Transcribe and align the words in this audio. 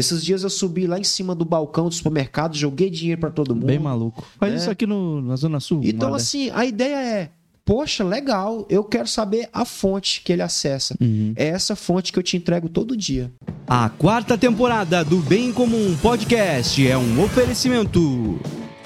Esses 0.00 0.24
dias 0.24 0.42
eu 0.42 0.50
subi 0.50 0.86
lá 0.86 0.98
em 0.98 1.04
cima 1.04 1.34
do 1.34 1.44
balcão 1.44 1.88
do 1.88 1.94
supermercado, 1.94 2.56
joguei 2.56 2.90
dinheiro 2.90 3.20
pra 3.20 3.30
todo 3.30 3.54
mundo. 3.54 3.66
Bem 3.66 3.78
maluco. 3.78 4.24
Faz 4.38 4.52
É. 4.52 4.56
isso 4.56 4.70
aqui 4.70 4.86
no, 4.86 5.20
na 5.22 5.36
Zona 5.36 5.60
Sul. 5.60 5.80
Então, 5.84 6.12
assim, 6.14 6.50
a 6.52 6.64
ideia 6.64 6.96
é, 6.96 7.30
poxa, 7.64 8.02
legal, 8.02 8.66
eu 8.68 8.82
quero 8.82 9.06
saber 9.06 9.48
a 9.52 9.64
fonte 9.64 10.22
que 10.24 10.32
ele 10.32 10.42
acessa. 10.42 10.96
Uhum. 11.00 11.32
É 11.36 11.46
essa 11.48 11.76
fonte 11.76 12.12
que 12.12 12.18
eu 12.18 12.22
te 12.22 12.36
entrego 12.36 12.68
todo 12.68 12.96
dia. 12.96 13.30
A 13.68 13.88
quarta 13.88 14.36
temporada 14.36 15.04
do 15.04 15.18
Bem 15.18 15.52
Comum 15.52 15.96
Podcast 16.02 16.84
é 16.86 16.98
um 16.98 17.22
oferecimento. 17.22 18.40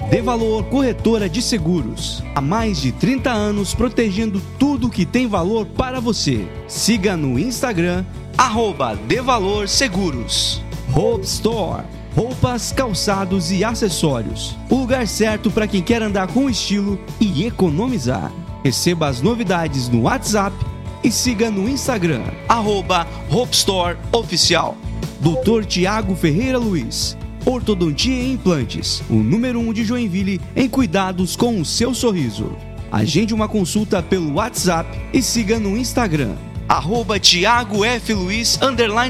De 0.09 0.21
Valor 0.21 0.65
Corretora 0.65 1.27
de 1.27 1.41
Seguros. 1.41 2.21
Há 2.35 2.41
mais 2.41 2.79
de 2.79 2.91
30 2.91 3.31
anos 3.31 3.73
protegendo 3.73 4.39
tudo 4.59 4.87
que 4.87 5.03
tem 5.03 5.25
valor 5.25 5.65
para 5.65 5.99
você. 5.99 6.47
Siga 6.67 7.17
no 7.17 7.39
Instagram, 7.39 8.05
arroba 8.37 8.95
De 9.07 9.19
Valor 9.19 9.67
Seguros. 9.67 10.61
Hope 10.95 11.25
Store. 11.25 11.83
Roupas, 12.15 12.71
calçados 12.71 13.51
e 13.51 13.65
acessórios. 13.65 14.55
O 14.69 14.75
lugar 14.75 15.05
certo 15.05 15.51
para 15.51 15.67
quem 15.67 15.81
quer 15.81 16.01
andar 16.01 16.27
com 16.27 16.49
estilo 16.49 16.97
e 17.19 17.45
economizar. 17.45 18.31
Receba 18.63 19.09
as 19.09 19.21
novidades 19.21 19.89
no 19.89 20.03
WhatsApp 20.03 20.55
e 21.03 21.11
siga 21.11 21.51
no 21.51 21.67
Instagram, 21.67 22.23
arroba 22.47 23.05
Hope 23.29 23.53
Store 23.53 23.97
Oficial. 24.13 24.77
Dr. 25.19 25.65
Tiago 25.65 26.15
Ferreira 26.15 26.57
Luiz, 26.57 27.17
Ortodontia 27.45 28.13
e 28.13 28.31
Implantes, 28.31 29.03
o 29.09 29.15
número 29.15 29.59
1 29.59 29.67
um 29.67 29.73
de 29.73 29.83
Joinville 29.83 30.39
em 30.55 30.69
cuidados 30.69 31.35
com 31.35 31.59
o 31.59 31.65
seu 31.65 31.93
sorriso. 31.93 32.53
Agende 32.89 33.33
uma 33.33 33.49
consulta 33.49 34.01
pelo 34.01 34.35
WhatsApp 34.35 34.89
e 35.11 35.21
siga 35.21 35.59
no 35.59 35.77
Instagram, 35.77 36.35
arroba 36.69 37.17
F. 37.17 38.13
Luiz, 38.13 38.57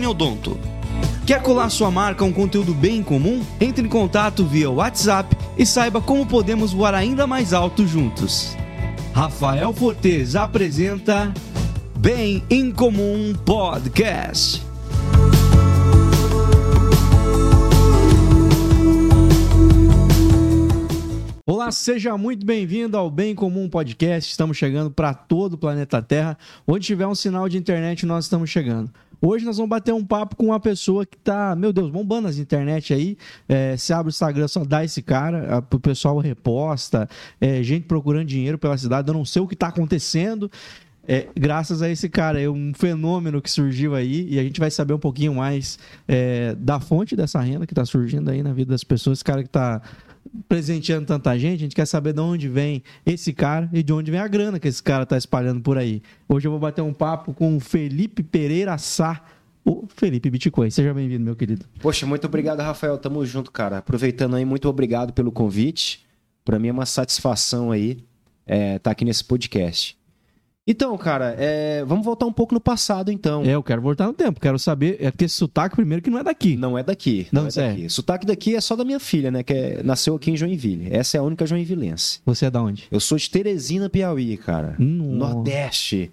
odonto. 0.07 0.74
Quer 1.25 1.41
colar 1.41 1.71
sua 1.71 1.89
marca 1.89 2.23
a 2.23 2.27
um 2.27 2.31
conteúdo 2.31 2.71
bem 2.71 3.01
comum? 3.01 3.43
Entre 3.59 3.83
em 3.83 3.89
contato 3.89 4.45
via 4.45 4.69
WhatsApp 4.69 5.35
e 5.57 5.65
saiba 5.65 5.99
como 5.99 6.23
podemos 6.23 6.71
voar 6.71 6.93
ainda 6.93 7.25
mais 7.25 7.51
alto 7.51 7.87
juntos. 7.87 8.55
Rafael 9.11 9.73
Fortes 9.73 10.35
apresenta 10.35 11.33
Bem 11.97 12.43
em 12.47 12.71
Comum 12.71 13.33
Podcast. 13.43 14.61
Olá, 21.47 21.71
seja 21.71 22.15
muito 22.15 22.45
bem-vindo 22.45 22.95
ao 22.95 23.09
Bem 23.09 23.33
Comum 23.33 23.67
Podcast. 23.67 24.29
Estamos 24.29 24.55
chegando 24.55 24.91
para 24.91 25.15
todo 25.15 25.53
o 25.53 25.57
planeta 25.57 25.99
Terra. 25.99 26.37
Onde 26.67 26.85
tiver 26.85 27.07
um 27.07 27.15
sinal 27.15 27.49
de 27.49 27.57
internet, 27.57 28.05
nós 28.05 28.25
estamos 28.25 28.51
chegando. 28.51 28.91
Hoje 29.21 29.45
nós 29.45 29.57
vamos 29.57 29.69
bater 29.69 29.93
um 29.93 30.03
papo 30.03 30.35
com 30.35 30.47
uma 30.47 30.59
pessoa 30.59 31.05
que 31.05 31.17
tá, 31.17 31.55
meu 31.55 31.71
Deus, 31.71 31.89
bombando 31.89 32.27
as 32.27 32.37
internet 32.37 32.93
aí. 32.93 33.17
É, 33.47 33.75
se 33.77 33.93
abre 33.93 34.09
o 34.09 34.11
Instagram, 34.11 34.47
só 34.47 34.63
dá 34.63 34.83
esse 34.83 35.01
cara, 35.01 35.63
o 35.71 35.79
pessoal 35.79 36.17
reposta, 36.19 37.07
é, 37.39 37.61
gente 37.63 37.85
procurando 37.85 38.25
dinheiro 38.25 38.57
pela 38.57 38.77
cidade. 38.77 39.07
Eu 39.07 39.13
não 39.13 39.25
sei 39.25 39.41
o 39.41 39.47
que 39.47 39.53
está 39.53 39.67
acontecendo. 39.67 40.49
É, 41.07 41.27
graças 41.35 41.81
a 41.81 41.89
esse 41.89 42.09
cara, 42.09 42.41
é 42.41 42.49
um 42.49 42.71
fenômeno 42.73 43.41
que 43.41 43.49
surgiu 43.49 43.93
aí 43.93 44.27
e 44.27 44.39
a 44.39 44.43
gente 44.43 44.59
vai 44.59 44.71
saber 44.71 44.93
um 44.93 44.99
pouquinho 44.99 45.35
mais 45.35 45.77
é, 46.07 46.55
da 46.55 46.79
fonte 46.79 47.15
dessa 47.15 47.39
renda 47.39 47.67
que 47.67 47.73
está 47.73 47.85
surgindo 47.85 48.31
aí 48.31 48.41
na 48.41 48.53
vida 48.53 48.71
das 48.71 48.83
pessoas. 48.83 49.19
Esse 49.19 49.23
cara 49.23 49.43
que 49.43 49.49
está 49.49 49.81
presenteando 50.47 51.05
tanta 51.05 51.37
gente, 51.37 51.55
a 51.55 51.63
gente 51.63 51.75
quer 51.75 51.85
saber 51.85 52.13
de 52.13 52.19
onde 52.19 52.47
vem 52.47 52.83
esse 53.05 53.33
cara 53.33 53.69
e 53.71 53.83
de 53.83 53.93
onde 53.93 54.11
vem 54.11 54.19
a 54.19 54.27
grana 54.27 54.59
que 54.59 54.67
esse 54.67 54.81
cara 54.81 55.03
está 55.03 55.17
espalhando 55.17 55.61
por 55.61 55.77
aí. 55.77 56.01
Hoje 56.27 56.47
eu 56.47 56.51
vou 56.51 56.59
bater 56.59 56.81
um 56.81 56.93
papo 56.93 57.33
com 57.33 57.55
o 57.57 57.59
Felipe 57.59 58.23
Pereira 58.23 58.77
Sá, 58.77 59.23
o 59.63 59.85
Felipe 59.87 60.29
Bitcoin. 60.29 60.69
Seja 60.69 60.93
bem-vindo, 60.93 61.23
meu 61.23 61.35
querido. 61.35 61.65
Poxa, 61.79 62.05
muito 62.05 62.25
obrigado, 62.25 62.59
Rafael. 62.59 62.97
Tamo 62.97 63.25
junto, 63.25 63.51
cara. 63.51 63.79
Aproveitando 63.79 64.35
aí, 64.35 64.45
muito 64.45 64.69
obrigado 64.69 65.13
pelo 65.13 65.31
convite. 65.31 66.05
Para 66.43 66.59
mim 66.59 66.67
é 66.67 66.71
uma 66.71 66.85
satisfação 66.85 67.71
aí 67.71 68.03
estar 68.47 68.91
aqui 68.91 69.03
nesse 69.03 69.23
podcast. 69.23 69.97
Então, 70.67 70.97
cara, 70.97 71.35
é, 71.37 71.85
vamos 71.85 72.03
voltar 72.03 72.25
um 72.25 72.33
pouco 72.33 72.51
no 72.55 72.59
passado, 72.59 73.11
então. 73.11 73.43
É, 73.43 73.51
eu 73.51 73.61
quero 73.61 73.83
voltar 73.83 74.07
no 74.07 74.13
tempo, 74.13 74.39
quero 74.39 74.57
saber, 74.57 74.97
é 74.99 75.11
porque 75.11 75.25
esse 75.25 75.35
sotaque 75.35 75.75
primeiro 75.75 76.01
que 76.01 76.09
não 76.09 76.17
é 76.17 76.23
daqui. 76.23 76.57
Não 76.57 76.75
é 76.75 76.81
daqui. 76.81 77.27
Não, 77.31 77.43
Não, 77.43 77.47
é 77.49 77.51
sério. 77.51 77.75
daqui. 77.75 77.89
Sotaque 77.89 78.25
daqui 78.25 78.55
é 78.55 78.61
só 78.61 78.75
da 78.75 78.83
minha 78.83 78.99
filha, 78.99 79.29
né? 79.29 79.43
Que 79.43 79.53
é- 79.53 79.83
nasceu 79.83 80.15
aqui 80.15 80.31
em 80.31 80.37
Joinville. 80.37 80.87
Essa 80.91 81.17
é 81.17 81.19
a 81.19 81.23
única 81.23 81.45
joinvilense. 81.45 82.19
Você 82.25 82.47
é 82.47 82.51
da 82.51 82.63
onde? 82.63 82.85
Eu 82.89 82.99
sou 82.99 83.15
de 83.15 83.29
Teresina, 83.29 83.91
Piauí, 83.91 84.37
cara. 84.37 84.75
Nordeste. 84.79 86.11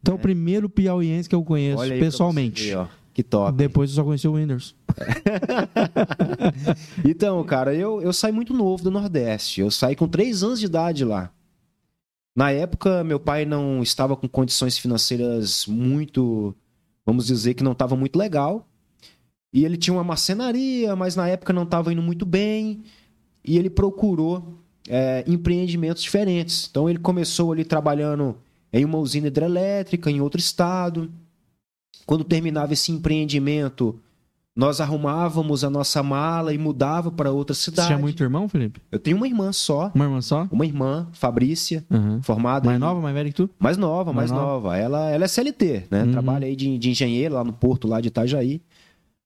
Então, 0.00 0.14
o 0.14 0.18
primeiro 0.18 0.68
piauiense 0.68 1.28
que 1.28 1.34
eu 1.34 1.42
conheço 1.42 1.82
pessoalmente. 1.98 2.68
ver, 2.68 2.76
ó. 2.76 2.86
Que 3.12 3.22
top. 3.22 3.52
Depois 3.56 3.90
eu 3.90 3.96
só 3.96 4.04
conheci 4.04 4.28
o 4.28 4.32
Whindersson. 4.34 4.74
Então, 7.04 7.42
cara, 7.44 7.74
eu, 7.74 8.00
eu 8.00 8.12
saí 8.12 8.32
muito 8.32 8.54
novo 8.54 8.82
do 8.84 8.90
Nordeste. 8.90 9.60
Eu 9.60 9.70
saí 9.70 9.94
com 9.96 10.06
três 10.08 10.42
anos 10.42 10.60
de 10.60 10.66
idade 10.66 11.04
lá. 11.04 11.30
Na 12.34 12.50
época, 12.50 13.04
meu 13.04 13.20
pai 13.20 13.44
não 13.44 13.82
estava 13.82 14.16
com 14.16 14.26
condições 14.26 14.78
financeiras 14.78 15.66
muito, 15.66 16.54
vamos 17.04 17.26
dizer 17.26 17.54
que 17.54 17.62
não 17.62 17.72
estava 17.72 17.94
muito 17.94 18.16
legal. 18.16 18.66
E 19.52 19.64
ele 19.64 19.76
tinha 19.76 19.92
uma 19.92 20.04
marcenaria, 20.04 20.96
mas 20.96 21.14
na 21.14 21.28
época 21.28 21.52
não 21.52 21.64
estava 21.64 21.92
indo 21.92 22.00
muito 22.00 22.24
bem. 22.24 22.82
E 23.44 23.58
ele 23.58 23.68
procurou 23.68 24.58
é, 24.88 25.22
empreendimentos 25.26 26.02
diferentes. 26.02 26.68
Então 26.70 26.88
ele 26.88 26.98
começou 26.98 27.52
ali 27.52 27.64
trabalhando 27.64 28.36
em 28.72 28.84
uma 28.84 28.98
usina 28.98 29.26
hidrelétrica 29.26 30.10
em 30.10 30.22
outro 30.22 30.40
estado. 30.40 31.12
Quando 32.06 32.24
terminava 32.24 32.72
esse 32.72 32.90
empreendimento, 32.90 34.00
nós 34.54 34.80
arrumávamos 34.82 35.64
a 35.64 35.70
nossa 35.70 36.02
mala 36.02 36.52
e 36.52 36.58
mudava 36.58 37.10
para 37.10 37.30
outra 37.32 37.54
Você 37.54 37.70
cidade. 37.70 37.88
tinha 37.88 37.98
muito 37.98 38.22
irmão, 38.22 38.46
Felipe? 38.48 38.80
Eu 38.92 38.98
tenho 38.98 39.16
uma 39.16 39.26
irmã 39.26 39.50
só, 39.52 39.90
Uma 39.94 40.04
irmã 40.04 40.20
só? 40.20 40.46
uma 40.52 40.66
irmã, 40.66 41.08
Fabrícia, 41.12 41.82
Uhum. 41.90 42.22
formada 42.22 42.66
Mais 42.66 42.76
em- 42.76 42.80
nova, 42.80 43.00
mais 43.00 43.14
velha 43.14 43.30
que 43.30 43.34
tu? 43.36 43.48
mais 43.58 43.78
nova, 43.78 44.12
mais, 44.12 44.30
Mais 44.30 44.42
nova. 44.42 44.76
Ela, 44.76 45.08
ela 45.10 45.24
é 45.24 45.28
CLT, 45.28 45.84
né? 45.90 46.02
Uhum. 46.04 46.12
Trabalha 46.12 46.46
aí 46.46 46.54
de, 46.54 46.76
de 46.76 46.90
engenheiro 46.90 47.34
lá 47.34 47.42
no 47.44 47.52
porto 47.52 47.88
lá 47.88 47.98
de 48.00 48.08
Itajaí. 48.08 48.60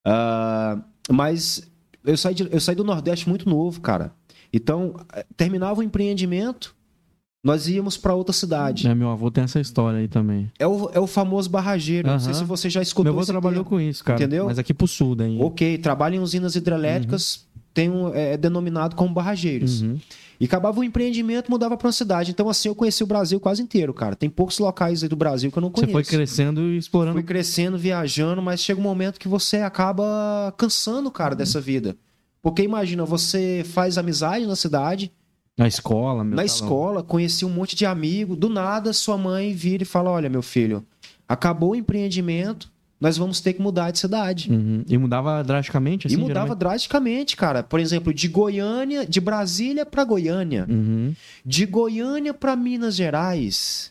Ah, 0.06 0.78
mas 1.10 1.68
eu 2.04 2.16
saí, 2.16 2.34
de- 2.34 2.48
eu 2.52 2.60
saí 2.60 2.76
do 2.76 2.84
Nordeste 2.84 3.28
muito 3.28 3.48
novo, 3.48 3.80
cara. 3.80 4.12
Então, 4.52 4.94
eh, 5.12 5.26
terminava 5.36 5.80
o 5.80 5.82
empreendimento, 5.82 6.75
nós 7.46 7.68
íamos 7.68 7.96
para 7.96 8.12
outra 8.12 8.32
cidade. 8.32 8.88
É, 8.88 8.94
meu 8.94 9.08
avô 9.08 9.30
tem 9.30 9.44
essa 9.44 9.60
história 9.60 10.00
aí 10.00 10.08
também. 10.08 10.50
É, 10.58 10.66
o, 10.66 10.90
é 10.92 10.98
o 10.98 11.06
famoso 11.06 11.48
barrageiro. 11.48 12.08
Não 12.08 12.18
sei 12.18 12.34
se 12.34 12.42
você 12.42 12.68
já 12.68 12.82
escutou 12.82 13.12
Meu 13.12 13.20
avô 13.20 13.24
trabalhou 13.24 13.62
termo. 13.62 13.70
com 13.70 13.80
isso, 13.80 14.02
cara. 14.02 14.18
Entendeu? 14.18 14.46
Mas 14.46 14.58
aqui 14.58 14.74
pro 14.74 14.88
sul 14.88 15.14
daí. 15.14 15.40
Ok, 15.40 15.78
trabalha 15.78 16.16
em 16.16 16.18
usinas 16.18 16.56
hidrelétricas, 16.56 17.46
tem 17.72 17.88
um, 17.88 18.12
é, 18.12 18.32
é 18.32 18.36
denominado 18.36 18.96
como 18.96 19.14
barrageiros. 19.14 19.82
Uhum. 19.82 19.96
E 20.40 20.44
acabava 20.44 20.80
o 20.80 20.82
empreendimento, 20.82 21.48
mudava 21.48 21.76
para 21.76 21.86
uma 21.86 21.92
cidade. 21.92 22.32
Então, 22.32 22.48
assim, 22.48 22.68
eu 22.68 22.74
conheci 22.74 23.04
o 23.04 23.06
Brasil 23.06 23.38
quase 23.38 23.62
inteiro, 23.62 23.94
cara. 23.94 24.16
Tem 24.16 24.28
poucos 24.28 24.58
locais 24.58 25.04
aí 25.04 25.08
do 25.08 25.16
Brasil 25.16 25.52
que 25.52 25.56
eu 25.56 25.60
não 25.60 25.68
Você 25.68 25.86
conheço. 25.86 25.92
foi 25.92 26.04
crescendo 26.04 26.62
e 26.62 26.76
explorando. 26.76 27.14
Fui 27.14 27.22
crescendo, 27.22 27.78
viajando, 27.78 28.42
mas 28.42 28.60
chega 28.60 28.80
um 28.80 28.82
momento 28.82 29.20
que 29.20 29.28
você 29.28 29.58
acaba 29.58 30.52
cansando, 30.58 31.12
cara, 31.12 31.36
dessa 31.36 31.60
vida. 31.60 31.96
Porque 32.42 32.62
imagina, 32.62 33.04
você 33.04 33.64
faz 33.64 33.96
amizade 33.98 34.46
na 34.46 34.56
cidade, 34.56 35.12
Na 35.56 35.66
escola, 35.66 36.22
meu. 36.22 36.32
na 36.36 36.42
tá 36.42 36.44
escola, 36.44 37.02
conheci 37.02 37.44
um 37.44 37.48
monte 37.48 37.74
de 37.74 37.86
amigo, 37.86 38.36
do 38.36 38.48
nada 38.48 38.92
sua 38.92 39.16
mãe 39.16 39.54
vira 39.54 39.82
e 39.84 39.86
fala: 39.86 40.10
Olha, 40.10 40.28
meu 40.28 40.42
filho, 40.42 40.84
acabou 41.26 41.70
o 41.70 41.74
empreendimento, 41.74 42.70
nós 43.00 43.16
vamos 43.16 43.40
ter 43.40 43.54
que 43.54 43.62
mudar 43.62 43.90
de 43.90 43.98
cidade. 43.98 44.52
Uhum. 44.52 44.84
E 44.86 44.98
mudava 44.98 45.42
drasticamente, 45.42 46.06
assim? 46.06 46.14
e 46.16 46.18
mudava 46.18 46.40
geralmente? 46.40 46.58
drasticamente, 46.58 47.36
cara. 47.36 47.62
Por 47.62 47.80
exemplo, 47.80 48.12
de 48.12 48.28
Goiânia, 48.28 49.06
de 49.06 49.18
Brasília 49.18 49.86
para 49.86 50.04
Goiânia, 50.04 50.66
Uhum. 50.68 51.14
de 51.44 51.64
Goiânia 51.64 52.34
para 52.34 52.54
Minas 52.54 52.94
Gerais, 52.94 53.90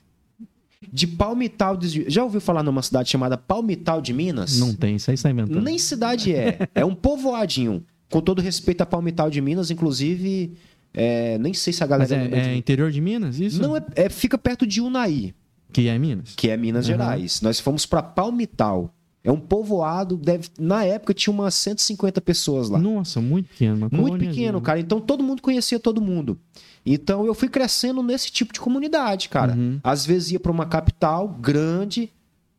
de 0.94 1.08
Palmital. 1.08 1.76
de- 1.78 2.06
Já 2.08 2.24
ouviu 2.24 2.40
falar 2.42 2.62
numa 2.62 2.84
cidade 2.84 3.10
chamada 3.10 3.38
Palmital 3.40 4.02
de 4.02 4.14
Minas? 4.14 4.60
Não 4.60 4.72
tem, 4.72 4.98
isso 4.98 5.10
aí 5.10 5.18
você 5.18 5.24
tá 5.24 5.32
inventando. 5.32 5.62
Nem 5.64 5.80
cidade 5.80 6.32
é. 6.32 6.60
É 6.76 6.86
um 6.86 6.94
povoadinho. 6.94 7.84
Com 8.08 8.22
todo 8.22 8.40
respeito 8.40 8.82
a 8.82 8.86
Palmital 8.86 9.32
de 9.32 9.42
Minas, 9.42 9.72
inclusive, 9.72 10.54
é, 10.96 11.38
nem 11.38 11.54
sei 11.54 11.72
se 11.74 11.84
a 11.84 11.88
galera 11.88 12.10
Mas 12.18 12.34
é, 12.34 12.52
é 12.52 12.56
interior 12.56 12.90
de 12.92 13.02
Minas, 13.02 13.40
isso? 13.40 13.62
Não, 13.62 13.76
é, 13.78 13.84
é- 13.96 14.10
fica 14.10 14.38
perto 14.38 14.66
de 14.66 14.82
Unai, 14.82 15.34
Que 15.72 15.88
é 15.90 16.00
Minas? 16.00 16.34
que 16.36 16.50
é 16.50 16.56
Minas 16.58 16.86
Uhum. 16.86 16.92
Gerais. 16.94 17.42
Nós 17.42 17.60
fomos 17.60 17.86
para 17.86 18.02
Palmital. 18.02 18.92
É 19.24 19.32
um 19.32 19.40
povoado, 19.40 20.16
deve, 20.18 20.50
na 20.60 20.86
época 20.86 21.12
tinha 21.12 21.34
umas 21.34 21.56
150 21.56 22.22
pessoas 22.22 22.70
lá. 22.70 22.78
Nossa, 22.78 23.20
muito 23.20 23.50
pequeno. 23.50 23.88
uma 23.92 24.02
Muito 24.02 24.20
pequeno, 24.20 24.62
cara. 24.62 24.80
Então 24.80 25.02
todo 25.02 25.24
mundo 25.24 25.42
conhecia 25.42 25.80
todo 25.80 26.00
mundo. 26.00 26.40
Então 26.86 27.26
eu 27.26 27.34
fui 27.34 27.50
crescendo 27.50 28.04
nesse 28.04 28.32
tipo 28.32 28.54
de 28.54 28.60
comunidade, 28.60 29.28
cara. 29.28 29.54
Uhum. 29.56 29.80
Às 29.84 30.06
vezes 30.06 30.32
ia 30.34 30.40
para 30.40 30.52
uma 30.52 30.68
capital 30.68 31.28
grande, 31.28 32.12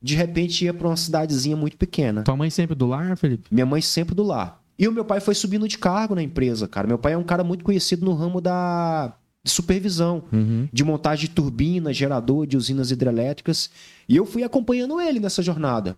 de 0.02 0.16
repente 0.16 0.64
ia 0.64 0.74
para 0.74 0.88
uma 0.88 0.96
cidadezinha 0.96 1.56
muito 1.56 1.76
pequena. 1.76 2.24
Tua 2.24 2.36
mãe 2.36 2.50
sempre 2.50 2.74
do 2.74 2.86
lar, 2.86 3.16
Felipe? 3.16 3.44
Minha 3.48 3.64
mãe 3.64 3.80
sempre 3.80 4.12
do 4.16 4.24
lar. 4.24 4.60
E 4.78 4.86
o 4.86 4.92
meu 4.92 5.04
pai 5.04 5.20
foi 5.20 5.34
subindo 5.34 5.66
de 5.66 5.78
cargo 5.78 6.14
na 6.14 6.22
empresa, 6.22 6.68
cara. 6.68 6.86
Meu 6.86 6.98
pai 6.98 7.14
é 7.14 7.18
um 7.18 7.22
cara 7.24 7.42
muito 7.42 7.64
conhecido 7.64 8.04
no 8.04 8.12
ramo 8.14 8.40
da 8.40 9.14
de 9.44 9.50
supervisão, 9.52 10.24
Uhum. 10.32 10.68
de 10.72 10.82
montagem 10.82 11.28
de 11.28 11.34
turbina, 11.34 11.92
gerador, 11.92 12.48
de 12.48 12.56
usinas 12.56 12.90
hidrelétricas. 12.90 13.70
E 14.08 14.16
eu 14.16 14.26
fui 14.26 14.42
acompanhando 14.42 15.00
ele 15.00 15.20
nessa 15.20 15.40
jornada. 15.40 15.96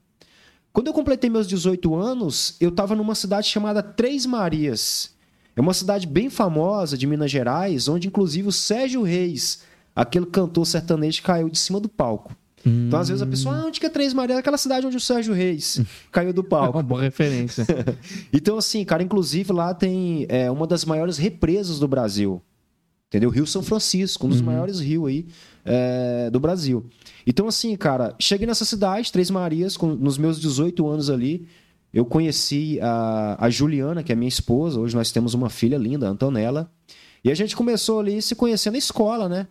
Quando 0.71 0.89
eu 0.89 0.93
completei 0.93 1.31
meus 1.31 1.49
18 1.49 1.95
anos, 1.95 2.57
eu 2.61 2.69
estava 2.69 2.95
numa 2.95 3.15
cidade 3.15 3.49
chamada 3.49 3.83
Três 3.83 4.27
Marias. 4.27 5.15
É 5.57 5.61
uma 5.63 5.73
cidade 5.73 6.07
bem 6.07 6.29
famosa 6.29 6.97
de 6.97 7.07
Minas 7.07 7.31
Gerais, 7.31 7.89
onde 7.89 8.07
inclusive 8.07 8.49
o 8.49 8.53
Sérgio 8.53 9.03
Reis, 9.03 9.63
aquele 9.97 10.27
cantor 10.27 10.67
sertanejo, 10.67 11.23
caiu 11.23 11.49
de 11.49 11.59
cima 11.59 11.81
do 11.81 11.89
palco. 11.89 12.37
Hum. 12.69 12.87
Então, 12.87 13.01
às 13.01 13.09
vezes, 13.09 13.23
a 13.23 13.27
pessoa, 13.27 13.57
ah, 13.57 13.67
onde 13.67 13.81
que 13.81 13.87
é 13.87 13.89
Três 13.89 14.13
Marias? 14.13 14.39
Aquela 14.39 14.59
cidade 14.59 14.87
onde 14.87 14.97
o 14.97 15.01
Sérgio 15.01 15.33
Reis 15.35 15.81
caiu 16.13 16.33
do 16.33 16.45
palco. 16.45 16.77
É 16.77 16.81
uma 16.81 16.83
boa 16.83 17.03
referência. 17.03 17.67
então, 18.33 18.59
assim, 18.59 18.85
cara, 18.85 19.03
inclusive 19.03 19.53
lá 19.53 19.73
tem 19.73 20.27
é, 20.29 20.51
uma 20.51 20.67
das 20.67 20.85
maiores 20.85 21.17
represas 21.17 21.79
do 21.79 21.89
Brasil. 21.89 22.43
Entendeu? 23.09 23.31
Rio 23.31 23.47
São 23.47 23.63
Francisco, 23.63 24.27
um 24.27 24.29
dos 24.29 24.41
uhum. 24.41 24.47
maiores 24.47 24.81
rios 24.81 25.09
aí 25.09 25.27
é, 25.65 26.31
do 26.31 26.39
Brasil. 26.39 26.85
Então, 27.27 27.49
assim, 27.49 27.75
cara, 27.75 28.15
cheguei 28.19 28.47
nessa 28.47 28.67
cidade, 28.67 29.11
Três 29.11 29.31
Marias, 29.31 29.77
com, 29.77 29.87
nos 29.89 30.19
meus 30.19 30.39
18 30.39 30.87
anos 30.87 31.09
ali. 31.09 31.47
Eu 31.93 32.05
conheci 32.05 32.79
a, 32.83 33.47
a 33.47 33.49
Juliana, 33.49 34.03
que 34.03 34.13
é 34.13 34.15
minha 34.15 34.29
esposa. 34.29 34.79
Hoje 34.79 34.95
nós 34.95 35.11
temos 35.11 35.33
uma 35.33 35.49
filha 35.49 35.79
linda, 35.79 36.07
a 36.07 36.11
Antonella. 36.11 36.71
E 37.25 37.31
a 37.31 37.35
gente 37.35 37.57
começou 37.57 38.01
ali 38.01 38.21
se 38.21 38.35
conhecer 38.35 38.71
na 38.71 38.79
escola, 38.79 39.29
né? 39.29 39.47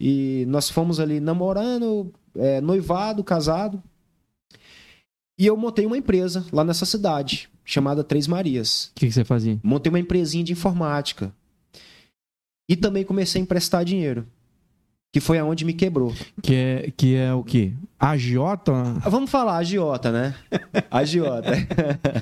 E 0.00 0.46
nós 0.48 0.70
fomos 0.70 0.98
ali 0.98 1.20
namorando, 1.20 2.10
é, 2.34 2.58
noivado, 2.62 3.22
casado. 3.22 3.82
E 5.38 5.46
eu 5.46 5.56
montei 5.58 5.84
uma 5.84 5.98
empresa 5.98 6.46
lá 6.50 6.64
nessa 6.64 6.86
cidade, 6.86 7.50
chamada 7.64 8.02
Três 8.02 8.26
Marias. 8.26 8.86
O 8.86 9.00
que, 9.00 9.06
que, 9.06 9.12
você 9.12 9.24
fazia? 9.24 9.60
Montei 9.62 9.90
uma 9.90 10.00
empresinha 10.00 10.42
de 10.42 10.52
informática. 10.52 11.34
E 12.66 12.76
também 12.76 13.04
comecei 13.04 13.40
a 13.40 13.42
emprestar 13.42 13.84
dinheiro. 13.84 14.26
Que 15.12 15.18
foi 15.18 15.38
aonde 15.38 15.64
me 15.64 15.72
quebrou. 15.72 16.14
Que 16.40 16.54
é, 16.54 16.92
que 16.96 17.16
é 17.16 17.34
o 17.34 17.42
quê? 17.42 17.72
Agiota? 17.98 18.72
Vamos 19.04 19.28
falar 19.30 19.56
agiota, 19.56 20.10
né? 20.10 20.34
Agiota. 20.90 21.50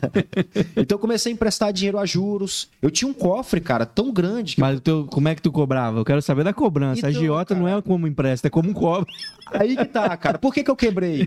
então 0.75 0.97
eu 0.97 0.99
comecei 0.99 1.31
a 1.31 1.35
emprestar 1.35 1.73
dinheiro 1.73 1.99
a 1.99 2.05
juros. 2.05 2.69
Eu 2.83 2.91
tinha 2.91 3.09
um 3.09 3.13
cofre, 3.13 3.61
cara, 3.61 3.87
tão 3.87 4.11
grande. 4.11 4.57
Que... 4.57 4.61
Mas 4.61 4.81
teu, 4.81 5.07
como 5.07 5.29
é 5.29 5.37
que 5.37 5.43
tu 5.43 5.53
cobrava? 5.53 6.01
Eu 6.01 6.05
quero 6.05 6.21
saber 6.21 6.43
da 6.43 6.53
cobrança. 6.53 6.99
Então, 6.99 7.11
agiota 7.11 7.55
cara... 7.55 7.61
não 7.61 7.69
é 7.79 7.81
como 7.81 8.09
empresta, 8.09 8.49
é 8.49 8.51
como 8.51 8.73
cobre. 8.75 9.13
Aí 9.53 9.77
que 9.77 9.85
tá, 9.85 10.17
cara. 10.17 10.39
Por 10.39 10.53
que, 10.53 10.65
que 10.65 10.71
eu 10.71 10.77
quebrei? 10.77 11.27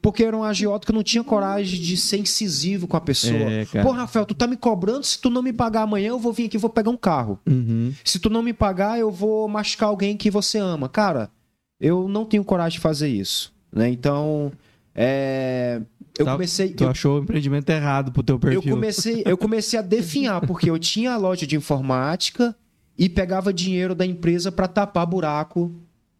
Porque 0.00 0.22
eu 0.22 0.28
era 0.28 0.36
um 0.36 0.44
agiota 0.44 0.86
que 0.86 0.92
não 0.92 1.02
tinha 1.02 1.24
coragem 1.24 1.80
de 1.80 1.96
ser 1.96 2.18
incisivo 2.18 2.86
com 2.86 2.96
a 2.96 3.00
pessoa. 3.00 3.34
É, 3.34 3.64
Pô, 3.82 3.90
Rafael, 3.90 4.24
tu 4.24 4.34
tá 4.34 4.46
me 4.46 4.56
cobrando, 4.56 5.04
se 5.04 5.20
tu 5.20 5.28
não 5.28 5.42
me 5.42 5.52
pagar 5.52 5.82
amanhã, 5.82 6.10
eu 6.10 6.18
vou 6.18 6.32
vir 6.32 6.46
aqui 6.46 6.56
e 6.56 6.60
vou 6.60 6.70
pegar 6.70 6.90
um 6.90 6.96
carro. 6.96 7.38
Uhum. 7.46 7.92
Se 8.04 8.18
tu 8.18 8.30
não 8.30 8.42
me 8.42 8.52
pagar, 8.52 8.98
eu 8.98 9.10
vou 9.10 9.48
machucar 9.48 9.88
alguém 9.88 10.16
que 10.16 10.30
você 10.30 10.58
ama. 10.58 10.88
Cara, 10.98 11.30
eu 11.80 12.08
não 12.08 12.24
tenho 12.24 12.42
coragem 12.42 12.78
de 12.78 12.82
fazer 12.82 13.06
isso. 13.06 13.54
Né? 13.72 13.88
Então, 13.88 14.50
é, 14.92 15.80
eu 16.18 16.24
tá, 16.24 16.32
comecei. 16.32 16.70
Tu 16.70 16.82
eu, 16.82 16.90
achou 16.90 17.20
o 17.20 17.22
empreendimento 17.22 17.70
errado 17.70 18.10
pro 18.10 18.20
teu 18.20 18.36
perfil? 18.36 18.62
Eu 18.64 18.74
comecei, 18.74 19.22
eu 19.24 19.38
comecei 19.38 19.78
a 19.78 19.82
definhar, 19.82 20.44
porque 20.44 20.68
eu 20.68 20.76
tinha 20.76 21.12
a 21.12 21.16
loja 21.16 21.46
de 21.46 21.54
informática 21.54 22.52
e 22.98 23.08
pegava 23.08 23.52
dinheiro 23.52 23.94
da 23.94 24.04
empresa 24.04 24.50
para 24.50 24.66
tapar 24.66 25.06
buraco 25.06 25.72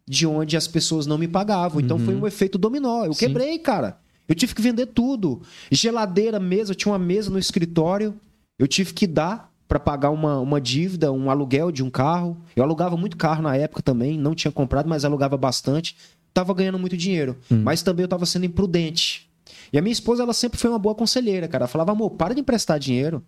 de 0.07 0.25
onde 0.25 0.55
as 0.55 0.65
pessoas 0.65 1.05
não 1.05 1.17
me 1.17 1.27
pagavam. 1.27 1.81
Então 1.81 1.97
uhum. 1.97 2.05
foi 2.05 2.15
um 2.15 2.25
efeito 2.25 2.57
dominó. 2.57 3.03
Eu 3.03 3.13
Sim. 3.13 3.27
quebrei, 3.27 3.59
cara. 3.59 3.99
Eu 4.29 4.35
tive 4.35 4.55
que 4.55 4.61
vender 4.61 4.85
tudo. 4.85 5.41
Geladeira, 5.69 6.39
mesa, 6.39 6.71
eu 6.71 6.75
tinha 6.75 6.93
uma 6.93 6.99
mesa 6.99 7.29
no 7.29 7.37
escritório, 7.37 8.15
eu 8.57 8.65
tive 8.65 8.93
que 8.93 9.05
dar 9.05 9.48
para 9.69 9.79
pagar 9.79 10.09
uma, 10.09 10.37
uma 10.39 10.59
dívida, 10.59 11.13
um 11.13 11.31
aluguel 11.31 11.71
de 11.71 11.81
um 11.81 11.89
carro. 11.89 12.35
Eu 12.55 12.63
alugava 12.63 12.97
muito 12.97 13.15
carro 13.15 13.41
na 13.41 13.55
época 13.55 13.81
também, 13.81 14.17
não 14.17 14.35
tinha 14.35 14.51
comprado, 14.51 14.89
mas 14.89 15.05
alugava 15.05 15.37
bastante 15.37 15.95
estava 16.29 16.53
ganhando 16.53 16.79
muito 16.79 16.95
dinheiro, 16.95 17.37
hum. 17.51 17.61
mas 17.63 17.81
também 17.81 18.03
eu 18.03 18.05
estava 18.05 18.25
sendo 18.25 18.45
imprudente. 18.45 19.29
E 19.71 19.77
a 19.77 19.81
minha 19.81 19.91
esposa, 19.91 20.23
ela 20.23 20.33
sempre 20.33 20.57
foi 20.57 20.69
uma 20.69 20.79
boa 20.79 20.95
conselheira, 20.95 21.47
cara. 21.47 21.63
Ela 21.63 21.67
falava, 21.67 21.91
amor, 21.91 22.11
para 22.11 22.33
de 22.33 22.41
emprestar 22.41 22.79
dinheiro. 22.79 23.23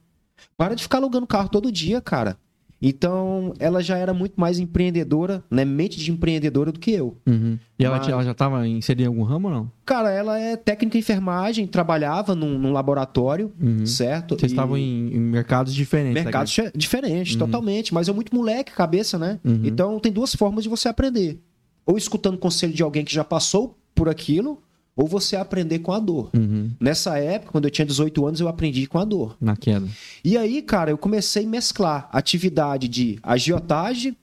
Para 0.57 0.75
de 0.75 0.83
ficar 0.83 0.97
alugando 0.97 1.27
carro 1.27 1.49
todo 1.49 1.71
dia, 1.71 2.01
cara. 2.01 2.37
Então, 2.81 3.53
ela 3.59 3.83
já 3.83 3.97
era 3.97 4.13
muito 4.13 4.33
mais 4.39 4.57
empreendedora, 4.57 5.43
né? 5.51 5.63
Mente 5.63 5.99
de 5.99 6.11
empreendedora 6.11 6.71
do 6.71 6.79
que 6.79 6.91
eu. 6.91 7.15
Uhum. 7.27 7.59
E 7.77 7.85
ela, 7.85 7.97
Mas... 7.97 8.07
ela 8.07 8.23
já 8.23 8.31
estava 8.31 8.67
inserida 8.67 9.03
em 9.03 9.07
algum 9.07 9.23
ramo 9.23 9.49
ou 9.49 9.53
não? 9.53 9.71
Cara, 9.85 10.09
ela 10.09 10.39
é 10.39 10.55
técnica 10.55 10.97
em 10.97 10.99
enfermagem, 10.99 11.67
trabalhava 11.67 12.33
num, 12.33 12.57
num 12.57 12.71
laboratório, 12.71 13.51
uhum. 13.61 13.85
certo? 13.85 14.35
Vocês 14.35 14.51
e... 14.51 14.55
estavam 14.55 14.77
em, 14.77 15.15
em, 15.15 15.19
mercados 15.19 15.73
diferentes. 15.73 16.23
Mercados 16.23 16.55
diferentes, 16.75 17.33
uhum. 17.33 17.39
totalmente. 17.39 17.93
Mas 17.93 18.07
eu 18.07 18.13
muito 18.13 18.35
moleque, 18.35 18.71
cabeça, 18.71 19.19
né? 19.19 19.39
Uhum. 19.45 19.61
Então, 19.63 19.99
tem 19.99 20.11
duas 20.11 20.33
formas 20.33 20.63
de 20.63 20.69
você 20.69 20.89
aprender 20.89 21.39
ou 21.85 21.97
escutando 21.97 22.37
conselho 22.37 22.73
de 22.73 22.83
alguém 22.83 23.03
que 23.03 23.13
já 23.13 23.23
passou 23.23 23.77
por 23.93 24.07
aquilo, 24.09 24.61
ou 24.95 25.07
você 25.07 25.35
aprender 25.35 25.79
com 25.79 25.91
a 25.91 25.99
dor. 25.99 26.29
Uhum. 26.35 26.71
Nessa 26.79 27.17
época, 27.17 27.51
quando 27.51 27.65
eu 27.65 27.71
tinha 27.71 27.85
18 27.85 28.25
anos, 28.25 28.39
eu 28.39 28.47
aprendi 28.47 28.85
com 28.87 28.99
a 28.99 29.05
dor. 29.05 29.35
Na 29.39 29.55
queda. 29.55 29.87
E 30.23 30.37
aí, 30.37 30.61
cara, 30.61 30.91
eu 30.91 30.97
comecei 30.97 31.45
a 31.45 31.47
mesclar 31.47 32.09
atividade 32.11 32.87
de 32.87 33.17
agiotagem, 33.23 34.15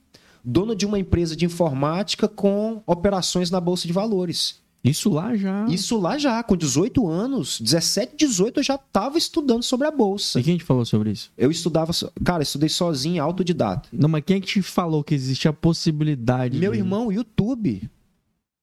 dona 0.43 0.75
de 0.75 0.85
uma 0.85 0.99
empresa 0.99 1.35
de 1.35 1.45
informática, 1.45 2.27
com 2.27 2.81
operações 2.85 3.51
na 3.51 3.59
Bolsa 3.59 3.87
de 3.87 3.93
Valores. 3.93 4.59
Isso 4.83 5.09
lá 5.09 5.35
já. 5.35 5.65
Isso 5.67 5.99
lá 5.99 6.17
já, 6.17 6.41
com 6.41 6.55
18 6.55 7.05
anos, 7.05 7.59
17, 7.59 8.15
18, 8.15 8.59
eu 8.59 8.63
já 8.63 8.75
estava 8.75 9.17
estudando 9.17 9.61
sobre 9.61 9.85
a 9.85 9.91
bolsa. 9.91 10.39
E 10.39 10.43
quem 10.43 10.57
te 10.57 10.63
falou 10.63 10.85
sobre 10.85 11.11
isso? 11.11 11.31
Eu 11.37 11.51
estudava, 11.51 11.91
cara, 12.23 12.43
estudei 12.43 12.69
sozinho, 12.69 13.21
autodidata. 13.21 13.89
Não, 13.91 14.07
mas 14.07 14.23
quem 14.25 14.37
é 14.37 14.39
que 14.39 14.47
te 14.47 14.61
falou 14.61 15.03
que 15.03 15.13
existia 15.13 15.51
a 15.51 15.53
possibilidade? 15.53 16.57
Meu 16.57 16.71
de... 16.71 16.77
irmão, 16.77 17.11
YouTube. 17.11 17.89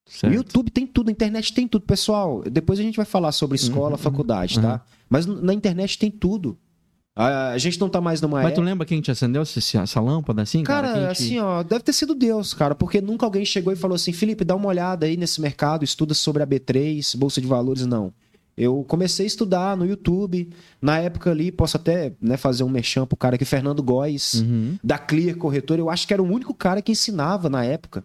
Certo. 0.06 0.32
YouTube 0.32 0.70
tem 0.70 0.86
tudo, 0.86 1.08
a 1.08 1.12
internet 1.12 1.52
tem 1.52 1.66
tudo. 1.66 1.84
Pessoal, 1.84 2.42
depois 2.48 2.78
a 2.78 2.82
gente 2.82 2.96
vai 2.96 3.04
falar 3.04 3.32
sobre 3.32 3.56
escola, 3.56 3.92
uhum, 3.92 3.98
faculdade, 3.98 4.60
tá? 4.60 4.74
Uhum. 4.74 4.80
Mas 5.10 5.26
na 5.26 5.52
internet 5.52 5.98
tem 5.98 6.10
tudo. 6.10 6.56
A, 7.18 7.56
gente 7.56 7.80
não 7.80 7.88
tá 7.88 7.98
mais 7.98 8.20
numa 8.20 8.42
Mas 8.42 8.52
tu 8.52 8.60
lembra 8.60 8.86
quem 8.86 9.00
te 9.00 9.10
acendeu 9.10 9.40
essa, 9.40 9.58
essa 9.78 10.00
lâmpada 10.00 10.42
assim? 10.42 10.62
Cara, 10.62 10.88
cara 10.88 11.14
te... 11.14 11.22
assim, 11.22 11.38
ó, 11.38 11.62
deve 11.62 11.82
ter 11.82 11.94
sido 11.94 12.14
Deus, 12.14 12.52
cara, 12.52 12.74
porque 12.74 13.00
nunca 13.00 13.24
alguém 13.24 13.42
chegou 13.44 13.72
e 13.72 13.76
falou 13.76 13.94
assim: 13.94 14.12
Felipe, 14.12 14.44
dá 14.44 14.54
uma 14.54 14.68
olhada 14.68 15.06
aí 15.06 15.16
nesse 15.16 15.40
mercado, 15.40 15.82
estuda 15.82 16.12
sobre 16.12 16.42
a 16.42 16.46
B3, 16.46 17.16
Bolsa 17.16 17.40
de 17.40 17.46
Valores. 17.46 17.86
Não. 17.86 18.12
Eu 18.54 18.84
comecei 18.86 19.24
a 19.24 19.26
estudar 19.26 19.76
no 19.76 19.84
YouTube. 19.84 20.50
Na 20.80 20.98
época 20.98 21.30
ali, 21.30 21.50
posso 21.50 21.76
até 21.76 22.14
né, 22.20 22.36
fazer 22.36 22.64
um 22.64 22.68
merchan 22.68 23.06
pro 23.06 23.16
cara 23.16 23.36
aqui, 23.36 23.44
Fernando 23.44 23.82
Góes, 23.82 24.34
uhum. 24.34 24.78
da 24.82 24.96
Clear 24.96 25.36
Corretora. 25.36 25.80
Eu 25.80 25.90
acho 25.90 26.06
que 26.06 26.12
era 26.12 26.22
o 26.22 26.26
único 26.26 26.54
cara 26.54 26.80
que 26.80 26.92
ensinava 26.92 27.50
na 27.50 27.64
época 27.64 28.04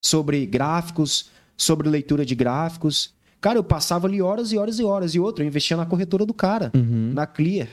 sobre 0.00 0.46
gráficos, 0.46 1.30
sobre 1.56 1.88
leitura 1.88 2.24
de 2.24 2.34
gráficos. 2.34 3.14
Cara, 3.40 3.58
eu 3.58 3.64
passava 3.64 4.06
ali 4.06 4.20
horas 4.20 4.52
e 4.52 4.58
horas 4.58 4.78
e 4.78 4.84
horas. 4.84 5.14
E 5.14 5.20
outra, 5.20 5.44
eu 5.44 5.48
investia 5.48 5.76
na 5.76 5.86
corretora 5.86 6.26
do 6.26 6.34
cara, 6.34 6.70
uhum. 6.74 7.12
na 7.14 7.26
Clear. 7.26 7.68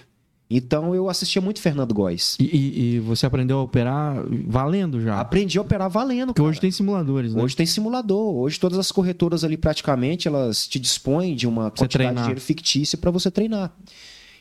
Então 0.50 0.96
eu 0.96 1.10
assistia 1.10 1.42
muito 1.42 1.60
Fernando 1.60 1.94
Góes. 1.94 2.38
E, 2.40 2.44
e, 2.46 2.96
e, 2.96 3.00
você 3.00 3.26
aprendeu 3.26 3.60
a 3.60 3.64
operar 3.64 4.24
valendo 4.46 5.02
já? 5.02 5.20
Aprendi 5.20 5.58
a 5.58 5.62
operar 5.62 5.90
valendo. 5.90 6.28
Porque 6.28 6.42
hoje 6.42 6.60
tem 6.60 6.72
simuladores, 6.72 7.34
né? 7.34 7.44
Hoje 7.44 7.56
tem 7.56 7.66
simulador. 7.66 8.34
Hoje 8.34 8.58
todas 8.58 8.78
as 8.78 8.90
corretoras 8.90 9.44
ali 9.44 9.58
praticamente 9.58 10.28
elas 10.28 10.66
te 10.66 10.80
dispõem 10.80 11.36
de 11.36 11.46
uma 11.46 11.64
você 11.64 11.80
quantidade 11.80 11.90
treinar. 11.90 12.16
de 12.16 12.22
dinheiro 12.22 12.42
fictícia 12.42 12.98
para 12.98 13.12
você 13.12 13.30
treinar. 13.30 13.74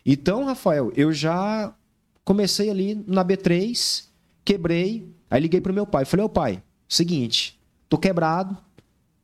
Então, 0.04 0.44
Rafael, 0.44 0.92
eu 0.94 1.12
já 1.12 1.74
comecei 2.24 2.70
ali 2.70 3.02
na 3.08 3.24
B3, 3.24 4.04
quebrei, 4.44 5.08
aí 5.28 5.40
liguei 5.40 5.60
pro 5.60 5.74
meu 5.74 5.84
pai. 5.86 6.04
Falei, 6.04 6.24
ô 6.24 6.28
pai, 6.28 6.62
seguinte, 6.88 7.58
tô 7.88 7.98
quebrado. 7.98 8.56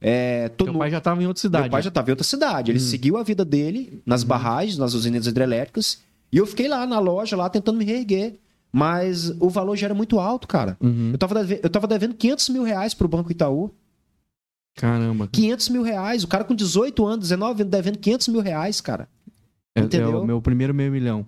É, 0.00 0.48
tô 0.50 0.64
meu 0.64 0.78
pai 0.78 0.90
já 0.90 0.98
estava 0.98 1.22
em 1.22 1.26
outra 1.26 1.40
cidade. 1.40 1.62
Meu 1.64 1.70
pai 1.70 1.82
já 1.82 1.88
estava 1.88 2.10
em 2.10 2.12
outra 2.12 2.24
cidade. 2.24 2.70
Ele 2.70 2.78
hum. 2.78 2.82
seguiu 2.82 3.16
a 3.16 3.22
vida 3.22 3.44
dele 3.44 4.02
nas 4.04 4.24
hum. 4.24 4.26
barragens, 4.26 4.78
nas 4.78 4.94
usinas 4.94 5.26
hidrelétricas 5.26 6.00
e 6.32 6.38
eu 6.38 6.46
fiquei 6.46 6.66
lá 6.66 6.86
na 6.86 6.98
loja, 6.98 7.36
lá 7.36 7.50
tentando 7.50 7.78
me 7.78 7.84
reerguer. 7.84 8.38
Mas 8.74 9.28
o 9.38 9.50
valor 9.50 9.76
já 9.76 9.88
era 9.88 9.94
muito 9.94 10.18
alto, 10.18 10.48
cara. 10.48 10.78
Uhum. 10.80 11.10
Eu, 11.12 11.18
tava 11.18 11.34
devendo, 11.34 11.60
eu 11.62 11.68
tava 11.68 11.86
devendo 11.86 12.14
500 12.14 12.48
mil 12.48 12.62
reais 12.62 12.94
pro 12.94 13.06
Banco 13.06 13.30
Itaú. 13.30 13.70
Caramba. 14.74 15.28
500 15.30 15.68
mil 15.68 15.82
reais. 15.82 16.24
O 16.24 16.28
cara 16.28 16.42
com 16.42 16.54
18 16.54 17.04
anos, 17.04 17.28
19 17.28 17.64
devendo 17.64 17.98
500 17.98 18.28
mil 18.28 18.40
reais, 18.40 18.80
cara. 18.80 19.06
É, 19.74 19.82
Entendeu? 19.82 20.12
É 20.12 20.16
o 20.16 20.24
meu 20.24 20.40
primeiro 20.40 20.72
meio 20.72 20.90
milhão. 20.90 21.26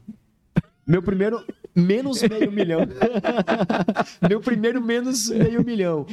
Meu 0.86 1.02
primeiro 1.02 1.44
menos 1.74 2.22
meio 2.22 2.50
milhão. 2.50 2.80
meu 4.26 4.40
primeiro 4.40 4.80
menos 4.82 5.28
meio 5.28 5.62
milhão. 5.62 6.06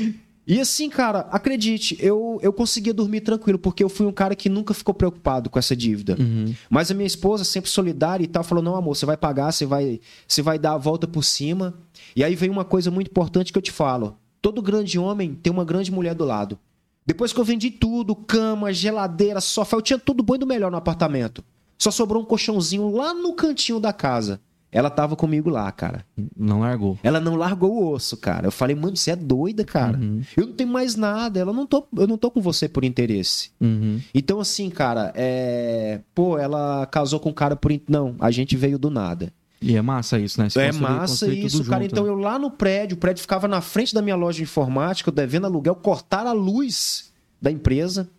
E 0.45 0.59
assim, 0.59 0.89
cara, 0.89 1.19
acredite, 1.31 1.95
eu, 1.99 2.39
eu 2.41 2.51
conseguia 2.51 2.93
dormir 2.93 3.21
tranquilo, 3.21 3.59
porque 3.59 3.83
eu 3.83 3.89
fui 3.89 4.05
um 4.05 4.11
cara 4.11 4.35
que 4.35 4.49
nunca 4.49 4.73
ficou 4.73 4.93
preocupado 4.93 5.49
com 5.49 5.59
essa 5.59 5.75
dívida. 5.75 6.17
Uhum. 6.19 6.53
Mas 6.69 6.89
a 6.89 6.93
minha 6.93 7.05
esposa, 7.05 7.43
sempre 7.43 7.69
solidária 7.69 8.23
e 8.23 8.27
tal, 8.27 8.43
falou: 8.43 8.63
não, 8.63 8.75
amor, 8.75 8.95
você 8.95 9.05
vai 9.05 9.15
pagar, 9.17 9.51
você 9.51 9.65
vai, 9.65 9.99
você 10.27 10.41
vai 10.41 10.57
dar 10.57 10.73
a 10.73 10.77
volta 10.77 11.07
por 11.07 11.23
cima. 11.23 11.75
E 12.15 12.23
aí 12.23 12.35
vem 12.35 12.49
uma 12.49 12.65
coisa 12.65 12.89
muito 12.89 13.09
importante 13.09 13.51
que 13.51 13.57
eu 13.57 13.61
te 13.61 13.71
falo: 13.71 14.17
todo 14.41 14.61
grande 14.61 14.97
homem 14.97 15.35
tem 15.35 15.53
uma 15.53 15.63
grande 15.63 15.91
mulher 15.91 16.15
do 16.15 16.25
lado. 16.25 16.57
Depois 17.05 17.31
que 17.33 17.39
eu 17.39 17.45
vendi 17.45 17.69
tudo, 17.71 18.15
cama, 18.15 18.73
geladeira, 18.73 19.41
sofá, 19.41 19.77
eu 19.77 19.81
tinha 19.81 19.99
tudo 19.99 20.23
bom 20.23 20.35
e 20.35 20.39
do 20.39 20.47
melhor 20.47 20.71
no 20.71 20.77
apartamento. 20.77 21.43
Só 21.77 21.89
sobrou 21.89 22.21
um 22.21 22.25
colchãozinho 22.25 22.91
lá 22.91 23.13
no 23.13 23.33
cantinho 23.33 23.79
da 23.79 23.91
casa. 23.91 24.39
Ela 24.71 24.89
tava 24.89 25.15
comigo 25.15 25.49
lá, 25.49 25.69
cara. 25.71 26.05
Não 26.37 26.61
largou. 26.61 26.97
Ela 27.03 27.19
não 27.19 27.35
largou 27.35 27.71
o 27.71 27.91
osso, 27.91 28.15
cara. 28.15 28.47
Eu 28.47 28.51
falei, 28.51 28.75
mano, 28.75 28.95
você 28.95 29.11
é 29.11 29.15
doida, 29.15 29.65
cara. 29.65 29.97
Uhum. 29.97 30.21
Eu 30.37 30.47
não 30.47 30.53
tenho 30.53 30.69
mais 30.69 30.95
nada. 30.95 31.39
Ela 31.39 31.51
não 31.51 31.65
tô, 31.67 31.85
eu 31.97 32.07
não 32.07 32.17
tô 32.17 32.31
com 32.31 32.41
você 32.41 32.69
por 32.69 32.85
interesse. 32.85 33.51
Uhum. 33.59 33.99
Então, 34.13 34.39
assim, 34.39 34.69
cara, 34.69 35.11
é. 35.15 35.99
Pô, 36.15 36.37
ela 36.37 36.85
casou 36.85 37.19
com 37.19 37.29
um 37.29 37.33
cara 37.33 37.55
por. 37.55 37.71
Não, 37.89 38.15
a 38.19 38.31
gente 38.31 38.55
veio 38.55 38.79
do 38.79 38.89
nada. 38.89 39.33
E 39.61 39.75
é 39.75 39.81
massa 39.81 40.17
isso, 40.17 40.39
né? 40.39 40.47
Esse 40.47 40.59
é 40.59 40.71
massa 40.71 41.27
isso, 41.27 41.63
cara. 41.65 41.83
junto, 41.83 41.91
Então, 41.91 42.03
né? 42.05 42.09
eu 42.09 42.15
lá 42.15 42.39
no 42.39 42.49
prédio, 42.49 42.95
o 42.95 42.99
prédio 42.99 43.21
ficava 43.21 43.47
na 43.47 43.61
frente 43.61 43.93
da 43.93 44.01
minha 44.01 44.15
loja 44.15 44.37
de 44.37 44.43
informática, 44.43 45.09
eu 45.09 45.13
devendo 45.13 45.45
aluguel, 45.45 45.75
cortaram 45.75 46.31
a 46.31 46.33
luz 46.33 47.11
da 47.39 47.51
empresa. 47.51 48.09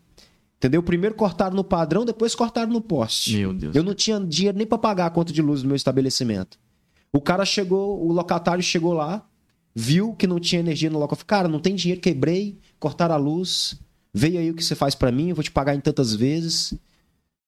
Entendeu? 0.62 0.80
Primeiro 0.80 1.16
cortaram 1.16 1.56
no 1.56 1.64
padrão, 1.64 2.04
depois 2.04 2.36
cortaram 2.36 2.70
no 2.70 2.80
poste. 2.80 3.36
Meu 3.36 3.52
Deus. 3.52 3.74
Eu 3.74 3.82
não 3.82 3.92
tinha 3.94 4.20
dinheiro 4.20 4.56
nem 4.56 4.64
pra 4.64 4.78
pagar 4.78 5.06
a 5.06 5.10
conta 5.10 5.32
de 5.32 5.42
luz 5.42 5.60
do 5.60 5.66
meu 5.66 5.74
estabelecimento. 5.74 6.56
O 7.12 7.20
cara 7.20 7.44
chegou, 7.44 8.00
o 8.00 8.12
locatário 8.12 8.62
chegou 8.62 8.92
lá, 8.92 9.26
viu 9.74 10.14
que 10.14 10.24
não 10.24 10.38
tinha 10.38 10.60
energia 10.60 10.88
no 10.88 11.00
local. 11.00 11.16
Falei, 11.16 11.26
cara, 11.26 11.48
não 11.48 11.58
tem 11.58 11.74
dinheiro, 11.74 12.00
quebrei, 12.00 12.60
cortaram 12.78 13.12
a 13.16 13.18
luz. 13.18 13.74
Veio 14.14 14.38
aí 14.38 14.52
o 14.52 14.54
que 14.54 14.62
você 14.62 14.76
faz 14.76 14.94
pra 14.94 15.10
mim, 15.10 15.30
eu 15.30 15.34
vou 15.34 15.42
te 15.42 15.50
pagar 15.50 15.74
em 15.74 15.80
tantas 15.80 16.14
vezes. 16.14 16.72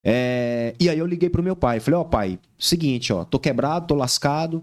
É, 0.03 0.75
E 0.81 0.91
aí 0.91 0.99
eu 0.99 1.07
liguei 1.07 1.31
pro 1.31 1.41
meu 1.41 1.55
pai. 1.55 1.79
Falei, 1.79 2.01
ó, 2.01 2.03
pai, 2.03 2.37
seguinte, 2.59 3.13
ó, 3.13 3.25
tô 3.25 3.39
quebrado, 3.39 3.87
tô 3.87 3.95
lascado. 3.95 4.61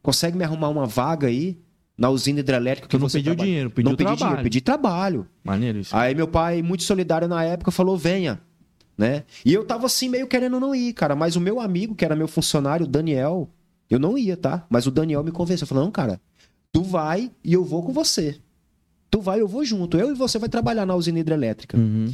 Consegue 0.00 0.38
me 0.38 0.44
arrumar 0.44 0.68
uma 0.68 0.86
vaga 0.86 1.26
aí 1.26 1.58
na 1.98 2.08
usina 2.08 2.40
hidrelétrica 2.40 2.86
que 2.88 2.96
Tu 2.96 3.00
não 3.00 3.08
você 3.08 3.18
pediu 3.18 3.32
trabalha?" 3.32 3.46
dinheiro, 3.50 3.70
pediu 3.70 3.90
não 3.90 3.96
pedi 3.96 4.06
trabalho. 4.06 4.18
dinheiro, 4.28 4.42
pedi 4.44 4.60
trabalho. 4.60 5.26
Maneiro 5.44 5.78
isso. 5.80 5.94
Aí 5.96 6.14
meu 6.14 6.28
pai, 6.28 6.62
muito 6.62 6.84
solidário 6.84 7.26
na 7.28 7.42
época, 7.44 7.70
falou: 7.70 7.96
venha. 7.96 8.40
Né? 8.96 9.22
E 9.44 9.52
eu 9.54 9.64
tava 9.64 9.86
assim, 9.86 10.08
meio 10.08 10.26
querendo 10.26 10.58
não 10.58 10.74
ir, 10.74 10.92
cara. 10.92 11.14
Mas 11.14 11.36
o 11.36 11.40
meu 11.40 11.60
amigo, 11.60 11.94
que 11.94 12.04
era 12.04 12.16
meu 12.16 12.26
funcionário, 12.26 12.84
o 12.84 12.88
Daniel, 12.88 13.48
eu 13.88 13.96
não 13.98 14.18
ia, 14.18 14.36
tá? 14.36 14.66
Mas 14.68 14.88
o 14.88 14.90
Daniel 14.90 15.22
me 15.22 15.30
convenceu. 15.30 15.66
Falou: 15.68 15.84
não, 15.84 15.90
cara, 15.90 16.20
tu 16.72 16.82
vai 16.82 17.30
e 17.44 17.52
eu 17.52 17.64
vou 17.64 17.82
com 17.82 17.92
você. 17.92 18.38
Tu 19.10 19.20
vai, 19.20 19.40
eu 19.40 19.48
vou 19.48 19.64
junto. 19.64 19.96
Eu 19.96 20.10
e 20.10 20.14
você 20.14 20.38
vai 20.38 20.48
trabalhar 20.48 20.84
na 20.84 20.94
usina 20.94 21.18
hidrelétrica. 21.20 21.78
Uhum. 21.78 22.12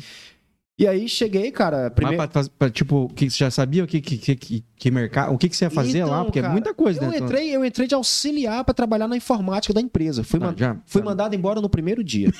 E 0.78 0.88
aí 0.88 1.08
cheguei, 1.08 1.52
cara. 1.52 1.88
Primeiro... 1.90 2.18
Mas 2.18 2.28
pra, 2.30 2.42
pra, 2.58 2.70
tipo, 2.70 3.08
que 3.14 3.30
você 3.30 3.38
já 3.38 3.50
sabia 3.50 3.84
o 3.84 3.86
que, 3.86 4.00
que, 4.00 4.18
que, 4.18 4.34
que, 4.34 4.64
que 4.76 4.90
mercado, 4.90 5.32
o 5.32 5.38
que, 5.38 5.48
que 5.48 5.56
você 5.56 5.66
ia 5.66 5.70
fazer 5.70 5.98
Então, 5.98 6.10
lá? 6.10 6.24
Porque 6.24 6.40
cara, 6.40 6.50
é 6.50 6.52
muita 6.52 6.74
coisa, 6.74 7.04
eu 7.04 7.10
né? 7.10 7.18
Entrei, 7.18 7.50
eu 7.54 7.64
entrei 7.64 7.86
de 7.86 7.94
auxiliar 7.94 8.64
pra 8.64 8.74
trabalhar 8.74 9.06
na 9.06 9.16
informática 9.16 9.72
da 9.72 9.80
empresa. 9.80 10.24
Fui, 10.24 10.40
Ah, 10.42 10.52
já- 10.56 10.76
fui 10.84 11.00
tá. 11.00 11.04
mandado 11.08 11.34
embora 11.36 11.60
no 11.60 11.68
primeiro 11.68 12.02
dia. 12.02 12.32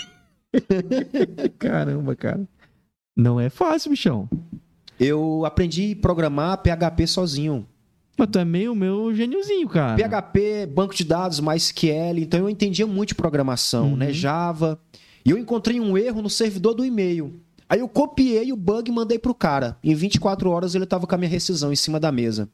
Caramba, 1.59 2.15
cara. 2.17 2.43
Não 3.17 3.39
é 3.41 3.49
fácil, 3.49 3.91
bichão. 3.91 4.29
Eu 4.99 5.45
aprendi 5.45 5.93
a 5.97 6.03
programar 6.03 6.59
PHP 6.63 7.07
sozinho. 7.07 7.67
Mas 8.17 8.29
tu 8.31 8.39
é 8.39 8.45
meio 8.45 8.75
meu 8.75 9.13
gêniozinho, 9.15 9.69
cara. 9.69 9.97
PHP, 9.97 10.67
banco 10.67 10.95
de 10.95 11.05
dados, 11.05 11.41
MySQL, 11.41 12.19
então 12.19 12.41
eu 12.41 12.49
entendia 12.49 12.87
muito 12.87 13.09
de 13.09 13.15
programação, 13.17 13.91
Uhum. 13.91 13.97
né? 13.97 14.13
Java. 14.13 14.79
E 15.25 15.31
eu 15.31 15.39
encontrei 15.39 15.81
um 15.81 15.99
erro 15.99 16.23
no 16.23 16.31
servidor 16.31 16.75
do 16.75 16.85
e-mail. 16.85 17.41
Aí 17.75 17.81
eu 17.81 17.89
copiei 17.89 18.53
o 18.53 18.57
bug 18.57 18.89
e 18.89 18.95
mandei 18.95 19.19
pro 19.19 19.35
cara. 19.35 19.77
Em 19.83 19.97
24 19.97 20.49
horas 20.49 20.77
ele 20.77 20.87
tava 20.87 21.09
com 21.09 21.15
a 21.17 21.19
minha 21.19 21.29
rescisão 21.29 21.73
em 21.73 21.77
cima 21.77 21.99
da 21.99 22.13
mesa. 22.13 22.49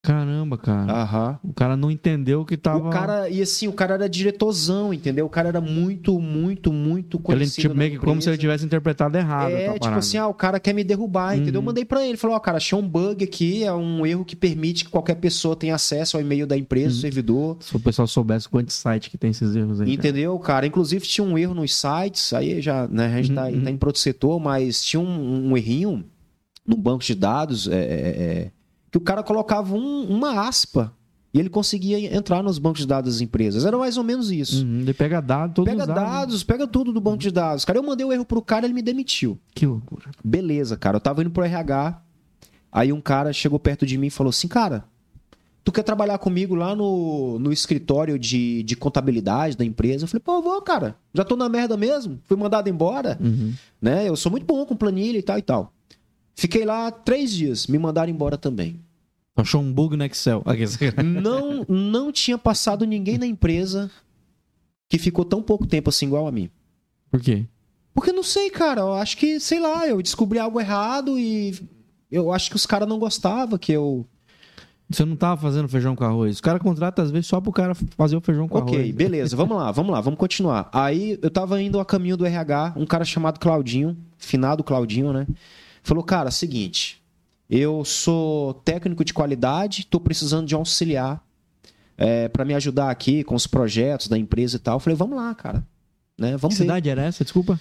Caramba, 0.00 0.56
cara. 0.56 0.92
Aham. 0.92 1.38
O 1.42 1.52
cara 1.52 1.76
não 1.76 1.90
entendeu 1.90 2.44
que 2.44 2.56
tava. 2.56 2.86
O 2.88 2.90
cara, 2.90 3.28
e 3.28 3.42
assim, 3.42 3.66
o 3.66 3.72
cara 3.72 3.94
era 3.94 4.08
diretorzão, 4.08 4.94
entendeu? 4.94 5.26
O 5.26 5.28
cara 5.28 5.48
era 5.48 5.60
muito, 5.60 6.20
muito, 6.20 6.72
muito 6.72 7.16
Ele, 7.16 7.22
conhecido. 7.24 7.62
tipo, 7.62 7.74
na 7.74 7.78
meio 7.78 7.90
que 7.92 7.98
como 7.98 8.22
se 8.22 8.30
ele 8.30 8.38
tivesse 8.38 8.64
interpretado 8.64 9.18
errado. 9.18 9.50
É, 9.52 9.72
tipo 9.72 9.80
parada. 9.80 9.98
assim, 9.98 10.16
ah, 10.16 10.28
o 10.28 10.32
cara 10.34 10.60
quer 10.60 10.72
me 10.72 10.84
derrubar, 10.84 11.34
entendeu? 11.36 11.54
Eu 11.54 11.60
Uhum. 11.60 11.66
mandei 11.66 11.84
pra 11.84 12.06
ele, 12.06 12.16
falou, 12.16 12.36
ó, 12.36 12.40
cara, 12.40 12.58
achei 12.58 12.78
um 12.78 12.88
bug 12.88 13.24
aqui, 13.24 13.64
é 13.64 13.72
um 13.72 14.06
erro 14.06 14.24
que 14.24 14.36
permite 14.36 14.84
que 14.84 14.90
qualquer 14.90 15.16
pessoa 15.16 15.56
tenha 15.56 15.74
acesso 15.74 16.16
ao 16.16 16.22
e-mail 16.22 16.46
da 16.46 16.56
empresa, 16.56 16.94
Uhum. 16.94 17.00
servidor. 17.00 17.56
Se 17.60 17.74
o 17.76 17.80
pessoal 17.80 18.06
soubesse 18.06 18.48
quantos 18.48 18.76
sites 18.76 19.08
que 19.08 19.18
tem 19.18 19.30
esses 19.30 19.54
erros 19.56 19.80
aí. 19.80 19.92
Entendeu, 19.92 20.38
cara? 20.38 20.64
Inclusive 20.64 21.04
tinha 21.06 21.26
um 21.26 21.36
erro 21.36 21.54
nos 21.54 21.74
sites, 21.74 22.32
aí 22.32 22.62
já, 22.62 22.86
né, 22.86 23.06
a 23.06 23.16
gente 23.20 23.34
tá, 23.34 23.46
Uhum, 23.46 23.64
tá 23.64 23.70
em 23.70 23.74
outro 23.74 23.98
setor, 24.00 24.38
mas 24.38 24.82
tinha 24.84 25.00
um, 25.00 25.50
um 25.50 25.56
errinho 25.56 26.04
no 26.64 26.76
banco 26.76 27.02
de 27.02 27.14
dados 27.16 27.66
é, 27.66 27.74
é, 27.74 27.78
é, 27.80 28.50
que 28.90 28.98
o 28.98 29.00
cara 29.00 29.22
colocava 29.22 29.74
um- 29.74 30.04
uma 30.08 30.46
aspa 30.48 30.92
e 31.32 31.38
ele 31.38 31.48
conseguia 31.50 32.14
entrar 32.16 32.42
nos 32.42 32.58
bancos 32.58 32.80
de 32.80 32.86
dados 32.86 33.12
das 33.14 33.20
empresas. 33.20 33.64
Era 33.64 33.76
mais 33.76 33.96
ou 33.96 34.04
menos 34.04 34.30
isso. 34.30 34.64
Uhum, 34.64 34.80
ele 34.80 34.94
pega 34.94 35.20
dados, 35.20 35.54
todos 35.54 35.70
Pega 35.70 35.82
os 35.82 35.86
dados. 35.88 36.02
dados, 36.02 36.42
pega 36.42 36.66
tudo 36.66 36.92
do 36.92 37.00
banco 37.00 37.18
de 37.18 37.30
dados. 37.30 37.64
Cara, 37.64 37.78
eu 37.78 37.82
mandei 37.82 38.06
o 38.06 38.12
erro 38.12 38.24
pro 38.24 38.40
cara, 38.40 38.64
ele 38.66 38.74
me 38.74 38.82
demitiu. 38.82 39.38
Que 39.54 39.66
loucura. 39.66 40.10
Beleza, 40.24 40.76
cara. 40.76 40.96
Eu 40.96 41.00
tava 41.00 41.20
indo 41.20 41.30
pro 41.30 41.44
RH. 41.44 42.00
Aí 42.72 42.92
um 42.92 43.00
cara 43.00 43.32
chegou 43.32 43.58
perto 43.58 43.84
de 43.86 43.96
mim 43.98 44.06
e 44.08 44.10
falou 44.10 44.30
assim: 44.30 44.48
Cara, 44.48 44.84
tu 45.64 45.70
quer 45.72 45.82
trabalhar 45.82 46.18
comigo 46.18 46.54
lá 46.54 46.74
no, 46.74 47.38
no 47.38 47.52
escritório 47.52 48.18
de, 48.18 48.62
de 48.62 48.74
contabilidade 48.76 49.56
da 49.56 49.64
empresa? 49.64 50.04
Eu 50.04 50.08
falei: 50.08 50.22
Pô, 50.24 50.36
eu 50.36 50.42
vou, 50.42 50.60
cara. 50.62 50.96
Já 51.14 51.24
tô 51.24 51.36
na 51.36 51.48
merda 51.48 51.76
mesmo. 51.76 52.18
Fui 52.24 52.36
mandado 52.36 52.68
embora. 52.68 53.18
Uhum. 53.20 53.52
Né? 53.80 54.08
Eu 54.08 54.16
sou 54.16 54.30
muito 54.30 54.46
bom 54.46 54.64
com 54.66 54.74
planilha 54.76 55.18
e 55.18 55.22
tal 55.22 55.38
e 55.38 55.42
tal. 55.42 55.72
Fiquei 56.38 56.64
lá 56.64 56.88
três 56.92 57.32
dias. 57.32 57.66
Me 57.66 57.76
mandaram 57.80 58.12
embora 58.12 58.38
também. 58.38 58.78
Achou 59.34 59.60
um 59.60 59.72
bug 59.72 59.96
no 59.96 60.04
Excel. 60.04 60.40
Não, 61.04 61.66
não 61.68 62.12
tinha 62.12 62.38
passado 62.38 62.84
ninguém 62.86 63.18
na 63.18 63.26
empresa 63.26 63.90
que 64.88 64.98
ficou 64.98 65.24
tão 65.24 65.42
pouco 65.42 65.66
tempo 65.66 65.90
assim 65.90 66.06
igual 66.06 66.28
a 66.28 66.32
mim. 66.32 66.48
Por 67.10 67.20
quê? 67.20 67.44
Porque 67.92 68.10
eu 68.10 68.14
não 68.14 68.22
sei, 68.22 68.50
cara. 68.50 68.82
Eu 68.82 68.94
acho 68.94 69.16
que, 69.16 69.40
sei 69.40 69.58
lá, 69.58 69.88
eu 69.88 70.00
descobri 70.00 70.38
algo 70.38 70.60
errado 70.60 71.18
e 71.18 71.58
eu 72.08 72.32
acho 72.32 72.50
que 72.50 72.56
os 72.56 72.66
caras 72.66 72.88
não 72.88 73.00
gostavam 73.00 73.58
que 73.58 73.72
eu. 73.72 74.06
Você 74.88 75.04
não 75.04 75.16
tava 75.16 75.40
fazendo 75.40 75.68
feijão 75.68 75.96
com 75.96 76.04
arroz. 76.04 76.38
O 76.38 76.42
cara 76.42 76.60
contrata, 76.60 77.02
às 77.02 77.10
vezes, 77.10 77.26
só 77.26 77.40
pro 77.40 77.50
cara 77.50 77.74
fazer 77.96 78.14
o 78.16 78.20
feijão 78.20 78.46
com 78.46 78.58
Ok, 78.58 78.78
arroz. 78.78 78.94
beleza, 78.94 79.34
vamos 79.36 79.56
lá, 79.56 79.72
vamos 79.72 79.90
lá, 79.90 80.00
vamos 80.00 80.20
continuar. 80.20 80.70
Aí 80.72 81.18
eu 81.20 81.30
tava 81.32 81.60
indo 81.60 81.80
a 81.80 81.84
caminho 81.84 82.16
do 82.16 82.24
RH, 82.24 82.74
um 82.76 82.86
cara 82.86 83.04
chamado 83.04 83.40
Claudinho, 83.40 83.96
finado 84.16 84.62
Claudinho, 84.62 85.12
né? 85.12 85.26
Falou, 85.88 86.04
cara, 86.04 86.30
seguinte, 86.30 87.02
eu 87.48 87.82
sou 87.82 88.52
técnico 88.52 89.02
de 89.02 89.14
qualidade, 89.14 89.86
tô 89.86 89.98
precisando 89.98 90.46
de 90.46 90.54
um 90.54 90.58
auxiliar 90.58 91.24
é, 91.96 92.28
para 92.28 92.44
me 92.44 92.52
ajudar 92.52 92.90
aqui 92.90 93.24
com 93.24 93.34
os 93.34 93.46
projetos 93.46 94.06
da 94.06 94.18
empresa 94.18 94.56
e 94.56 94.58
tal. 94.58 94.76
Eu 94.76 94.80
falei, 94.80 94.98
vamos 94.98 95.16
lá, 95.16 95.34
cara. 95.34 95.66
Né? 96.18 96.32
Que 96.32 96.36
Vamos 96.36 96.58
ver. 96.58 96.64
cidade 96.64 96.90
era 96.90 97.02
essa? 97.04 97.24
Desculpa. 97.24 97.58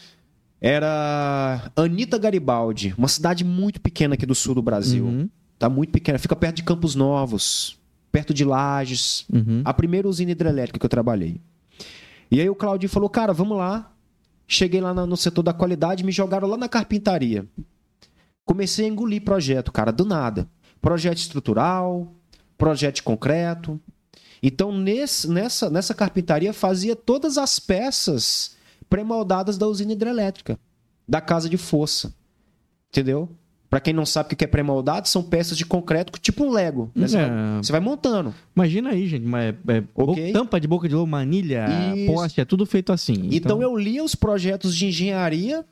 Era 0.60 1.72
Anitta 1.74 2.18
Garibaldi, 2.18 2.94
uma 2.98 3.08
cidade 3.08 3.46
muito 3.46 3.80
pequena 3.80 4.16
aqui 4.16 4.26
do 4.26 4.36
sul 4.36 4.54
do 4.54 4.62
Brasil. 4.62 5.06
Uhum, 5.06 5.30
Tá 5.58 5.70
muito 5.70 5.92
pequena, 5.92 6.20
fica 6.20 6.36
perto 6.36 6.58
de 6.58 6.64
Campos 6.64 6.96
Novos, 6.96 7.80
perto 8.12 8.34
de 8.34 8.44
Lages, 8.44 9.24
uhum. 9.32 9.62
a 9.64 9.74
primeira 9.74 10.06
usina 10.06 10.32
hidrelétrica 10.32 10.78
que 10.78 10.86
eu 10.86 10.90
trabalhei. 10.90 11.40
E 12.30 12.42
aí 12.42 12.50
o 12.50 12.56
Claudinho 12.56 12.90
falou, 12.90 13.10
cara, 13.10 13.32
vamos 13.32 13.58
lá. 13.58 13.90
Cheguei 14.46 14.82
lá 14.82 14.94
no 14.94 15.16
setor 15.16 15.44
da 15.44 15.54
qualidade, 15.54 16.04
me 16.04 16.12
jogaram 16.12 16.46
lá 16.46 16.58
na 16.58 16.68
carpintaria. 16.68 17.48
Comecei 18.48 18.86
a 18.86 18.88
engolir 18.90 19.22
projeto, 19.22 19.72
cara, 19.72 19.92
do 19.92 20.04
nada. 20.06 20.48
Projeto 20.82 21.18
estrutural, 21.18 22.12
projeto 22.58 22.96
de 22.96 23.04
concreto. 23.04 23.80
Então, 24.42 24.72
nesse- 24.72 25.30
nessa, 25.30 25.70
nessa 25.70 25.94
carpintaria, 25.94 26.54
fazia 26.54 26.96
todas 26.96 27.38
as 27.38 27.60
peças 27.60 28.56
pré-moldadas 28.90 29.58
da 29.58 29.68
usina 29.68 29.92
hidrelétrica, 29.94 30.58
da 31.08 31.20
casa 31.22 31.50
de 31.50 31.58
força. 31.58 32.14
Entendeu? 32.90 33.30
Pra 33.70 33.82
quem 33.82 33.94
não 33.94 34.06
sabe 34.06 34.34
o 34.34 34.38
que 34.38 34.46
é 34.46 34.48
pré-moldado, 34.48 35.10
são 35.10 35.22
peças 35.22 35.58
de 35.58 35.66
concreto, 35.66 36.18
tipo 36.22 36.46
um 36.46 36.52
Lego. 36.52 36.90
né? 36.96 37.06
Você, 37.06 37.18
É. 37.18 37.28
vai, 37.28 37.58
você 37.64 37.72
vai 37.74 37.82
montando. 37.82 38.34
Imagina 38.56 38.92
aí, 38.92 39.08
gente. 39.08 39.26
Mas 39.26 39.54
é, 39.68 39.78
é 39.80 39.84
Ok. 39.94 40.28
bo- 40.32 40.40
tampa 40.40 40.58
de 40.58 40.68
boca 40.70 40.88
de 40.88 40.96
lobo, 40.96 41.06
manilha, 41.12 41.66
Isso. 41.94 42.14
poste, 42.14 42.40
é 42.40 42.46
tudo 42.46 42.66
feito 42.66 42.94
assim. 42.94 43.28
Então, 43.30 43.62
eu 43.62 43.76
lia 43.76 44.02
os 44.02 44.16
projetos 44.16 44.74
de 44.74 44.86
engenharia 44.88 45.66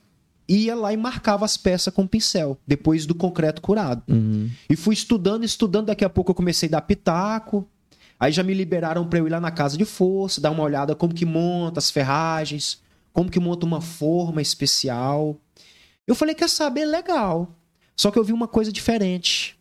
ia 0.47 0.75
lá 0.75 0.93
e 0.93 0.97
marcava 0.97 1.45
as 1.45 1.57
peças 1.57 1.93
com 1.93 2.05
pincel, 2.05 2.57
depois 2.67 3.05
do 3.05 3.15
concreto 3.15 3.61
curado. 3.61 4.03
Uhum. 4.07 4.49
E 4.69 4.75
fui 4.75 4.93
estudando, 4.93 5.43
estudando, 5.43 5.87
daqui 5.87 6.05
a 6.05 6.09
pouco 6.09 6.31
eu 6.31 6.35
comecei 6.35 6.69
a 6.69 6.73
dar 6.73 6.81
pitaco. 6.81 7.67
Aí 8.19 8.31
já 8.31 8.43
me 8.43 8.53
liberaram 8.53 9.07
para 9.07 9.19
eu 9.19 9.27
ir 9.27 9.29
lá 9.29 9.39
na 9.39 9.51
casa 9.51 9.77
de 9.77 9.85
força, 9.85 10.39
dar 10.39 10.51
uma 10.51 10.63
olhada 10.63 10.95
como 10.95 11.13
que 11.13 11.25
monta 11.25 11.79
as 11.79 11.91
ferragens, 11.91 12.81
como 13.11 13.29
que 13.29 13.39
monta 13.39 13.65
uma 13.65 13.81
forma 13.81 14.41
especial. 14.41 15.37
Eu 16.07 16.15
falei, 16.15 16.35
quer 16.35 16.49
saber? 16.49 16.85
Legal. 16.85 17.53
Só 17.95 18.11
que 18.11 18.19
eu 18.19 18.23
vi 18.23 18.33
uma 18.33 18.47
coisa 18.47 18.71
diferente. 18.71 19.57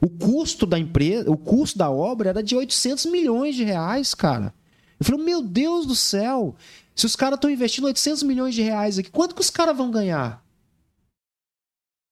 O 0.00 0.08
custo 0.08 0.64
da 0.64 0.78
empresa, 0.78 1.30
o 1.30 1.36
custo 1.36 1.78
da 1.78 1.90
obra 1.90 2.28
era 2.28 2.42
de 2.42 2.54
800 2.54 3.06
milhões 3.06 3.56
de 3.56 3.64
reais, 3.64 4.14
cara. 4.14 4.54
Eu 4.98 5.06
falei, 5.06 5.24
meu 5.24 5.42
Deus 5.42 5.86
do 5.86 5.94
céu, 5.94 6.54
se 6.98 7.06
os 7.06 7.14
caras 7.16 7.36
estão 7.36 7.48
investindo 7.50 7.84
800 7.84 8.22
milhões 8.24 8.54
de 8.54 8.62
reais 8.62 8.98
aqui, 8.98 9.10
quanto 9.10 9.34
que 9.34 9.40
os 9.40 9.50
caras 9.50 9.76
vão 9.76 9.90
ganhar? 9.90 10.44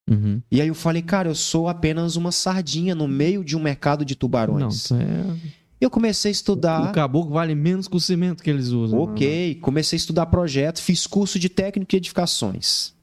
Uhum. 0.09 0.41
E 0.49 0.61
aí 0.61 0.67
eu 0.69 0.75
falei, 0.75 1.01
cara, 1.01 1.27
eu 1.29 1.35
sou 1.35 1.67
apenas 1.67 2.15
uma 2.15 2.31
sardinha 2.31 2.95
no 2.95 3.07
meio 3.07 3.43
de 3.43 3.57
um 3.57 3.59
mercado 3.61 4.05
de 4.05 4.13
Não, 4.13 4.19
tubarões. 4.19 4.75
isso 4.75 4.95
é... 4.95 5.35
Eu 5.79 5.91
comecei 5.91 6.29
a 6.29 6.31
O 6.31 6.33
estudar. 6.33 6.91
caboclo 6.91 7.33
vale 7.33 7.53
menos 7.53 7.87
que 7.87 7.95
o 7.95 7.99
cimento 7.99 8.41
que 8.41 8.49
eles 8.49 8.69
usam. 8.69 8.97
Ok, 8.99 9.55
comecei 9.61 9.95
a 9.95 9.99
estudar 9.99 10.25
projeto, 10.27 10.81
fiz 10.81 11.05
curso 11.05 11.37
de 11.37 11.49
técnico 11.49 11.91
de 11.91 11.97
edificações. 11.97 12.93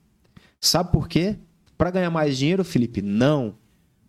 Sabe 0.60 0.90
por 0.90 1.06
quê? 1.06 1.36
Para 1.78 1.90
ganhar 1.92 2.10
mais 2.10 2.36
dinheiro, 2.38 2.64
Felipe? 2.64 3.00
Não. 3.02 3.54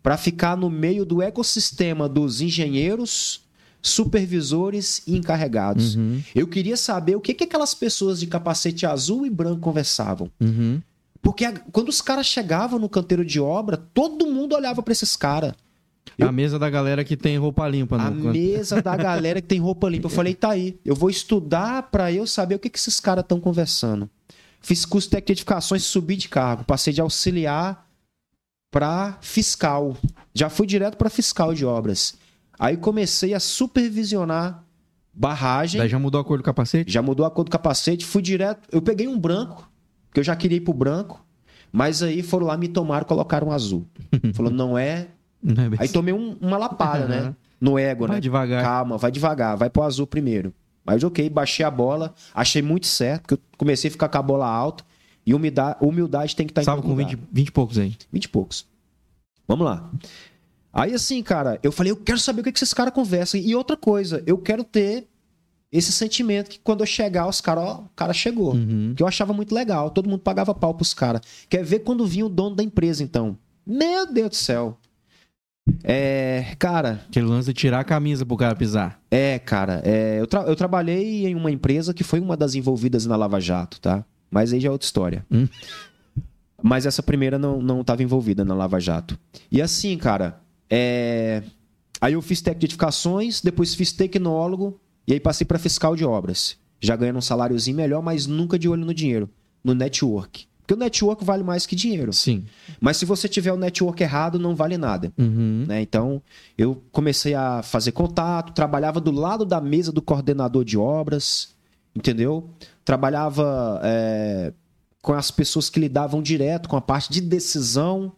para 0.01 0.17
ficar 0.17 0.55
no 0.55 0.70
meio 0.70 1.03
do 1.03 1.20
ecossistema 1.22 2.08
dos 2.08 2.39
engenheiros, 2.39 3.41
supervisores 3.89 5.01
e 5.06 5.15
encarregados. 5.15 5.96
Uhum. 5.96 6.22
Eu 6.34 6.48
queria 6.48 6.75
saber 6.75 7.15
o 7.15 7.22
que, 7.22 7.34
que 7.34 7.44
aquelas 7.44 7.74
pessoas 7.74 8.20
de 8.20 8.27
capacete 8.27 8.86
azul 8.86 9.25
e 9.25 9.30
branco 9.30 9.62
conversavam. 9.62 10.30
Uhum. 10.42 10.82
Porque 11.22 11.46
a- 11.46 11.54
quando 11.72 11.89
os 11.89 12.01
caras 12.01 12.25
chegavam 12.25 12.80
no 12.80 12.89
canteiro 12.89 13.24
de 13.24 13.39
obra, 13.39 13.77
todo 13.77 14.25
mundo 14.27 14.56
olhava 14.56 14.82
para 14.82 14.92
esses 14.92 15.15
caras. 15.15 15.54
Eu- 16.18 16.27
A 16.27 16.32
mesa 16.32 16.58
da 16.58 16.70
galera 16.70 17.04
que 17.04 17.15
tem 17.18 17.38
roupa 17.38 17.68
limpa. 17.68 17.96
A 17.98 18.10
no... 18.10 18.32
mesa 18.32 18.82
da 18.82 18.96
galera 18.96 19.42
que 19.42 19.48
tem 19.48 19.60
roupa 19.60 19.88
limpa. 19.89 20.06
Eu 20.08 20.12
falei, 20.12 20.34
tá 20.34 20.50
aí. 20.51 20.80
Eu 20.84 20.96
vou 20.96 21.10
estudar 21.10 21.84
para 21.92 22.12
eu 22.12 22.25
saber 22.25 22.56
o 22.56 22.60
que, 22.60 22.70
que 22.70 22.77
esses 22.80 23.00
caras 23.00 23.24
estão 23.24 23.39
conversando. 23.39 24.10
Fiz 24.62 24.84
curso 24.86 25.10
técnico 25.10 25.27
de 25.27 25.34
edificações, 25.34 25.84
subi 25.84 26.15
de 26.15 26.27
cargo. 26.30 26.63
Passei 26.63 26.92
de 26.94 27.01
auxiliar 27.01 27.86
para 28.72 29.18
fiscal. 29.22 29.96
Já 30.34 30.50
fui 30.50 30.65
direto 30.68 30.98
para 30.98 31.10
fiscal 31.10 31.54
de 31.54 31.65
obras. 31.65 32.15
Aí 32.59 32.77
comecei 32.77 33.33
a 33.33 33.39
supervisionar 33.39 34.63
barragem. 35.13 35.79
Daí 35.79 35.89
já 35.89 36.00
mudou 36.00 36.19
a 36.19 36.24
cor 36.25 36.38
do 36.38 36.43
capacete? 36.43 36.91
Já 36.91 37.01
mudou 37.01 37.25
a 37.25 37.31
cor 37.31 37.43
do 37.45 37.51
capacete, 37.51 38.05
fui 38.05 38.21
direto. 38.21 38.67
Eu 38.71 38.81
peguei 38.81 39.07
um 39.07 39.19
branco, 39.19 39.69
que 40.13 40.19
eu 40.19 40.24
já 40.24 40.35
queria 40.35 40.57
ir 40.57 40.62
pro 40.62 40.74
branco, 40.74 41.25
mas 41.71 42.01
aí 42.01 42.21
foram 42.21 42.45
lá, 42.47 42.57
me 42.57 42.67
tomaram, 42.67 43.05
colocaram 43.05 43.47
um 43.47 43.51
azul. 43.51 43.85
Falou, 44.33 44.51
não 44.51 44.77
é. 44.77 45.07
Não 45.41 45.63
é 45.63 45.67
Aí 45.67 45.74
assim. 45.85 45.93
tomei 45.93 46.13
um- 46.13 46.38
uma 46.41 46.57
lapada, 46.57 47.07
né? 47.07 47.35
No 47.62 47.77
ego, 47.79 48.07
Vai 48.07 48.17
né? 48.17 48.21
devagar. 48.21 48.63
Calma, 48.63 48.97
vai 48.97 49.12
devagar, 49.12 49.55
vai 49.57 49.69
pro 49.69 49.83
azul 49.83 50.05
primeiro. 50.07 50.53
Mas 50.85 51.03
ok, 51.03 51.29
baixei 51.29 51.65
a 51.65 51.71
bola, 51.71 52.13
achei 52.33 52.62
muito 52.62 52.85
certo, 52.85 53.21
porque 53.21 53.33
eu 53.35 53.39
comecei 53.57 53.88
a 53.88 53.91
ficar 53.91 54.07
com 54.09 54.17
a 54.17 54.21
bola 54.21 54.47
alta. 54.47 54.83
E 55.25 55.33
humildade, 55.33 55.77
humildade 55.81 56.35
tem 56.35 56.45
que 56.45 56.51
estar 56.51 56.62
em 56.62 56.63
Estava 56.63 56.81
com 56.81 56.89
lugar. 56.89 57.07
20, 57.07 57.19
20 57.31 57.47
e 57.47 57.51
poucos 57.51 57.77
aí. 57.79 57.95
20 58.12 58.24
e 58.25 58.29
poucos. 58.29 58.67
Vamos 59.47 59.65
lá. 59.65 59.89
Aí 60.75 60.94
assim, 60.94 61.24
cara, 61.24 61.58
eu 61.63 61.72
falei, 61.72 61.91
eu 61.94 61.96
quero 61.98 62.20
saber 62.20 62.41
o 62.41 62.44
que, 62.44 62.51
que 62.51 62.58
esses 62.60 62.74
caras 62.74 62.94
conversam. 62.94 63.39
E 63.39 63.55
outra 63.55 63.77
coisa, 63.77 64.22
eu 64.27 64.38
quero 64.38 64.62
ter 64.63 65.08
esse 65.72 65.91
sentimento 65.91 66.50
que 66.50 66.60
quando 66.60 66.82
eu 66.82 66.86
chegar, 66.86 67.27
os 67.27 67.39
caras, 67.39 67.63
ó, 67.63 67.74
o 67.79 67.89
cara 67.96 68.12
chegou. 68.13 68.53
Uhum. 68.53 68.94
Que 68.96 69.01
eu 69.01 69.08
achava 69.08 69.32
muito 69.34 69.55
legal. 69.55 69.89
Todo 69.89 70.10
mundo 70.10 70.20
pagava 70.20 70.53
pau 70.53 70.74
pros 70.74 70.94
caras. 70.94 71.22
Quer 71.50 71.63
ver 71.63 71.79
quando 71.79 72.05
vinha 72.05 72.25
o 72.25 72.29
dono 72.29 72.55
da 72.58 72.62
empresa, 72.63 73.01
então? 73.03 73.38
Meu 73.65 74.05
Deus 74.12 74.29
do 74.32 74.36
céu. 74.36 74.77
É, 75.84 76.55
cara, 76.60 77.03
Aquele 77.10 77.25
lance 77.25 77.48
de 77.48 77.53
tirar 77.53 77.79
a 77.79 77.84
camisa 77.84 78.25
pro 78.25 78.38
cara 78.38 78.55
pisar. 78.55 79.00
é, 79.10 79.39
cara, 79.39 79.82
é, 79.84 80.20
eu, 80.20 80.27
tra- 80.27 80.44
eu 80.44 80.55
trabalhei 80.55 81.25
em 81.25 81.34
uma 81.36 81.50
empresa 81.50 81.91
que 81.94 82.03
foi 82.03 82.20
uma 82.20 82.38
das 82.38 82.53
envolvidas 82.53 83.05
na 83.08 83.15
Lava 83.15 83.39
Jato, 83.39 83.79
tá? 83.82 84.05
Mas 84.29 84.53
aí 84.53 84.60
já 84.60 84.70
é 84.70 84.72
outra 84.72 84.86
história. 84.86 85.25
Hum. 85.32 85.48
Mas 86.62 86.86
essa 86.86 87.01
primeira 87.01 87.39
não, 87.39 87.62
não 87.62 87.84
tava 87.84 88.03
envolvida 88.03 88.46
na 88.46 88.53
Lava 88.53 88.79
Jato. 88.79 89.17
E 89.51 89.62
assim, 89.62 89.98
cara, 89.98 90.39
é... 90.69 91.43
aí 92.00 92.13
eu 92.13 92.22
fiz 92.22 92.41
técnico 92.41 92.60
de 92.62 92.65
edificações, 92.67 93.41
depois 93.41 93.74
fiz 93.74 93.91
tecnólogo, 93.91 94.79
e 95.07 95.13
aí 95.13 95.19
passei 95.19 95.45
para 95.45 95.60
fiscal 95.60 95.95
de 95.95 96.05
obras. 96.05 96.57
Já 96.81 96.95
ganhando 96.95 97.17
um 97.17 97.22
saláriozinho 97.22 97.77
melhor, 97.77 98.01
mas 98.01 98.27
nunca 98.27 98.60
de 98.60 98.67
olho 98.67 98.86
no 98.86 98.93
dinheiro, 98.93 99.29
no 99.63 99.74
network. 99.74 100.48
Porque 100.65 100.74
o 100.74 100.77
network 100.77 101.24
vale 101.24 101.43
mais 101.43 101.67
que 101.67 101.75
dinheiro. 101.75 102.12
Sim. 102.12 102.43
Mas 102.81 102.98
se 102.98 103.05
você 103.05 103.27
tiver 103.27 103.53
o 103.53 103.57
network 103.57 104.01
errado, 104.01 104.39
não 104.39 104.55
vale 104.55 104.77
nada 104.77 105.13
Uhum. 105.15 105.65
né? 105.67 105.79
Então, 105.81 106.22
eu 106.57 106.81
comecei 106.91 107.36
a 107.36 107.62
fazer 107.62 107.91
contato, 107.91 108.51
trabalhava 108.51 109.00
do 109.00 109.12
lado 109.12 109.45
da 109.45 109.62
mesa 109.62 109.91
do 109.91 110.01
coordenador 110.01 110.65
de 110.65 110.75
obras, 110.75 111.50
entendeu? 111.95 112.50
Trabalhava 112.84 113.79
é, 113.84 114.53
com 115.03 115.13
as 115.13 115.29
pessoas 115.29 115.69
que 115.69 115.79
lidavam 115.79 116.19
direto 116.19 116.67
com 116.67 116.75
a 116.75 116.81
parte 116.81 117.12
de 117.12 117.22
decisão. 117.22 118.12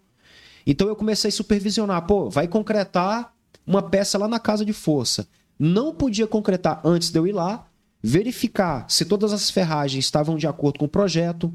Então, 0.69 0.87
eu 0.87 0.95
comecei 0.95 1.29
a 1.29 1.31
supervisionar. 1.31 2.05
Pô, 2.05 2.29
vai 2.29 2.47
concretar 2.47 3.33
uma 3.65 3.81
peça 3.81 4.17
lá 4.17 4.27
na 4.27 4.39
casa 4.39 4.63
de 4.65 4.73
força. 4.73 5.27
Não 5.57 5.95
podia 5.95 6.27
concretar 6.27 6.81
antes 6.83 7.09
de 7.09 7.17
eu 7.17 7.25
ir 7.25 7.31
lá, 7.31 7.65
verificar 8.03 8.85
se 8.89 9.05
todas 9.05 9.33
as 9.33 9.49
ferragens 9.49 10.05
estavam 10.05 10.37
de 10.37 10.45
acordo 10.45 10.77
com 10.79 10.85
o 10.85 10.89
projeto, 10.89 11.51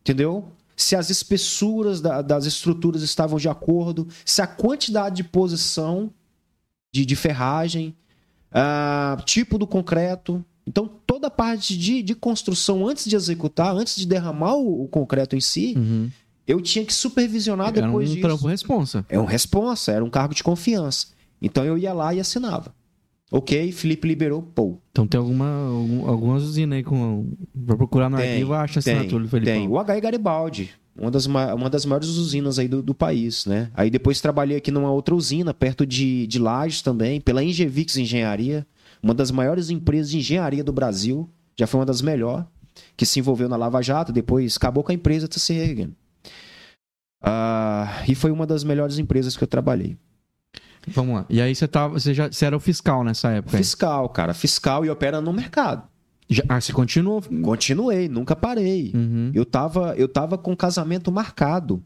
entendeu? 0.00 0.50
Se 0.76 0.94
as 0.96 1.10
espessuras 1.10 2.00
da- 2.00 2.22
das 2.22 2.44
estruturas 2.46 3.02
estavam 3.02 3.38
de 3.38 3.48
acordo, 3.48 4.06
se 4.24 4.40
a 4.40 4.46
quantidade 4.46 5.16
de 5.16 5.24
posição 5.24 6.10
de, 6.94 7.04
de 7.04 7.16
ferragem, 7.16 7.94
ah, 8.52 9.18
tipo 9.26 9.58
do 9.58 9.66
concreto. 9.66 10.44
Então, 10.66 10.88
toda 11.06 11.26
a 11.28 11.30
parte 11.30 11.76
de, 11.76 12.02
de 12.02 12.14
construção, 12.14 12.86
antes 12.88 13.04
de 13.08 13.14
executar, 13.16 13.74
antes 13.74 13.96
de 13.96 14.06
derramar 14.06 14.54
o, 14.56 14.84
o 14.84 14.88
concreto 14.88 15.36
em 15.36 15.40
si, 15.40 15.74
Uhum. 15.76 16.10
Eu 16.46 16.60
tinha 16.60 16.84
que 16.84 16.92
supervisionar 16.94 17.68
Era 17.68 17.82
depois 17.86 18.10
um 18.10 18.14
disso. 18.14 18.26
trampo 18.26 18.46
responsa. 18.48 19.04
É 19.08 19.18
um 19.18 19.24
responsa, 19.24 19.92
era 19.92 20.04
um 20.04 20.10
cargo 20.10 20.34
de 20.34 20.42
confiança. 20.42 21.08
Então, 21.40 21.64
eu 21.64 21.76
ia 21.76 21.92
lá 21.92 22.14
e 22.14 22.20
assinava. 22.20 22.74
Ok, 23.30 23.72
Felipe 23.72 24.06
liberou, 24.06 24.40
pô. 24.40 24.78
Então 24.92 25.04
tem 25.06 25.18
alguma, 25.18 25.48
algum- 25.68 26.08
algumas 26.08 26.42
usinas 26.44 26.76
aí 26.76 26.84
com. 26.84 27.32
Pra 27.66 27.76
procurar 27.76 28.08
no 28.08 28.16
Tem, 28.16 28.30
arquivo, 28.30 28.52
Tem, 28.52 28.60
assinatura 28.94 29.24
do 29.24 29.28
Felipão. 29.28 29.52
tem. 29.52 29.68
O 29.68 29.80
HE 29.80 30.00
Garibaldi, 30.00 30.70
uma 30.96 31.10
das, 31.10 31.26
ma- 31.26 31.52
uma 31.52 31.68
das 31.68 31.84
maiores 31.84 32.08
usinas 32.10 32.56
aí 32.58 32.68
do, 32.68 32.80
do 32.80 32.94
país, 32.94 33.44
né? 33.44 33.68
Aí 33.74 33.90
depois 33.90 34.20
trabalhei 34.20 34.56
aqui 34.56 34.70
numa 34.70 34.92
outra 34.92 35.12
usina, 35.12 35.52
perto 35.52 35.84
de, 35.84 36.24
de 36.28 36.38
Lages 36.38 36.82
também, 36.82 37.20
pela 37.20 37.42
Engevix 37.42 37.96
Engenharia, 37.96 38.64
uma 39.02 39.12
das 39.12 39.32
maiores 39.32 39.70
empresas 39.70 40.08
de 40.08 40.18
engenharia 40.18 40.62
do 40.62 40.72
Brasil, 40.72 41.28
já 41.58 41.66
foi 41.66 41.80
uma 41.80 41.86
das 41.86 42.00
melhores, 42.00 42.44
que 42.96 43.04
se 43.04 43.18
envolveu 43.18 43.48
na 43.48 43.56
Lava 43.56 43.82
Jato, 43.82 44.12
depois 44.12 44.56
acabou 44.56 44.84
com 44.84 44.92
a 44.92 44.94
empresa, 44.94 45.26
tá 45.26 45.38
se 45.40 45.52
reerguendo. 45.52 45.96
Ah, 47.22 48.02
e 48.08 48.14
foi 48.14 48.30
uma 48.30 48.46
das 48.46 48.62
melhores 48.64 48.98
empresas 48.98 49.36
que 49.36 49.42
eu 49.42 49.48
trabalhei. 49.48 49.96
Vamos 50.88 51.16
lá. 51.16 51.26
E 51.28 51.40
aí 51.40 51.54
você 51.54 51.66
tava. 51.66 51.94
Você 51.98 52.14
já 52.14 52.30
você 52.30 52.44
era 52.44 52.56
o 52.56 52.60
fiscal 52.60 53.02
nessa 53.02 53.30
época. 53.30 53.56
aí? 53.56 53.62
Fiscal, 53.62 54.08
cara, 54.10 54.32
fiscal 54.32 54.84
e 54.84 54.90
operando 54.90 55.24
no 55.30 55.32
mercado. 55.36 55.82
Já- 56.28 56.44
ah, 56.48 56.60
você 56.60 56.72
continuou. 56.72 57.22
Continuei, 57.42 58.08
nunca 58.08 58.36
parei. 58.36 58.92
Uhum. 58.94 59.30
Eu 59.34 59.44
tava, 59.44 59.94
eu 59.96 60.06
tava 60.08 60.38
com 60.38 60.54
casamento 60.56 61.10
marcado. 61.10 61.82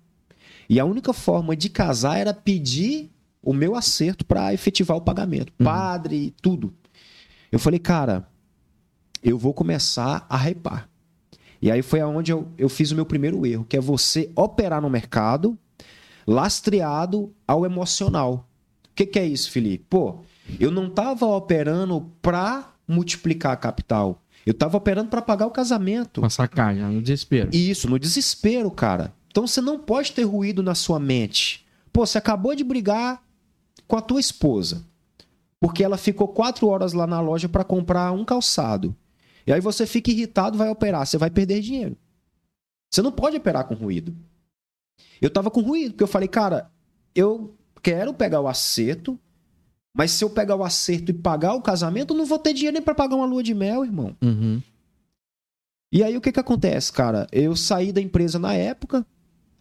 E 0.68 0.78
a 0.78 0.84
única 0.84 1.12
forma 1.12 1.56
de 1.56 1.68
casar 1.70 2.18
era 2.18 2.34
pedir 2.34 3.10
o 3.42 3.52
meu 3.54 3.74
acerto 3.74 4.24
para 4.24 4.52
efetivar 4.52 4.96
o 4.96 5.00
pagamento. 5.00 5.52
Padre, 5.54 6.34
tudo. 6.42 6.74
Eu 7.50 7.58
falei, 7.58 7.78
cara, 7.78 8.28
eu 9.22 9.38
vou 9.38 9.52
começar 9.54 10.26
a 10.28 10.36
repar. 10.36 10.88
E 11.62 11.70
aí 11.70 11.82
foi 11.82 12.00
aonde 12.00 12.32
eu, 12.32 12.48
eu 12.56 12.68
fiz 12.68 12.90
o 12.90 12.94
meu 12.94 13.04
primeiro 13.04 13.44
erro, 13.44 13.66
que 13.68 13.76
é 13.76 13.80
você 13.80 14.30
operar 14.34 14.80
no 14.80 14.88
mercado 14.88 15.58
lastreado 16.26 17.32
ao 17.46 17.64
emocional. 17.64 18.48
O 18.84 18.94
que, 18.94 19.06
que 19.06 19.18
é 19.18 19.26
isso, 19.26 19.50
Felipe? 19.50 19.84
Pô, 19.88 20.20
eu 20.58 20.70
não 20.70 20.88
tava 20.88 21.26
operando 21.26 22.10
para 22.22 22.72
multiplicar 22.86 23.56
capital. 23.58 24.22
Eu 24.44 24.54
tava 24.54 24.76
operando 24.76 25.10
para 25.10 25.22
pagar 25.22 25.46
o 25.46 25.50
casamento. 25.50 26.20
Uma 26.20 26.30
sacagem, 26.30 26.82
no 26.82 27.02
desespero. 27.02 27.50
Isso, 27.52 27.88
no 27.88 27.98
desespero, 27.98 28.70
cara. 28.70 29.12
Então 29.30 29.46
você 29.46 29.60
não 29.60 29.78
pode 29.78 30.12
ter 30.12 30.24
ruído 30.24 30.62
na 30.62 30.74
sua 30.74 30.98
mente. 30.98 31.66
Pô, 31.92 32.06
você 32.06 32.18
acabou 32.18 32.54
de 32.54 32.64
brigar 32.64 33.22
com 33.86 33.96
a 33.96 34.00
tua 34.00 34.20
esposa. 34.20 34.84
Porque 35.60 35.84
ela 35.84 35.98
ficou 35.98 36.28
quatro 36.28 36.66
horas 36.68 36.92
lá 36.92 37.06
na 37.06 37.20
loja 37.20 37.48
para 37.48 37.64
comprar 37.64 38.12
um 38.12 38.24
calçado. 38.24 38.96
E 39.50 39.52
aí 39.52 39.60
você 39.60 39.84
fica 39.84 40.12
irritado, 40.12 40.56
vai 40.56 40.68
operar. 40.68 41.04
Você 41.04 41.18
vai 41.18 41.28
perder 41.28 41.60
dinheiro. 41.60 41.96
Você 42.88 43.02
não 43.02 43.10
pode 43.10 43.36
operar 43.36 43.66
com 43.66 43.74
ruído. 43.74 44.14
Eu 45.20 45.28
tava 45.28 45.50
com 45.50 45.60
ruído, 45.60 45.90
porque 45.90 46.04
eu 46.04 46.08
falei, 46.08 46.28
cara, 46.28 46.70
eu 47.16 47.52
quero 47.82 48.14
pegar 48.14 48.40
o 48.40 48.46
acerto, 48.46 49.18
mas 49.92 50.12
se 50.12 50.22
eu 50.22 50.30
pegar 50.30 50.54
o 50.54 50.62
acerto 50.62 51.10
e 51.10 51.14
pagar 51.14 51.54
o 51.54 51.62
casamento, 51.62 52.14
eu 52.14 52.18
não 52.18 52.26
vou 52.26 52.38
ter 52.38 52.54
dinheiro 52.54 52.74
nem 52.74 52.82
pra 52.82 52.94
pagar 52.94 53.16
uma 53.16 53.26
lua 53.26 53.42
de 53.42 53.52
mel, 53.52 53.84
irmão. 53.84 54.16
Uhum. 54.22 54.62
E 55.92 56.04
aí 56.04 56.16
o 56.16 56.20
que 56.20 56.30
que 56.30 56.38
acontece, 56.38 56.92
cara? 56.92 57.26
Eu 57.32 57.56
saí 57.56 57.90
da 57.90 58.00
empresa 58.00 58.38
na 58.38 58.54
época, 58.54 59.04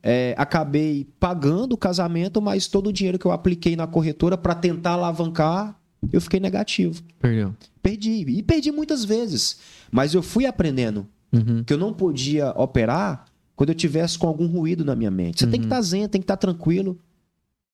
é, 0.04 0.36
acabei 0.38 1.12
pagando 1.20 1.74
o 1.74 1.78
casamento, 1.78 2.40
mas 2.40 2.68
todo 2.68 2.88
o 2.88 2.94
dinheiro 2.94 3.18
que 3.18 3.26
eu 3.26 3.32
apliquei 3.32 3.76
na 3.76 3.88
corretora 3.88 4.38
para 4.38 4.54
tentar 4.54 4.92
alavancar, 4.92 5.79
eu 6.12 6.22
fiquei 6.22 6.40
negativo. 6.40 7.02
Perdeu. 7.20 7.56
Perdi. 7.82 8.12
E 8.28 8.44
perdi 8.44 8.72
muitas 8.72 9.04
vezes. 9.06 9.60
Mas 9.92 10.14
eu 10.14 10.22
fui 10.22 10.46
aprendendo 10.46 11.08
Uhum. 11.32 11.64
que 11.64 11.72
eu 11.72 11.78
não 11.78 11.94
podia 11.94 12.50
operar 12.58 13.26
quando 13.56 13.70
eu 13.70 13.76
tivesse 13.76 14.18
com 14.18 14.26
algum 14.28 14.48
ruído 14.48 14.84
na 14.84 14.96
minha 14.96 15.12
mente. 15.12 15.40
Você 15.42 15.48
tem 15.48 15.60
que 15.60 15.68
estar 15.68 15.80
zen, 15.82 16.08
tem 16.08 16.20
que 16.22 16.24
estar 16.24 16.38
tranquilo. 16.38 16.98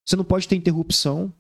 Você 0.06 0.16
não 0.18 0.26
pode 0.26 0.48
ter 0.48 0.56
interrupção. 0.56 1.32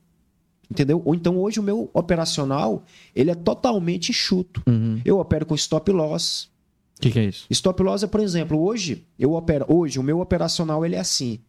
Entendeu? 0.71 1.01
Ou 1.05 1.13
então 1.13 1.37
hoje 1.37 1.59
o 1.59 1.63
meu 1.63 1.89
operacional, 1.93 2.83
ele 3.15 3.29
é 3.31 3.35
totalmente 3.35 4.09
enxuto. 4.09 4.63
Uhum. 4.65 4.99
Eu 5.05 5.19
opero 5.19 5.45
com 5.45 5.53
stop 5.55 5.91
loss. 5.91 6.49
O 6.97 7.01
que, 7.01 7.11
que 7.11 7.19
é 7.19 7.25
isso? 7.25 7.45
Stop 7.51 7.83
loss 7.83 8.01
é, 8.03 8.07
por 8.07 8.21
exemplo, 8.21 8.57
hoje 8.59 9.03
eu 9.19 9.33
opero, 9.33 9.65
hoje 9.67 9.99
o 9.99 10.03
meu 10.03 10.19
operacional 10.21 10.85
ele 10.85 10.95
é 10.95 10.99
assim. 10.99 11.39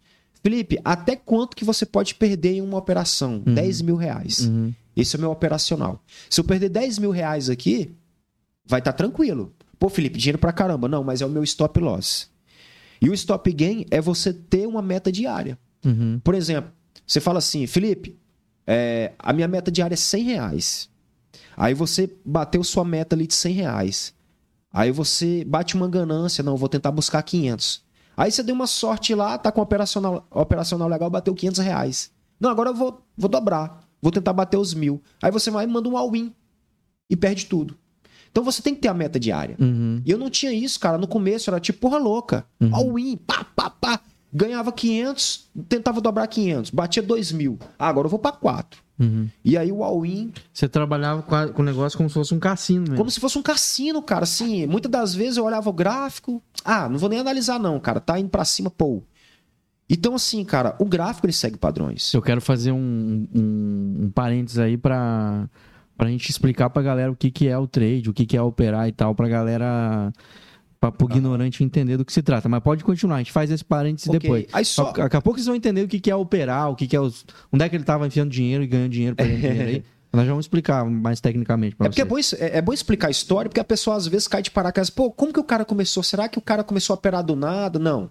Felipe, 0.43 0.79
até 0.85 1.17
quanto 1.17 1.57
que 1.57 1.65
você 1.65 1.87
pode 1.87 2.15
perder 2.15 2.55
em 2.57 2.61
uma 2.61 2.77
operação? 2.77 3.39
10 3.39 3.83
mil 3.83 3.97
reais. 3.97 4.41
Uhum. 4.41 4.75
Esse 4.97 5.17
é 5.17 5.19
o 5.19 5.21
meu 5.21 5.31
operacional. 5.31 6.03
Se 6.31 6.41
eu 6.41 6.45
perder 6.45 6.71
10 6.71 6.99
mil 6.99 7.11
reais 7.11 7.51
aqui, 7.51 7.95
vai 8.65 8.81
estar 8.81 8.95
tranquilo. 8.95 9.55
Pô, 9.79 9.89
Felipe, 9.89 10.19
dinheiro 10.19 10.39
pra 10.39 10.53
caramba. 10.53 10.89
Não, 10.89 11.05
mas 11.05 11.21
é 11.21 11.27
o 11.27 11.29
meu 11.29 11.45
stop 11.45 11.79
loss. 11.81 12.31
E 13.01 13.11
o 13.11 13.15
stop 13.15 13.53
gain 13.53 13.85
é 13.91 14.01
você 14.01 14.33
ter 14.33 14.67
uma 14.67 14.81
meta 14.81 15.13
diária. 15.13 15.59
Uhum. 15.85 16.19
Por 16.25 16.35
exemplo, 16.35 16.73
Você 17.07 17.21
fala 17.21 17.39
assim, 17.39 17.67
Felipe, 17.67 18.19
é, 18.67 19.13
a 19.19 19.33
minha 19.33 19.47
meta 19.47 19.71
diária 19.71 19.95
é 19.95 19.97
100 19.97 20.25
reais. 20.25 20.91
Aí 21.57 21.73
você 21.73 22.11
bateu 22.25 22.65
sua 22.65 22.85
meta 22.85 23.15
ali 23.15 23.27
de 23.27 23.35
100 23.35 23.53
reais. 23.55 24.15
Aí 24.73 24.91
você 24.91 25.45
bate 25.45 25.77
uma 25.77 25.89
ganância, 25.89 26.43
não, 26.43 26.57
vou 26.57 26.69
tentar 26.69 26.91
buscar 26.91 27.23
500. 27.23 27.83
Aí 28.17 28.31
você 28.31 28.43
deu 28.43 28.55
uma 28.55 28.67
sorte 28.67 29.15
lá, 29.15 29.39
tá 29.39 29.53
com 29.53 29.61
operacional, 29.61 30.27
operacional 30.31 30.89
legal, 30.89 31.09
bateu 31.09 31.35
500 31.35 31.61
reais. 31.61 32.11
Não, 32.41 32.51
agora 32.51 32.71
eu 32.71 32.75
vou, 32.75 33.07
vou 33.17 33.29
dobrar. 33.29 33.86
Vou 34.07 34.13
tentar 34.13 34.33
bater 34.33 34.57
os 34.57 34.73
mil. 34.73 35.03
Aí 35.21 35.33
você 35.33 35.51
vai 35.51 35.65
e 35.65 35.67
manda 35.67 35.89
um 35.89 35.97
all-in. 35.97 36.33
E 37.11 37.17
perde 37.17 37.47
tudo. 37.47 37.77
Então 38.31 38.45
você 38.45 38.63
tem 38.63 38.73
que 38.73 38.81
ter 38.81 38.87
a 38.87 38.95
meta 38.95 39.19
diária. 39.19 39.57
Uhum. 39.59 40.01
E 40.07 40.09
eu 40.09 40.17
não 40.17 40.31
tinha 40.31 40.53
isso, 40.53 40.79
cara. 40.79 40.97
No 40.97 41.09
começo 41.09 41.51
era 41.51 41.59
tipo 41.59 41.81
porra 41.81 41.99
louca. 41.99 42.47
Uhum. 42.61 42.73
All-in, 42.73 43.17
pá, 43.17 43.45
pá, 43.57 43.69
pá. 43.69 44.01
Ganhava 44.33 44.71
500, 44.71 45.49
tentava 45.69 46.01
dobrar 46.01 46.29
500. 46.29 46.71
Batia 46.71 47.03
2 47.03 47.33
mil. 47.33 47.59
Ah, 47.77 47.89
agora 47.89 48.07
eu 48.07 48.11
vou 48.11 48.21
pra 48.21 48.31
4. 48.31 48.81
Uhum. 48.97 49.29
E 49.45 49.59
aí 49.59 49.73
o 49.73 49.83
all-in, 49.83 50.33
Você 50.53 50.69
trabalhava 50.69 51.23
com 51.53 51.63
o 51.63 51.65
negócio 51.65 51.99
como 51.99 52.09
se 52.09 52.15
fosse 52.15 52.33
um 52.33 52.39
cassino 52.39 52.83
mesmo. 52.83 52.97
como 52.97 53.11
se 53.11 53.19
fosse 53.19 53.37
um 53.37 53.43
cassino, 53.43 54.01
cara. 54.01 54.23
Assim, 54.23 54.67
muitas 54.67 54.89
das 54.93 55.17
vezes 55.17 55.37
eu 55.37 55.45
olhava 55.45 55.69
o 55.69 55.73
gráfico. 55.73 56.41
Ah, 56.65 56.89
não 56.89 56.97
vou 56.97 57.09
nem 57.09 57.19
analisar 57.19 57.59
não, 57.59 57.81
cara. 57.81 57.99
Tá 57.99 58.21
indo 58.21 58.29
pra 58.29 58.45
cima, 58.45 58.71
pô. 58.71 59.03
Então 59.89 60.15
assim, 60.15 60.45
cara, 60.45 60.75
o 60.81 60.85
gráfico 60.85 61.27
ele 61.27 61.33
segue 61.33 61.57
padrões. 61.57 62.13
Eu 62.13 62.21
quero 62.23 62.41
fazer 62.41 62.73
um, 62.73 63.27
um, 63.35 63.97
um 64.07 64.11
parênteses 64.11 64.59
aí 64.59 64.77
pra, 64.77 65.49
pra 65.97 66.09
gente 66.09 66.29
explicar 66.29 66.71
pra 66.71 66.83
galera 66.83 67.11
o 67.13 67.17
que, 67.17 67.31
que 67.31 67.47
é 67.47 67.57
o 67.57 67.67
trade, 67.69 68.11
o 68.11 68.13
que, 68.13 68.27
que 68.27 68.37
é 68.37 68.43
operar 68.43 68.89
e 68.89 68.93
tal, 68.93 69.15
pra 69.15 69.29
galera, 69.29 70.13
pra, 70.81 70.91
pro 70.91 71.09
ignorante 71.09 71.63
entender 71.63 71.97
do 71.97 72.05
que 72.05 72.13
se 72.13 72.21
trata. 72.21 72.49
Mas 72.49 72.61
pode 72.65 72.83
continuar, 72.83 73.17
a 73.17 73.19
gente 73.19 73.31
faz 73.31 73.49
esse 73.51 73.65
parênteses 73.65 74.09
Ok. 74.09 74.19
depois. 74.19 74.47
Aí 74.53 74.65
só- 74.65 74.91
Daqui 74.91 75.17
a 75.17 75.21
pouco 75.23 75.39
vocês 75.39 75.47
vão 75.47 75.55
entender 75.55 75.83
o 75.83 75.89
que, 75.89 76.01
que 76.01 76.11
é 76.11 76.17
operar, 76.17 76.69
o 76.71 76.75
que, 76.75 76.89
que 76.89 76.97
é 76.97 77.01
os. 77.01 77.25
Onde 77.53 77.65
é 77.65 77.69
que 77.69 77.77
ele 77.77 77.85
tava 77.85 78.07
enfiando 78.09 78.31
dinheiro 78.31 78.65
e 78.65 78.67
ganhando 78.67 78.91
dinheiro, 78.91 79.15
perdendo 79.15 79.39
dinheiro 79.41 79.69
aí. 79.69 79.85
Nós 80.13 80.25
já 80.25 80.31
vamos 80.33 80.47
explicar 80.47 80.85
mais 80.85 81.21
tecnicamente 81.21 81.77
pra 81.77 81.87
É 81.87 81.91
porque 81.91 82.01
é 82.01 82.05
bom, 82.05 82.17
é, 82.19 82.59
é 82.59 82.63
bom 82.63 82.73
explicar 82.73 83.09
a 83.09 83.11
história, 83.11 83.49
porque 83.51 83.61
a 83.61 83.65
pessoa 83.65 83.97
às 83.97 84.07
vezes 84.09 84.27
cai 84.27 84.41
de 84.43 84.51
paraquedas. 84.51 84.89
Pô, 84.91 85.11
como 85.13 85.33
que 85.33 85.39
o 85.39 85.45
cara 85.45 85.65
começou? 85.65 86.03
Será 86.03 86.27
que 86.29 86.39
o 86.39 86.43
cara 86.43 86.65
começou 86.65 86.95
a 86.95 86.97
operar 86.97 87.23
do 87.23 87.37
nada? 87.37 87.79
Não. 87.79 88.11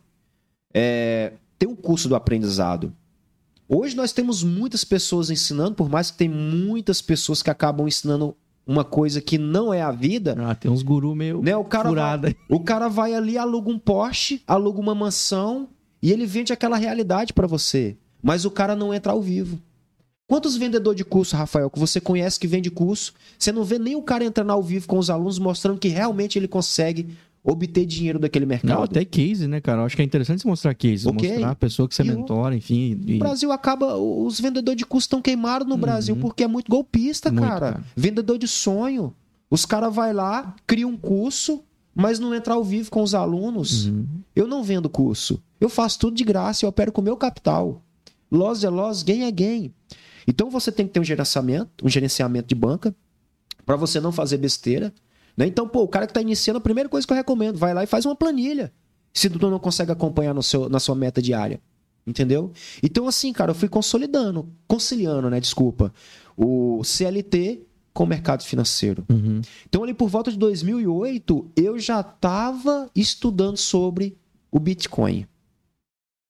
É, 0.74 1.34
tem 1.58 1.68
um 1.70 1.76
curso 1.76 2.08
do 2.10 2.16
aprendizado. 2.16 2.94
Hoje 3.68 3.96
nós 3.96 4.12
temos 4.12 4.44
muitas 4.44 4.84
pessoas 4.84 5.30
ensinando, 5.30 5.76
por 5.76 5.90
mais 5.90 6.12
que 6.12 6.18
tem 6.18 6.30
muitas 6.30 7.02
pessoas 7.02 7.42
que 7.42 7.50
acabam 7.50 7.88
ensinando 7.88 8.36
uma 8.68 8.84
coisa 8.84 9.22
que 9.22 9.38
não 9.38 9.74
é 9.74 9.82
a 9.82 9.92
vida, 9.92 10.36
Ah, 10.40 10.56
tem 10.56 10.70
uns 10.72 10.82
gurus 10.82 11.16
meio 11.16 11.42
né? 11.42 11.56
O 11.56 11.64
cara, 11.64 11.90
furada. 11.90 12.28
vai, 12.30 12.36
o 12.50 12.60
cara 12.60 12.88
vai 12.88 13.14
ali, 13.14 13.38
aluga 13.38 13.70
um 13.70 13.78
Porsche, 13.78 14.42
aluga 14.48 14.80
uma 14.80 14.96
mansão 14.96 15.70
e 16.02 16.12
ele 16.12 16.26
vende 16.26 16.52
aquela 16.52 16.78
realidade 16.78 17.32
pra 17.34 17.48
você. 17.48 17.96
Mas 18.22 18.44
o 18.44 18.52
cara 18.52 18.76
não 18.76 18.94
entra 18.94 19.12
ao 19.12 19.22
vivo. 19.22 19.60
Quantos 20.28 20.58
vendedores 20.58 20.98
de 20.98 21.06
curso, 21.06 21.36
Rafael, 21.36 21.70
que 21.70 21.78
você 21.78 22.02
conhece 22.02 22.40
que 22.40 22.48
vende 22.48 22.72
curso, 22.72 23.14
você 23.38 23.52
não 23.52 23.64
vê 23.64 23.78
nem 23.78 23.96
o 23.96 24.02
cara 24.02 24.26
entrando 24.26 24.52
ao 24.52 24.64
vivo 24.64 24.88
com 24.88 24.98
os 24.98 25.12
alunos 25.12 25.38
mostrando 25.38 25.78
que 25.80 25.88
realmente 25.88 26.40
ele 26.40 26.48
consegue 26.48 27.16
obter 27.46 27.86
dinheiro 27.86 28.18
daquele 28.18 28.46
mercado? 28.46 28.76
Não, 28.76 28.84
até 28.84 29.06
case, 29.06 29.48
né, 29.48 29.62
cara? 29.62 29.82
Eu 29.82 29.86
acho 29.86 29.96
que 29.96 30.02
é 30.02 30.06
interessante 30.06 30.42
você 30.42 30.48
mostrar 30.48 30.74
case. 30.74 31.08
Ok. 31.08 31.30
Mostrar 31.30 31.52
a 31.52 31.56
pessoa 31.56 31.88
que 31.88 31.94
você 31.96 32.02
E 32.04 32.08
mentora, 32.08 32.56
enfim. 32.56 33.00
e- 33.06 33.16
O 33.16 33.20
Brasil 33.20 33.52
acaba. 33.52 33.96
Os 33.96 34.40
vendedores 34.40 34.78
de 34.78 34.86
curso 34.86 35.06
estão 35.06 35.22
queimados 35.22 35.68
no 35.68 35.78
Brasil 35.78 36.16
porque 36.18 36.44
é 36.44 36.48
muito 36.48 36.70
golpista, 36.72 37.32
Muito, 37.32 37.48
cara. 37.48 37.60
cara. 37.74 37.84
Vendedor 37.96 38.38
de 38.38 38.48
sonho. 38.48 39.14
Os 39.50 39.66
caras 39.66 39.94
vai 39.94 40.12
lá, 40.12 40.56
cria 40.66 40.88
um 40.88 40.98
curso, 40.98 41.62
mas 41.94 42.20
não 42.20 42.34
entra 42.34 42.56
ao 42.56 42.64
vivo 42.64 42.90
com 42.90 43.04
os 43.04 43.14
alunos. 43.14 43.86
Uhum. 43.86 44.06
Eu 44.36 44.48
não 44.48 44.64
vendo 44.64 44.90
curso. 44.90 45.42
Eu 45.62 45.70
faço 45.70 46.00
tudo 46.00 46.16
de 46.18 46.24
graça, 46.24 46.66
eu 46.66 46.70
opero 46.70 46.92
com 46.92 47.00
o 47.00 47.04
meu 47.04 47.16
capital. 47.16 47.82
Loss 48.32 48.64
é 48.64 48.70
loss, 48.70 49.04
gain 49.04 49.22
é 49.22 49.32
gain. 49.32 49.72
Então 50.28 50.50
você 50.50 50.72
tem 50.72 50.88
que 50.88 50.94
ter 50.94 51.00
um 51.00 51.04
gerenciamento, 51.04 51.86
um 51.86 51.90
gerenciamento 51.90 52.48
de 52.48 52.56
banca, 52.56 52.94
para 53.66 53.76
você 53.76 54.00
não 54.02 54.12
fazer 54.12 54.38
besteira. 54.38 54.92
Né? 55.36 55.48
Então, 55.48 55.68
pô, 55.68 55.84
o 55.84 55.88
cara 55.88 56.06
que 56.06 56.12
está 56.12 56.22
iniciando, 56.22 56.58
a 56.58 56.62
primeira 56.62 56.90
coisa 56.90 57.06
que 57.06 57.12
eu 57.12 57.18
recomendo, 57.18 57.58
vai 57.58 57.74
lá 57.74 57.84
e 57.84 57.88
faz 57.88 58.06
uma 58.06 58.16
planilha. 58.16 58.72
Se 59.14 59.30
tu 59.30 59.50
não 59.50 59.60
consegue 59.60 59.92
acompanhar 59.92 60.34
no 60.34 60.44
seu, 60.44 60.70
na 60.70 60.80
sua 60.80 60.96
meta 60.96 61.22
diária. 61.22 61.60
Entendeu? 62.06 62.52
Então, 62.84 63.08
assim, 63.08 63.34
cara, 63.34 63.52
eu 63.52 63.56
fui 63.56 63.68
consolidando, 63.68 64.48
conciliando, 64.68 65.30
né? 65.30 65.40
Desculpa. 65.40 65.92
O 66.38 66.84
CLT 66.84 67.62
com 67.94 68.04
o 68.04 68.08
mercado 68.08 68.44
financeiro. 68.44 69.06
Uhum. 69.10 69.42
Então, 69.68 69.84
ali 69.84 69.94
por 69.94 70.10
volta 70.10 70.30
de 70.30 70.38
2008, 70.38 71.52
eu 71.56 71.80
já 71.80 72.02
estava 72.02 72.92
estudando 72.94 73.58
sobre 73.58 74.18
o 74.52 74.60
Bitcoin. 74.60 75.26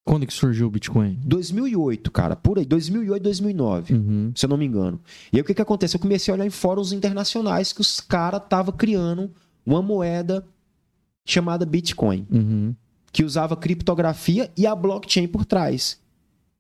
Quando 0.06 0.28
que 0.28 0.34
surgiu 0.34 0.68
o 0.68 0.70
Bitcoin? 0.70 1.20
2008, 1.26 2.12
cara, 2.12 2.36
por 2.36 2.60
aí, 2.60 2.66
2008, 2.66 3.24
2009, 3.24 3.94
Uhum. 3.96 4.32
se 4.36 4.46
eu 4.46 4.50
não 4.50 4.56
me 4.58 4.66
engano. 4.66 5.00
E 5.34 5.38
aí 5.38 5.42
o 5.42 5.44
que 5.44 5.54
que 5.56 5.62
acontece? 5.62 5.96
Eu 5.96 6.00
comecei 6.00 6.32
a 6.32 6.36
olhar 6.36 6.46
em 6.46 6.52
fóruns 6.52 6.92
internacionais 6.94 7.74
que 7.74 7.82
os 7.82 8.00
caras 8.00 8.42
estavam 8.44 8.72
criando 8.76 9.32
uma 9.66 9.82
moeda 9.82 10.46
chamada 11.26 11.66
Bitcoin, 11.66 12.28
Uhum. 12.32 12.76
que 13.12 13.24
usava 13.24 13.56
criptografia 13.58 14.52
e 14.56 14.68
a 14.68 14.76
blockchain 14.76 15.28
por 15.28 15.44
trás, 15.44 16.00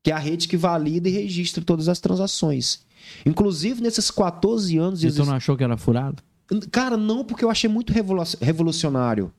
que 0.01 0.09
é 0.09 0.13
a 0.15 0.17
rede 0.19 0.47
que 0.47 0.57
valida 0.57 1.07
e 1.07 1.11
registra 1.11 1.63
todas 1.63 1.87
as 1.87 1.99
transações. 1.99 2.79
Inclusive, 3.27 3.79
nesses 3.79 4.09
14 4.09 4.75
anos 4.77 5.01
tu 5.01 5.05
existência. 5.05 5.29
não 5.29 5.37
achou 5.37 5.55
que 5.55 5.63
era 5.63 5.77
furado? 5.77 6.23
Cara, 6.71 6.97
não, 6.97 7.23
porque 7.23 7.45
eu 7.45 7.51
achei 7.51 7.69
muito 7.69 7.93
revolu- 7.93 8.23
revolucionário. 8.41 9.31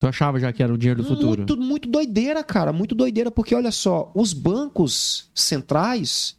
Tu 0.00 0.06
achava 0.06 0.38
já 0.38 0.52
que 0.52 0.62
era 0.62 0.72
o 0.72 0.78
dinheiro 0.78 1.02
do 1.02 1.08
futuro? 1.08 1.38
Muito, 1.38 1.56
muito 1.56 1.88
doideira, 1.88 2.44
cara. 2.44 2.72
Muito 2.72 2.94
doideira, 2.94 3.30
porque 3.30 3.54
olha 3.54 3.72
só, 3.72 4.12
os 4.14 4.32
bancos 4.32 5.28
centrais 5.34 6.36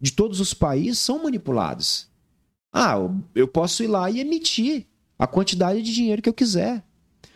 de 0.00 0.12
todos 0.12 0.40
os 0.40 0.54
países 0.54 0.98
são 0.98 1.22
manipulados. 1.22 2.08
Ah, 2.72 2.94
eu- 3.34 3.46
posso 3.46 3.82
ir 3.84 3.86
lá 3.86 4.10
e 4.10 4.18
emitir 4.20 4.86
a 5.18 5.26
quantidade 5.26 5.82
de 5.82 5.92
dinheiro 5.94 6.22
que 6.22 6.28
eu 6.28 6.32
quiser. 6.32 6.82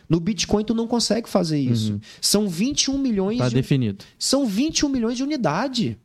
No 0.09 0.19
Bitcoin 0.19 0.63
tu 0.63 0.73
não 0.73 0.87
consegue 0.87 1.29
fazer 1.29 1.59
isso. 1.59 1.93
Uhum. 1.93 1.99
São 2.21 2.47
21 2.49 2.97
milhões 2.97 3.37
Tá 3.37 3.49
de 3.49 3.55
definido. 3.55 4.03
são 4.17 4.45
21 4.47 4.89
milhões 4.89 5.15
de 5.17 5.23
unidade. 5.23 5.97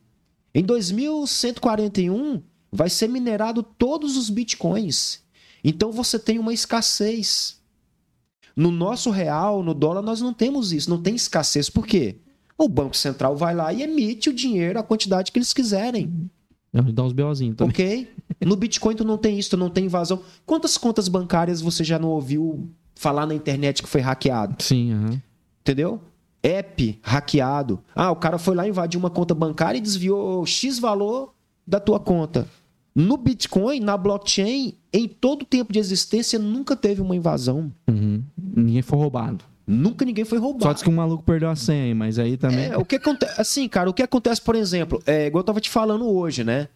Em 0.53 0.61
2141 0.63 2.41
vai 2.71 2.89
ser 2.89 3.07
minerado 3.07 3.63
todos 3.63 4.17
os 4.17 4.29
bitcoins. 4.29 5.21
Então 5.63 5.91
você 5.91 6.19
tem 6.19 6.37
uma 6.37 6.53
escassez. 6.53 7.59
No 8.55 8.71
nosso 8.71 9.09
real, 9.09 9.63
no 9.63 9.73
dólar, 9.73 10.01
nós 10.01 10.21
não 10.21 10.33
temos 10.33 10.71
isso, 10.71 10.89
não 10.89 11.01
tem 11.01 11.15
escassez. 11.15 11.69
Por 11.69 11.87
quê? 11.87 12.17
O 12.57 12.69
Banco 12.69 12.95
Central 12.95 13.35
vai 13.35 13.55
lá 13.55 13.73
e 13.73 13.81
emite 13.81 14.29
o 14.29 14.33
dinheiro, 14.33 14.79
a 14.79 14.83
quantidade 14.83 15.31
que 15.31 15.39
eles 15.39 15.53
quiserem. 15.53 16.29
Dá 16.71 17.03
uns 17.03 17.13
BOzinhos 17.13 17.55
também. 17.55 17.71
Ok? 17.71 18.11
No 18.41 18.55
Bitcoin 18.55 18.95
tu 18.95 19.03
não 19.03 19.17
tem 19.17 19.37
isso, 19.37 19.51
tu 19.51 19.57
não 19.57 19.69
tem 19.69 19.85
invasão. 19.85 20.21
Quantas 20.45 20.77
contas 20.77 21.07
bancárias 21.07 21.61
você 21.61 21.83
já 21.83 21.99
não 21.99 22.09
ouviu 22.09 22.69
falar 22.95 23.25
na 23.25 23.35
internet 23.35 23.83
que 23.83 23.89
foi 23.89 24.01
hackeado? 24.01 24.61
Sim, 24.61 24.93
aham. 24.93 25.21
Entendeu? 25.61 26.01
App 26.41 26.99
hackeado. 27.01 27.79
Ah, 27.95 28.11
o 28.11 28.15
cara 28.15 28.37
foi 28.37 28.55
lá 28.55 28.67
invadir 28.67 28.97
uma 28.97 29.09
conta 29.09 29.33
bancária 29.33 29.77
e 29.77 29.81
desviou 29.81 30.45
X 30.45 30.79
valor 30.79 31.33
da 31.65 31.79
tua 31.79 31.99
conta. 31.99 32.47
No 32.95 33.17
Bitcoin, 33.17 33.79
na 33.79 33.97
blockchain, 33.97 34.75
em 34.91 35.07
todo 35.07 35.41
o 35.41 35.45
tempo 35.45 35.73
de 35.73 35.79
existência, 35.79 36.37
nunca 36.37 36.75
teve 36.75 37.01
uma 37.01 37.15
invasão. 37.15 37.71
Uhum. 37.89 38.23
Ninguém 38.37 38.81
foi 38.81 38.99
roubado. 38.99 39.43
Nunca 39.65 40.05
ninguém 40.05 40.25
foi 40.25 40.37
Só 40.37 40.43
roubado. 40.43 40.73
diz 40.73 40.83
que 40.83 40.89
um 40.89 40.95
maluco 40.95 41.23
perdeu 41.23 41.49
a 41.49 41.55
senha 41.55 41.85
aí, 41.85 41.93
mas 41.93 42.19
aí 42.19 42.37
também. 42.37 42.65
É, 42.65 42.77
o 42.77 42.85
que 42.85 42.97
acontece, 42.97 43.41
assim, 43.41 43.67
cara, 43.67 43.89
o 43.89 43.93
que 43.93 44.03
acontece, 44.03 44.41
por 44.41 44.55
exemplo, 44.55 45.01
é 45.05 45.27
igual 45.27 45.39
eu 45.41 45.45
tava 45.45 45.61
te 45.61 45.69
falando 45.69 46.07
hoje, 46.07 46.43
né? 46.43 46.67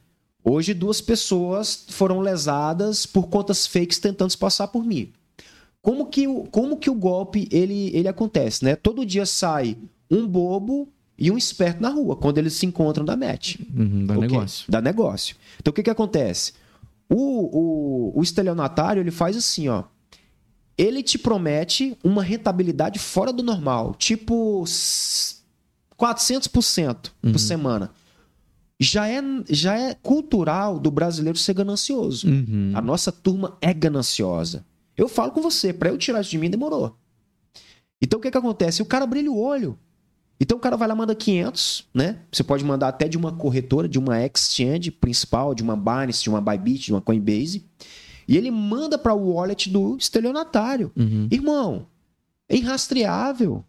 Hoje 0.43 0.73
duas 0.73 1.01
pessoas 1.01 1.86
foram 1.89 2.21
lesadas 2.21 3.06
por 3.06 3.27
contas 3.27 3.67
fakes 3.67 3.99
tentando 3.99 4.30
se 4.32 4.38
passar 4.38 4.69
por 4.69 4.84
mim. 4.86 5.12
Como 5.82 6.08
que 6.08 6.27
o, 6.27 6.45
como 6.45 6.77
que 6.77 6.89
o 6.89 6.95
golpe 6.95 7.47
ele, 7.51 7.91
ele 7.93 8.08
acontece, 8.08 8.63
né? 8.63 8.75
Todo 8.75 9.06
dia 9.06 9.25
sai 9.25 9.77
um 10.10 10.25
bobo 10.25 10.88
e 11.17 11.32
um 11.32 11.38
esperto 11.38 11.82
na 11.82 11.89
rua, 11.89 12.15
quando 12.15 12.38
eles 12.38 12.53
se 12.53 12.65
encontram 12.65 13.03
da 13.03 13.15
match. 13.17 13.56
Uhum, 13.75 14.06
dá 14.06 14.13
Ok? 14.15 14.27
negócio. 14.27 14.65
Dá 14.71 14.82
negócio. 14.82 15.36
Então 15.60 15.71
o 15.71 15.73
que 15.73 15.84
que 15.84 15.89
acontece? 15.89 16.53
O, 17.10 18.12
o, 18.15 18.19
o 18.19 18.23
estelionatário 18.23 19.01
ele 19.01 19.12
faz 19.12 19.36
assim, 19.38 19.67
ó. 19.67 19.84
Ele 20.77 21.01
te 21.01 21.17
promete 21.17 21.97
uma 22.03 22.21
rentabilidade 22.21 22.99
fora 22.99 23.34
do 23.34 23.41
normal, 23.41 23.95
tipo 23.97 24.63
s- 24.63 25.38
400% 25.99 27.12
por 27.21 27.39
semana. 27.39 27.91
Já 28.80 29.08
é, 29.08 29.19
já 29.49 29.75
é 29.75 29.95
cultural 29.95 30.77
do 30.80 30.91
brasileiro 30.91 31.38
ser 31.38 31.56
ganancioso. 31.56 32.27
Uhum. 32.27 32.71
A 32.75 32.82
nossa 32.82 33.12
turma 33.12 33.58
é 33.60 33.73
gananciosa. 33.73 34.63
Eu 34.95 35.08
falo 35.10 35.32
com 35.32 35.41
você, 35.41 35.73
pra 35.73 35.89
eu 35.89 35.97
tirar 35.97 36.21
isso 36.21 36.30
de 36.30 36.38
mim 36.38 36.49
demorou. 36.49 36.95
Então 37.99 38.19
o 38.19 38.21
que 38.21 38.30
que 38.30 38.38
acontece? 38.38 38.82
O 38.84 38.86
cara 38.86 39.08
brilha 39.08 39.32
o 39.32 39.39
olho. 39.39 39.80
Então 40.39 40.58
o 40.58 40.62
cara 40.62 40.78
vai 40.78 40.88
lá 40.88 40.95
manda 40.95 41.15
500, 41.15 41.88
né? 41.93 42.19
Você 42.32 42.43
pode 42.43 42.63
mandar 42.63 42.89
até 42.89 43.08
de 43.08 43.17
uma 43.17 43.32
corretora, 43.32 43.88
de 43.89 43.97
uma 43.97 44.23
exchange 44.23 44.91
principal, 44.91 45.56
de 45.56 45.63
uma 45.63 45.76
Binance, 45.76 46.21
de 46.21 46.30
uma 46.30 46.39
Bybit, 46.39 46.86
de 46.86 46.93
uma 46.93 47.02
Coinbase. 47.02 47.65
E 48.28 48.38
ele 48.38 48.52
manda 48.52 48.97
para 48.97 49.13
o 49.13 49.34
wallet 49.34 49.69
do 49.69 49.97
estelionatário. 49.97 50.91
Uhum. 50.95 51.28
Irmão, 51.32 51.88
é 52.47 52.56
irrastreável. 52.58 53.63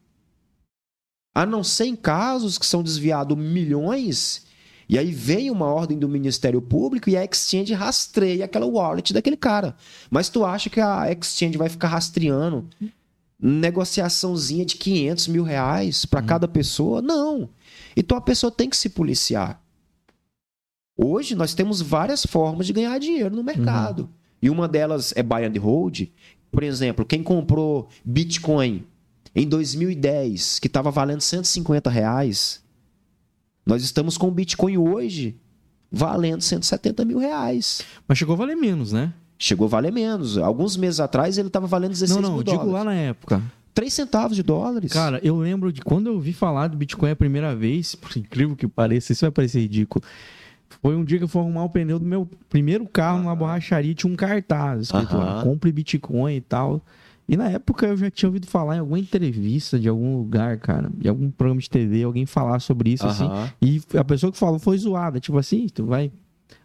A 1.35 1.47
não 1.47 1.63
ser 1.63 1.87
em 1.87 1.97
casos 1.97 2.59
que 2.59 2.67
são 2.67 2.83
desviados 2.83 3.39
milhões, 3.39 4.45
E 4.89 4.99
aí 4.99 5.13
vem 5.13 5.51
uma 5.51 5.67
ordem 5.67 5.99
do 5.99 6.09
Ministério 6.09 6.63
Público 6.63 7.11
e 7.11 7.17
a 7.17 7.23
exchange 7.23 7.75
rastreia 7.75 8.47
aquela 8.47 8.65
wallet 8.65 9.13
daquele 9.13 9.37
cara. 9.37 9.77
Mas 10.11 10.31
tu 10.31 10.45
acha 10.45 10.71
que 10.71 10.81
a 10.81 11.13
exchange 11.13 11.59
vai 11.59 11.69
ficar 11.69 11.89
rastreando 11.89 12.67
negociaçãozinha 13.41 14.65
de 14.65 14.77
500 14.77 15.29
mil 15.29 15.45
reais 15.45 16.05
para 16.05 16.23
cada 16.23 16.49
pessoa? 16.49 17.01
Não. 17.01 17.49
Então 17.97 18.17
a 18.17 18.21
pessoa 18.21 18.51
tem 18.51 18.69
que 18.69 18.77
se 18.77 18.89
policiar. 18.89 19.63
Hoje 20.97 21.35
nós 21.37 21.55
temos 21.55 21.81
várias 21.81 22.27
formas 22.27 22.67
de 22.67 22.73
ganhar 22.73 22.99
dinheiro 22.99 23.35
no 23.35 23.45
mercado. 23.45 24.01
Uhum. 24.01 24.09
E 24.43 24.51
uma 24.51 24.67
delas 24.67 25.13
é 25.17 25.23
buy 25.23 25.45
and 25.45 25.61
hold. 25.61 26.09
Por 26.51 26.63
exemplo, 26.63 27.05
quem 27.05 27.23
comprou 27.23 27.89
Bitcoin 28.05 28.85
em 29.35 29.47
2010, 29.47 30.59
que 30.59 30.67
estava 30.67 30.91
valendo 30.91 31.21
150 31.21 31.89
reais, 31.89 32.63
nós 33.65 33.85
estamos 33.85 34.17
com 34.17 34.29
o 34.29 34.33
Bitcoin 34.33 34.79
hoje 34.79 35.39
valendo 35.91 36.43
170 36.43 37.05
mil 37.05 37.19
reais. 37.19 37.83
Mas 38.07 38.19
chegou 38.19 38.35
a 38.35 38.39
valer 38.39 38.57
menos, 38.57 38.93
né? 38.93 39.13
Chegou 39.39 39.67
a 39.67 39.69
valer 39.71 39.93
menos. 39.93 40.37
Alguns 40.37 40.77
meses 40.77 40.99
atrás 40.99 41.39
ele 41.39 41.49
estava 41.49 41.67
valendo 41.67 41.93
16 41.93 42.21
não, 42.21 42.23
não, 42.23 42.35
mil 42.37 42.45
dólares. 42.45 42.59
Não, 42.59 42.67
digo 42.67 42.77
lá 42.77 42.85
na 42.85 42.95
época. 42.95 43.43
3 43.73 43.93
centavos 43.93 44.37
de 44.37 44.43
dólares. 44.43 44.93
Cara, 44.93 45.21
eu 45.23 45.37
lembro 45.37 45.73
de 45.73 45.81
quando 45.81 46.09
eu 46.09 46.15
ouvi 46.15 46.33
falar 46.33 46.67
do 46.67 46.77
Bitcoin 46.77 47.13
a 47.13 47.17
primeira 47.17 47.55
vez, 47.55 47.95
por 47.95 48.17
incrível 48.17 48.57
que 48.57 48.67
pareça, 48.67 49.13
isso 49.13 49.25
vai 49.25 49.31
parecer 49.31 49.61
ridículo. 49.61 50.05
Foi 50.83 50.97
um 50.97 51.05
dia 51.05 51.19
que 51.19 51.25
eu 51.25 51.29
fui 51.29 51.41
arrumar 51.41 51.65
o 51.65 51.71
pneu 51.71 51.99
do 51.99 52.05
meu 52.05 52.29
primeiro 52.49 52.87
carro 52.87 53.19
numa 53.19 53.37
borracharia, 53.37 53.95
tinha 53.95 54.13
um 54.13 54.17
cartaz 54.17 54.83
escrito 54.83 55.17
lá, 55.17 55.43
compre 55.45 55.71
Bitcoin 55.71 56.35
e 56.35 56.41
tal. 56.41 56.83
E 57.29 57.37
na 57.37 57.51
época 57.51 57.87
eu 57.87 57.97
já 57.97 58.11
tinha 58.11 58.29
ouvido 58.29 58.47
falar 58.47 58.77
em 58.77 58.79
alguma 58.81 58.99
entrevista 58.99 59.79
de 59.79 59.89
algum 59.89 60.17
lugar, 60.17 60.59
cara, 60.59 60.91
de 60.93 61.09
algum 61.09 61.31
programa 61.31 61.61
de 61.61 61.71
TV, 61.71 62.03
alguém 62.03 62.27
falar 62.27 62.59
sobre 62.59 62.91
isso, 62.91 63.07
assim. 63.07 63.29
E 63.63 63.81
a 63.97 64.03
pessoa 64.03 64.33
que 64.33 64.39
falou 64.39 64.59
foi 64.59 64.77
zoada, 64.79 65.21
tipo 65.21 65.39
assim, 65.39 65.69
tu 65.69 65.87
vai 65.87 66.11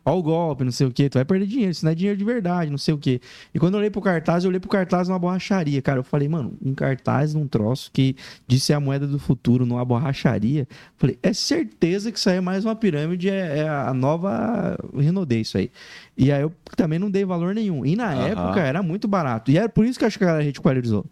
Ó 0.06 0.18
o 0.18 0.22
golpe, 0.22 0.66
não 0.66 0.72
sei 0.72 0.86
o 0.86 0.92
que, 0.92 1.10
tu 1.10 1.14
vai 1.14 1.24
perder 1.24 1.46
dinheiro, 1.46 1.72
isso 1.72 1.86
não 1.86 1.92
é 1.92 1.96
dinheiro 1.96 2.18
de 2.18 2.26
verdade, 2.26 2.70
não 2.70 2.78
sei 2.78 2.94
o 2.94 2.98
que. 2.98 3.22
E 3.54 3.60
quando 3.60 3.76
eu 3.76 3.80
olhei 3.80 3.90
pro 3.90 4.02
cartaz, 4.02 4.44
eu 4.44 4.50
olhei 4.50 4.60
pro 4.60 4.70
cartaz 4.70 5.08
numa 5.08 5.18
borracharia, 5.18 5.82
cara. 5.82 6.00
Eu 6.00 6.04
falei, 6.04 6.28
mano, 6.28 6.54
um 6.62 6.74
cartaz 6.74 7.34
num 7.34 7.48
troço 7.48 7.90
que 7.92 8.16
disse 8.46 8.74
a 8.74 8.80
moeda 8.82 9.08
do 9.08 9.18
futuro 9.18 9.66
numa 9.66 9.84
borracharia. 9.86 10.68
Falei, 10.98 11.18
é 11.24 11.32
certeza 11.32 12.12
que 12.12 12.20
isso 12.20 12.30
aí 12.30 12.38
é 12.38 12.42
mais 12.42 12.66
uma 12.66 12.76
pirâmide, 12.76 13.30
é, 13.30 13.60
é 13.60 13.70
a 13.70 13.94
nova 13.94 14.78
Renaudet 14.94 15.42
isso 15.42 15.58
aí. 15.58 15.72
E 16.18 16.32
aí 16.32 16.42
eu 16.42 16.52
também 16.76 17.00
não 17.00 17.10
dei 17.10 17.24
valor 17.24 17.56
nenhum. 17.56 17.86
E 17.86 17.96
na 17.96 18.14
época 18.14 18.60
era 18.60 18.84
muito 18.84 19.08
barato. 19.08 19.52
E 19.52 19.58
era 19.58 19.70
por 19.70 19.86
isso 19.86 19.98
que 19.98 20.04
eu 20.04 20.08
acho 20.08 20.18
que 20.18 20.24
a 20.26 20.28
galera 20.28 20.44
ridicularizou. 20.44 21.06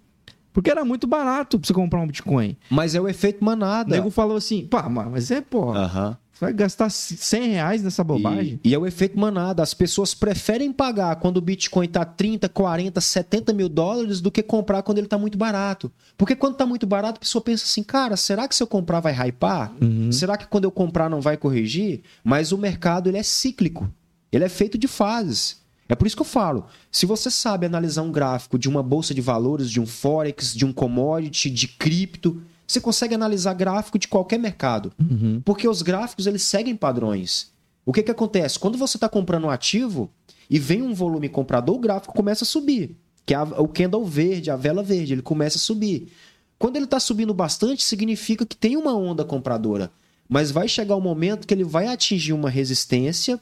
Porque 0.52 0.70
era 0.70 0.84
muito 0.84 1.08
barato 1.08 1.58
pra 1.58 1.66
você 1.66 1.74
comprar 1.74 2.02
um 2.02 2.08
Bitcoin. 2.08 2.58
Mas 2.70 2.94
é 2.94 3.00
o 3.00 3.08
efeito 3.08 3.42
manada. 3.44 3.90
O 3.90 3.94
nego 3.94 4.10
falou 4.10 4.36
assim, 4.36 4.66
pá, 4.66 4.90
mas 4.90 5.32
é, 5.32 5.40
porra. 5.40 5.80
Aham 5.80 6.18
vai 6.42 6.54
gastar 6.54 6.90
100 6.90 7.50
reais 7.50 7.84
nessa 7.84 8.04
bobagem? 8.04 8.60
E, 8.64 8.70
e, 8.70 8.74
é 8.74 8.78
o 8.78 8.86
efeito 8.86 9.18
manada. 9.18 9.62
As 9.62 9.74
pessoas 9.74 10.14
preferem 10.14 10.74
pagar 10.74 11.16
quando 11.18 11.38
o 11.38 11.42
Bitcoin 11.42 11.86
está 11.86 12.04
30, 12.04 12.50
40, 12.50 13.00
70 13.00 13.54
mil 13.54 13.70
dólares 13.70 14.20
do 14.20 14.32
que 14.32 14.42
comprar 14.42 14.82
quando 14.82 14.98
ele 14.98 15.08
está 15.08 15.18
muito 15.18 15.38
barato. 15.38 15.92
Porque 16.18 16.36
quando 16.36 16.54
está 16.54 16.66
muito 16.66 16.88
barato, 16.88 17.18
a 17.18 17.20
pessoa 17.20 17.42
pensa 17.44 17.66
assim, 17.66 17.84
cara, 17.84 18.18
será 18.18 18.48
que 18.48 18.56
se 18.56 18.64
eu 18.64 18.68
comprar 18.68 19.00
vai 19.00 19.14
hypar? 19.14 19.72
Uhum. 19.80 20.12
Será 20.12 20.36
que 20.36 20.48
quando 20.48 20.64
eu 20.64 20.72
comprar 20.72 21.10
não 21.10 21.22
vai 21.22 21.38
corrigir? 21.38 22.02
Mas 22.24 22.52
o 22.52 22.58
mercado 22.58 23.08
ele 23.08 23.18
é 23.18 23.24
cíclico. 23.24 23.88
Ele 24.32 24.44
é 24.44 24.50
feito 24.50 24.78
de 24.78 24.88
fases. 24.88 25.62
É 25.88 25.96
por 25.96 26.08
isso 26.08 26.16
que 26.16 26.22
eu 26.22 26.26
falo, 26.26 26.68
se 26.90 27.06
você 27.06 27.30
sabe 27.30 27.66
analisar 27.66 28.02
um 28.02 28.12
gráfico 28.14 28.58
de 28.58 28.70
uma 28.70 28.82
bolsa 28.82 29.14
de 29.14 29.20
valores, 29.20 29.70
de 29.70 29.80
um 29.80 29.86
forex, 29.86 30.56
de 30.56 30.66
um 30.66 30.72
commodity, 30.72 31.50
de 31.50 31.68
cripto, 31.68 32.42
você 32.72 32.82
consegue 32.82 33.16
analisar 33.16 33.54
gráfico 33.54 34.00
de 34.00 34.08
qualquer 34.08 34.40
mercado. 34.40 34.92
Uhum. 35.00 35.42
Porque 35.44 35.68
os 35.68 35.82
gráficos 35.82 36.28
eles 36.28 36.44
seguem 36.44 36.76
padrões. 36.76 37.52
O 37.86 37.92
que, 37.92 38.04
que 38.04 38.12
acontece? 38.12 38.60
Quando 38.60 38.78
você 38.78 38.98
está 38.98 39.10
comprando 39.10 39.46
um 39.46 39.50
ativo 39.50 40.10
e 40.50 40.60
vem 40.60 40.82
um 40.82 40.94
volume 40.94 41.30
comprador, 41.30 41.76
o 41.76 41.80
gráfico 41.80 42.14
começa 42.14 42.44
a 42.44 42.48
subir. 42.48 42.96
Que 43.26 43.34
é 43.34 43.38
a, 43.38 43.44
o 43.44 43.68
candle 43.68 44.06
verde, 44.06 44.52
a 44.52 44.56
vela 44.56 44.84
verde, 44.84 45.14
ele 45.14 45.22
começa 45.22 45.58
a 45.58 45.62
subir. 45.62 46.12
Quando 46.58 46.76
ele 46.76 46.86
está 46.86 47.00
subindo 47.00 47.34
bastante, 47.34 47.84
significa 47.84 48.46
que 48.46 48.56
tem 48.56 48.78
uma 48.78 48.96
onda 48.96 49.26
compradora. 49.26 49.92
Mas 50.30 50.52
vai 50.52 50.68
chegar 50.68 50.96
o 50.96 51.00
um 51.00 51.02
momento 51.02 51.46
que 51.46 51.54
ele 51.54 51.64
vai 51.64 51.88
atingir 51.88 52.32
uma 52.32 52.50
resistência, 52.50 53.40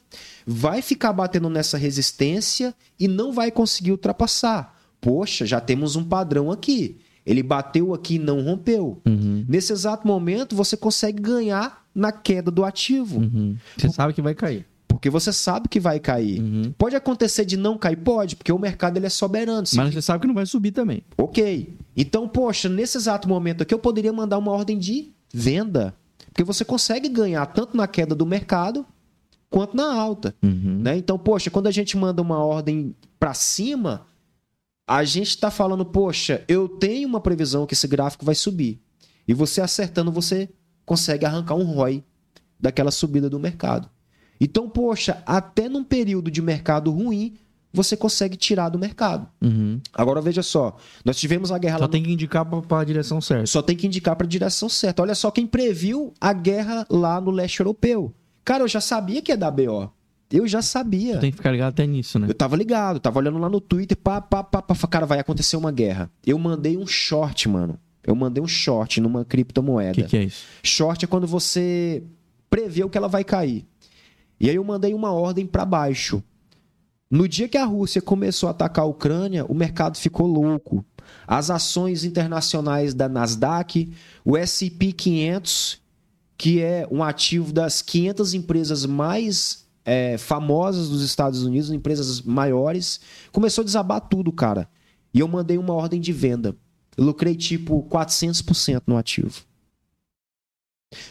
vai 0.47 0.81
ficar 0.81 1.13
batendo 1.13 1.49
nessa 1.49 1.77
resistência 1.77 2.73
e 2.99 3.07
não 3.07 3.31
vai 3.31 3.51
conseguir 3.51 3.91
ultrapassar. 3.91 4.75
Poxa, 4.99 5.45
já 5.45 5.61
temos 5.61 5.95
um 5.95 6.03
padrão 6.03 6.49
aqui. 6.49 6.97
Ele 7.29 7.43
bateu 7.43 7.93
aqui 7.93 8.15
e 8.15 8.19
não 8.19 8.41
rompeu. 8.41 8.99
Uhum. 9.05 9.45
Nesse 9.47 9.71
exato 9.71 10.07
momento, 10.07 10.55
você 10.55 10.75
consegue 10.75 11.21
ganhar 11.21 11.85
na 11.93 12.11
queda 12.11 12.49
do 12.49 12.65
ativo. 12.65 13.19
Uhum. 13.19 13.55
Você 13.77 13.85
Por... 13.85 13.93
sabe 13.93 14.13
que 14.13 14.21
vai 14.21 14.33
cair. 14.33 14.65
Porque 14.87 15.11
você 15.11 15.31
sabe 15.31 15.69
que 15.69 15.79
vai 15.79 15.99
cair. 15.99 16.41
Uhum. 16.41 16.73
Pode 16.75 16.95
acontecer 16.95 17.45
de 17.45 17.55
não 17.55 17.77
cair? 17.77 17.97
Pode, 17.97 18.35
porque 18.35 18.51
o 18.51 18.57
mercado 18.57 18.97
ele 18.97 19.05
é 19.05 19.09
soberano. 19.09 19.67
Mas 19.75 19.93
você 19.93 20.01
sabe 20.01 20.21
que 20.21 20.27
não 20.27 20.33
vai 20.33 20.47
subir 20.47 20.71
também. 20.71 21.03
Ok. 21.15 21.77
Então, 21.95 22.27
poxa, 22.27 22.67
nesse 22.67 22.97
exato 22.97 23.29
momento 23.29 23.61
aqui, 23.61 23.75
eu 23.75 23.79
poderia 23.79 24.11
mandar 24.11 24.39
uma 24.39 24.51
ordem 24.51 24.79
de 24.79 25.11
venda. 25.31 25.93
Porque 26.25 26.43
você 26.43 26.65
consegue 26.65 27.07
ganhar 27.07 27.45
tanto 27.45 27.77
na 27.77 27.87
queda 27.87 28.15
do 28.15 28.25
mercado 28.25 28.83
quanto 29.51 29.77
na 29.77 29.93
alta. 29.93 30.33
Uhum. 30.41 30.79
Né? 30.81 30.97
Então, 30.97 31.19
poxa, 31.19 31.51
quando 31.51 31.67
a 31.67 31.71
gente 31.71 31.95
manda 31.95 32.23
uma 32.23 32.43
ordem 32.43 32.95
para 33.19 33.35
cima, 33.35 34.07
a 34.89 35.03
gente 35.03 35.29
está 35.29 35.51
falando, 35.51 35.85
poxa, 35.85 36.43
eu 36.47 36.67
tenho 36.67 37.07
uma 37.07 37.21
previsão 37.21 37.67
que 37.67 37.75
esse 37.75 37.87
gráfico 37.87 38.25
vai 38.25 38.33
subir. 38.33 38.81
E 39.27 39.35
você 39.35 39.61
acertando, 39.61 40.11
você 40.11 40.49
consegue 40.83 41.27
arrancar 41.27 41.53
um 41.53 41.63
ROI 41.63 42.03
daquela 42.59 42.89
subida 42.89 43.29
do 43.29 43.39
mercado. 43.39 43.87
Então, 44.41 44.67
poxa, 44.67 45.21
até 45.27 45.69
num 45.69 45.83
período 45.83 46.31
de 46.31 46.41
mercado 46.41 46.89
ruim, 46.89 47.35
você 47.71 47.95
consegue 47.95 48.35
tirar 48.35 48.69
do 48.69 48.79
mercado. 48.79 49.27
Uhum. 49.39 49.79
Agora 49.93 50.21
veja 50.21 50.41
só, 50.41 50.75
nós 51.05 51.19
tivemos 51.19 51.51
a 51.51 51.59
guerra. 51.59 51.77
Só 51.77 51.83
lá 51.83 51.87
tem 51.87 52.01
que 52.01 52.11
indicar 52.11 52.43
para 52.43 52.81
a 52.81 52.83
direção 52.83 53.21
certa. 53.21 53.45
Só 53.45 53.61
tem 53.61 53.77
que 53.77 53.85
indicar 53.85 54.15
para 54.15 54.25
a 54.25 54.29
direção 54.29 54.67
certa. 54.67 55.03
Olha 55.03 55.13
só 55.13 55.29
quem 55.29 55.45
previu 55.45 56.15
a 56.19 56.33
guerra 56.33 56.87
lá 56.89 57.21
no 57.21 57.29
leste 57.29 57.59
europeu. 57.59 58.11
Cara, 58.43 58.63
eu 58.63 58.67
já 58.67 58.81
sabia 58.81 59.21
que 59.21 59.31
ia 59.31 59.37
dar 59.37 59.51
BO. 59.51 59.93
Eu 60.31 60.47
já 60.47 60.61
sabia. 60.61 61.15
Tu 61.15 61.21
tem 61.21 61.31
que 61.31 61.37
ficar 61.37 61.51
ligado 61.51 61.69
até 61.69 61.87
nisso, 61.87 62.19
né? 62.19 62.27
Eu 62.29 62.33
tava 62.35 62.55
ligado, 62.55 62.99
tava 62.99 63.17
olhando 63.19 63.39
lá 63.39 63.49
no 63.49 63.59
Twitter, 63.59 63.97
pá, 63.97 64.21
pá, 64.21 64.43
pá, 64.43 64.61
pá, 64.61 64.75
cara, 64.87 65.05
vai 65.05 65.19
acontecer 65.19 65.57
uma 65.57 65.71
guerra. 65.71 66.11
Eu 66.25 66.37
mandei 66.37 66.77
um 66.77 66.85
short, 66.85 67.49
mano. 67.49 67.79
Eu 68.03 68.15
mandei 68.15 68.41
um 68.41 68.47
short 68.47 69.01
numa 69.01 69.25
criptomoeda. 69.25 69.91
O 69.91 69.95
que, 69.95 70.03
que 70.03 70.17
é 70.17 70.23
isso? 70.23 70.45
Short 70.63 71.03
é 71.03 71.07
quando 71.07 71.25
você 71.27 72.03
prevê 72.49 72.83
o 72.83 72.89
que 72.89 72.97
ela 72.97 73.07
vai 73.07 73.23
cair. 73.23 73.65
E 74.39 74.49
aí 74.49 74.55
eu 74.55 74.63
mandei 74.63 74.93
uma 74.93 75.11
ordem 75.11 75.45
para 75.45 75.65
baixo. 75.65 76.23
No 77.09 77.27
dia 77.27 77.47
que 77.47 77.57
a 77.57 77.65
Rússia 77.65 78.01
começou 78.01 78.47
a 78.47 78.51
atacar 78.51 78.85
a 78.85 78.87
Ucrânia, 78.87 79.43
o 79.45 79.53
mercado 79.53 79.97
ficou 79.97 80.27
louco. 80.27 80.85
As 81.27 81.49
ações 81.49 82.03
internacionais 82.03 82.93
da 82.93 83.09
Nasdaq, 83.09 83.91
o 84.23 84.37
S&P 84.37 84.91
500, 84.93 85.81
que 86.37 86.61
é 86.61 86.87
um 86.91 87.03
ativo 87.03 87.51
das 87.51 87.81
500 87.81 88.35
empresas 88.35 88.85
mais 88.85 89.67
é, 89.89 90.19
famosas 90.19 90.87
dos 90.87 91.01
Estados 91.01 91.41
Unidos, 91.41 91.71
empresas 91.71 92.21
maiores, 92.21 92.99
começou 93.31 93.63
a 93.63 93.65
desabar 93.65 93.99
tudo, 93.99 94.31
cara. 94.31 94.69
E 95.11 95.19
eu 95.19 95.27
mandei 95.27 95.57
uma 95.57 95.73
ordem 95.73 95.99
de 95.99 96.13
venda. 96.13 96.55
Eu 96.95 97.05
lucrei 97.05 97.35
tipo 97.35 97.81
400% 97.89 98.83
no 98.85 98.97
ativo. 98.97 99.41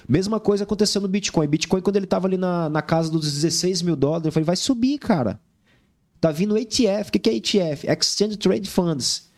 Mesma 0.08 0.38
coisa 0.38 0.62
aconteceu 0.62 1.00
no 1.00 1.08
Bitcoin. 1.08 1.48
Bitcoin, 1.48 1.80
quando 1.80 1.96
ele 1.96 2.06
tava 2.06 2.28
ali 2.28 2.36
na, 2.36 2.68
na 2.68 2.80
casa 2.80 3.10
dos 3.10 3.32
16 3.32 3.82
mil 3.82 3.96
dólares, 3.96 4.26
eu 4.26 4.32
falei, 4.32 4.44
vai 4.44 4.54
subir, 4.54 4.96
cara. 4.98 5.40
Tá 6.20 6.30
vindo 6.30 6.56
ETF. 6.56 7.08
O 7.08 7.12
que 7.12 7.28
é 7.28 7.34
ETF? 7.34 7.84
Exchange 7.88 8.36
Trade 8.36 8.70
Funds. 8.70 9.28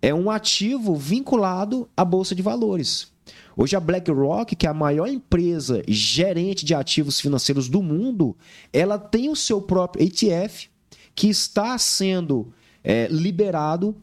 É 0.00 0.12
um 0.12 0.28
ativo 0.28 0.96
vinculado 0.96 1.88
à 1.96 2.04
Bolsa 2.04 2.34
de 2.34 2.42
Valores. 2.42 3.11
Hoje 3.56 3.76
a 3.76 3.80
BlackRock, 3.80 4.56
que 4.56 4.66
é 4.66 4.70
a 4.70 4.74
maior 4.74 5.06
empresa 5.06 5.82
gerente 5.86 6.64
de 6.64 6.74
ativos 6.74 7.20
financeiros 7.20 7.68
do 7.68 7.82
mundo, 7.82 8.36
ela 8.72 8.98
tem 8.98 9.28
o 9.28 9.36
seu 9.36 9.60
próprio 9.60 10.04
ETF 10.04 10.70
que 11.14 11.28
está 11.28 11.76
sendo 11.76 12.52
é, 12.82 13.06
liberado 13.08 13.94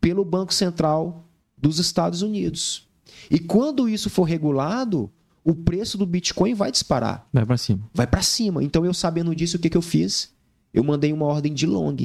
pelo 0.00 0.24
Banco 0.24 0.54
Central 0.54 1.28
dos 1.56 1.78
Estados 1.78 2.22
Unidos. 2.22 2.88
E 3.30 3.38
quando 3.38 3.88
isso 3.88 4.08
for 4.10 4.24
regulado, 4.24 5.10
o 5.42 5.54
preço 5.54 5.98
do 5.98 6.06
Bitcoin 6.06 6.54
vai 6.54 6.70
disparar. 6.70 7.26
Vai 7.32 7.44
para 7.44 7.56
cima. 7.56 7.90
Vai 7.92 8.06
para 8.06 8.22
cima. 8.22 8.62
Então 8.62 8.84
eu 8.84 8.94
sabendo 8.94 9.34
disso, 9.34 9.56
o 9.56 9.60
que, 9.60 9.70
que 9.70 9.76
eu 9.76 9.82
fiz? 9.82 10.32
Eu 10.72 10.84
mandei 10.84 11.12
uma 11.12 11.26
ordem 11.26 11.52
de 11.52 11.66
long 11.66 11.96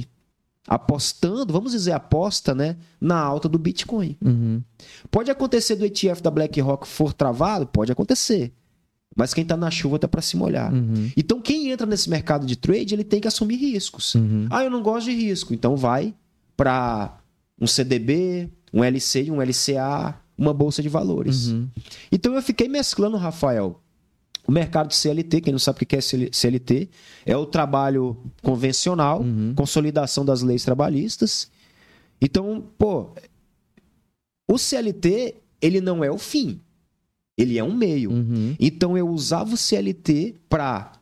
apostando, 0.69 1.51
vamos 1.51 1.71
dizer, 1.71 1.93
aposta, 1.93 2.53
né, 2.53 2.77
na 3.01 3.17
alta 3.17 3.49
do 3.49 3.58
Bitcoin. 3.58 4.15
Uhum. 4.23 4.62
Pode 5.10 5.32
acontecer 5.32 5.75
do 5.75 5.84
ETF 5.84 6.21
da 6.21 6.29
BlackRock 6.29 6.88
for 6.88 7.12
travado? 7.12 7.65
Pode 7.65 7.91
acontecer. 7.91 8.53
Mas 9.15 9.34
quem 9.34 9.41
está 9.41 9.58
na 9.58 9.71
chuva 9.71 9.95
está 9.95 10.08
para 10.08 10.21
se 10.21 10.38
molhar. 10.38 10.71
Uhum. 10.71 11.12
Então, 11.17 11.41
quem 11.41 11.71
entra 11.71 11.88
nesse 11.88 12.08
mercado 12.08 12.45
de 12.45 12.55
trade, 12.55 12.93
ele 12.93 13.03
tem 13.03 13.19
que 13.19 13.27
assumir 13.27 13.55
riscos. 13.55 14.13
Uhum. 14.13 14.47
Ah, 14.51 14.63
eu 14.63 14.69
não 14.69 14.84
gosto 14.84 15.05
de 15.10 15.15
risco. 15.15 15.55
Então, 15.55 15.75
vai 15.75 16.13
para 16.55 17.17
um 17.60 17.65
CDB, 17.65 18.47
um 18.71 18.84
LC, 18.84 19.32
um 19.32 19.41
LCA, 19.41 20.21
uma 20.38 20.53
bolsa 20.53 20.84
de 20.84 20.88
valores. 20.88 21.47
Uhum. 21.47 21.67
Então, 22.12 22.36
eu 22.36 22.43
fiquei 22.43 22.67
mesclando, 22.67 23.17
Rafael, 23.17 23.82
o 24.49 24.51
mercado 24.51 24.88
de 24.88 24.95
CLT, 24.95 25.41
quem 25.41 25.51
não 25.51 25.59
sabe 25.59 25.83
o 25.83 25.85
que 25.85 25.95
é 25.95 26.01
CLT, 26.01 26.89
é 27.23 27.38
o 27.38 27.45
trabalho 27.45 28.17
convencional, 28.41 29.21
uhum. 29.21 29.53
consolidação 29.55 30.25
das 30.25 30.41
leis 30.41 30.63
trabalhistas. 30.63 31.51
Então, 32.19 32.63
pô, 32.75 33.12
o 34.47 34.57
CLT, 34.57 35.35
ele 35.62 35.79
não 35.79 36.03
é 36.03 36.09
o 36.09 36.17
fim. 36.17 36.59
Ele 37.38 37.59
é 37.59 37.63
um 37.63 37.75
meio. 37.75 38.09
Uhum. 38.09 38.55
Então 38.59 38.97
eu 38.97 39.07
usava 39.07 39.53
o 39.53 39.57
CLT 39.57 40.33
para 40.49 40.93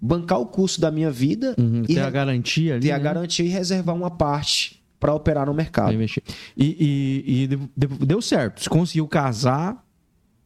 bancar 0.00 0.38
o 0.38 0.46
custo 0.46 0.80
da 0.80 0.92
minha 0.92 1.10
vida 1.10 1.56
uhum, 1.58 1.82
e 1.88 1.94
ter 1.94 2.00
a 2.00 2.10
garantia 2.10 2.74
ali, 2.74 2.82
ter 2.82 2.88
né? 2.90 2.94
a 2.94 2.98
garantia 2.98 3.44
e 3.44 3.48
reservar 3.48 3.96
uma 3.96 4.10
parte 4.10 4.80
para 5.00 5.12
operar 5.12 5.46
no 5.46 5.52
mercado. 5.52 6.00
E, 6.56 6.64
e, 7.36 7.42
e, 7.42 8.06
deu 8.06 8.22
certo. 8.22 8.62
Você 8.62 8.70
conseguiu 8.70 9.08
casar 9.08 9.83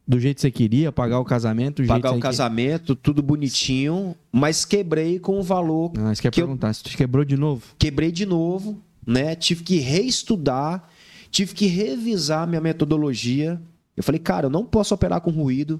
do 0.09 0.19
jeito 0.19 0.37
que 0.37 0.41
você 0.41 0.49
queria, 0.49 0.91
pagar 0.91 1.19
o 1.19 1.23
casamento, 1.23 1.85
pagar 1.85 2.13
o 2.13 2.19
casamento, 2.19 2.95
tudo 2.95 3.21
bonitinho, 3.21 4.15
mas 4.31 4.65
quebrei 4.65 5.19
com 5.19 5.39
o 5.39 5.43
valor. 5.43 5.91
Ah, 5.99 6.15
você 6.15 6.23
quer 6.23 6.31
que 6.31 6.41
perguntar, 6.41 6.69
eu... 6.69 6.73
você 6.73 6.97
quebrou 6.97 7.23
de 7.23 7.37
novo? 7.37 7.63
Quebrei 7.77 8.11
de 8.11 8.25
novo, 8.25 8.81
né? 9.05 9.35
Tive 9.35 9.63
que 9.63 9.77
reestudar, 9.77 10.89
tive 11.29 11.53
que 11.53 11.67
revisar 11.67 12.47
minha 12.47 12.59
metodologia. 12.59 13.61
Eu 13.95 14.01
falei, 14.01 14.17
cara, 14.17 14.47
eu 14.47 14.49
não 14.49 14.65
posso 14.65 14.95
operar 14.95 15.21
com 15.21 15.29
ruído. 15.29 15.79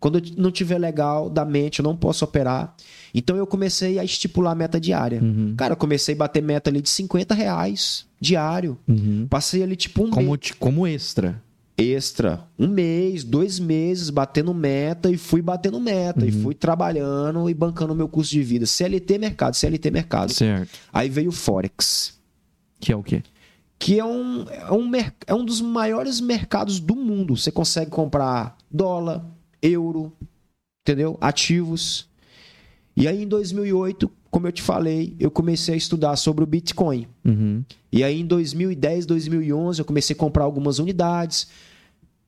Quando 0.00 0.18
eu 0.18 0.24
não 0.36 0.50
tiver 0.50 0.78
legal 0.78 1.30
da 1.30 1.44
mente, 1.44 1.78
eu 1.78 1.84
não 1.84 1.96
posso 1.96 2.24
operar. 2.24 2.74
Então 3.14 3.36
eu 3.36 3.46
comecei 3.46 4.00
a 4.00 4.04
estipular 4.04 4.50
a 4.50 4.56
meta 4.56 4.80
diária. 4.80 5.22
Uhum. 5.22 5.54
Cara, 5.56 5.74
eu 5.74 5.76
comecei 5.76 6.16
a 6.16 6.18
bater 6.18 6.42
meta 6.42 6.70
ali 6.70 6.82
de 6.82 6.88
50 6.88 7.34
reais 7.36 8.04
diário. 8.20 8.76
Uhum. 8.88 9.28
Passei 9.30 9.62
ali 9.62 9.76
tipo 9.76 10.02
um 10.02 10.10
como, 10.10 10.30
mês. 10.32 10.52
Como 10.58 10.86
extra. 10.88 11.40
Extra. 11.82 12.46
Um 12.58 12.68
mês, 12.68 13.24
dois 13.24 13.58
meses, 13.58 14.10
batendo 14.10 14.52
meta 14.52 15.10
e 15.10 15.16
fui 15.16 15.40
batendo 15.40 15.80
meta. 15.80 16.20
Uhum. 16.20 16.28
E 16.28 16.32
fui 16.32 16.54
trabalhando 16.54 17.48
e 17.48 17.54
bancando 17.54 17.92
o 17.92 17.96
meu 17.96 18.08
curso 18.08 18.30
de 18.30 18.42
vida. 18.42 18.66
CLT 18.66 19.18
mercado, 19.18 19.54
CLT 19.54 19.90
mercado. 19.90 20.32
Certo. 20.32 20.78
Aí 20.92 21.08
veio 21.08 21.30
o 21.30 21.32
Forex. 21.32 22.18
Que 22.78 22.92
é 22.92 22.96
o 22.96 23.02
quê? 23.02 23.22
que 23.80 23.98
é 23.98 24.04
um, 24.04 24.44
é 24.50 24.72
um, 24.72 24.90
é 25.26 25.34
um 25.34 25.42
dos 25.42 25.62
maiores 25.62 26.20
mercados 26.20 26.78
do 26.78 26.94
mundo. 26.94 27.34
Você 27.34 27.50
consegue 27.50 27.90
comprar 27.90 28.56
dólar, 28.70 29.24
euro, 29.62 30.12
entendeu? 30.82 31.16
Ativos. 31.18 32.06
E 32.94 33.08
aí 33.08 33.22
em 33.22 33.26
2008, 33.26 34.10
como 34.30 34.46
eu 34.46 34.52
te 34.52 34.60
falei, 34.60 35.16
eu 35.18 35.30
comecei 35.30 35.72
a 35.72 35.78
estudar 35.78 36.14
sobre 36.16 36.44
o 36.44 36.46
Bitcoin. 36.46 37.08
Uhum. 37.24 37.64
E 37.90 38.04
aí 38.04 38.20
em 38.20 38.26
2010, 38.26 39.06
2011, 39.06 39.80
eu 39.80 39.84
comecei 39.86 40.14
a 40.14 40.18
comprar 40.18 40.44
algumas 40.44 40.78
unidades. 40.78 41.48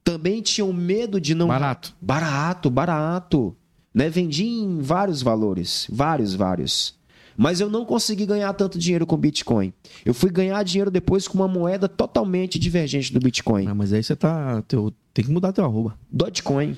Também 0.04 0.42
tinha 0.42 0.64
um 0.64 0.72
medo 0.72 1.20
de 1.20 1.34
não. 1.34 1.48
Barato. 1.48 1.94
Barato, 2.00 2.70
barato. 2.70 3.56
Né? 3.94 4.08
Vendi 4.08 4.44
em 4.44 4.80
vários 4.80 5.22
valores. 5.22 5.86
Vários, 5.90 6.34
vários. 6.34 6.94
Mas 7.36 7.60
eu 7.60 7.70
não 7.70 7.84
consegui 7.84 8.26
ganhar 8.26 8.52
tanto 8.52 8.78
dinheiro 8.78 9.06
com 9.06 9.16
Bitcoin. 9.16 9.72
Eu 10.04 10.12
fui 10.12 10.30
ganhar 10.30 10.62
dinheiro 10.62 10.90
depois 10.90 11.26
com 11.26 11.38
uma 11.38 11.48
moeda 11.48 11.88
totalmente 11.88 12.58
divergente 12.58 13.12
do 13.12 13.20
Bitcoin. 13.20 13.66
Ah, 13.66 13.74
mas 13.74 13.92
aí 13.92 14.02
você 14.02 14.14
tá. 14.14 14.62
Teu, 14.62 14.92
tem 15.14 15.24
que 15.24 15.30
mudar 15.30 15.52
teu 15.52 15.64
arroba. 15.64 15.98
Dogecoin. 16.10 16.76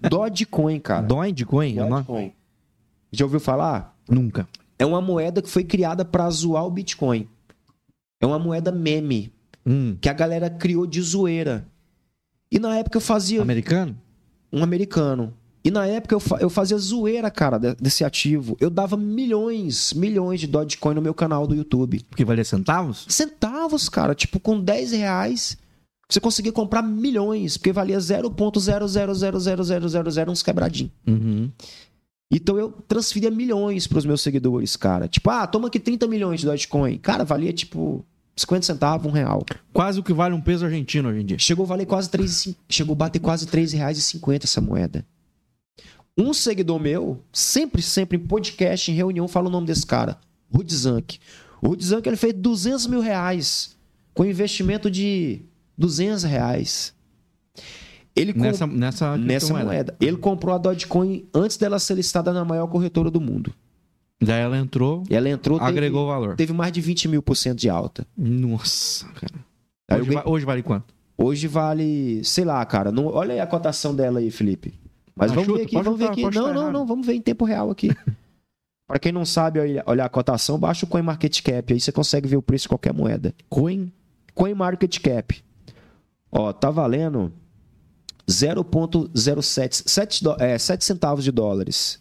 Dogecoin, 0.00 0.80
cara. 0.80 1.06
Dogecoin? 1.06 1.74
Dogecoin. 1.74 2.32
Já 3.12 3.24
ouviu 3.24 3.40
falar? 3.40 3.96
Nunca. 4.08 4.48
É 4.78 4.86
uma 4.86 5.00
moeda 5.00 5.42
que 5.42 5.50
foi 5.50 5.64
criada 5.64 6.04
para 6.04 6.28
zoar 6.30 6.64
o 6.64 6.70
Bitcoin. 6.70 7.28
É 8.20 8.26
uma 8.26 8.38
moeda 8.38 8.70
meme. 8.70 9.32
Hum. 9.66 9.96
Que 10.00 10.08
a 10.08 10.12
galera 10.12 10.48
criou 10.48 10.86
de 10.86 11.00
zoeira. 11.02 11.66
E 12.50 12.58
na 12.58 12.76
época 12.76 12.96
eu 12.96 13.00
fazia. 13.00 13.42
Americano? 13.42 13.96
Um 14.52 14.62
americano. 14.62 15.34
E 15.64 15.70
na 15.70 15.86
época 15.86 16.14
eu, 16.14 16.22
eu 16.40 16.48
fazia 16.48 16.78
zoeira, 16.78 17.30
cara, 17.30 17.58
desse 17.58 18.04
ativo. 18.04 18.56
Eu 18.58 18.70
dava 18.70 18.96
milhões, 18.96 19.92
milhões 19.92 20.40
de 20.40 20.46
Dogecoin 20.46 20.94
no 20.94 21.02
meu 21.02 21.12
canal 21.12 21.46
do 21.46 21.54
YouTube. 21.54 22.02
Porque 22.08 22.24
valia 22.24 22.44
centavos? 22.44 23.04
Centavos, 23.08 23.86
cara. 23.88 24.14
Tipo, 24.14 24.40
com 24.40 24.58
10 24.60 24.92
reais, 24.92 25.58
você 26.08 26.20
conseguia 26.20 26.52
comprar 26.52 26.80
milhões. 26.82 27.58
Porque 27.58 27.72
valia 27.72 27.98
0.0000000 27.98 30.30
uns 30.30 30.42
quebradinhos. 30.42 30.92
Uhum. 31.06 31.50
Então 32.30 32.58
eu 32.58 32.70
transferia 32.86 33.30
milhões 33.30 33.86
para 33.86 33.98
os 33.98 34.06
meus 34.06 34.20
seguidores, 34.20 34.76
cara. 34.76 35.08
Tipo, 35.08 35.30
ah, 35.30 35.46
toma 35.46 35.68
aqui 35.68 35.80
30 35.80 36.06
milhões 36.06 36.40
de 36.40 36.46
Dogecoin. 36.46 36.98
Cara, 36.98 37.24
valia 37.24 37.52
tipo 37.52 38.04
50 38.38 38.66
centavos, 38.66 39.06
um 39.06 39.10
real. 39.10 39.44
Quase 39.72 39.98
o 39.98 40.02
que 40.02 40.12
vale 40.12 40.34
um 40.34 40.40
peso 40.40 40.64
argentino 40.64 41.08
hoje 41.08 41.20
em 41.20 41.26
dia. 41.26 41.38
Chegou 41.38 41.64
a 41.64 41.68
valer 41.68 41.86
quase 41.86 42.08
3, 42.08 42.54
chegou 42.68 42.92
a 42.94 42.96
bater 42.96 43.18
quase 43.18 43.46
3 43.46 43.72
reais 43.72 43.98
e 43.98 44.02
50 44.02 44.46
essa 44.46 44.60
moeda. 44.60 45.04
Um 46.16 46.32
seguidor 46.32 46.80
meu, 46.80 47.22
sempre, 47.32 47.82
sempre 47.82 48.16
em 48.16 48.20
podcast, 48.20 48.90
em 48.90 48.94
reunião, 48.94 49.28
fala 49.28 49.48
o 49.48 49.50
nome 49.50 49.66
desse 49.66 49.86
cara, 49.86 50.18
Rudzank. 50.52 51.18
O 51.60 51.68
Rudzank 51.68 52.08
ele 52.08 52.16
fez 52.16 52.32
200 52.34 52.86
mil 52.86 53.00
reais 53.00 53.76
com 54.14 54.24
investimento 54.24 54.90
de 54.90 55.42
200 55.76 56.24
reais. 56.24 56.94
Ele 58.16 58.32
nessa, 58.32 58.66
comp... 58.66 58.76
nessa, 58.76 59.16
nessa 59.16 59.54
moeda. 59.54 59.96
Ele 60.00 60.16
comprou 60.16 60.54
a 60.54 60.58
Dogecoin 60.58 61.24
antes 61.32 61.56
dela 61.56 61.78
ser 61.78 61.94
listada 61.94 62.32
na 62.32 62.44
maior 62.44 62.66
corretora 62.66 63.10
do 63.10 63.20
mundo. 63.20 63.54
Daí 64.20 64.40
ela 64.40 64.58
entrou. 64.58 65.04
Ela 65.08 65.28
entrou. 65.28 65.60
Agregou 65.60 66.02
teve, 66.02 66.12
valor. 66.12 66.36
Teve 66.36 66.52
mais 66.52 66.72
de 66.72 66.80
20 66.80 67.08
mil 67.08 67.22
por 67.22 67.36
cento 67.36 67.58
de 67.58 67.68
alta. 67.68 68.06
Nossa, 68.16 69.06
cara. 69.12 70.02
Hoje, 70.02 70.22
hoje, 70.24 70.44
vale 70.44 70.62
quanto? 70.62 70.94
Hoje 71.16 71.48
vale, 71.48 72.22
sei 72.24 72.44
lá, 72.44 72.64
cara. 72.66 72.92
Não, 72.92 73.06
olha 73.06 73.34
aí 73.34 73.40
a 73.40 73.46
cotação 73.46 73.94
dela 73.94 74.18
aí, 74.18 74.30
Felipe. 74.30 74.74
Mas 75.14 75.32
ah, 75.32 75.34
vamos 75.34 75.46
chuta, 75.46 75.58
ver 75.58 75.64
aqui, 75.64 75.82
vamos 75.82 75.98
ver 75.98 76.06
aqui. 76.06 76.22
Não, 76.30 76.52
não, 76.52 76.70
não, 76.70 76.86
vamos 76.86 77.06
ver 77.06 77.14
em 77.14 77.20
tempo 77.20 77.44
real 77.44 77.70
aqui. 77.70 77.90
Para 78.86 78.98
quem 78.98 79.12
não 79.12 79.24
sabe 79.24 79.60
olhar 79.86 80.06
a 80.06 80.08
cotação, 80.08 80.58
baixa 80.58 80.86
o 80.86 80.88
Coin 80.88 81.02
Market 81.02 81.42
Cap, 81.42 81.72
aí 81.72 81.78
você 81.78 81.92
consegue 81.92 82.26
ver 82.26 82.36
o 82.36 82.42
preço 82.42 82.62
de 82.62 82.68
qualquer 82.68 82.94
moeda. 82.94 83.34
Coin? 83.48 83.92
Coin 84.34 84.54
Market 84.54 84.98
Cap. 85.00 85.44
Ó, 86.32 86.52
tá 86.54 86.70
valendo 86.70 87.30
0.07, 88.26 89.82
7, 89.86 90.24
é, 90.38 90.56
7 90.56 90.84
centavos 90.84 91.22
de 91.22 91.30
dólares. 91.30 92.00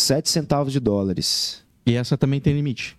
7 0.00 0.28
centavos 0.28 0.72
de 0.72 0.80
dólares. 0.80 1.62
E 1.86 1.94
essa 1.94 2.16
também 2.16 2.40
tem 2.40 2.54
limite? 2.54 2.96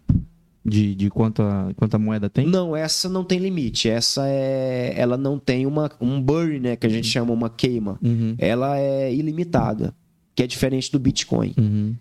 de, 0.64 0.94
de 0.94 1.10
quanta, 1.10 1.74
quanta 1.76 1.98
moeda 1.98 2.30
tem? 2.30 2.46
Não, 2.46 2.76
essa 2.76 3.10
não 3.10 3.24
tem 3.24 3.40
limite. 3.40 3.90
Essa 3.90 4.28
é. 4.28 4.94
Ela 4.96 5.18
não 5.18 5.40
tem 5.40 5.66
uma, 5.66 5.90
um 6.00 6.22
burn, 6.22 6.60
né? 6.60 6.76
Que 6.76 6.88
a 6.88 6.90
gente 6.90 7.08
chama 7.08 7.34
uma 7.34 7.50
queima. 7.50 7.98
Uhum. 8.02 8.36
Ela 8.38 8.78
é 8.78 9.14
ilimitada. 9.14 9.94
Que 10.36 10.44
é 10.44 10.48
diferente 10.48 10.92
do 10.92 11.00
Bitcoin. 11.00 11.54
Uhum. 11.58 11.96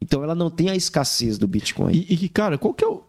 Então 0.00 0.22
ela 0.22 0.34
não 0.34 0.50
tem 0.50 0.70
a 0.70 0.76
escassez 0.76 1.38
do 1.38 1.46
Bitcoin. 1.46 1.92
E, 1.94 2.24
e 2.24 2.28
cara, 2.28 2.58
qual 2.58 2.74
que 2.74 2.84
é 2.84 2.88
o. 2.88 3.02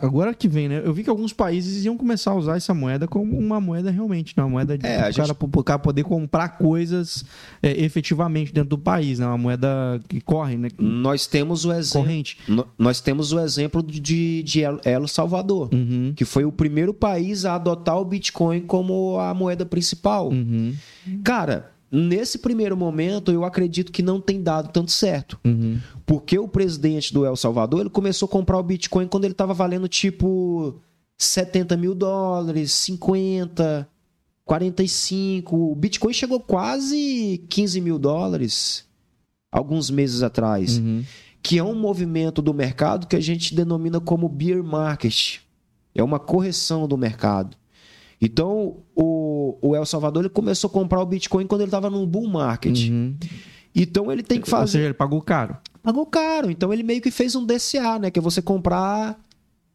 Agora 0.00 0.32
que 0.32 0.48
vem, 0.48 0.66
né? 0.68 0.80
Eu 0.82 0.94
vi 0.94 1.04
que 1.04 1.10
alguns 1.10 1.32
países 1.32 1.84
iam 1.84 1.96
começar 1.96 2.30
a 2.30 2.34
usar 2.34 2.56
essa 2.56 2.72
moeda 2.72 3.06
como 3.06 3.38
uma 3.38 3.60
moeda 3.60 3.90
realmente, 3.90 4.32
né? 4.34 4.42
Uma 4.42 4.48
moeda 4.50 4.78
de 4.78 4.86
é, 4.86 4.96
cara, 4.96 5.10
gente... 5.12 5.30
o 5.30 5.62
cara 5.62 5.78
poder 5.78 6.04
comprar 6.04 6.56
coisas 6.56 7.22
é, 7.62 7.84
efetivamente 7.84 8.52
dentro 8.52 8.70
do 8.70 8.78
país, 8.78 9.18
né? 9.18 9.26
Uma 9.26 9.36
moeda 9.36 10.00
que 10.08 10.22
corre, 10.22 10.56
né? 10.56 10.70
Nós 10.78 11.26
temos 11.26 11.66
o 11.66 11.72
exemplo. 11.72 12.06
Corrente. 12.06 12.38
Nós 12.78 13.00
temos 13.00 13.32
o 13.32 13.40
exemplo 13.40 13.82
de, 13.82 14.42
de 14.42 14.62
El 14.62 15.06
Salvador, 15.06 15.68
uhum. 15.72 16.14
que 16.16 16.24
foi 16.24 16.46
o 16.46 16.52
primeiro 16.52 16.94
país 16.94 17.44
a 17.44 17.54
adotar 17.54 17.98
o 17.98 18.04
Bitcoin 18.04 18.62
como 18.62 19.18
a 19.18 19.34
moeda 19.34 19.66
principal. 19.66 20.30
Uhum. 20.30 20.74
Cara, 21.22 21.70
Nesse 21.90 22.38
primeiro 22.38 22.76
momento, 22.76 23.32
eu 23.32 23.44
acredito 23.44 23.90
que 23.90 24.02
não 24.02 24.20
tem 24.20 24.42
dado 24.42 24.70
tanto 24.70 24.90
certo. 24.90 25.38
Uhum. 25.44 25.80
Porque 26.04 26.38
o 26.38 26.46
presidente 26.46 27.12
do 27.14 27.24
El 27.24 27.36
Salvador 27.36 27.80
ele 27.80 27.90
começou 27.90 28.26
a 28.26 28.30
comprar 28.30 28.58
o 28.58 28.62
Bitcoin 28.62 29.06
quando 29.06 29.24
ele 29.24 29.32
estava 29.32 29.54
valendo 29.54 29.88
tipo 29.88 30.80
70 31.16 31.76
mil 31.76 31.94
dólares, 31.94 32.72
50, 32.72 33.88
45. 34.44 35.56
O 35.56 35.74
Bitcoin 35.74 36.12
chegou 36.12 36.40
quase 36.40 37.44
15 37.48 37.80
mil 37.80 37.98
dólares 37.98 38.86
alguns 39.50 39.90
meses 39.90 40.22
atrás. 40.22 40.78
Uhum. 40.78 41.04
Que 41.42 41.58
é 41.58 41.64
um 41.64 41.74
movimento 41.74 42.42
do 42.42 42.52
mercado 42.52 43.06
que 43.06 43.16
a 43.16 43.20
gente 43.20 43.54
denomina 43.54 43.98
como 43.98 44.28
bear 44.28 44.62
market. 44.62 45.38
É 45.94 46.02
uma 46.02 46.18
correção 46.18 46.86
do 46.86 46.98
mercado. 46.98 47.56
Então, 48.20 48.78
o, 49.00 49.56
o 49.62 49.76
El 49.76 49.86
Salvador 49.86 50.24
ele 50.24 50.28
começou 50.28 50.66
a 50.66 50.72
comprar 50.72 51.00
o 51.00 51.06
Bitcoin 51.06 51.46
quando 51.46 51.60
ele 51.60 51.68
estava 51.68 51.88
no 51.88 52.04
bull 52.04 52.26
market. 52.26 52.88
Uhum. 52.88 53.16
Então, 53.72 54.10
ele 54.10 54.24
tem 54.24 54.40
que 54.40 54.50
fazer. 54.50 54.62
Ou 54.62 54.68
seja, 54.68 54.84
ele 54.86 54.94
pagou 54.94 55.22
caro. 55.22 55.56
Pagou 55.80 56.04
caro. 56.04 56.50
Então, 56.50 56.72
ele 56.72 56.82
meio 56.82 57.00
que 57.00 57.12
fez 57.12 57.36
um 57.36 57.46
DCA, 57.46 58.00
né? 58.00 58.10
Que 58.10 58.18
é 58.18 58.22
você 58.22 58.42
comprar 58.42 59.16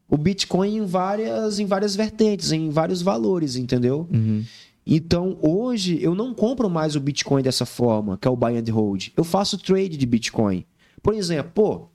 o 0.10 0.18
Bitcoin 0.18 0.76
em 0.76 0.86
várias, 0.86 1.58
em 1.58 1.66
várias 1.66 1.96
vertentes, 1.96 2.52
em 2.52 2.70
vários 2.70 3.02
valores, 3.02 3.56
entendeu? 3.56 4.10
Uhum. 4.12 4.44
Então, 4.86 5.38
hoje, 5.42 5.98
eu 6.02 6.14
não 6.14 6.34
compro 6.34 6.70
mais 6.70 6.98
o 6.98 7.00
Bitcoin 7.00 7.42
dessa 7.42 7.66
forma, 7.66 8.18
que 8.18 8.28
é 8.28 8.32
o 8.32 8.36
buy 8.36 8.58
and 8.58 8.74
hold. 8.74 9.08
Eu 9.16 9.24
faço 9.24 9.58
trade 9.58 9.96
de 9.96 10.06
Bitcoin. 10.06 10.66
Por 11.02 11.14
exemplo, 11.14 11.52
pô, 11.56 11.88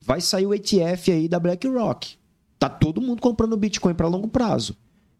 vai 0.00 0.20
sair 0.20 0.46
o 0.46 0.54
ETF 0.54 1.10
aí 1.10 1.26
da 1.26 1.40
BlackRock. 1.40 2.14
Tá 2.60 2.68
todo 2.68 3.00
mundo 3.00 3.20
comprando 3.20 3.56
Bitcoin 3.56 3.94
para 3.94 4.06
longo 4.06 4.28
prazo. 4.28 4.76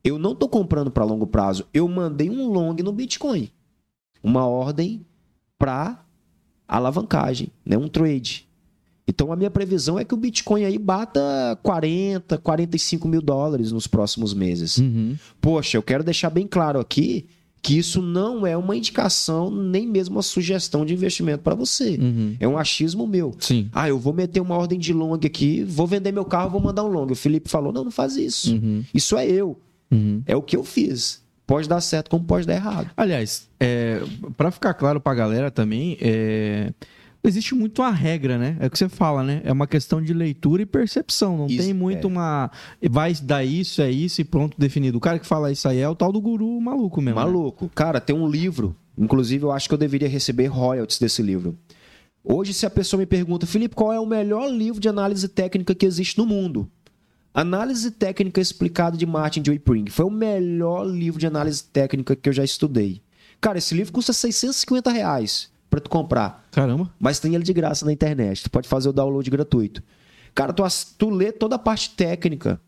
Eu 0.07 0.21
não 0.21 0.33
estou 0.33 0.49
comprando 0.49 0.89
para 0.89 1.05
longo 1.05 1.27
prazo. 1.27 1.67
Eu 1.75 1.89
mandei 1.89 2.31
um 2.31 2.49
long 2.49 2.77
no 2.77 2.93
Bitcoin. 2.93 3.51
Uma 4.23 4.47
ordem 4.47 5.05
para 5.59 6.05
alavancagem, 6.69 7.49
né? 7.65 7.77
um 7.77 7.89
trade. 7.89 8.47
Então 9.09 9.33
a 9.33 9.37
minha 9.37 9.51
previsão 9.51 9.99
é 9.99 10.05
que 10.05 10.15
o 10.15 10.17
Bitcoin 10.17 10.65
aí 10.65 10.79
bata 10.79 11.59
40, 11.61 12.39
45 12.39 13.09
mil 13.09 13.21
dólares 13.21 13.73
nos 13.73 13.89
próximos 13.89 14.33
meses. 14.33 14.79
Uhum. 14.79 15.17
Poxa, 15.41 15.77
eu 15.77 15.83
quero 15.83 16.05
deixar 16.05 16.31
bem 16.31 16.47
claro 16.47 16.79
aqui 16.79 17.27
que 17.61 17.77
isso 17.77 18.01
não 18.01 18.47
é 18.47 18.57
uma 18.57 18.77
indicação, 18.77 19.51
nem 19.51 19.89
mesmo 19.89 20.15
uma 20.17 20.23
sugestão 20.23 20.87
de 20.87 20.95
investimento 20.95 21.43
para 21.43 21.57
você. 21.57 21.99
Uhum. 22.01 22.37
É 22.39 22.47
um 22.47 22.57
achismo 22.57 23.09
meu. 23.09 23.35
Sim. 23.41 23.69
Ah, 23.73 23.89
eu 23.89 23.99
vou 23.99 24.13
meter 24.13 24.41
uma 24.41 24.57
ordem 24.57 24.79
de 24.79 24.93
long 24.93 25.15
aqui, 25.15 25.65
vou 25.65 25.87
vender 25.87 26.13
meu 26.13 26.25
carro, 26.25 26.51
vou 26.51 26.61
mandar 26.61 26.85
um 26.85 26.89
long. 26.89 27.11
O 27.11 27.17
Felipe 27.17 27.51
falou: 27.51 27.73
não, 27.73 27.83
não 27.83 27.91
faz 27.91 28.17
isso. 28.17 28.55
Uhum. 28.55 28.85
Isso 28.95 29.17
é 29.17 29.27
eu. 29.27 29.57
Uhum. 29.91 30.23
É 30.27 30.35
o 30.37 30.43
que 30.43 30.57
eu 30.57 30.65
fiz. 30.65 31.25
Pode 31.47 31.69
dar 31.69 31.81
certo 31.81 32.11
como 32.11 32.25
pode 32.25 32.47
dar 32.47 32.55
errado. 32.55 32.91
Aliás, 32.97 33.49
é, 33.61 34.01
para 34.37 34.51
ficar 34.51 34.75
claro 34.75 35.01
pra 35.01 35.15
galera 35.15 35.49
também, 35.51 35.97
é, 36.01 36.73
existe 37.23 37.55
muito 37.55 37.83
a 37.83 37.91
regra, 37.91 38.37
né? 38.37 38.57
É 38.59 38.67
o 38.67 38.71
que 38.71 38.77
você 38.77 38.89
fala, 38.89 39.23
né? 39.23 39.43
É 39.45 39.53
uma 39.53 39.67
questão 39.67 40.03
de 40.03 40.13
leitura 40.13 40.63
e 40.63 40.67
percepção. 40.67 41.37
Não 41.37 41.47
Isso, 41.47 41.63
tem 41.63 41.73
muito 41.73 42.09
é. 42.09 42.11
uma. 42.11 42.51
Vai 42.91 43.15
dar 43.15 43.45
isso, 43.45 43.81
é 43.81 43.91
isso 43.91 44.21
e 44.21 44.25
pronto, 44.25 44.59
definido. 44.59 44.99
O 44.99 45.01
cara 45.01 45.21
que 45.21 45.27
fala 45.27 45.53
isso 45.53 45.69
aí 45.69 45.79
é 45.79 45.89
o 45.89 45.95
tal 45.95 46.11
do 46.11 46.21
guru 46.21 46.61
maluco 46.61 47.01
mesmo. 47.01 47.21
né? 47.21 47.25
Maluco. 47.27 47.71
Cara, 47.75 48.01
tem 48.01 48.15
um 48.15 48.29
livro. 48.29 48.75
Inclusive, 48.99 49.45
eu 49.45 49.53
acho 49.53 49.69
que 49.69 49.75
eu 49.75 49.79
deveria 49.79 50.09
receber 50.09 50.47
royalties 50.47 50.99
desse 50.99 51.23
livro. 51.23 51.57
Hoje, 52.25 52.53
se 52.53 52.67
a 52.67 52.71
pessoa 52.71 52.99
me 52.99 53.07
pergunta, 53.07 53.47
Felipe, 53.47 53.77
qual 53.77 53.93
é 53.93 54.01
o 54.01 54.07
melhor 54.07 54.51
livro 54.51 54.81
de 54.81 54.89
análise 54.89 55.29
técnica 55.29 55.75
que 55.77 55.87
existe 55.87 56.19
no 56.19 56.27
mundo? 56.27 56.69
Análise 57.37 57.91
Técnica 57.91 58.41
Explicada 58.41 58.97
de 58.97 59.05
Martin 59.05 59.43
J. 59.43 59.59
Pring. 59.59 59.91
Foi 59.91 60.07
o 60.07 60.11
melhor 60.11 60.87
livro 60.87 61.21
de 61.21 61.27
análise 61.27 61.63
técnica 61.63 62.17
que 62.17 62.31
eu 62.31 62.33
já 62.33 62.43
estudei. 62.43 63.03
Cara, 63.43 63.59
esse 63.59 63.75
livro 63.75 63.93
custa 63.93 64.11
650 64.11 64.91
reais 64.91 65.51
pra 65.69 65.79
tu 65.79 65.91
comprar. 65.91 66.49
Caramba. 66.51 66.91
Mas 66.99 67.21
tem 67.21 67.35
ele 67.35 67.45
de 67.45 67.53
graça 67.53 67.85
na 67.85 67.93
internet. 67.93 68.45
Tu 68.45 68.51
pode 68.51 68.67
fazer 68.67 68.89
o 68.89 68.93
download 68.93 69.29
gratuito. 69.31 69.83
Cara, 70.35 70.51
tu, 70.51 70.63
tu 70.97 71.11
lê 71.11 71.31
toda 71.31 71.57
a 71.57 71.59
parte 71.59 71.91
técnica. 71.91 72.59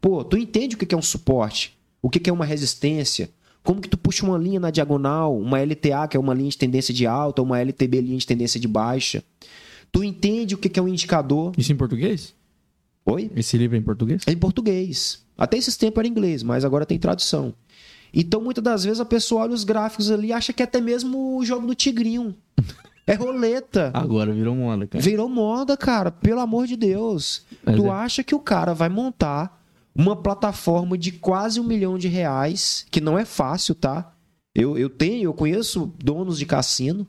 Pô, 0.00 0.22
tu 0.22 0.36
entende 0.36 0.76
o 0.76 0.78
que 0.78 0.94
é 0.94 0.98
um 0.98 1.02
suporte, 1.02 1.76
o 2.00 2.08
que 2.08 2.30
é 2.30 2.32
uma 2.32 2.44
resistência, 2.44 3.28
como 3.64 3.80
que 3.80 3.88
tu 3.88 3.98
puxa 3.98 4.24
uma 4.24 4.38
linha 4.38 4.60
na 4.60 4.70
diagonal, 4.70 5.36
uma 5.36 5.60
LTA, 5.60 6.06
que 6.06 6.16
é 6.16 6.20
uma 6.20 6.32
linha 6.32 6.50
de 6.50 6.58
tendência 6.58 6.94
de 6.94 7.08
alta, 7.08 7.42
uma 7.42 7.58
LTB, 7.58 8.00
linha 8.00 8.18
de 8.18 8.26
tendência 8.28 8.60
de 8.60 8.68
baixa. 8.68 9.24
Tu 9.90 10.04
entende 10.04 10.54
o 10.54 10.58
que 10.58 10.78
é 10.78 10.82
um 10.82 10.86
indicador. 10.86 11.52
Isso 11.58 11.72
em 11.72 11.76
português? 11.76 12.32
Oi? 13.04 13.30
Esse 13.34 13.58
livro 13.58 13.76
é 13.76 13.78
em 13.78 13.82
português? 13.82 14.22
É 14.26 14.32
em 14.32 14.36
português. 14.36 15.24
Até 15.36 15.56
esses 15.56 15.76
tempos 15.76 15.98
era 15.98 16.08
em 16.08 16.10
inglês, 16.10 16.42
mas 16.42 16.64
agora 16.64 16.86
tem 16.86 16.98
tradução. 16.98 17.54
Então, 18.14 18.42
muitas 18.42 18.62
das 18.62 18.84
vezes, 18.84 19.00
a 19.00 19.04
pessoa 19.04 19.42
olha 19.42 19.54
os 19.54 19.64
gráficos 19.64 20.10
ali 20.10 20.28
e 20.28 20.32
acha 20.32 20.52
que 20.52 20.62
é 20.62 20.64
até 20.64 20.80
mesmo 20.80 21.38
o 21.38 21.44
jogo 21.44 21.66
do 21.66 21.74
Tigrinho. 21.74 22.34
É 23.04 23.14
roleta. 23.14 23.90
Agora 23.92 24.32
virou 24.32 24.54
moda, 24.54 24.86
cara. 24.86 25.02
Virou 25.02 25.28
moda, 25.28 25.76
cara. 25.76 26.12
Pelo 26.12 26.38
amor 26.38 26.68
de 26.68 26.76
Deus. 26.76 27.44
Mas 27.64 27.74
tu 27.74 27.86
é. 27.86 27.90
acha 27.90 28.22
que 28.22 28.32
o 28.32 28.38
cara 28.38 28.74
vai 28.74 28.88
montar 28.88 29.60
uma 29.92 30.14
plataforma 30.14 30.96
de 30.96 31.10
quase 31.10 31.58
um 31.58 31.64
milhão 31.64 31.98
de 31.98 32.06
reais, 32.06 32.86
que 32.92 33.00
não 33.00 33.18
é 33.18 33.24
fácil, 33.24 33.74
tá? 33.74 34.12
Eu, 34.54 34.78
eu 34.78 34.88
tenho, 34.88 35.24
eu 35.24 35.34
conheço 35.34 35.92
donos 35.98 36.38
de 36.38 36.46
cassino. 36.46 37.06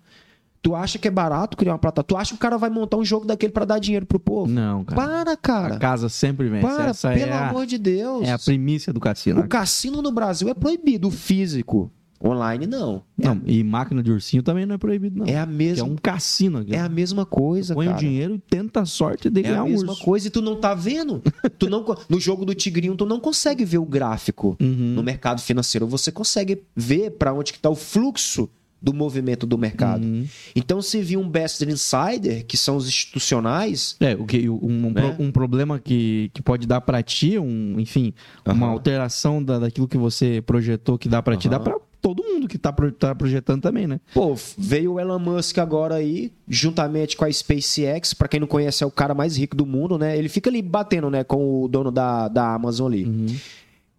Tu 0.63 0.73
acha 0.73 0.97
que 0.97 1.07
é 1.09 1.11
barato 1.11 1.57
criar 1.57 1.73
uma 1.73 1.77
plataforma? 1.77 2.07
Tu 2.07 2.15
acha 2.17 2.29
que 2.31 2.37
o 2.37 2.39
cara 2.39 2.57
vai 2.57 2.69
montar 2.69 2.95
um 2.97 3.03
jogo 3.03 3.25
daquele 3.27 3.51
pra 3.51 3.65
dar 3.65 3.79
dinheiro 3.79 4.05
pro 4.05 4.17
povo? 4.19 4.49
Não, 4.49 4.85
cara. 4.85 5.01
Para, 5.01 5.31
A 5.33 5.37
cara. 5.37 5.77
casa 5.77 6.07
sempre 6.09 6.47
vence. 6.49 6.65
Para, 6.65 6.85
Essa 6.91 7.11
pelo 7.11 7.31
é, 7.31 7.33
a, 7.33 7.49
amor 7.49 7.65
de 7.65 7.77
Deus. 7.77 8.25
é 8.25 8.31
a 8.31 8.39
primícia 8.39 8.93
do 8.93 8.99
cassino. 9.01 9.41
O 9.41 9.47
cassino 9.47 10.01
no 10.01 10.09
Brasil 10.11 10.47
é 10.47 10.53
proibido, 10.53 11.09
o 11.09 11.11
físico. 11.11 11.91
Online, 12.25 12.65
não. 12.65 13.03
É, 13.21 13.25
Não, 13.27 13.41
e 13.45 13.61
máquina 13.65 14.01
de 14.01 14.09
ursinho 14.09 14.41
também 14.41 14.65
não 14.65 14.75
é 14.75 14.77
proibido, 14.77 15.19
não. 15.19 15.25
é 15.25 15.37
a 15.37 15.45
Que 15.45 15.51
é 15.51 15.55
mesma, 15.57 15.85
um 15.85 15.97
cassino 15.97 16.59
aqui. 16.59 16.73
é 16.73 16.79
a 16.79 16.87
mesma 16.87 17.25
coisa, 17.25 17.73
Põe 17.73 17.87
o 17.87 17.89
cara. 17.89 17.99
dinheiro 17.99 18.35
e 18.35 18.39
tenta 18.39 18.79
a 18.79 18.85
sorte 18.85 19.29
de 19.29 19.41
É 19.41 19.43
ganhar 19.43 19.59
a 19.59 19.63
um 19.65 19.69
mesma 19.69 19.91
urso. 19.91 20.01
coisa 20.05 20.27
e 20.27 20.31
tu 20.31 20.41
não 20.41 20.55
tá 20.55 20.73
vendo. 20.73 21.21
tu 21.59 21.69
não, 21.69 21.83
no 22.07 22.21
jogo 22.21 22.45
do 22.45 22.55
Tigrinho, 22.55 22.95
tu 22.95 23.05
não 23.05 23.19
consegue 23.19 23.65
ver 23.65 23.79
o 23.79 23.85
gráfico. 23.85 24.55
Uhum. 24.61 24.93
No 24.95 25.03
mercado 25.03 25.41
financeiro, 25.41 25.85
você 25.85 26.09
consegue 26.13 26.63
ver 26.73 27.11
para 27.11 27.33
onde 27.33 27.51
que 27.51 27.59
tá 27.59 27.69
o 27.69 27.75
fluxo 27.75 28.49
do 28.83 28.93
movimento 28.93 29.45
do 29.47 29.57
mercado. 29.57 30.03
Uhum. 30.03 30.27
Então, 30.53 30.81
se 30.81 31.01
vir 31.01 31.15
um 31.15 31.27
Best 31.29 31.63
Insider, 31.63 32.45
que 32.45 32.57
são 32.57 32.75
os 32.75 32.85
institucionais, 32.87 33.95
É, 33.99 34.13
o 34.13 34.25
que, 34.25 34.49
um, 34.49 34.91
Né? 34.91 35.15
um 35.17 35.31
problema 35.31 35.79
que, 35.79 36.29
que 36.33 36.41
pode 36.41 36.67
dar 36.67 36.81
pra 36.81 37.01
ti, 37.01 37.39
um, 37.39 37.79
enfim, 37.79 38.13
uma 38.45 38.65
Aham. 38.67 38.73
alteração 38.73 39.41
da, 39.41 39.57
daquilo 39.57 39.87
que 39.87 39.97
você 39.97 40.43
projetou 40.45 40.97
que 40.97 41.07
dá 41.07 41.21
pra 41.23 41.37
ti, 41.37 41.47
dá 41.47 41.59
pra 41.61 41.77
todo 42.01 42.21
mundo 42.21 42.49
que 42.49 42.57
tá, 42.57 42.73
pro- 42.73 42.91
tá 42.91 43.15
projetando 43.15 43.61
também, 43.61 43.87
né? 43.87 44.01
pô, 44.13 44.35
veio 44.57 44.93
o 44.95 44.99
Elon 44.99 45.17
Musk 45.19 45.57
agora 45.59 45.95
aí, 45.95 46.33
juntamente 46.49 47.15
com 47.15 47.23
a 47.23 47.31
SpaceX, 47.31 48.13
para 48.13 48.27
quem 48.27 48.41
não 48.41 48.47
conhece, 48.47 48.83
é 48.83 48.85
o 48.87 48.91
cara 48.91 49.13
mais 49.13 49.37
rico 49.37 49.55
do 49.55 49.65
mundo, 49.65 49.97
né? 49.97 50.17
Ele 50.17 50.27
fica 50.27 50.49
ali 50.49 50.61
batendo, 50.61 51.09
né, 51.09 51.23
com 51.23 51.63
o 51.63 51.67
dono 51.69 51.89
da, 51.89 52.27
da 52.27 52.53
Amazon 52.53 52.91
ali. 52.91 53.05
Uhum. 53.05 53.27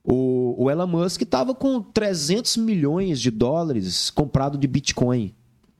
O, 0.06 0.64
o 0.64 0.70
Elon 0.70 0.86
Musk 0.86 1.22
tava 1.22 1.54
com 1.54 1.80
300 1.80 2.58
milhões 2.58 3.18
de 3.20 3.30
dólares 3.30 4.10
comprado 4.10 4.58
de 4.58 4.66
Bitcoin. 4.66 5.34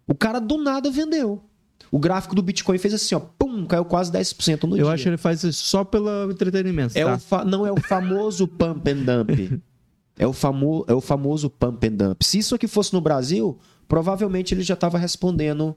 O 0.06 0.14
cara 0.14 0.38
do 0.40 0.56
nada 0.56 0.90
vendeu. 0.90 1.42
O 1.90 1.98
gráfico 1.98 2.34
do 2.34 2.42
Bitcoin 2.42 2.78
fez 2.78 2.94
assim, 2.94 3.14
ó, 3.14 3.20
pum, 3.20 3.66
caiu 3.66 3.84
quase 3.84 4.10
10% 4.10 4.64
no 4.64 4.76
Eu 4.76 4.84
dia. 4.86 4.94
acho 4.94 5.02
que 5.04 5.08
ele 5.10 5.16
faz 5.16 5.44
isso 5.44 5.64
só 5.66 5.84
pelo 5.84 6.30
entretenimento, 6.30 6.96
é 6.98 7.04
tá? 7.04 7.14
o 7.14 7.18
fa- 7.18 7.44
não 7.44 7.66
é 7.66 7.70
o 7.70 7.80
famoso 7.80 8.48
pump 8.48 8.88
and 8.90 9.02
dump. 9.04 9.62
É 10.16 10.24
o, 10.28 10.32
famo 10.32 10.84
é 10.86 10.94
o 10.94 11.00
famoso 11.00 11.50
pump 11.50 11.84
and 11.88 11.92
dump. 11.96 12.22
Se 12.24 12.38
isso 12.38 12.54
aqui 12.54 12.68
fosse 12.68 12.92
no 12.94 13.00
Brasil, 13.00 13.58
provavelmente 13.88 14.54
ele 14.54 14.62
já 14.62 14.74
estava 14.74 14.96
respondendo 14.96 15.76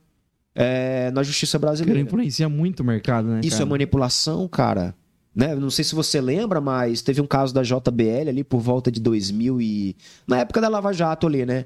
é, 0.54 1.10
na 1.10 1.24
justiça 1.24 1.58
Ele 1.58 1.62
brasileira. 1.62 2.00
influencia 2.00 2.48
muito 2.48 2.82
o 2.82 2.84
mercado, 2.84 3.28
né, 3.28 3.42
Isso 3.44 3.56
é 3.56 3.60
cara? 3.60 3.70
manipulação, 3.72 4.48
cara. 4.48 4.94
Né? 5.38 5.54
Não 5.56 5.70
sei 5.70 5.86
se 5.86 5.94
você 5.94 6.20
lembra, 6.20 6.60
mas 6.60 7.04
teve 7.04 7.22
um 7.22 7.28
caso 7.28 7.54
da 7.54 7.62
JBL 7.62 8.28
ali 8.28 8.44
por 8.44 8.60
volta 8.60 8.92
de 8.92 9.00
2000 9.00 9.62
e... 9.62 9.96
Na 10.28 10.40
época 10.40 10.60
da 10.60 10.68
Lava 10.68 10.92
Jato 10.92 11.28
ali, 11.28 11.46
né? 11.46 11.66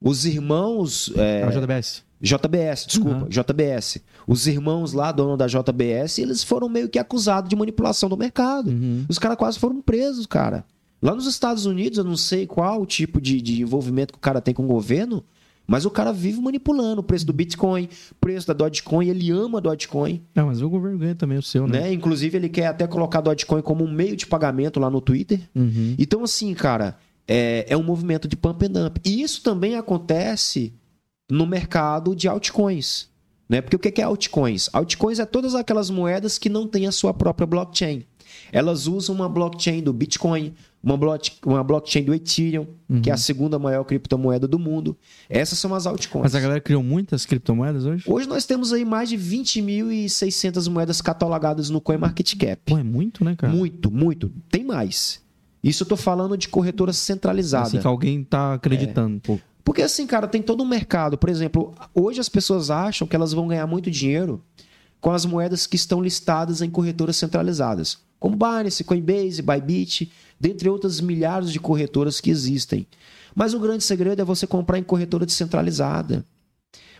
Os 0.00 0.24
irmãos... 0.24 1.12
é, 1.16 1.42
É 1.42 1.46
o 1.46 1.50
JBS. 1.50 2.02
JBS, 2.18 2.86
desculpa, 2.86 3.24
Uhum. 3.24 3.28
JBS. 3.28 3.98
Os 4.26 4.46
irmãos 4.46 4.94
lá, 4.94 5.12
dono 5.12 5.36
da 5.36 5.46
JBS, 5.46 6.18
eles 6.18 6.42
foram 6.42 6.66
meio 6.68 6.88
que 6.88 6.98
acusados 6.98 7.50
de 7.50 7.56
manipulação 7.56 8.08
do 8.08 8.16
mercado. 8.16 8.70
Uhum. 8.70 9.04
Os 9.06 9.18
caras 9.18 9.36
quase 9.36 9.58
foram 9.58 9.82
presos, 9.82 10.24
cara. 10.24 10.64
Lá 11.02 11.14
nos 11.14 11.26
Estados 11.26 11.66
Unidos, 11.66 11.98
eu 11.98 12.04
não 12.04 12.16
sei 12.16 12.46
qual 12.46 12.80
o 12.80 12.86
tipo 12.86 13.20
de, 13.20 13.40
de 13.42 13.60
envolvimento 13.60 14.14
que 14.14 14.18
o 14.18 14.22
cara 14.22 14.40
tem 14.40 14.54
com 14.54 14.64
o 14.64 14.66
governo, 14.66 15.22
mas 15.70 15.86
o 15.86 15.90
cara 15.90 16.12
vive 16.12 16.40
manipulando 16.40 17.00
o 17.00 17.04
preço 17.04 17.24
do 17.24 17.32
Bitcoin, 17.32 17.88
preço 18.20 18.44
da 18.44 18.52
Dogecoin, 18.52 19.06
ele 19.06 19.30
ama 19.30 19.60
Dogecoin, 19.60 20.20
Não, 20.34 20.46
mas 20.46 20.60
o 20.60 20.68
governo 20.68 20.98
ganha 20.98 21.14
também 21.14 21.38
o 21.38 21.42
seu, 21.42 21.68
né? 21.68 21.82
né? 21.82 21.92
Inclusive, 21.92 22.36
ele 22.36 22.48
quer 22.48 22.66
até 22.66 22.88
colocar 22.88 23.20
Dogecoin 23.20 23.62
como 23.62 23.84
um 23.84 23.92
meio 23.92 24.16
de 24.16 24.26
pagamento 24.26 24.80
lá 24.80 24.90
no 24.90 25.00
Twitter. 25.00 25.38
Uhum. 25.54 25.94
Então, 25.96 26.24
assim, 26.24 26.52
cara, 26.54 26.98
é, 27.28 27.66
é 27.68 27.76
um 27.76 27.84
movimento 27.84 28.26
de 28.26 28.36
pump 28.36 28.66
and 28.66 28.72
dump. 28.72 28.98
E 29.04 29.22
isso 29.22 29.44
também 29.44 29.76
acontece 29.76 30.74
no 31.30 31.46
mercado 31.46 32.16
de 32.16 32.26
altcoins. 32.26 33.08
Né? 33.48 33.60
Porque 33.60 33.76
o 33.76 33.78
que 33.78 33.92
que 33.92 34.00
é 34.00 34.04
altcoins? 34.04 34.68
Altcoins 34.72 35.20
é 35.20 35.24
todas 35.24 35.54
aquelas 35.54 35.88
moedas 35.88 36.36
que 36.36 36.48
não 36.48 36.66
têm 36.66 36.88
a 36.88 36.92
sua 36.92 37.14
própria 37.14 37.46
blockchain. 37.46 38.02
Elas 38.50 38.88
usam 38.88 39.14
uma 39.14 39.28
blockchain 39.28 39.84
do 39.84 39.92
Bitcoin, 39.92 40.52
uma, 40.82 40.96
block, 40.96 41.32
uma 41.44 41.62
blockchain 41.62 42.04
do 42.04 42.14
Ethereum, 42.14 42.66
que 43.02 43.10
é 43.10 43.12
a 43.12 43.16
segunda 43.16 43.58
maior 43.58 43.84
criptomoeda 43.84 44.48
do 44.48 44.58
mundo. 44.58 44.96
Essas 45.28 45.58
são 45.58 45.74
as 45.74 45.86
altcoins. 45.86 46.22
Mas 46.22 46.34
a 46.34 46.40
galera 46.40 46.60
criou 46.60 46.82
muitas 46.82 47.26
criptomoedas 47.26 47.84
hoje? 47.84 48.04
Hoje 48.06 48.26
nós 48.26 48.46
temos 48.46 48.72
aí 48.72 48.84
mais 48.84 49.08
de 49.08 49.16
20.600 49.16 50.70
moedas 50.70 51.00
catalogadas 51.00 51.68
no 51.70 51.80
CoinMarketCap. 51.80 52.62
Pô, 52.64 52.78
é 52.78 52.82
muito, 52.82 53.24
né, 53.24 53.36
cara? 53.36 53.52
Muito, 53.52 53.90
muito. 53.90 54.32
Tem 54.50 54.64
mais. 54.64 55.20
Isso 55.62 55.82
eu 55.82 55.86
tô 55.86 55.96
falando 55.96 56.36
de 56.36 56.48
corretora 56.48 56.92
centralizada. 56.92 57.66
Assim 57.66 57.78
que 57.78 57.86
alguém 57.86 58.24
tá 58.24 58.54
acreditando, 58.54 59.20
pô. 59.20 59.38
Porque 59.62 59.82
assim, 59.82 60.06
cara, 60.06 60.26
tem 60.26 60.40
todo 60.40 60.62
um 60.62 60.66
mercado. 60.66 61.18
Por 61.18 61.28
exemplo, 61.28 61.74
hoje 61.94 62.18
as 62.18 62.28
pessoas 62.28 62.70
acham 62.70 63.06
que 63.06 63.14
elas 63.14 63.32
vão 63.32 63.46
ganhar 63.46 63.66
muito 63.66 63.90
dinheiro 63.90 64.42
com 65.00 65.10
as 65.10 65.24
moedas 65.24 65.66
que 65.66 65.76
estão 65.76 66.02
listadas 66.02 66.60
em 66.62 66.68
corretoras 66.70 67.16
centralizadas, 67.16 67.98
como 68.18 68.36
Binance, 68.36 68.84
Coinbase, 68.84 69.40
Bybit, 69.42 70.12
dentre 70.38 70.68
outras 70.68 71.00
milhares 71.00 71.50
de 71.50 71.58
corretoras 71.58 72.20
que 72.20 72.30
existem. 72.30 72.86
Mas 73.34 73.54
o 73.54 73.60
grande 73.60 73.84
segredo 73.84 74.20
é 74.20 74.24
você 74.24 74.46
comprar 74.46 74.78
em 74.78 74.82
corretora 74.82 75.24
descentralizada. 75.24 76.24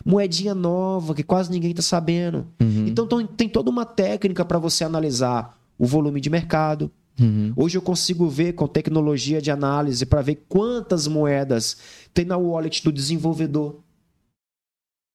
Moedinha 0.03 0.55
nova 0.55 1.13
que 1.13 1.21
quase 1.23 1.51
ninguém 1.51 1.71
está 1.71 1.83
sabendo. 1.83 2.47
Uhum. 2.59 2.87
Então 2.87 3.07
tem- 3.27 3.49
toda 3.49 3.69
uma 3.69 3.85
técnica 3.85 4.43
para 4.43 4.57
você 4.57 4.83
analisar 4.83 5.55
o 5.77 5.85
volume 5.85 6.19
de 6.19 6.29
mercado, 6.29 6.89
Uhum. 7.19 7.51
Hoje 7.57 7.77
eu 7.77 7.81
consigo 7.81 8.27
ver 8.29 8.53
com 8.53 8.65
tecnologia 8.67 9.41
de 9.41 9.51
análise 9.51 10.05
para 10.05 10.21
ver 10.21 10.45
quantas 10.47 11.05
moedas 11.07 11.77
tem 12.13 12.25
na 12.25 12.37
wallet 12.37 12.81
do 12.83 12.91
desenvolvedor. 12.91 13.75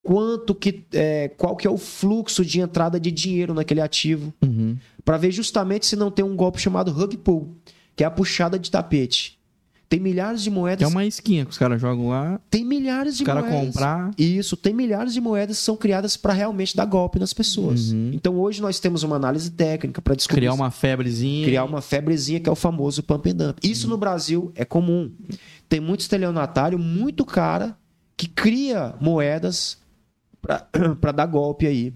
Quanto 0.07 0.55
que 0.55 0.85
é, 0.93 1.29
qual 1.37 1.57
que 1.57 1.67
é 1.67 1.71
o 1.71 1.77
fluxo 1.77 2.45
de 2.45 2.61
entrada 2.61 3.01
de 3.01 3.11
dinheiro 3.11 3.53
naquele 3.53 3.81
ativo, 3.81 4.33
Uhum. 4.41 4.77
para 5.05 5.17
ver 5.17 5.33
justamente 5.33 5.85
se 5.85 5.97
não 5.97 6.13
tem 6.13 6.25
um 6.25 6.37
golpe 6.37 6.61
chamado 6.61 6.93
rug 6.93 7.17
pull, 7.17 7.57
que 7.97 8.05
é 8.05 8.07
a 8.07 8.11
puxada 8.11 8.57
de 8.57 8.71
tapete. 8.71 9.37
Tem 9.89 9.99
milhares 10.01 10.43
de 10.43 10.51
moedas. 10.51 10.83
É 10.83 10.87
uma 10.93 11.05
esquinha 11.05 11.45
que 11.45 11.51
os 11.51 11.59
caras 11.59 11.81
jogam 11.81 12.09
lá. 12.09 12.41
Tem 12.51 12.65
milhares 12.65 13.17
de 13.17 13.23
o 13.23 13.27
cara 13.27 13.41
moedas. 13.41 13.67
comprar. 13.67 14.11
Isso, 14.19 14.57
tem 14.57 14.73
milhares 14.75 15.13
de 15.13 15.21
moedas 15.21 15.59
que 15.59 15.63
são 15.65 15.77
criadas 15.77 16.17
para 16.17 16.33
realmente 16.33 16.77
dar 16.77 16.85
golpe 16.87 17.19
nas 17.21 17.33
pessoas. 17.33 17.91
Uhum. 17.93 18.11
Então 18.13 18.37
hoje 18.39 18.61
nós 18.63 18.79
temos 18.81 19.03
uma 19.05 19.15
análise 19.17 19.51
técnica 19.51 20.01
para 20.03 20.15
descobrir 20.15 20.41
Criar 20.43 20.55
uma 20.55 20.71
febrezinha. 20.73 21.47
criar 21.47 21.65
uma 21.65 21.81
febrezinha 21.81 22.39
que 22.41 22.49
é 22.49 22.53
o 22.53 22.57
famoso 22.57 23.03
pump 23.03 23.29
and 23.31 23.35
dump. 23.37 23.59
Isso 23.63 23.89
no 23.89 23.97
Brasil 23.97 24.53
é 24.57 24.65
comum. 24.65 25.11
Tem 25.69 25.81
muito 25.81 26.01
estelionatário, 26.01 26.79
muito 26.79 27.25
cara 27.25 27.77
que 28.17 28.27
cria 28.29 28.95
moedas 29.01 29.79
para 31.01 31.13
dar 31.13 31.27
golpe 31.27 31.67
aí 31.67 31.93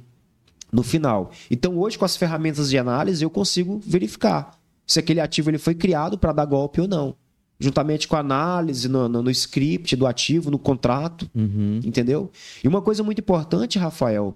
no 0.73 0.83
final. 0.83 1.31
Então 1.51 1.79
hoje 1.79 1.99
com 1.99 2.05
as 2.05 2.17
ferramentas 2.17 2.71
de 2.71 2.79
análise 2.79 3.23
eu 3.25 3.31
consigo 3.31 3.81
verificar 3.85 4.53
se 4.87 4.99
aquele 4.99 5.21
ativo 5.21 5.51
ele 5.51 5.59
foi 5.59 5.75
criado 5.75 6.19
para 6.19 6.33
dar 6.33 6.45
golpe 6.45 6.81
ou 6.81 6.89
não. 6.89 7.15
Juntamente 7.63 8.09
com 8.09 8.17
a 8.17 8.21
análise 8.21 8.89
no, 8.89 9.07
no, 9.07 9.23
no 9.23 9.31
script 9.31 9.95
do 9.95 10.07
ativo, 10.07 10.51
no 10.51 10.59
contrato, 10.59 11.31
Uhum. 11.35 11.79
entendeu? 11.85 12.31
E 12.65 12.67
uma 12.67 12.81
coisa 12.81 13.03
muito 13.03 13.21
importante, 13.21 13.79
Rafael, 13.79 14.35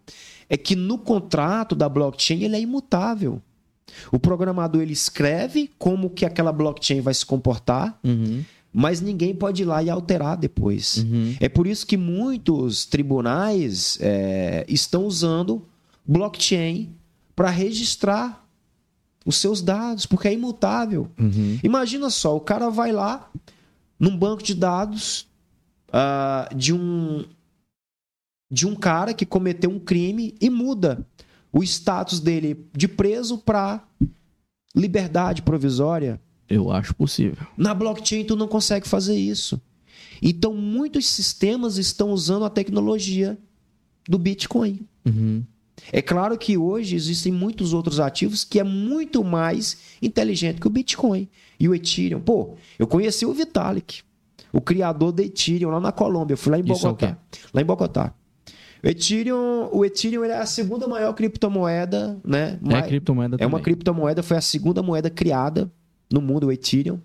é 0.48 0.58
que 0.58 0.76
no 0.76 0.98
contrato 0.98 1.74
da 1.74 1.88
blockchain 1.88 2.42
ele 2.42 2.54
é 2.56 2.60
imutável. 2.60 3.40
O 4.12 4.18
programador 4.18 4.82
ele 4.82 4.92
escreve 4.92 5.70
como 5.78 6.10
que 6.10 6.26
aquela 6.26 6.52
blockchain 6.52 7.00
vai 7.00 7.14
se 7.14 7.24
comportar, 7.24 7.98
Uhum. 8.04 8.44
Mas 8.76 9.00
ninguém 9.00 9.32
pode 9.32 9.62
ir 9.62 9.66
lá 9.66 9.80
e 9.84 9.88
alterar 9.88 10.36
depois. 10.36 10.96
Uhum. 10.96 11.36
É 11.38 11.48
por 11.48 11.64
isso 11.64 11.86
que 11.86 11.96
muitos 11.96 12.84
tribunais 12.84 13.96
é, 14.00 14.66
estão 14.68 15.06
usando 15.06 15.64
blockchain 16.04 16.92
para 17.36 17.50
registrar 17.50 18.44
os 19.24 19.36
seus 19.36 19.62
dados, 19.62 20.06
porque 20.06 20.26
é 20.26 20.32
imutável. 20.32 21.08
Uhum. 21.18 21.60
Imagina 21.62 22.10
só, 22.10 22.36
o 22.36 22.40
cara 22.40 22.68
vai 22.68 22.90
lá 22.90 23.30
num 23.98 24.16
banco 24.16 24.42
de 24.42 24.54
dados 24.54 25.28
ah, 25.92 26.48
de 26.54 26.74
um 26.74 27.24
de 28.50 28.66
um 28.66 28.74
cara 28.74 29.14
que 29.14 29.24
cometeu 29.24 29.70
um 29.70 29.80
crime 29.80 30.34
e 30.40 30.50
muda 30.50 31.04
o 31.52 31.62
status 31.62 32.20
dele 32.20 32.68
de 32.72 32.86
preso 32.86 33.38
para 33.38 33.82
liberdade 34.74 35.42
provisória. 35.42 36.20
Eu 36.48 36.70
acho 36.70 36.94
possível. 36.94 37.46
Na 37.56 37.74
blockchain 37.74 38.24
tu 38.24 38.36
não 38.36 38.48
consegue 38.48 38.86
fazer 38.86 39.16
isso. 39.16 39.60
Então 40.22 40.54
muitos 40.54 41.06
sistemas 41.06 41.78
estão 41.78 42.10
usando 42.10 42.44
a 42.44 42.50
tecnologia 42.50 43.38
do 44.08 44.18
Bitcoin. 44.18 44.86
Uhum. 45.04 45.42
É 45.92 46.00
claro 46.00 46.38
que 46.38 46.56
hoje 46.56 46.94
existem 46.94 47.32
muitos 47.32 47.72
outros 47.72 47.98
ativos 47.98 48.44
que 48.44 48.60
é 48.60 48.64
muito 48.64 49.24
mais 49.24 49.78
inteligente 50.00 50.60
que 50.60 50.66
o 50.66 50.70
Bitcoin 50.70 51.28
e 51.58 51.68
o 51.68 51.74
Ethereum. 51.74 52.20
Pô, 52.20 52.54
eu 52.78 52.86
conheci 52.86 53.26
o 53.26 53.32
Vitalik, 53.32 54.02
o 54.52 54.60
criador 54.60 55.12
do 55.12 55.22
Ethereum 55.22 55.70
lá 55.70 55.80
na 55.80 55.92
Colômbia. 55.92 56.34
Eu 56.34 56.38
fui 56.38 56.52
lá 56.52 56.58
em 56.58 56.62
é 56.62 56.64
Bogotá. 56.64 57.18
lá 57.52 57.60
em 57.60 57.64
Bogotá. 57.64 58.14
O 58.82 58.86
Ethereum, 58.86 59.68
o 59.72 59.84
Ethereum 59.84 60.24
é 60.24 60.38
a 60.38 60.46
segunda 60.46 60.86
maior 60.86 61.12
criptomoeda, 61.14 62.20
né? 62.24 62.58
É 62.70 62.82
criptomoeda 62.82 63.36
é 63.40 63.46
uma 63.46 63.60
criptomoeda, 63.60 64.22
foi 64.22 64.36
a 64.36 64.42
segunda 64.42 64.82
moeda 64.82 65.08
criada 65.08 65.72
no 66.10 66.20
mundo, 66.20 66.46
o 66.46 66.52
Ethereum. 66.52 67.00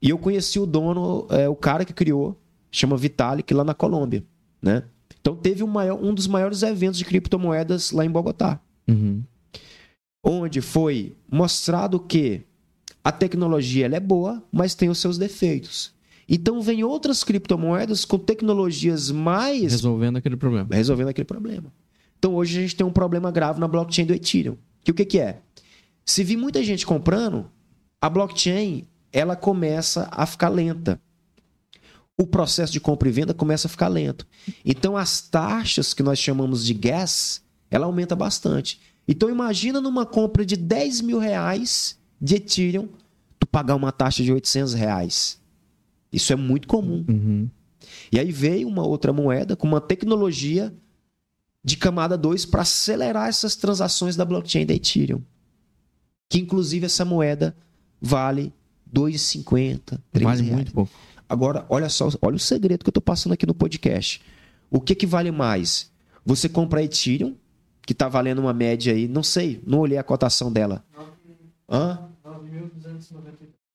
E 0.00 0.10
eu 0.10 0.18
conheci 0.18 0.58
o 0.58 0.66
dono, 0.66 1.26
é, 1.30 1.48
o 1.48 1.56
cara 1.56 1.84
que 1.84 1.92
criou, 1.92 2.38
chama 2.70 2.96
Vitalik, 2.96 3.52
lá 3.54 3.64
na 3.64 3.74
Colômbia, 3.74 4.24
né? 4.60 4.82
Então 5.20 5.34
teve 5.34 5.62
um, 5.64 5.66
maior- 5.66 5.98
um 6.02 6.14
dos 6.14 6.26
maiores 6.26 6.62
eventos 6.62 6.98
de 6.98 7.04
criptomoedas 7.04 7.90
lá 7.92 8.04
em 8.04 8.10
Bogotá, 8.10 8.60
Uhum. 8.88 9.22
onde 10.24 10.60
foi 10.60 11.16
mostrado 11.30 11.98
que 12.00 12.42
a 13.02 13.10
tecnologia 13.12 13.86
ela 13.86 13.96
é 13.96 14.00
boa, 14.00 14.42
mas 14.52 14.74
tem 14.74 14.88
os 14.88 14.98
seus 14.98 15.16
defeitos. 15.18 15.92
Então 16.28 16.60
vem 16.60 16.82
outras 16.82 17.22
criptomoedas 17.22 18.04
com 18.04 18.18
tecnologias 18.18 19.10
mais 19.12 19.72
Resolvendo 19.72 20.16
aquele 20.16 20.36
problema. 20.36 20.68
resolvendo 20.72 21.08
aquele 21.08 21.24
problema. 21.24 21.72
Então 22.18 22.34
hoje 22.34 22.58
a 22.58 22.62
gente 22.62 22.74
tem 22.76 22.86
um 22.86 22.90
problema 22.92 23.30
grave 23.30 23.60
na 23.60 23.68
blockchain 23.68 24.04
do 24.06 24.12
Ethereum. 24.14 24.56
Que 24.82 24.90
o 24.90 24.94
que, 24.94 25.04
que 25.04 25.18
é? 25.20 25.40
Se 26.04 26.24
vir 26.24 26.36
muita 26.36 26.62
gente 26.64 26.84
comprando, 26.86 27.48
a 28.00 28.08
blockchain 28.08 28.86
ela 29.12 29.34
começa 29.34 30.08
a 30.10 30.26
ficar 30.26 30.48
lenta. 30.48 31.00
O 32.18 32.26
processo 32.26 32.72
de 32.72 32.80
compra 32.80 33.08
e 33.08 33.12
venda 33.12 33.32
começa 33.34 33.66
a 33.66 33.70
ficar 33.70 33.88
lento. 33.88 34.26
Então 34.64 34.96
as 34.96 35.20
taxas 35.20 35.94
que 35.94 36.02
nós 36.02 36.18
chamamos 36.18 36.64
de 36.64 36.74
gas, 36.74 37.42
ela 37.70 37.86
aumenta 37.86 38.14
bastante. 38.14 38.80
Então 39.08 39.30
imagina 39.30 39.80
numa 39.80 40.04
compra 40.04 40.44
de 40.44 40.56
10 40.56 41.00
mil 41.00 41.18
reais 41.18 41.98
de 42.20 42.36
Ethereum, 42.36 42.88
tu 43.38 43.46
pagar 43.46 43.74
uma 43.74 43.92
taxa 43.92 44.22
de 44.22 44.32
800 44.32 44.74
reais. 44.74 45.40
Isso 46.12 46.32
é 46.32 46.36
muito 46.36 46.66
comum. 46.68 47.04
Uhum. 47.08 47.50
E 48.10 48.18
aí 48.18 48.32
veio 48.32 48.68
uma 48.68 48.86
outra 48.86 49.12
moeda 49.12 49.56
com 49.56 49.66
uma 49.66 49.80
tecnologia 49.80 50.74
de 51.62 51.76
camada 51.76 52.16
2 52.16 52.46
para 52.46 52.62
acelerar 52.62 53.28
essas 53.28 53.56
transações 53.56 54.16
da 54.16 54.24
blockchain 54.24 54.64
da 54.66 54.74
Ethereum. 54.74 55.22
Que 56.28 56.38
inclusive 56.38 56.86
essa 56.86 57.04
moeda 57.04 57.56
vale 58.00 58.52
2,50, 58.92 59.98
3 60.12 60.24
Vale 60.24 60.42
reais. 60.42 60.54
muito 60.54 60.72
pouco. 60.72 60.92
Agora, 61.28 61.66
olha 61.68 61.88
só, 61.88 62.08
olha 62.22 62.36
o 62.36 62.38
segredo 62.38 62.84
que 62.84 62.88
eu 62.88 62.92
estou 62.92 63.02
passando 63.02 63.32
aqui 63.32 63.46
no 63.46 63.54
podcast. 63.54 64.20
O 64.70 64.80
que, 64.80 64.94
que 64.94 65.06
vale 65.06 65.30
mais? 65.30 65.90
Você 66.24 66.48
compra 66.48 66.82
Ethereum, 66.82 67.34
que 67.82 67.92
está 67.92 68.08
valendo 68.08 68.40
uma 68.40 68.52
média 68.52 68.92
aí, 68.92 69.08
não 69.08 69.22
sei, 69.22 69.60
não 69.66 69.80
olhei 69.80 69.98
a 69.98 70.02
cotação 70.02 70.52
dela. 70.52 70.84
Hã? 71.68 71.98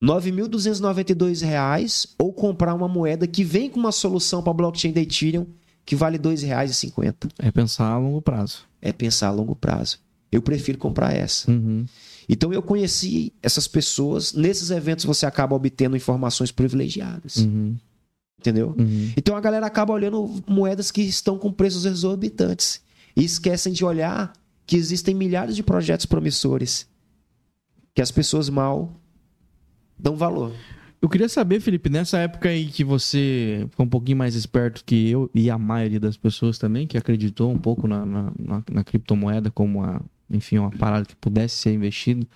9.292 0.03 1.45
reais 1.45 2.07
ou 2.17 2.33
comprar 2.33 2.73
uma 2.73 2.87
moeda 2.87 3.27
que 3.27 3.43
vem 3.43 3.69
com 3.69 3.79
uma 3.79 3.91
solução 3.91 4.41
para 4.41 4.53
blockchain 4.53 4.91
da 4.91 5.01
Ethereum 5.01 5.45
que 5.85 5.95
vale 5.95 6.17
R$ 6.17 6.23
2,50. 6.23 7.31
É 7.39 7.51
pensar 7.51 7.91
a 7.91 7.97
longo 7.97 8.21
prazo. 8.21 8.63
É 8.81 8.91
pensar 8.91 9.27
a 9.27 9.31
longo 9.31 9.55
prazo. 9.55 9.99
Eu 10.31 10.41
prefiro 10.41 10.77
comprar 10.77 11.13
essa. 11.13 11.51
Uhum. 11.51 11.85
Então 12.29 12.51
eu 12.53 12.61
conheci 12.61 13.33
essas 13.41 13.67
pessoas. 13.67 14.33
Nesses 14.33 14.69
eventos 14.71 15.05
você 15.05 15.25
acaba 15.25 15.55
obtendo 15.55 15.95
informações 15.97 16.51
privilegiadas. 16.51 17.37
Uhum. 17.37 17.75
Entendeu? 18.39 18.75
Uhum. 18.77 19.11
Então 19.15 19.35
a 19.35 19.41
galera 19.41 19.65
acaba 19.67 19.93
olhando 19.93 20.41
moedas 20.47 20.89
que 20.91 21.01
estão 21.01 21.37
com 21.37 21.51
preços 21.51 21.85
exorbitantes 21.85 22.81
e 23.15 23.23
esquecem 23.23 23.71
de 23.73 23.85
olhar 23.85 24.33
que 24.65 24.75
existem 24.77 25.13
milhares 25.13 25.55
de 25.55 25.61
projetos 25.63 26.05
promissores 26.05 26.87
que 27.93 28.01
as 28.01 28.09
pessoas 28.11 28.49
mal 28.49 28.91
dão 29.99 30.15
valor. 30.15 30.53
Eu 31.01 31.09
queria 31.09 31.27
saber, 31.27 31.59
Felipe, 31.59 31.89
nessa 31.89 32.19
época 32.19 32.47
aí 32.49 32.67
que 32.67 32.83
você 32.83 33.65
ficou 33.71 33.85
um 33.85 33.89
pouquinho 33.89 34.17
mais 34.17 34.35
esperto 34.35 34.83
que 34.85 35.09
eu 35.09 35.29
e 35.33 35.49
a 35.49 35.57
maioria 35.57 35.99
das 35.99 36.15
pessoas 36.15 36.57
também, 36.59 36.85
que 36.87 36.97
acreditou 36.97 37.51
um 37.51 37.57
pouco 37.57 37.87
na, 37.87 38.05
na, 38.05 38.31
na- 38.39 38.63
na 38.71 38.83
criptomoeda 38.83 39.49
como 39.51 39.79
uma, 39.79 40.01
enfim, 40.31 40.57
uma 40.57 40.71
parada 40.71 41.05
que 41.05 41.15
pudesse 41.15 41.55
ser 41.55 41.73
investido. 41.73 42.27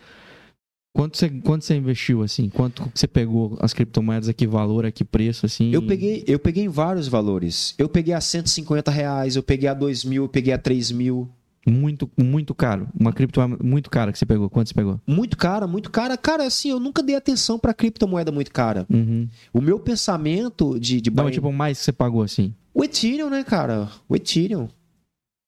Quanto 0.95 1.17
você, 1.17 1.29
quanto 1.29 1.65
você 1.65 1.75
investiu, 1.75 2.23
assim? 2.23 2.47
Quanto 2.47 2.89
você 2.95 3.05
pegou 3.05 3.57
as 3.59 3.73
criptomoedas, 3.73 4.29
a 4.29 4.33
que 4.33 4.47
valor, 4.47 4.85
a 4.85 4.91
que 4.91 5.03
preço, 5.03 5.45
assim? 5.45 5.69
Eu 5.73 5.81
peguei, 5.81 6.23
eu 6.25 6.39
peguei 6.39 6.69
vários 6.69 7.09
valores. 7.09 7.75
Eu 7.77 7.89
peguei 7.89 8.13
a 8.13 8.21
150 8.21 8.89
reais, 8.89 9.35
eu 9.35 9.43
peguei 9.43 9.67
a 9.67 9.73
2 9.73 10.05
mil, 10.05 10.23
eu 10.23 10.29
peguei 10.29 10.53
a 10.53 10.57
3 10.57 10.91
mil. 10.91 11.29
Muito, 11.67 12.09
muito 12.15 12.53
caro. 12.53 12.87
Uma 12.97 13.11
criptomoeda 13.11 13.61
muito 13.61 13.89
cara 13.89 14.11
que 14.13 14.19
você 14.19 14.25
pegou. 14.25 14.49
Quanto 14.49 14.69
você 14.69 14.73
pegou? 14.73 15.01
Muito 15.05 15.35
cara, 15.35 15.67
muito 15.67 15.91
cara. 15.91 16.15
Cara, 16.15 16.45
assim, 16.45 16.69
eu 16.69 16.79
nunca 16.79 17.03
dei 17.03 17.15
atenção 17.15 17.59
pra 17.59 17.73
criptomoeda 17.73 18.31
muito 18.31 18.51
cara. 18.51 18.85
Uhum. 18.89 19.27
O 19.51 19.59
meu 19.59 19.79
pensamento 19.79 20.79
de, 20.79 21.01
de 21.01 21.11
Não, 21.11 21.29
tipo, 21.29 21.51
mais 21.51 21.79
que 21.79 21.83
você 21.83 21.91
pagou, 21.91 22.21
assim. 22.21 22.53
O 22.73 22.83
Ethereum, 22.83 23.29
né, 23.29 23.43
cara? 23.43 23.89
O 24.07 24.15
Ethereum. 24.15 24.69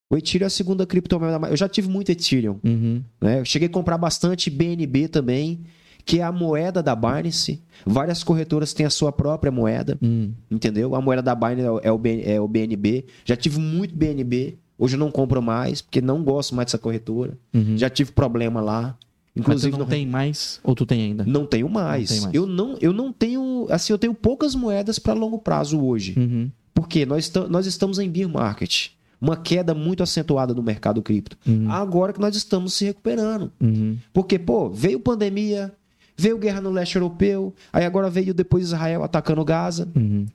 O 0.09 0.15
Ethereum 0.15 0.45
é 0.45 0.47
a 0.47 0.49
segunda 0.49 0.85
criptomoeda. 0.85 1.47
Eu 1.49 1.57
já 1.57 1.67
tive 1.67 1.89
muito 1.89 2.09
Ethereum. 2.11 2.59
Uhum. 2.63 3.03
né? 3.21 3.39
Eu 3.39 3.45
cheguei 3.45 3.67
a 3.67 3.71
comprar 3.71 3.97
bastante 3.97 4.49
BNB 4.49 5.09
também, 5.09 5.59
que 6.05 6.19
é 6.19 6.23
a 6.23 6.31
moeda 6.31 6.81
da 6.81 6.95
Binance. 6.95 7.61
Várias 7.85 8.23
corretoras 8.23 8.73
têm 8.73 8.85
a 8.85 8.89
sua 8.89 9.11
própria 9.11 9.51
moeda, 9.51 9.97
Hum. 10.01 10.31
entendeu? 10.49 10.95
A 10.95 11.01
moeda 11.01 11.21
da 11.21 11.35
Binance 11.35 11.61
é 11.61 11.71
o- 11.71 11.79
é 11.83 11.91
o, 11.91 11.97
B- 11.97 12.21
é 12.23 12.39
BNB. 12.47 13.05
Já 13.25 13.35
tive 13.35 13.59
muito 13.59 13.93
BNB. 13.95 14.57
Hoje 14.79 14.95
eu 14.95 14.99
não 14.99 15.11
compro 15.11 15.41
mais, 15.41 15.81
porque 15.81 15.99
não 15.99 16.23
gosto 16.23 16.55
mais 16.55 16.67
dessa 16.67 16.77
corretora. 16.77 17.37
Uhum. 17.53 17.77
Já 17.77 17.89
tive 17.89 18.11
problema 18.11 18.61
lá. 18.61 18.95
Mas 19.35 19.41
Inclusive, 19.45 19.71
você 19.73 19.77
não 19.79 19.85
tem 19.85 20.05
mais 20.05 20.59
ou 20.63 20.73
tu 20.73 20.83
tem 20.85 21.01
ainda? 21.01 21.23
não 21.25 21.45
tenho 21.45 21.69
mais. 21.69 22.09
Não 22.09 22.15
tem 22.15 22.21
mais. 22.23 22.33
Eu, 22.35 22.47
não, 22.47 22.77
eu 22.81 22.93
não 22.93 23.11
tenho. 23.11 23.67
Assim, 23.69 23.91
eu 23.93 23.97
tenho 23.99 24.13
poucas 24.13 24.55
moedas 24.55 24.97
para 24.97 25.13
longo 25.13 25.37
prazo 25.37 25.79
hoje. 25.79 26.15
Uhum. 26.17 26.49
Porque 26.73 27.05
nós, 27.05 27.31
nós 27.49 27.65
estamos 27.67 27.99
em 27.99 28.09
bear 28.09 28.29
market. 28.29 28.87
Uma 29.19 29.35
queda 29.35 29.73
muito 29.73 30.03
acentuada 30.03 30.53
no 30.53 30.61
mercado 30.61 31.01
cripto. 31.01 31.37
Uhum. 31.47 31.71
Agora 31.71 32.13
que 32.13 32.19
nós 32.19 32.35
estamos 32.35 32.73
se 32.73 32.85
recuperando. 32.85 33.51
Uhum. 33.59 33.97
Porque, 34.13 34.37
pô, 34.37 34.69
veio 34.69 34.99
pandemia, 34.99 35.73
veio 36.15 36.37
guerra 36.37 36.61
no 36.61 36.69
leste 36.71 36.95
europeu, 36.95 37.53
aí 37.73 37.83
agora 37.83 38.09
veio 38.09 38.33
depois 38.33 38.65
Israel 38.65 39.03
atacando 39.03 39.43
Gaza. 39.43 39.87
Uhum. 39.95 40.25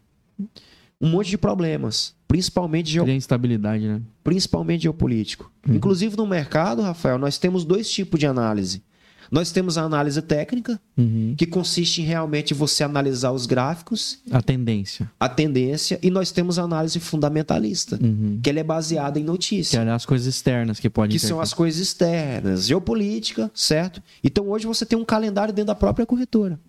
Um 1.01 1.09
monte 1.11 1.31
de 1.31 1.39
problemas. 1.39 2.15
Principalmente, 2.27 2.91
geo- 2.91 3.09
instabilidade, 3.09 3.87
né? 3.87 4.01
principalmente 4.25 4.83
geopolítico. 4.83 5.51
Uhum. 5.69 5.75
Inclusive 5.75 6.17
no 6.17 6.27
mercado, 6.27 6.81
Rafael, 6.83 7.19
nós 7.19 7.39
temos 7.39 7.65
dois 7.65 7.91
tipos 7.91 8.19
de 8.19 8.27
análise. 8.27 8.83
Nós 9.33 9.51
temos 9.51 9.79
a 9.79 9.83
análise 9.83 10.21
técnica, 10.21 10.79
Uhum. 10.97 11.35
que 11.39 11.47
consiste 11.47 12.03
em 12.03 12.05
realmente 12.05 12.53
você 12.53 12.85
analisar 12.85 13.33
os 13.33 13.47
gráficos, 13.47 14.19
A 14.31 14.43
tendência. 14.43 15.11
a 15.19 15.27
tendência, 15.27 15.99
e 16.03 16.11
nós 16.11 16.31
temos 16.31 16.59
a 16.59 16.63
análise 16.65 17.01
fundamentalista, 17.01 17.99
Uhum. 18.03 18.39
que 18.43 18.51
ela 18.51 18.61
é 18.61 18.63
baseada 18.63 19.19
em 19.19 19.23
Que 19.23 19.27
notícia. 19.27 19.79
é 19.79 19.91
as 19.91 20.05
coisas 20.05 20.27
externas 20.27 20.79
que 20.79 20.91
podem 20.91 21.17
que 21.17 21.19
são 21.19 21.41
as 21.41 21.55
coisas 21.55 21.81
externas, 21.81 22.67
geopolítica, 22.67 23.51
certo? 23.55 24.03
Então 24.23 24.47
hoje 24.51 24.67
você 24.67 24.85
tem 24.85 24.99
um 24.99 25.05
calendário 25.05 25.55
dentro 25.55 25.69
da 25.69 25.75
própria 25.75 26.05
corretora, 26.05 26.61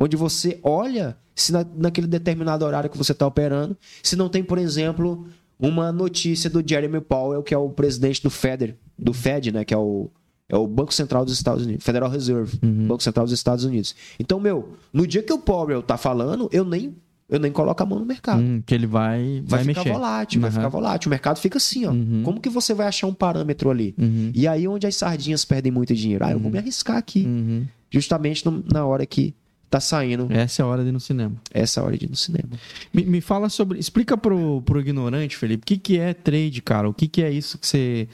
onde 0.00 0.16
você 0.16 0.58
olha 0.62 1.14
se 1.34 1.52
na, 1.52 1.62
naquele 1.76 2.06
determinado 2.06 2.64
horário 2.64 2.88
que 2.88 2.96
você 2.96 3.12
está 3.12 3.26
operando, 3.26 3.76
se 4.02 4.16
não 4.16 4.30
tem, 4.30 4.42
por 4.42 4.56
exemplo, 4.56 5.26
uma 5.58 5.92
notícia 5.92 6.48
do 6.48 6.62
Jeremy 6.66 7.00
Powell, 7.02 7.42
que 7.42 7.52
é 7.52 7.58
o 7.58 7.68
presidente 7.68 8.22
do 8.22 8.30
Fed, 8.30 8.74
do 8.98 9.12
Fed, 9.12 9.52
né? 9.52 9.64
Que 9.64 9.72
é 9.74 9.76
o, 9.78 10.10
é 10.52 10.56
o 10.56 10.66
Banco 10.68 10.94
Central 10.94 11.24
dos 11.24 11.34
Estados 11.34 11.64
Unidos, 11.66 11.84
Federal 11.84 12.08
Reserve, 12.10 12.56
Uhum. 12.62 12.86
Banco 12.86 13.02
Central 13.02 13.24
dos 13.24 13.32
Estados 13.32 13.64
Unidos. 13.64 13.96
Então, 14.20 14.38
meu, 14.38 14.74
no 14.92 15.06
dia 15.06 15.22
que 15.22 15.32
o 15.32 15.38
Powell 15.38 15.82
tá 15.82 15.96
falando, 15.96 16.48
eu 16.52 16.64
nem, 16.64 16.94
eu 17.28 17.40
nem 17.40 17.50
coloco 17.50 17.82
a 17.82 17.86
mão 17.86 17.98
no 17.98 18.04
mercado. 18.04 18.40
Hum, 18.42 18.62
que 18.64 18.74
ele 18.74 18.86
vai, 18.86 19.42
vai, 19.46 19.64
Vai, 19.64 19.74
ficar 19.74 19.80
mexer. 19.80 19.92
volátil, 19.94 20.40
vai 20.42 20.50
Uhum. 20.50 20.56
ficar 20.56 20.68
volátil. 20.68 21.08
O 21.08 21.10
mercado 21.10 21.38
fica 21.38 21.56
assim, 21.56 21.86
ó. 21.86 21.90
Uhum. 21.90 22.22
Como 22.22 22.38
que 22.40 22.50
você 22.50 22.74
vai 22.74 22.86
achar 22.86 23.06
um 23.06 23.14
parâmetro 23.14 23.70
ali? 23.70 23.94
Uhum. 23.98 24.30
E 24.34 24.46
aí 24.46 24.68
onde 24.68 24.86
as 24.86 24.94
sardinhas 24.94 25.44
perdem 25.44 25.72
muito 25.72 25.94
dinheiro? 25.94 26.24
Ah, 26.24 26.32
eu 26.32 26.38
vou 26.38 26.52
me 26.52 26.58
arriscar 26.58 26.98
aqui. 26.98 27.24
Uhum. 27.24 27.66
Justamente 27.90 28.44
no- 28.44 28.62
na 28.70 28.84
hora 28.84 29.06
que 29.06 29.34
tá 29.70 29.80
saindo 29.80 30.26
Essa 30.30 30.60
é 30.60 30.64
a 30.64 30.66
hora 30.68 30.82
de 30.82 30.90
ir 30.90 30.92
no 30.92 31.00
cinema. 31.00 31.34
essa 31.50 31.82
hora 31.82 31.96
de 31.96 32.04
ir 32.04 32.10
no 32.10 32.16
cinema. 32.16 32.50
Me, 32.92 33.06
me 33.06 33.20
fala 33.22 33.48
sobre. 33.48 33.78
Explica 33.78 34.18
pro, 34.18 34.60
pro 34.62 34.78
ignorante, 34.80 35.34
Felipe, 35.34 35.62
o 35.62 35.66
que, 35.66 35.78
que 35.78 35.98
é 35.98 36.12
trade, 36.12 36.60
cara? 36.60 36.86
O 36.90 36.92
que, 36.92 37.08
que 37.08 37.22
é 37.22 37.30
isso 37.30 37.56
que 37.56 37.66
você, 37.66 38.06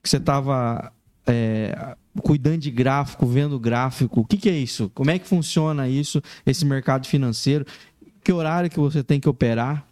que 0.00 0.08
você 0.08 0.20
tava 0.20 0.92
é, 1.26 1.96
cuidando 2.22 2.58
de 2.58 2.70
gráfico, 2.70 3.26
vendo 3.26 3.58
gráfico? 3.58 4.20
O 4.20 4.24
que, 4.24 4.36
que 4.36 4.48
é 4.48 4.56
isso? 4.56 4.90
Como 4.94 5.10
é 5.10 5.18
que 5.18 5.26
funciona 5.26 5.88
isso, 5.88 6.22
esse 6.44 6.64
mercado 6.64 7.06
financeiro? 7.06 7.64
Que 8.22 8.32
horário 8.32 8.70
que 8.70 8.78
você 8.78 9.02
tem 9.02 9.20
que 9.20 9.28
operar? 9.28 9.86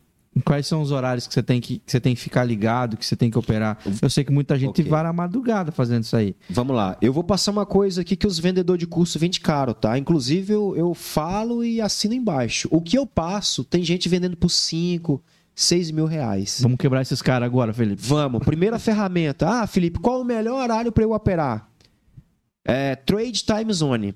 Quais 0.45 0.67
são 0.67 0.83
os 0.83 0.91
horários 0.91 1.29
que 1.29 1.33
você 1.35 1.45
tem 1.45 1.61
que, 1.61 1.79
que 1.79 1.93
você 1.93 2.01
tem 2.01 2.13
que 2.13 2.21
ficar 2.21 2.43
ligado, 2.43 2.97
que 2.97 3.07
você 3.07 3.15
tem 3.15 3.31
que 3.31 3.39
operar? 3.39 3.79
Eu 4.03 4.11
sei 4.11 4.25
que 4.25 4.33
muita 4.33 4.59
gente 4.59 4.81
Ok. 4.81 4.85
vara 4.91 5.09
a 5.09 5.13
madrugada 5.13 5.71
fazendo 5.71 6.03
isso 6.03 6.17
aí. 6.17 6.35
Vamos 6.51 6.75
lá. 6.75 6.97
Eu 7.01 7.13
vou 7.13 7.23
passar 7.23 7.53
uma 7.53 7.65
coisa 7.65 8.01
aqui 8.01 8.17
que 8.17 8.27
os 8.27 8.37
vendedores 8.37 8.81
de 8.81 8.87
curso 8.87 9.17
vendem 9.17 9.41
caro, 9.41 9.73
tá? 9.73 9.97
Inclusive 9.97 10.53
eu, 10.53 10.75
eu 10.77 10.93
falo 10.93 11.63
e 11.65 11.81
assino 11.81 12.15
embaixo. 12.15 12.67
O 12.73 12.81
que 12.81 12.99
eu 12.99 13.07
passo, 13.07 13.63
tem 13.63 13.85
gente 13.85 14.09
vendendo 14.09 14.37
por 14.37 14.49
5, 14.51 15.23
6 15.55 15.91
mil 15.91 16.07
reais. 16.07 16.61
Vamos 16.61 16.79
quebrar 16.79 17.03
esses 17.03 17.23
caras 17.23 17.47
agora, 17.47 17.73
Felipe. 17.73 18.03
Vamos. 18.03 18.45
Primeira 18.45 18.79
ferramenta. 18.79 19.49
Ah, 19.49 19.67
Felipe, 19.67 20.01
qual 20.01 20.21
o 20.21 20.25
melhor 20.25 20.63
horário 20.63 20.91
para 20.91 21.05
eu 21.05 21.13
operar? 21.13 21.69
É, 22.65 22.97
Trade 22.97 23.45
Time 23.45 23.73
Zone. 23.73 24.15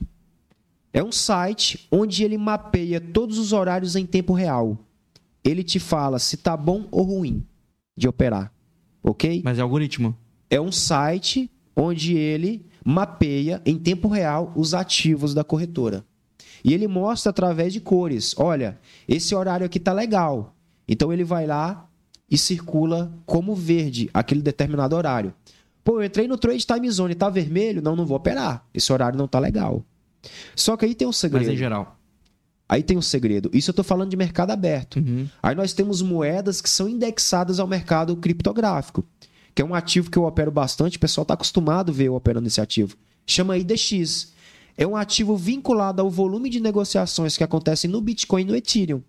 É 0.92 1.02
um 1.02 1.12
site 1.12 1.86
onde 1.92 2.24
ele 2.24 2.38
mapeia 2.38 3.00
todos 3.00 3.38
os 3.38 3.52
horários 3.52 3.94
em 3.94 4.06
tempo 4.06 4.32
real. 4.32 4.76
Ele 5.44 5.62
te 5.62 5.78
fala 5.78 6.18
se 6.18 6.36
tá 6.36 6.56
bom 6.56 6.88
ou 6.90 7.04
ruim 7.04 7.44
de 7.96 8.08
operar. 8.08 8.52
Ok? 9.02 9.42
Mas 9.44 9.58
é 9.58 9.62
algoritmo. 9.62 10.16
É 10.50 10.60
um 10.60 10.72
site 10.72 11.50
onde 11.76 12.16
ele 12.16 12.66
mapeia 12.84 13.62
em 13.64 13.78
tempo 13.78 14.08
real 14.08 14.52
os 14.56 14.74
ativos 14.74 15.34
da 15.34 15.44
corretora. 15.44 16.04
E 16.64 16.74
ele 16.74 16.88
mostra 16.88 17.30
através 17.30 17.72
de 17.72 17.80
cores. 17.80 18.34
Olha, 18.36 18.78
esse 19.06 19.34
horário 19.34 19.64
aqui 19.64 19.78
tá 19.78 19.92
legal. 19.92 20.56
Então 20.88 21.12
ele 21.12 21.24
vai 21.24 21.46
lá 21.46 21.88
e 22.30 22.38
circula 22.38 23.12
como 23.26 23.54
verde 23.54 24.08
aquele 24.12 24.40
determinado 24.40 24.96
horário. 24.96 25.34
Pô, 25.84 26.00
eu 26.00 26.04
entrei 26.04 26.28
no 26.28 26.36
Trade 26.36 26.66
Time 26.66 26.90
Zone, 26.90 27.14
tá 27.14 27.30
vermelho? 27.30 27.80
Não, 27.80 27.96
não 27.96 28.04
vou 28.04 28.16
operar. 28.16 28.66
Esse 28.74 28.92
horário 28.92 29.18
não 29.18 29.26
tá 29.26 29.38
legal. 29.38 29.84
Só 30.54 30.76
que 30.76 30.84
aí 30.84 30.94
tem 30.94 31.06
um 31.06 31.10
Mas 31.10 31.16
segredo. 31.16 31.50
em 31.50 31.56
geral. 31.56 31.98
Aí 32.68 32.82
tem 32.82 32.98
um 32.98 33.02
segredo. 33.02 33.50
Isso 33.54 33.70
eu 33.70 33.74
tô 33.74 33.82
falando 33.82 34.10
de 34.10 34.16
mercado 34.16 34.50
aberto. 34.50 34.96
Uhum. 34.96 35.26
Aí 35.42 35.54
nós 35.54 35.72
temos 35.72 36.02
moedas 36.02 36.60
que 36.60 36.68
são 36.68 36.88
indexadas 36.88 37.58
ao 37.58 37.66
mercado 37.66 38.14
criptográfico, 38.16 39.02
que 39.54 39.62
é 39.62 39.64
um 39.64 39.74
ativo 39.74 40.10
que 40.10 40.18
eu 40.18 40.24
opero 40.24 40.50
bastante, 40.50 40.98
o 40.98 41.00
pessoal 41.00 41.22
está 41.22 41.34
acostumado 41.34 41.90
a 41.90 41.94
ver 41.94 42.04
eu 42.04 42.14
operando 42.14 42.46
esse 42.46 42.60
ativo. 42.60 42.94
Chama 43.26 43.56
IDX. 43.56 44.32
É 44.76 44.86
um 44.86 44.96
ativo 44.96 45.36
vinculado 45.36 46.02
ao 46.02 46.10
volume 46.10 46.50
de 46.50 46.60
negociações 46.60 47.36
que 47.36 47.42
acontecem 47.42 47.90
no 47.90 48.00
Bitcoin 48.00 48.42
e 48.42 48.44
no 48.44 48.54
Ethereum. 48.54 49.02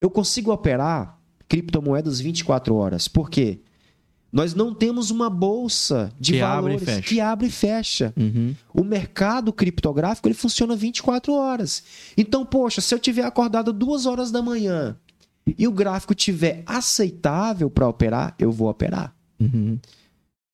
Eu 0.00 0.10
consigo 0.10 0.52
operar 0.52 1.18
criptomoedas 1.48 2.20
24 2.20 2.74
horas. 2.74 3.08
Por 3.08 3.28
quê? 3.28 3.60
Nós 4.32 4.54
não 4.54 4.72
temos 4.72 5.10
uma 5.10 5.28
bolsa 5.28 6.12
de 6.18 6.34
Que 6.34 6.40
abre 6.40 6.62
valores 6.74 6.84
fecha. 6.84 7.02
que 7.08 7.20
abre 7.20 7.46
e 7.48 7.50
fecha. 7.50 8.14
Uhum. 8.16 8.54
O 8.72 8.84
mercado 8.84 9.52
criptográfico 9.52 10.28
ele 10.28 10.34
funciona 10.36 10.76
24 10.76 11.32
horas. 11.32 11.82
Então, 12.16 12.46
poxa, 12.46 12.80
se 12.80 12.94
eu 12.94 12.98
tiver 13.00 13.24
acordado 13.24 13.72
duas 13.72 14.06
horas 14.06 14.30
da 14.30 14.40
manhã 14.40 14.96
e 15.58 15.66
o 15.66 15.72
gráfico 15.72 16.14
tiver 16.14 16.62
aceitável 16.64 17.68
para 17.68 17.88
operar, 17.88 18.34
eu 18.38 18.52
vou 18.52 18.68
operar. 18.68 19.12
Uhum. 19.40 19.76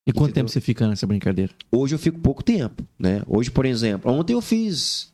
E 0.07 0.13
quanto 0.13 0.31
Entendeu? 0.31 0.35
tempo 0.45 0.49
você 0.51 0.61
fica 0.61 0.89
nessa 0.89 1.07
brincadeira? 1.07 1.53
Hoje 1.71 1.95
eu 1.95 1.99
fico 1.99 2.19
pouco 2.21 2.43
tempo, 2.43 2.83
né? 2.99 3.21
Hoje, 3.27 3.51
por 3.51 3.67
exemplo, 3.67 4.11
ontem 4.11 4.33
eu 4.33 4.41
fiz 4.41 5.13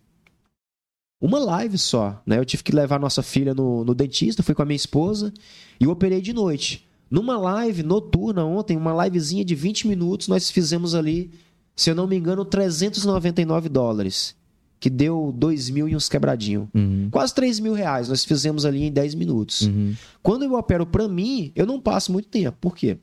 uma 1.22 1.38
live 1.38 1.78
só, 1.78 2.20
né? 2.26 2.36
Eu 2.36 2.44
tive 2.44 2.64
que 2.64 2.74
levar 2.74 2.98
nossa 2.98 3.22
filha 3.22 3.54
no, 3.54 3.84
no 3.84 3.94
dentista, 3.94 4.42
fui 4.42 4.56
com 4.56 4.62
a 4.62 4.64
minha 4.64 4.76
esposa 4.76 5.32
e 5.78 5.84
eu 5.84 5.90
operei 5.92 6.20
de 6.20 6.32
noite. 6.32 6.84
Numa 7.08 7.38
live 7.38 7.84
noturna 7.84 8.44
ontem, 8.44 8.76
uma 8.76 9.04
livezinha 9.04 9.44
de 9.44 9.54
20 9.54 9.86
minutos, 9.86 10.26
nós 10.26 10.50
fizemos 10.50 10.96
ali, 10.96 11.30
se 11.76 11.90
eu 11.90 11.94
não 11.94 12.08
me 12.08 12.16
engano, 12.16 12.44
399 12.44 13.68
dólares, 13.68 14.34
que 14.80 14.90
deu 14.90 15.32
2 15.36 15.70
mil 15.70 15.88
e 15.88 15.94
uns 15.94 16.08
quebradinho. 16.08 16.68
Uhum. 16.74 17.08
Quase 17.08 17.32
3 17.32 17.60
mil 17.60 17.72
reais 17.72 18.08
nós 18.08 18.24
fizemos 18.24 18.66
ali 18.66 18.82
em 18.82 18.90
10 18.90 19.14
minutos. 19.14 19.60
Uhum. 19.60 19.94
Quando 20.24 20.44
eu 20.44 20.54
opero 20.54 20.84
para 20.84 21.06
mim, 21.06 21.52
eu 21.54 21.66
não 21.66 21.80
passo 21.80 22.10
muito 22.10 22.26
tempo. 22.26 22.58
Por 22.60 22.74
quê? 22.74 22.98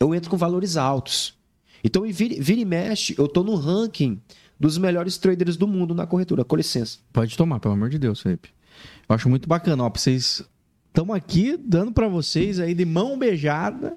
Eu 0.00 0.14
entro 0.14 0.30
com 0.30 0.38
valores 0.38 0.78
altos. 0.78 1.34
Então, 1.84 2.02
vira, 2.10 2.34
vira 2.40 2.60
e 2.62 2.64
mexe, 2.64 3.14
eu 3.18 3.28
tô 3.28 3.42
no 3.42 3.56
ranking 3.56 4.18
dos 4.58 4.78
melhores 4.78 5.18
traders 5.18 5.56
do 5.56 5.66
mundo 5.66 5.94
na 5.94 6.06
corretora. 6.06 6.44
Com 6.44 6.56
licença. 6.56 6.98
Pode 7.12 7.36
tomar, 7.36 7.60
pelo 7.60 7.74
amor 7.74 7.88
de 7.88 7.98
Deus, 7.98 8.20
Felipe. 8.20 8.50
Eu 9.08 9.14
acho 9.14 9.28
muito 9.28 9.48
bacana, 9.48 9.84
ó, 9.84 9.90
vocês 9.90 10.42
estamos 10.88 11.14
aqui 11.14 11.56
dando 11.56 11.92
pra 11.92 12.08
vocês 12.08 12.58
aí 12.58 12.74
de 12.74 12.84
mão 12.84 13.18
beijada 13.18 13.96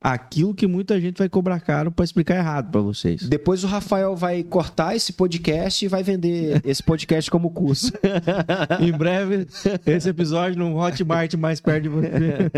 aquilo 0.00 0.54
que 0.54 0.66
muita 0.66 1.00
gente 1.00 1.18
vai 1.18 1.28
cobrar 1.28 1.60
caro 1.60 1.90
pra 1.90 2.04
explicar 2.04 2.36
errado 2.36 2.70
pra 2.70 2.80
vocês. 2.80 3.28
Depois 3.28 3.64
o 3.64 3.66
Rafael 3.66 4.14
vai 4.14 4.42
cortar 4.42 4.94
esse 4.94 5.12
podcast 5.12 5.84
e 5.84 5.88
vai 5.88 6.02
vender 6.02 6.60
esse 6.64 6.82
podcast 6.82 7.30
como 7.30 7.50
curso. 7.50 7.92
em 8.80 8.92
breve, 8.92 9.46
esse 9.86 10.08
episódio 10.08 10.58
no 10.58 10.78
Hotmart 10.78 11.34
mais 11.34 11.60
perto 11.60 11.82
de 11.82 11.88
você. 11.88 12.50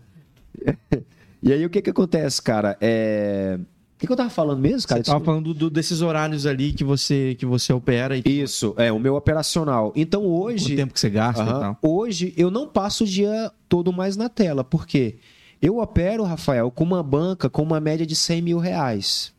E 1.42 1.54
aí, 1.54 1.64
o 1.64 1.70
que 1.70 1.80
que 1.80 1.88
acontece, 1.88 2.42
cara? 2.42 2.76
É... 2.82 3.58
O 4.00 4.02
que, 4.02 4.06
que 4.06 4.12
eu 4.14 4.16
tava 4.16 4.30
falando 4.30 4.60
mesmo, 4.60 4.88
cara? 4.88 5.04
Você 5.04 5.10
tava 5.10 5.22
falando 5.22 5.52
do- 5.52 5.68
desses 5.68 6.00
horários 6.00 6.46
ali 6.46 6.72
que 6.72 6.82
você, 6.82 7.36
que 7.38 7.44
você 7.44 7.70
opera 7.70 8.16
e 8.16 8.22
Isso, 8.24 8.72
é 8.78 8.90
o 8.90 8.98
meu 8.98 9.14
operacional. 9.14 9.92
Então 9.94 10.22
o 10.24 10.40
hoje. 10.40 10.74
tempo 10.74 10.94
que 10.94 10.98
você 11.00 11.10
gasta 11.10 11.42
e 11.42 11.46
Aham. 11.46 11.60
tal. 11.60 11.78
Hoje 11.82 12.32
eu 12.34 12.50
não 12.50 12.66
passo 12.66 13.04
o 13.04 13.06
dia 13.06 13.52
todo 13.68 13.92
mais 13.92 14.16
na 14.16 14.30
tela, 14.30 14.64
porque 14.64 15.16
eu 15.60 15.80
opero, 15.80 16.24
Rafael, 16.24 16.70
com 16.70 16.82
uma 16.82 17.02
banca 17.02 17.50
com 17.50 17.62
uma 17.62 17.78
média 17.78 18.06
de 18.06 18.16
100 18.16 18.40
mil 18.40 18.58
reais. 18.58 19.34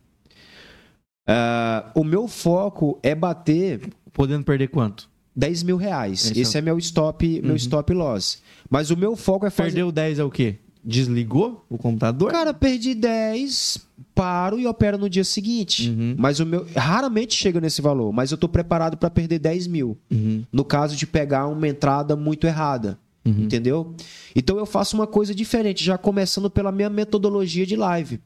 Ah, 1.28 1.91
o 1.95 2.03
meu 2.03 2.28
foco 2.28 2.99
é 3.01 3.16
bater 3.16 3.82
Podendo 4.14 4.43
perder 4.43 4.68
quanto? 4.68 5.09
10 5.36 5.64
mil 5.64 5.78
reais. 5.78 6.26
Esse 6.30 6.41
Esse, 6.41 6.57
é 6.57 6.59
é 6.59 6.62
meu 6.62 6.78
stop, 6.78 7.26
Uhum. 7.39 7.47
meu 7.47 7.55
stop 7.55 7.91
loss. 7.93 8.41
Mas 8.70 8.91
o 8.91 8.97
meu 8.97 9.16
foco 9.16 9.45
é 9.45 9.49
fazer. 9.49 9.70
Perdeu 9.70 9.91
10 9.91 10.20
é 10.20 10.24
o 10.24 10.30
quê? 10.30 10.57
Desligou 10.84 11.63
o 11.69 11.77
computador? 11.77 12.32
Cara, 12.32 12.53
perdi 12.53 12.95
10, 12.95 13.79
paro 14.15 14.59
e 14.59 14.65
opero 14.65 14.97
no 14.97 15.09
dia 15.09 15.23
seguinte. 15.23 15.89
Uhum. 15.89 16.15
Mas 16.17 16.39
o 16.39 16.45
meu. 16.45 16.65
Raramente 16.75 17.36
chega 17.36 17.61
nesse 17.61 17.82
valor, 17.82 18.11
mas 18.11 18.32
eu 18.32 18.38
tô 18.38 18.49
preparado 18.49 18.97
para 18.97 19.09
perder 19.09 19.39
10 19.39 19.67
mil. 19.67 19.97
Uhum. 20.09 20.43
No 20.51 20.65
caso 20.65 20.95
de 20.95 21.05
pegar 21.05 21.47
uma 21.47 21.67
entrada 21.67 22.15
muito 22.15 22.47
errada. 22.47 22.97
Uhum. 23.23 23.43
Entendeu? 23.43 23.95
Então 24.36 24.57
eu 24.57 24.65
faço 24.65 24.95
uma 24.95 25.05
coisa 25.05 25.36
diferente, 25.36 25.84
já 25.84 25.97
começando 25.97 26.49
pela 26.49 26.71
minha 26.71 26.89
metodologia 26.89 27.65
de 27.65 27.75
live. 27.75 28.19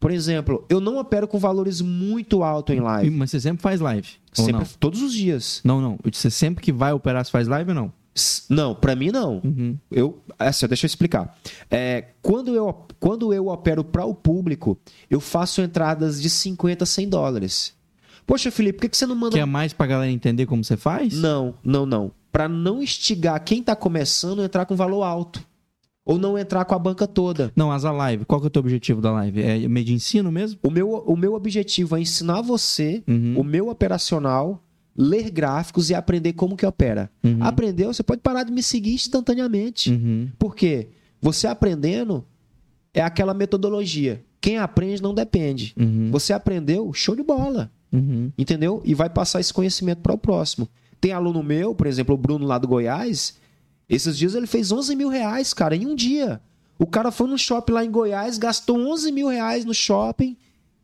Por 0.00 0.10
exemplo, 0.10 0.64
eu 0.68 0.80
não 0.80 0.98
opero 0.98 1.28
com 1.28 1.38
valores 1.38 1.80
muito 1.80 2.42
altos 2.42 2.74
em 2.74 2.80
live. 2.80 3.10
Mas 3.10 3.30
você 3.30 3.40
sempre 3.40 3.62
faz 3.62 3.80
live? 3.80 4.08
Sempre, 4.32 4.66
todos 4.80 5.00
os 5.00 5.12
dias. 5.12 5.60
Não, 5.62 5.80
não. 5.80 5.96
Você 6.12 6.28
sempre 6.28 6.64
que 6.64 6.72
vai 6.72 6.92
operar, 6.92 7.24
você 7.24 7.30
faz 7.30 7.46
live 7.46 7.70
ou 7.70 7.74
não? 7.74 7.92
Não, 8.48 8.74
pra 8.74 8.94
mim 8.94 9.10
não. 9.10 9.40
Uhum. 9.44 9.78
Eu, 9.90 10.20
assim, 10.38 10.66
deixa 10.66 10.84
eu 10.84 10.88
explicar. 10.88 11.36
É, 11.70 12.06
quando, 12.20 12.54
eu, 12.54 12.86
quando 13.00 13.32
eu 13.32 13.48
opero 13.48 13.82
para 13.82 14.04
o 14.04 14.14
público, 14.14 14.78
eu 15.08 15.20
faço 15.20 15.62
entradas 15.62 16.20
de 16.20 16.28
50, 16.28 16.84
100 16.84 17.08
dólares. 17.08 17.74
Poxa, 18.26 18.50
Felipe, 18.50 18.76
por 18.78 18.82
que, 18.82 18.88
que 18.90 18.96
você 18.96 19.06
não 19.06 19.16
manda. 19.16 19.34
Que 19.34 19.40
é 19.40 19.44
mais 19.44 19.72
pra 19.72 19.86
galera 19.86 20.12
entender 20.12 20.46
como 20.46 20.62
você 20.62 20.76
faz? 20.76 21.14
Não, 21.14 21.54
não, 21.64 21.86
não. 21.86 22.12
Para 22.30 22.48
não 22.48 22.82
instigar 22.82 23.42
quem 23.42 23.62
tá 23.62 23.74
começando 23.74 24.40
a 24.40 24.44
entrar 24.44 24.64
com 24.66 24.76
valor 24.76 25.02
alto. 25.02 25.42
ou 26.04 26.18
não 26.18 26.36
entrar 26.38 26.64
com 26.64 26.74
a 26.74 26.78
banca 26.78 27.06
toda. 27.06 27.52
Não, 27.54 27.70
as 27.70 27.84
a 27.84 27.92
live. 27.92 28.24
Qual 28.24 28.40
que 28.40 28.46
é 28.46 28.48
o 28.48 28.50
teu 28.50 28.60
objetivo 28.60 29.00
da 29.00 29.12
live? 29.12 29.40
É 29.42 29.68
meio 29.68 29.86
de 29.86 29.92
ensino 29.94 30.32
mesmo? 30.32 30.58
O 30.62 30.70
meu, 30.70 30.90
o 30.90 31.16
meu 31.16 31.34
objetivo 31.34 31.96
é 31.96 32.00
ensinar 32.00 32.42
você 32.42 33.02
Uhum. 33.08 33.34
o 33.38 33.44
meu 33.44 33.68
operacional, 33.68 34.60
ler 34.96 35.30
gráficos 35.30 35.90
e 35.90 35.94
aprender 35.94 36.34
como 36.34 36.56
que 36.56 36.66
opera. 36.66 37.10
Uhum. 37.24 37.38
Aprendeu, 37.40 37.92
você 37.92 38.02
pode 38.02 38.20
parar 38.20 38.44
de 38.44 38.52
me 38.52 38.62
seguir 38.62 38.94
instantaneamente. 38.94 39.90
Uhum. 39.90 40.28
Por 40.38 40.54
quê? 40.54 40.88
Você 41.20 41.46
aprendendo 41.46 42.24
é 42.92 43.00
aquela 43.00 43.32
metodologia. 43.32 44.22
Quem 44.40 44.58
aprende 44.58 45.02
não 45.02 45.14
depende. 45.14 45.74
Uhum. 45.78 46.10
Você 46.10 46.32
aprendeu, 46.32 46.92
show 46.92 47.16
de 47.16 47.22
bola. 47.22 47.70
Uhum. 47.92 48.30
Entendeu? 48.36 48.82
E 48.84 48.94
vai 48.94 49.08
passar 49.08 49.40
esse 49.40 49.52
conhecimento 49.52 50.00
para 50.00 50.12
o 50.12 50.18
próximo. 50.18 50.68
Tem 51.00 51.12
aluno 51.12 51.42
meu, 51.42 51.74
por 51.74 51.86
exemplo, 51.86 52.14
o 52.14 52.18
Bruno 52.18 52.46
lá 52.46 52.58
do 52.58 52.68
Goiás. 52.68 53.36
Esses 53.88 54.16
dias 54.16 54.34
ele 54.34 54.46
fez 54.46 54.72
11 54.72 54.94
mil 54.96 55.08
reais, 55.08 55.54
cara, 55.54 55.76
em 55.76 55.86
um 55.86 55.94
dia. 55.94 56.40
O 56.78 56.86
cara 56.86 57.10
foi 57.10 57.28
no 57.28 57.38
shopping 57.38 57.72
lá 57.72 57.84
em 57.84 57.90
Goiás, 57.90 58.38
gastou 58.38 58.78
11 58.78 59.12
mil 59.12 59.28
reais 59.28 59.64
no 59.64 59.74
shopping 59.74 60.36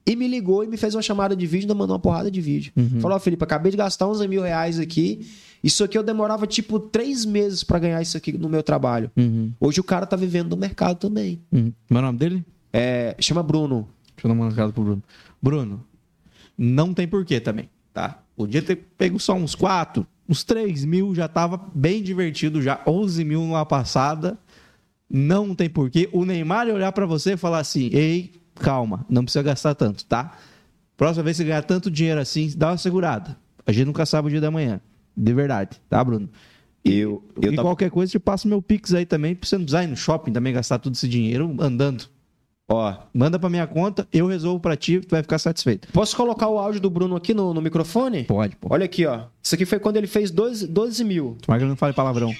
e 0.09 0.17
me 0.17 0.27
ligou 0.27 0.65
e 0.65 0.67
me 0.67 0.79
fez 0.79 0.95
uma 0.95 1.03
chamada 1.03 1.37
de 1.37 1.47
vídeo, 1.47 1.65
ainda 1.65 1.75
mandou 1.75 1.95
uma 1.95 2.01
porrada 2.01 2.31
de 2.31 2.41
vídeo. 2.41 2.73
Uhum. 2.75 2.99
Falou, 2.99 3.15
ó, 3.15 3.21
Felipe, 3.21 3.45
acabei 3.45 3.71
de 3.71 3.77
gastar 3.77 4.09
11 4.09 4.27
mil 4.27 4.41
reais 4.41 4.81
aqui. 4.81 5.29
Isso 5.63 5.85
aqui 5.85 5.99
eu 5.99 6.03
demorava 6.03 6.47
tipo 6.47 6.81
três 6.81 7.27
meses 7.27 7.63
para 7.63 7.79
ganhar 7.79 8.01
isso 8.01 8.17
aqui 8.17 8.33
no 8.33 8.49
meu 8.49 8.63
trabalho. 8.63 9.11
Uhum. 9.15 9.53
Hoje 9.61 9.81
o 9.81 9.85
cara 9.85 10.07
tá 10.07 10.17
vivendo 10.17 10.49
no 10.49 10.57
mercado 10.57 10.97
também. 10.97 11.43
Uhum. 11.53 11.71
Meu 11.91 12.01
nome 12.01 12.19
dele? 12.19 12.43
É, 12.73 13.17
chama 13.21 13.43
Bruno. 13.43 13.87
Deixa 14.17 14.27
eu 14.27 14.29
dar 14.29 14.35
uma 14.35 14.49
recado 14.49 14.73
pro 14.73 14.83
Bruno. 14.83 15.03
Bruno, 15.43 15.85
não 16.57 16.95
tem 16.95 17.07
porquê 17.07 17.39
também, 17.39 17.69
tá? 17.93 18.19
Podia 18.35 18.63
ter 18.63 18.77
pego 18.97 19.21
só 19.21 19.35
uns 19.35 19.55
4, 19.55 20.07
uns 20.27 20.43
3 20.43 20.87
mil, 20.87 21.15
já 21.15 21.29
tava 21.29 21.61
bem 21.75 22.03
divertido 22.03 22.63
já. 22.63 22.81
11 22.87 23.25
mil 23.25 23.41
numa 23.41 23.67
passada. 23.67 24.39
Não 25.11 25.55
tem 25.55 25.69
porquê. 25.69 26.09
O 26.13 26.25
Neymar 26.25 26.69
olhar 26.69 26.93
pra 26.93 27.05
você 27.05 27.33
e 27.33 27.37
falar 27.37 27.59
assim: 27.59 27.91
ei, 27.93 28.33
calma, 28.59 29.05
não 29.09 29.23
precisa 29.25 29.43
gastar 29.43 29.75
tanto, 29.75 30.05
tá? 30.05 30.37
Próxima 30.97 31.23
vez 31.25 31.37
que 31.37 31.43
você 31.43 31.49
ganhar 31.49 31.63
tanto 31.63 31.91
dinheiro 31.91 32.21
assim, 32.21 32.53
dá 32.57 32.71
uma 32.71 32.79
segurada. 32.79 33.37
A 33.67 33.73
gente 33.73 33.87
nunca 33.87 34.05
sabe 34.07 34.29
o 34.29 34.31
dia 34.31 34.41
da 34.41 34.51
manhã. 34.51 34.81
De 35.17 35.33
verdade, 35.33 35.81
tá, 35.89 36.03
Bruno? 36.03 36.29
Eu, 36.85 37.23
eu 37.43 37.53
e 37.53 37.57
tava- 37.57 37.69
qualquer 37.69 37.91
coisa, 37.91 38.11
te 38.11 38.19
passo 38.19 38.49
meu 38.49 38.63
Pix 38.63 38.95
aí 38.95 39.05
também, 39.05 39.35
pra 39.35 39.47
você 39.49 39.57
não 39.57 39.65
precisar 39.65 39.85
ir 39.85 39.89
no 39.89 39.97
shopping 39.97 40.33
também 40.33 40.53
gastar 40.53 40.79
todo 40.79 40.95
esse 40.95 41.09
dinheiro 41.09 41.55
andando. 41.61 42.05
Ó, 42.71 42.95
Manda 43.15 43.39
pra 43.39 43.49
minha 43.49 43.67
conta, 43.67 44.07
eu 44.13 44.27
resolvo 44.27 44.61
pra 44.61 44.77
ti, 44.77 45.01
tu 45.01 45.11
vai 45.13 45.23
ficar 45.23 45.39
satisfeito. 45.39 45.89
posso 45.93 46.15
colocar 46.17 46.49
o 46.49 46.59
áudio 46.59 46.81
do 46.81 46.91
Bruno 46.91 47.17
aqui 47.17 47.33
no, 47.33 47.53
no 47.55 47.63
microfone? 47.63 48.25
Pode, 48.25 48.57
pô. 48.57 48.69
Olha 48.71 48.85
aqui, 48.85 49.07
ó. 49.07 49.25
Isso 49.43 49.55
aqui 49.55 49.65
foi 49.65 49.79
quando 49.79 49.97
ele 49.97 50.07
fez 50.07 50.31
12, 50.31 50.67
12 50.67 51.03
mil. 51.05 51.37
Tomara 51.41 51.59
que 51.61 51.65
ele 51.65 51.71
não 51.71 51.77
fale 51.77 51.95
palavrão. 51.95 52.33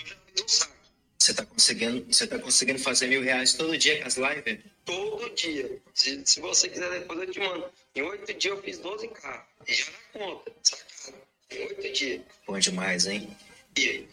Você 1.29 1.35
tá 1.35 1.45
conseguindo, 1.45 2.07
você 2.11 2.27
tá 2.27 2.39
conseguindo 2.39 2.79
fazer 2.79 3.07
mil 3.07 3.23
reais 3.23 3.53
todo 3.53 3.77
dia 3.77 4.01
com 4.01 4.07
as 4.07 4.17
lives? 4.17 4.61
todo 4.83 5.35
dia. 5.35 5.79
Se, 5.93 6.23
se 6.25 6.41
você 6.41 6.71
quiser, 6.71 6.89
depois 6.89 7.21
eu 7.21 7.31
te 7.31 7.39
mando. 7.39 7.65
Em 7.95 8.01
oito 8.01 8.33
dias 8.33 8.57
eu 8.57 8.63
fiz 8.63 8.81
12k. 8.81 9.43
E 9.69 9.75
já 9.75 9.85
na 9.85 10.21
conta, 10.21 10.51
sacado. 10.63 11.19
Em 11.51 11.59
oito 11.67 11.93
dias. 11.93 12.23
Bom 12.47 12.59
demais, 12.59 13.07
hein? 13.07 13.29
E 13.77 14.07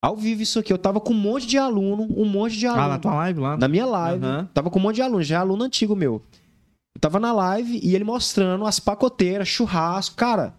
Ao 0.00 0.16
vivo 0.16 0.42
isso 0.42 0.60
aqui. 0.60 0.72
Eu 0.72 0.78
tava 0.78 1.00
com 1.00 1.12
um 1.12 1.16
monte 1.16 1.48
de 1.48 1.58
aluno, 1.58 2.04
um 2.16 2.24
monte 2.24 2.56
de 2.56 2.68
aluno. 2.68 2.84
Ah, 2.84 2.88
na 2.90 2.98
tua 3.00 3.14
live 3.14 3.40
lá? 3.40 3.56
Na 3.56 3.66
minha 3.66 3.86
live. 3.86 4.24
Aham. 4.24 4.48
Tava 4.54 4.70
com 4.70 4.78
um 4.78 4.82
monte 4.82 4.96
de 4.96 5.02
aluno, 5.02 5.24
já 5.24 5.36
é 5.36 5.38
aluno 5.40 5.64
antigo 5.64 5.96
meu. 5.96 6.22
Eu 6.94 7.00
tava 7.00 7.18
na 7.18 7.32
live 7.32 7.80
e 7.82 7.96
ele 7.96 8.04
mostrando 8.04 8.64
as 8.64 8.78
pacoteiras, 8.78 9.48
churrasco. 9.48 10.14
Cara, 10.14 10.54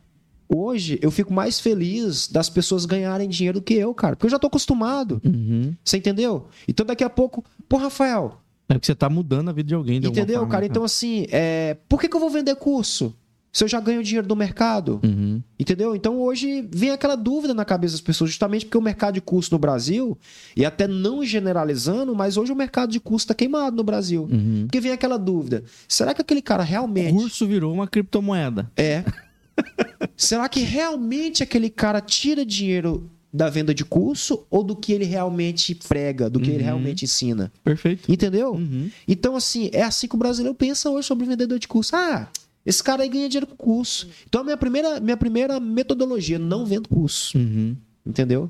hoje 0.49 0.97
eu 1.01 1.11
fico 1.11 1.31
mais 1.31 1.59
feliz 1.59 2.27
das 2.27 2.49
pessoas 2.49 2.85
ganharem 2.85 3.29
dinheiro 3.29 3.59
do 3.59 3.63
que 3.63 3.75
eu, 3.75 3.93
cara. 3.93 4.15
Porque 4.15 4.25
eu 4.25 4.31
já 4.31 4.39
tô 4.39 4.47
acostumado. 4.47 5.21
Uhum. 5.23 5.73
Você 5.85 5.97
entendeu? 5.97 6.47
Então 6.67 6.85
daqui 6.85 7.03
a 7.03 7.09
pouco. 7.09 7.45
Pô, 7.69 7.77
Rafael, 7.77 8.41
É 8.67 8.73
porque 8.73 8.87
você 8.87 8.95
tá 8.95 9.09
mudando 9.09 9.49
a 9.49 9.53
vida 9.53 9.67
de 9.67 9.75
alguém. 9.75 10.01
De 10.01 10.07
entendeu, 10.07 10.39
forma, 10.39 10.51
cara? 10.51 10.61
né, 10.61 10.67
Então 10.69 10.83
assim, 10.83 11.27
é... 11.29 11.77
por 11.87 12.01
que, 12.01 12.09
que 12.09 12.15
eu 12.15 12.19
vou 12.19 12.29
vender 12.29 12.55
curso? 12.55 13.13
Se 13.51 13.63
eu 13.63 13.67
já 13.67 13.79
ganho 13.79 14.03
dinheiro 14.03 14.27
do 14.27 14.35
mercado? 14.35 14.99
Uhum. 15.03 15.41
Entendeu? 15.59 15.95
Então 15.95 16.19
hoje 16.19 16.67
vem 16.71 16.91
aquela 16.91 17.15
dúvida 17.15 17.51
na 17.51 17.65
cabeça 17.65 17.93
das 17.93 18.01
pessoas, 18.01 18.29
justamente 18.29 18.63
porque 18.65 18.77
o 18.77 18.81
mercado 18.81 19.15
de 19.15 19.21
curso 19.21 19.51
no 19.51 19.57
Brasil, 19.57 20.15
e 20.55 20.63
até 20.63 20.87
não 20.87 21.25
generalizando, 21.25 22.13
mas 22.15 22.37
hoje 22.37 22.51
o 22.51 22.55
mercado 22.55 22.91
de 22.91 22.99
curso 22.99 23.23
está 23.23 23.33
queimado 23.33 23.75
no 23.75 23.83
Brasil. 23.83 24.27
Uhum. 24.31 24.65
Porque 24.67 24.79
vem 24.79 24.91
aquela 24.91 25.17
dúvida: 25.17 25.63
será 25.87 26.13
que 26.13 26.21
aquele 26.21 26.43
cara 26.43 26.61
realmente. 26.61 27.11
Curso 27.11 27.47
virou 27.47 27.73
uma 27.73 27.87
criptomoeda. 27.87 28.71
É. 28.77 29.03
será 30.15 30.47
que 30.49 30.61
realmente 30.61 31.43
aquele 31.43 31.69
cara 31.69 32.01
tira 32.01 32.45
dinheiro 32.45 33.09
da 33.31 33.49
venda 33.49 33.73
de 33.75 33.85
curso 33.85 34.45
ou 34.49 34.63
do 34.63 34.75
que 34.75 34.91
ele 34.91 35.05
realmente 35.05 35.75
prega, 35.75 36.29
do 36.29 36.39
que 36.39 36.49
ele 36.49 36.57
Uhum. 36.59 36.63
realmente 36.63 37.05
ensina? 37.05 37.51
Perfeito. 37.63 38.11
Entendeu? 38.11 38.53
Uhum. 38.53 38.89
Então, 39.07 39.35
assim, 39.35 39.69
é 39.71 39.83
assim 39.83 40.07
que 40.07 40.15
o 40.15 40.17
brasileiro 40.17 40.55
pensa 40.55 40.89
hoje 40.89 41.07
sobre 41.07 41.27
vendedor 41.27 41.59
de 41.59 41.67
curso. 41.67 41.95
Ah, 41.95 42.27
esse 42.65 42.83
cara 42.83 43.03
aí 43.03 43.09
ganha 43.09 43.29
dinheiro 43.29 43.45
com 43.47 43.55
curso. 43.55 44.07
Então, 44.27 44.41
a 44.41 44.43
minha 44.43 44.57
primeira, 44.57 44.99
minha 44.99 45.15
primeira 45.17 45.59
metodologia, 45.59 46.39
não 46.39 46.65
vendo 46.65 46.89
curso. 46.89 47.37
Uhum. 47.37 47.75
Entendeu? 48.05 48.49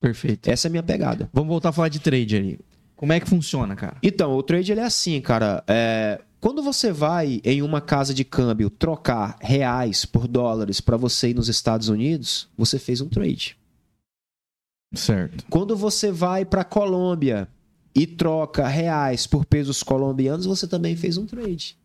Perfeito. 0.00 0.48
Essa 0.48 0.66
é 0.66 0.68
a 0.68 0.70
minha 0.70 0.82
pegada. 0.82 1.28
Vamos 1.32 1.48
voltar 1.48 1.70
a 1.70 1.72
falar 1.72 1.88
de 1.88 1.98
trade 1.98 2.36
ali. 2.36 2.60
Como 2.94 3.12
é 3.12 3.20
que 3.20 3.28
funciona, 3.28 3.74
cara? 3.74 3.96
Então, 4.02 4.32
o 4.36 4.42
trade 4.42 4.70
ele 4.72 4.80
é 4.80 4.84
assim, 4.84 5.20
cara. 5.20 5.62
É, 5.66 6.20
Quando 6.40 6.62
você 6.62 6.92
vai 6.92 7.40
em 7.44 7.62
uma 7.62 7.80
casa 7.80 8.14
de 8.14 8.24
câmbio 8.24 8.70
trocar 8.70 9.36
reais 9.40 10.04
por 10.04 10.28
dólares 10.28 10.80
para 10.80 10.96
você 10.96 11.30
ir 11.30 11.34
nos 11.34 11.48
Estados 11.48 11.88
Unidos, 11.88 12.48
você 12.56 12.78
fez 12.78 13.00
um 13.00 13.08
trade. 13.08 13.56
Certo. 14.94 15.44
Quando 15.50 15.76
você 15.76 16.12
vai 16.12 16.44
para 16.44 16.64
Colômbia 16.64 17.48
e 17.94 18.06
troca 18.06 18.68
reais 18.68 19.26
por 19.26 19.44
pesos 19.44 19.82
colombianos, 19.82 20.46
você 20.46 20.66
também 20.66 20.96
fez 20.96 21.16
um 21.16 21.26
trade. 21.26 21.76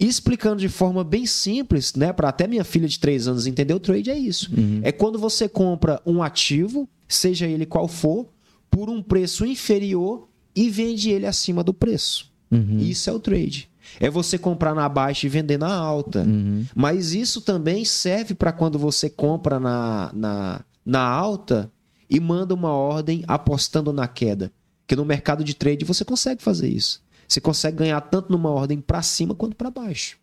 Explicando 0.00 0.60
de 0.60 0.68
forma 0.68 1.02
bem 1.02 1.26
simples, 1.26 1.94
né, 1.94 2.12
para 2.12 2.28
até 2.28 2.46
minha 2.46 2.64
filha 2.64 2.88
de 2.88 2.98
3 2.98 3.28
anos 3.28 3.46
entender, 3.46 3.74
o 3.74 3.80
trade 3.80 4.10
é 4.10 4.18
isso. 4.18 4.52
Uhum. 4.56 4.80
É 4.82 4.92
quando 4.92 5.18
você 5.18 5.48
compra 5.48 6.00
um 6.04 6.22
ativo, 6.22 6.88
seja 7.08 7.46
ele 7.46 7.66
qual 7.66 7.88
for, 7.88 8.28
por 8.70 8.90
um 8.90 9.02
preço 9.02 9.44
inferior 9.44 10.28
e 10.54 10.68
vende 10.68 11.10
ele 11.10 11.26
acima 11.26 11.64
do 11.64 11.72
preço. 11.72 12.30
Uhum. 12.50 12.78
Isso 12.78 13.08
é 13.10 13.12
o 13.12 13.20
trade. 13.20 13.68
É 14.00 14.10
você 14.10 14.38
comprar 14.38 14.74
na 14.74 14.88
baixa 14.88 15.26
e 15.26 15.30
vender 15.30 15.58
na 15.58 15.72
alta. 15.74 16.20
Uhum. 16.22 16.64
Mas 16.74 17.12
isso 17.12 17.40
também 17.40 17.84
serve 17.84 18.34
para 18.34 18.52
quando 18.52 18.78
você 18.78 19.08
compra 19.08 19.58
na, 19.58 20.10
na, 20.14 20.60
na 20.84 21.00
alta 21.00 21.70
e 22.08 22.18
manda 22.20 22.54
uma 22.54 22.70
ordem 22.72 23.24
apostando 23.26 23.92
na 23.92 24.06
queda. 24.08 24.52
Que 24.86 24.96
no 24.96 25.04
mercado 25.04 25.42
de 25.44 25.54
trade 25.54 25.84
você 25.84 26.04
consegue 26.04 26.42
fazer 26.42 26.68
isso. 26.68 27.02
Você 27.26 27.40
consegue 27.40 27.78
ganhar 27.78 28.00
tanto 28.00 28.32
numa 28.32 28.50
ordem 28.50 28.80
para 28.80 29.02
cima 29.02 29.34
quanto 29.34 29.54
para 29.56 29.70
baixo. 29.70 30.16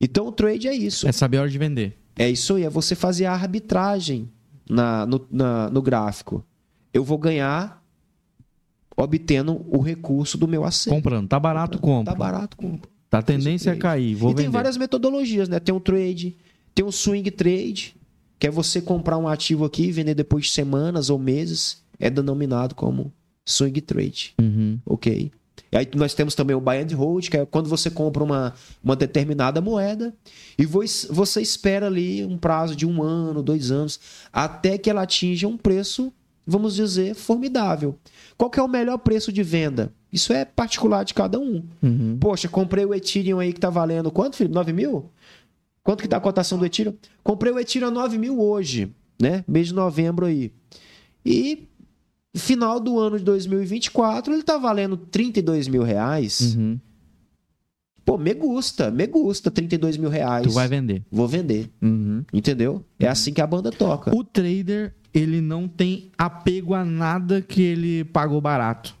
Então 0.00 0.26
o 0.26 0.32
trade 0.32 0.68
é 0.68 0.74
isso. 0.74 1.06
É 1.08 1.12
saber 1.12 1.38
a 1.38 1.42
hora 1.42 1.50
de 1.50 1.58
vender. 1.58 1.98
É 2.16 2.28
isso 2.28 2.54
aí, 2.56 2.64
é 2.64 2.70
você 2.70 2.94
fazer 2.94 3.24
a 3.26 3.32
arbitragem 3.32 4.30
na, 4.68 5.06
no, 5.06 5.26
na- 5.30 5.70
no 5.70 5.80
gráfico. 5.80 6.44
Eu 6.92 7.04
vou 7.04 7.16
ganhar 7.16 7.79
obtendo 9.04 9.64
o 9.68 9.78
recurso 9.80 10.36
do 10.38 10.46
meu 10.48 10.64
acerto. 10.64 10.94
Comprando. 10.96 11.28
Tá 11.28 11.38
barato, 11.40 11.78
compra. 11.78 12.12
Tá 12.12 12.18
barato, 12.18 12.56
compra. 12.56 12.88
Tá 13.08 13.18
a 13.18 13.22
tendência 13.22 13.72
a 13.72 13.76
cair. 13.76 14.14
Vou 14.14 14.30
e 14.30 14.34
tem 14.34 14.44
vender. 14.46 14.54
várias 14.54 14.76
metodologias, 14.76 15.48
né? 15.48 15.58
Tem 15.58 15.74
um 15.74 15.80
trade, 15.80 16.36
tem 16.74 16.84
um 16.84 16.92
swing 16.92 17.28
trade, 17.30 17.96
que 18.38 18.46
é 18.46 18.50
você 18.50 18.80
comprar 18.80 19.18
um 19.18 19.26
ativo 19.28 19.64
aqui 19.64 19.84
e 19.84 19.92
vender 19.92 20.14
depois 20.14 20.44
de 20.46 20.50
semanas 20.52 21.10
ou 21.10 21.18
meses. 21.18 21.82
É 21.98 22.08
denominado 22.08 22.74
como 22.74 23.12
swing 23.44 23.80
trade, 23.80 24.32
Uhum. 24.40 24.78
ok? 24.86 25.30
E 25.72 25.76
aí 25.76 25.86
nós 25.94 26.14
temos 26.14 26.34
também 26.34 26.56
o 26.56 26.60
buy 26.60 26.78
and 26.78 26.96
hold, 26.96 27.28
que 27.28 27.36
é 27.36 27.44
quando 27.46 27.68
você 27.68 27.90
compra 27.90 28.24
uma, 28.24 28.54
uma 28.82 28.96
determinada 28.96 29.60
moeda 29.60 30.12
e 30.58 30.64
vo- 30.64 30.80
você 31.10 31.40
espera 31.42 31.86
ali 31.86 32.24
um 32.24 32.38
prazo 32.38 32.74
de 32.74 32.86
um 32.86 33.02
ano, 33.02 33.42
dois 33.42 33.70
anos, 33.70 34.00
até 34.32 34.78
que 34.78 34.88
ela 34.88 35.02
atinja 35.02 35.46
um 35.46 35.56
preço, 35.56 36.12
vamos 36.50 36.74
dizer, 36.74 37.14
formidável. 37.14 37.96
Qual 38.36 38.50
que 38.50 38.58
é 38.58 38.62
o 38.62 38.68
melhor 38.68 38.98
preço 38.98 39.32
de 39.32 39.42
venda? 39.42 39.92
Isso 40.12 40.32
é 40.32 40.44
particular 40.44 41.04
de 41.04 41.14
cada 41.14 41.38
um. 41.38 41.62
Uhum. 41.82 42.18
Poxa, 42.20 42.48
comprei 42.48 42.84
o 42.84 42.92
Ethereum 42.94 43.38
aí 43.38 43.52
que 43.52 43.60
tá 43.60 43.70
valendo 43.70 44.10
quanto, 44.10 44.36
Felipe? 44.36 44.54
9 44.54 44.72
mil? 44.72 45.10
Quanto 45.82 46.02
que 46.02 46.08
tá 46.08 46.16
a 46.16 46.20
cotação 46.20 46.58
do 46.58 46.66
Ethereum? 46.66 46.94
Comprei 47.22 47.52
o 47.52 47.58
Ethereum 47.58 47.88
a 47.88 47.90
9 47.90 48.18
mil 48.18 48.40
hoje, 48.40 48.92
né? 49.20 49.44
Mês 49.46 49.68
de 49.68 49.74
novembro 49.74 50.26
aí. 50.26 50.52
E 51.24 51.68
final 52.34 52.78
do 52.80 52.98
ano 52.98 53.18
de 53.18 53.24
2024 53.24 54.32
ele 54.34 54.42
tá 54.42 54.56
valendo 54.58 54.96
32 54.96 55.68
mil 55.68 55.82
reais. 55.82 56.54
Uhum. 56.56 56.78
Pô, 58.04 58.16
me 58.18 58.34
gusta, 58.34 58.90
me 58.90 59.06
gusta 59.06 59.50
32 59.50 59.96
mil 59.96 60.08
reais. 60.10 60.46
Tu 60.46 60.50
vai 60.52 60.66
vender. 60.66 61.04
Vou 61.10 61.28
vender, 61.28 61.70
Uhum. 61.80 62.24
entendeu? 62.32 62.84
É 62.98 63.06
assim 63.06 63.32
que 63.32 63.40
a 63.40 63.46
banda 63.46 63.70
toca. 63.70 64.14
O 64.14 64.24
trader, 64.24 64.94
ele 65.12 65.40
não 65.40 65.66
tem 65.66 66.10
apego 66.16 66.74
a 66.74 66.84
nada 66.84 67.40
que 67.40 67.62
ele 67.62 68.04
pagou 68.04 68.40
barato. 68.40 68.99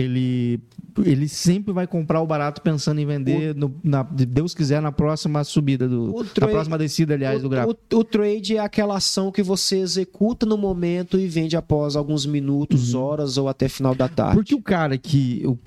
Ele 0.00 0.60
ele 1.04 1.28
sempre 1.28 1.72
vai 1.72 1.86
comprar 1.86 2.20
o 2.20 2.26
barato 2.26 2.60
pensando 2.60 3.00
em 3.00 3.06
vender, 3.06 3.54
no, 3.54 3.72
na, 3.84 4.02
de 4.02 4.26
Deus 4.26 4.52
quiser, 4.52 4.82
na 4.82 4.90
próxima 4.90 5.44
subida 5.44 5.88
do. 5.88 6.14
O 6.14 6.22
na 6.24 6.28
trade- 6.30 6.52
próxima 6.52 6.76
descida, 6.76 7.14
aliás, 7.14 7.42
do 7.42 7.48
gráfico. 7.48 7.78
O, 7.94 7.98
o 7.98 8.04
trade 8.04 8.56
é 8.56 8.60
aquela 8.60 8.96
ação 8.96 9.30
que 9.30 9.42
você 9.42 9.78
executa 9.78 10.44
no 10.44 10.56
momento 10.56 11.18
e 11.18 11.28
vende 11.28 11.56
após 11.56 11.94
alguns 11.94 12.26
minutos, 12.26 12.94
horas 12.94 13.36
ou 13.38 13.48
até 13.48 13.68
final 13.68 13.94
da 13.94 14.08
tarde. 14.08 14.34
Porque 14.36 14.54
o 14.54 14.62
cara 14.62 14.98
que. 14.98 15.42
O, 15.46 15.58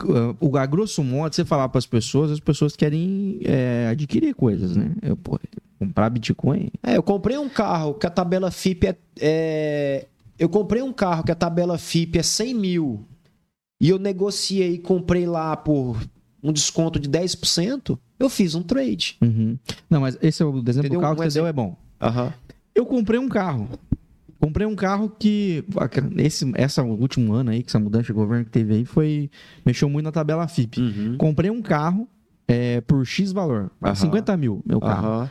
o, 0.49 0.57
a 0.57 0.65
grosso 0.65 1.03
modo, 1.03 1.33
você 1.33 1.45
falar 1.45 1.69
para 1.69 1.79
as 1.79 1.85
pessoas, 1.85 2.31
as 2.31 2.39
pessoas 2.39 2.75
querem 2.75 3.39
é, 3.45 3.87
adquirir 3.89 4.33
coisas, 4.35 4.75
né? 4.75 4.91
Eu, 5.01 5.15
pô, 5.15 5.39
comprar 5.79 6.09
Bitcoin. 6.09 6.69
É, 6.83 6.97
eu 6.97 7.03
comprei 7.03 7.37
um 7.37 7.49
carro 7.49 7.93
que 7.93 8.05
a 8.05 8.09
tabela 8.09 8.51
FIP 8.51 8.87
é, 8.87 8.95
é- 9.19 10.07
Eu 10.37 10.49
comprei 10.49 10.81
um 10.81 10.91
carro 10.91 11.23
que 11.23 11.31
a 11.31 11.35
tabela 11.35 11.77
FIP 11.77 12.19
é 12.19 12.23
100 12.23 12.53
mil 12.53 13.05
e 13.81 13.89
eu 13.89 13.97
negociei 13.97 14.75
e 14.75 14.77
comprei 14.77 15.25
lá 15.25 15.57
por 15.57 15.97
um 16.43 16.53
desconto 16.53 16.99
de 16.99 17.09
10%, 17.09 17.97
eu 18.19 18.29
fiz 18.29 18.53
um 18.53 18.61
trade. 18.61 19.17
Uhum. 19.19 19.57
Não, 19.89 20.01
mas 20.01 20.19
esse 20.21 20.43
é 20.43 20.45
o 20.45 20.49
exemplo 20.49 20.69
Entendeu? 20.81 20.99
do 20.99 21.01
carro 21.01 21.15
que 21.15 21.23
você 21.23 21.39
deu 21.39 21.47
é 21.47 21.51
bom. 21.51 21.75
Aham. 21.99 22.31
Eu 22.75 22.85
comprei 22.85 23.19
um 23.19 23.27
carro. 23.27 23.67
Comprei 24.39 24.67
um 24.67 24.75
carro 24.75 25.09
que. 25.09 25.63
Esse 26.17 26.51
essa 26.53 26.83
último 26.83 27.33
ano 27.33 27.49
aí, 27.49 27.63
que 27.63 27.69
essa 27.69 27.79
mudança 27.79 28.05
de 28.05 28.13
governo 28.13 28.45
que 28.45 28.51
teve 28.51 28.75
aí, 28.75 28.85
foi. 28.85 29.31
Mexeu 29.65 29.89
muito 29.89 30.05
na 30.05 30.11
tabela 30.11 30.47
FIP. 30.47 30.79
Uhum. 30.79 31.17
Comprei 31.17 31.49
um 31.49 31.61
carro 31.61 32.07
é, 32.47 32.81
por 32.81 33.03
X 33.03 33.31
valor. 33.31 33.71
Aham. 33.83 33.95
50 33.95 34.37
mil, 34.37 34.61
meu 34.63 34.79
carro. 34.79 35.07
Aham. 35.07 35.29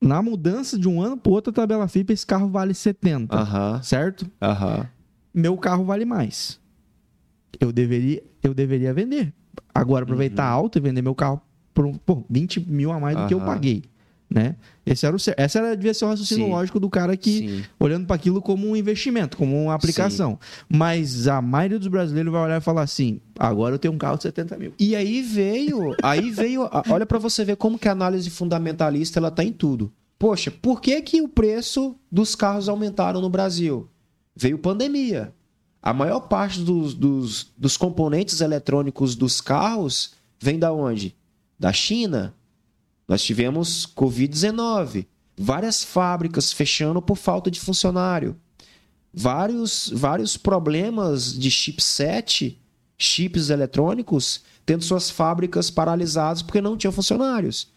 Na 0.00 0.20
mudança 0.20 0.76
de 0.76 0.88
um 0.88 1.00
ano 1.00 1.16
pro 1.16 1.32
outro, 1.32 1.50
a 1.50 1.54
tabela 1.54 1.86
FIP, 1.86 2.12
esse 2.12 2.26
carro 2.26 2.48
vale 2.48 2.74
70. 2.74 3.34
Aham. 3.34 3.80
Certo? 3.82 4.28
Meu 5.32 5.56
carro 5.56 5.84
vale 5.84 6.04
mais. 6.04 6.60
Eu 7.60 7.72
deveria, 7.72 8.22
eu 8.42 8.54
deveria 8.54 8.92
vender. 8.92 9.32
Agora, 9.74 10.04
aproveitar 10.04 10.46
alto 10.46 10.78
e 10.78 10.80
vender 10.80 11.02
meu 11.02 11.14
carro 11.14 11.40
por 11.72 11.84
um, 11.84 11.94
pô, 11.94 12.24
20 12.30 12.60
mil 12.60 12.92
a 12.92 13.00
mais 13.00 13.16
do 13.16 13.26
que 13.26 13.34
eu 13.34 13.40
paguei. 13.40 13.82
Né? 14.30 14.56
Esse 14.84 15.06
era 15.06 15.14
o, 15.14 15.18
essa 15.36 15.58
era, 15.58 15.76
devia 15.76 15.94
ser 15.94 16.04
o 16.04 16.08
raciocínio 16.08 16.46
Sim. 16.46 16.50
lógico 16.50 16.80
do 16.80 16.90
cara 16.90 17.16
que 17.16 17.38
Sim. 17.38 17.64
olhando 17.78 18.06
para 18.06 18.16
aquilo 18.16 18.42
como 18.42 18.68
um 18.68 18.74
investimento, 18.74 19.36
como 19.36 19.56
uma 19.62 19.74
aplicação. 19.74 20.38
Mas 20.68 21.28
a 21.28 21.40
maioria 21.40 21.78
dos 21.78 21.88
brasileiros 21.88 22.32
vai 22.32 22.42
olhar 22.42 22.60
e 22.60 22.60
falar 22.60 22.82
assim: 22.82 23.20
agora 23.38 23.74
eu 23.74 23.78
tenho 23.78 23.94
um 23.94 23.98
carro 23.98 24.16
de 24.16 24.24
70 24.24 24.56
mil. 24.56 24.72
E 24.78 24.96
aí 24.96 25.22
veio, 25.22 25.94
aí 26.02 26.30
veio, 26.30 26.68
olha 26.88 27.06
pra 27.06 27.18
você 27.18 27.44
ver 27.44 27.56
como 27.56 27.78
que 27.78 27.86
a 27.86 27.92
análise 27.92 28.28
fundamentalista 28.28 29.20
ela 29.20 29.30
tá 29.30 29.44
em 29.44 29.52
tudo. 29.52 29.92
Poxa, 30.18 30.50
por 30.50 30.80
que 30.80 31.00
que 31.02 31.20
o 31.20 31.28
preço 31.28 31.94
dos 32.10 32.34
carros 32.34 32.68
aumentaram 32.68 33.20
no 33.20 33.28
Brasil? 33.28 33.88
Veio 34.34 34.58
pandemia. 34.58 35.32
A 35.86 35.92
maior 35.92 36.20
parte 36.20 36.60
dos, 36.60 36.94
dos, 36.94 37.52
dos 37.58 37.76
componentes 37.76 38.40
eletrônicos 38.40 39.14
dos 39.14 39.42
carros 39.42 40.12
vem 40.40 40.58
da 40.58 40.72
onde? 40.72 41.14
Da 41.58 41.74
China. 41.74 42.34
Nós 43.06 43.22
tivemos 43.22 43.86
Covid-19. 43.94 45.06
Várias 45.36 45.84
fábricas 45.84 46.50
fechando 46.50 47.02
por 47.02 47.16
falta 47.16 47.50
de 47.50 47.60
funcionário. 47.60 48.34
Vários, 49.12 49.90
vários 49.94 50.38
problemas 50.38 51.38
de 51.38 51.50
chipset, 51.50 52.58
chips 52.96 53.50
eletrônicos, 53.50 54.40
tendo 54.64 54.82
suas 54.82 55.10
fábricas 55.10 55.68
paralisadas 55.68 56.40
porque 56.40 56.62
não 56.62 56.78
tinham 56.78 56.92
funcionários. 56.92 57.68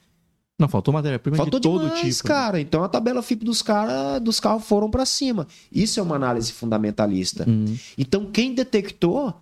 Não, 0.59 0.67
faltou 0.67 0.91
matéria-prima 0.91 1.45
de 1.45 1.51
todo 1.51 1.85
demais, 1.87 2.17
tipo. 2.17 2.27
cara. 2.27 2.59
Então 2.59 2.83
a 2.83 2.89
tabela 2.89 3.21
FIP 3.21 3.45
dos, 3.45 3.61
cara, 3.61 4.17
dos 4.17 4.39
carros 4.39 4.65
foram 4.65 4.89
para 4.89 5.05
cima. 5.05 5.47
Isso 5.71 5.99
é 5.99 6.03
uma 6.03 6.15
análise 6.15 6.51
fundamentalista. 6.51 7.45
Hum. 7.47 7.77
Então, 7.95 8.25
quem 8.25 8.55
detectou 8.55 9.33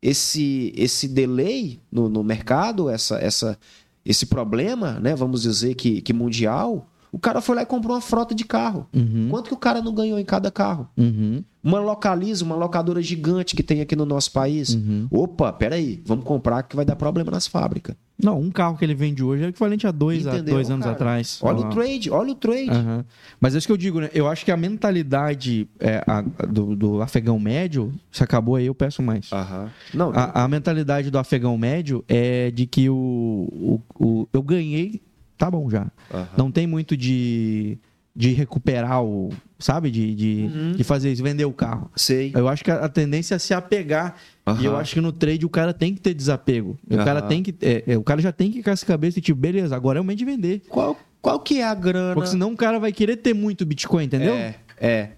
esse, 0.00 0.72
esse 0.74 1.06
delay 1.06 1.78
no, 1.92 2.08
no 2.08 2.24
mercado, 2.24 2.88
essa, 2.88 3.18
essa, 3.18 3.58
esse 4.04 4.24
problema, 4.24 4.98
né, 5.00 5.14
vamos 5.14 5.42
dizer 5.42 5.74
que, 5.74 6.00
que 6.00 6.14
mundial, 6.14 6.88
o 7.12 7.18
cara 7.18 7.40
foi 7.40 7.56
lá 7.56 7.62
e 7.62 7.66
comprou 7.66 7.94
uma 7.94 8.00
frota 8.00 8.34
de 8.34 8.44
carro. 8.44 8.86
Uhum. 8.94 9.28
Quanto 9.30 9.48
que 9.48 9.54
o 9.54 9.58
cara 9.58 9.80
não 9.82 9.94
ganhou 9.94 10.18
em 10.18 10.24
cada 10.24 10.50
carro? 10.50 10.88
Uhum. 10.96 11.42
Uma 11.62 11.80
localiza, 11.80 12.44
uma 12.44 12.54
locadora 12.54 13.02
gigante 13.02 13.54
que 13.56 13.62
tem 13.62 13.80
aqui 13.80 13.96
no 13.96 14.06
nosso 14.06 14.32
país. 14.32 14.74
Uhum. 14.74 15.06
Opa, 15.10 15.52
peraí, 15.52 16.00
vamos 16.06 16.24
comprar 16.24 16.62
que 16.62 16.76
vai 16.76 16.84
dar 16.84 16.96
problema 16.96 17.30
nas 17.30 17.46
fábricas. 17.46 17.96
Não, 18.20 18.40
um 18.40 18.50
carro 18.50 18.76
que 18.76 18.84
ele 18.84 18.94
vende 18.94 19.22
hoje 19.22 19.44
é 19.44 19.48
equivalente 19.48 19.86
a 19.86 19.92
dois, 19.92 20.26
a 20.26 20.38
dois 20.40 20.68
anos 20.70 20.84
cara? 20.84 20.96
atrás. 20.96 21.38
Olha 21.40 21.58
o 21.60 21.70
trade, 21.70 22.10
olha 22.10 22.32
o 22.32 22.34
trade. 22.34 22.70
Aham. 22.70 23.04
Mas 23.40 23.54
é 23.54 23.58
isso 23.58 23.66
que 23.66 23.72
eu 23.72 23.76
digo, 23.76 24.00
né? 24.00 24.10
Eu 24.12 24.26
acho 24.26 24.44
que 24.44 24.50
a 24.50 24.56
mentalidade 24.56 25.68
é, 25.78 26.02
a- 26.06 26.22
do, 26.46 26.74
do 26.74 27.02
afegão 27.02 27.38
médio, 27.38 27.92
se 28.10 28.22
acabou 28.24 28.56
aí, 28.56 28.66
eu 28.66 28.74
peço 28.74 29.02
mais. 29.02 29.30
Aham. 29.32 29.70
Não, 29.94 30.10
A, 30.14 30.44
a 30.44 30.48
mentalidade 30.48 31.10
do 31.10 31.18
afegão 31.18 31.56
médio 31.56 32.04
é 32.08 32.50
de 32.50 32.66
que 32.66 32.88
o, 32.90 32.94
o, 32.98 33.80
o- 34.04 34.28
eu 34.32 34.42
ganhei, 34.42 35.00
tá 35.38 35.50
bom 35.50 35.70
já. 35.70 35.86
aham. 36.12 36.28
Não 36.36 36.50
tem 36.50 36.66
muito 36.66 36.96
de, 36.96 37.78
de 38.14 38.32
recuperar 38.32 39.02
o. 39.02 39.30
Sabe? 39.58 39.90
De, 39.90 40.14
de, 40.14 40.50
Uhum. 40.54 40.72
de 40.72 40.84
fazer 40.84 41.10
isso, 41.12 41.22
vender 41.22 41.44
o 41.44 41.52
carro. 41.52 41.90
sei. 41.96 42.30
Eu 42.34 42.46
acho 42.48 42.62
que 42.62 42.70
a, 42.70 42.84
a 42.84 42.88
tendência 42.88 43.34
é 43.34 43.38
se 43.38 43.52
apegar. 43.54 44.14
E 44.60 44.64
eu 44.64 44.76
acho 44.76 44.94
que 44.94 45.00
no 45.00 45.10
trade 45.12 45.44
o 45.44 45.48
cara 45.50 45.74
tem 45.74 45.92
que 45.94 46.00
ter 46.00 46.14
desapego. 46.14 46.78
O, 46.88 46.96
cara, 46.96 47.20
tem 47.22 47.42
que, 47.42 47.54
é, 47.60 47.82
é, 47.86 47.98
o 47.98 48.02
cara 48.02 48.20
já 48.22 48.30
tem 48.32 48.50
que 48.50 48.62
com 48.62 48.70
essa 48.70 48.86
cabeça 48.86 49.18
e 49.18 49.22
tipo, 49.22 49.38
beleza, 49.40 49.74
agora 49.76 49.98
é 49.98 50.00
o 50.00 50.04
momento 50.04 50.18
de 50.18 50.24
vender. 50.24 50.62
Qual, 50.68 50.96
qual 51.20 51.40
que 51.40 51.58
é 51.58 51.64
a 51.64 51.74
grana? 51.74 52.14
Porque 52.14 52.30
senão 52.30 52.52
o 52.52 52.56
cara 52.56 52.78
vai 52.78 52.92
querer 52.92 53.16
ter 53.16 53.34
muito 53.34 53.66
Bitcoin, 53.66 54.04
entendeu? 54.04 54.34
É, 54.34 54.54
é. 54.80 55.10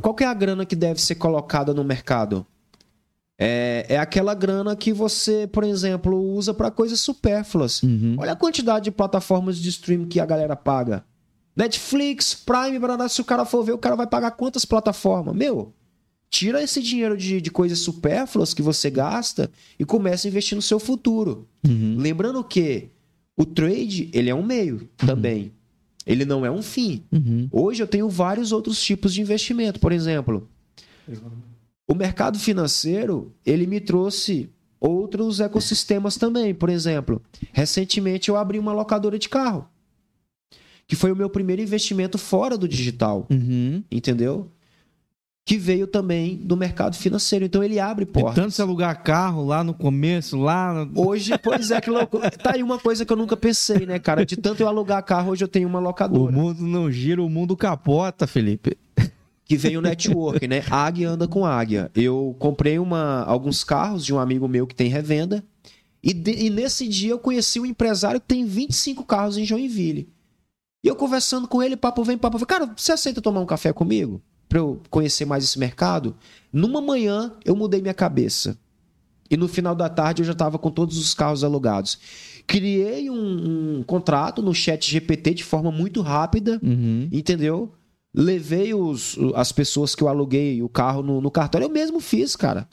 Qual 0.00 0.14
que 0.14 0.24
é 0.24 0.26
a 0.26 0.34
grana 0.34 0.64
que 0.64 0.74
deve 0.76 1.00
ser 1.00 1.16
colocada 1.16 1.74
no 1.74 1.82
mercado? 1.84 2.46
É, 3.38 3.86
é 3.88 3.98
aquela 3.98 4.34
grana 4.34 4.74
que 4.74 4.92
você, 4.92 5.46
por 5.46 5.62
exemplo, 5.62 6.20
usa 6.20 6.52
para 6.52 6.70
coisas 6.70 7.00
supérfluas. 7.00 7.82
Uhum. 7.82 8.16
Olha 8.18 8.32
a 8.32 8.36
quantidade 8.36 8.86
de 8.86 8.90
plataformas 8.90 9.58
de 9.58 9.68
streaming 9.68 10.08
que 10.08 10.18
a 10.18 10.26
galera 10.26 10.56
paga. 10.56 11.04
Netflix, 11.54 12.34
Prime, 12.34 12.78
barará, 12.78 13.08
se 13.08 13.20
o 13.20 13.24
cara 13.24 13.44
for 13.44 13.62
ver, 13.62 13.72
o 13.72 13.78
cara 13.78 13.96
vai 13.96 14.06
pagar 14.06 14.32
quantas 14.32 14.64
plataformas? 14.64 15.34
Meu, 15.34 15.72
tira 16.28 16.62
esse 16.62 16.82
dinheiro 16.82 17.16
de, 17.16 17.40
de 17.40 17.50
coisas 17.50 17.78
supérfluas 17.78 18.52
que 18.52 18.62
você 18.62 18.90
gasta 18.90 19.50
e 19.78 19.84
começa 19.84 20.26
a 20.26 20.30
investir 20.30 20.56
no 20.56 20.62
seu 20.62 20.78
futuro. 20.80 21.48
Uhum. 21.66 21.96
Lembrando 21.98 22.42
que 22.42 22.90
o 23.36 23.44
trade, 23.44 24.10
ele 24.12 24.30
é 24.30 24.34
um 24.34 24.42
meio 24.42 24.88
também. 24.96 25.52
Ele 26.04 26.24
não 26.24 26.44
é 26.44 26.50
um 26.50 26.62
fim. 26.62 27.04
Uhum. 27.12 27.48
Hoje 27.52 27.82
eu 27.82 27.86
tenho 27.86 28.08
vários 28.08 28.50
outros 28.50 28.82
tipos 28.82 29.12
de 29.12 29.20
investimento. 29.20 29.78
Por 29.78 29.92
exemplo, 29.92 30.48
o 31.88 31.94
mercado 31.94 32.38
financeiro, 32.38 33.32
ele 33.46 33.66
me 33.66 33.80
trouxe 33.80 34.50
outros 34.78 35.40
ecossistemas 35.40 36.16
também. 36.16 36.54
Por 36.54 36.68
exemplo, 36.68 37.20
recentemente 37.52 38.28
eu 38.28 38.36
abri 38.36 38.58
uma 38.58 38.72
locadora 38.72 39.18
de 39.18 39.28
carro, 39.28 39.66
que 40.86 40.94
foi 40.94 41.10
o 41.12 41.16
meu 41.16 41.28
primeiro 41.30 41.62
investimento 41.62 42.18
fora 42.18 42.56
do 42.56 42.68
digital, 42.68 43.26
Uhum. 43.30 43.82
entendeu? 43.90 44.50
Que 45.44 45.56
veio 45.56 45.86
também 45.86 46.36
do 46.36 46.58
mercado 46.58 46.94
financeiro. 46.94 47.46
Então 47.46 47.64
ele 47.64 47.80
abre 47.80 48.02
E 48.02 48.06
portas. 48.06 48.34
tanto 48.34 48.50
se 48.50 48.60
alugar 48.60 49.02
carro 49.02 49.46
lá 49.46 49.64
no 49.64 49.72
começo, 49.72 50.36
lá. 50.36 50.86
Hoje, 50.94 51.32
pois 51.38 51.70
é, 51.70 51.80
que 51.80 51.88
loucura. 51.88 52.30
Tá 52.30 52.52
aí 52.54 52.62
uma 52.62 52.78
coisa 52.78 53.06
que 53.06 53.10
eu 53.10 53.16
nunca 53.16 53.34
pensei, 53.34 53.86
né, 53.86 53.98
cara? 53.98 54.26
De 54.26 54.36
tanto 54.36 54.62
eu 54.62 54.68
alugar 54.68 55.02
carro, 55.02 55.30
hoje 55.30 55.42
eu 55.42 55.48
tenho 55.48 55.66
uma 55.66 55.78
O 55.78 55.82
locadora. 55.82 56.30
mundo 56.30 56.62
não 56.62 56.90
gira, 56.92 57.22
o 57.22 57.30
mundo 57.30 57.56
capota, 57.56 58.26
Felipe. 58.26 58.76
Que 59.48 59.56
veio 59.56 59.78
o 59.78 59.82
network, 59.82 60.46
né? 60.46 60.62
Águia 60.70 61.08
anda 61.10 61.26
com 61.26 61.44
águia. 61.46 61.90
Eu 61.94 62.36
comprei 62.38 62.78
uma, 62.78 63.22
alguns 63.24 63.64
carros 63.64 64.04
de 64.04 64.12
um 64.14 64.18
amigo 64.18 64.46
meu 64.46 64.66
que 64.66 64.74
tem 64.74 64.88
revenda. 64.88 65.42
E, 66.02 66.12
de- 66.12 66.44
e 66.44 66.50
nesse 66.50 66.86
dia 66.86 67.10
eu 67.12 67.18
conheci 67.18 67.58
um 67.58 67.66
empresário 67.66 68.20
que 68.20 68.26
tem 68.28 68.44
25 68.44 69.04
carros 69.04 69.38
em 69.38 69.44
Joinville. 69.44 70.08
E 70.84 70.88
eu 70.88 70.94
conversando 70.94 71.48
com 71.48 71.62
ele, 71.62 71.76
papo 71.76 72.04
vem, 72.04 72.16
papo 72.18 72.38
vem. 72.38 72.46
Cara, 72.46 72.72
você 72.76 72.92
aceita 72.92 73.20
tomar 73.22 73.40
um 73.40 73.46
café 73.46 73.72
comigo? 73.72 74.20
Pra 74.48 74.58
eu 74.58 74.80
conhecer 74.90 75.24
mais 75.24 75.42
esse 75.44 75.58
mercado? 75.58 76.14
Numa 76.52 76.80
manhã 76.80 77.32
eu 77.44 77.56
mudei 77.56 77.80
minha 77.82 77.94
cabeça. 77.94 78.56
E 79.30 79.36
no 79.36 79.48
final 79.48 79.74
da 79.74 79.88
tarde 79.88 80.22
eu 80.22 80.26
já 80.26 80.32
estava 80.32 80.58
com 80.58 80.70
todos 80.70 80.96
os 80.98 81.12
carros 81.14 81.42
alugados. 81.42 81.98
Criei 82.46 83.10
um, 83.10 83.78
um 83.78 83.82
contrato 83.82 84.40
no 84.40 84.54
chat 84.54 84.90
GPT 84.90 85.34
de 85.34 85.44
forma 85.44 85.70
muito 85.72 86.00
rápida 86.00 86.60
Uhum. 86.62 87.08
Entendeu? 87.12 87.72
Levei 88.14 88.74
os, 88.74 89.16
as 89.34 89.52
pessoas 89.52 89.94
que 89.94 90.02
eu 90.02 90.08
aluguei 90.08 90.62
o 90.62 90.68
carro 90.68 91.02
no, 91.02 91.20
no 91.20 91.30
cartório. 91.30 91.66
Eu 91.66 91.70
mesmo 91.70 92.00
fiz, 92.00 92.34
cara. 92.34 92.68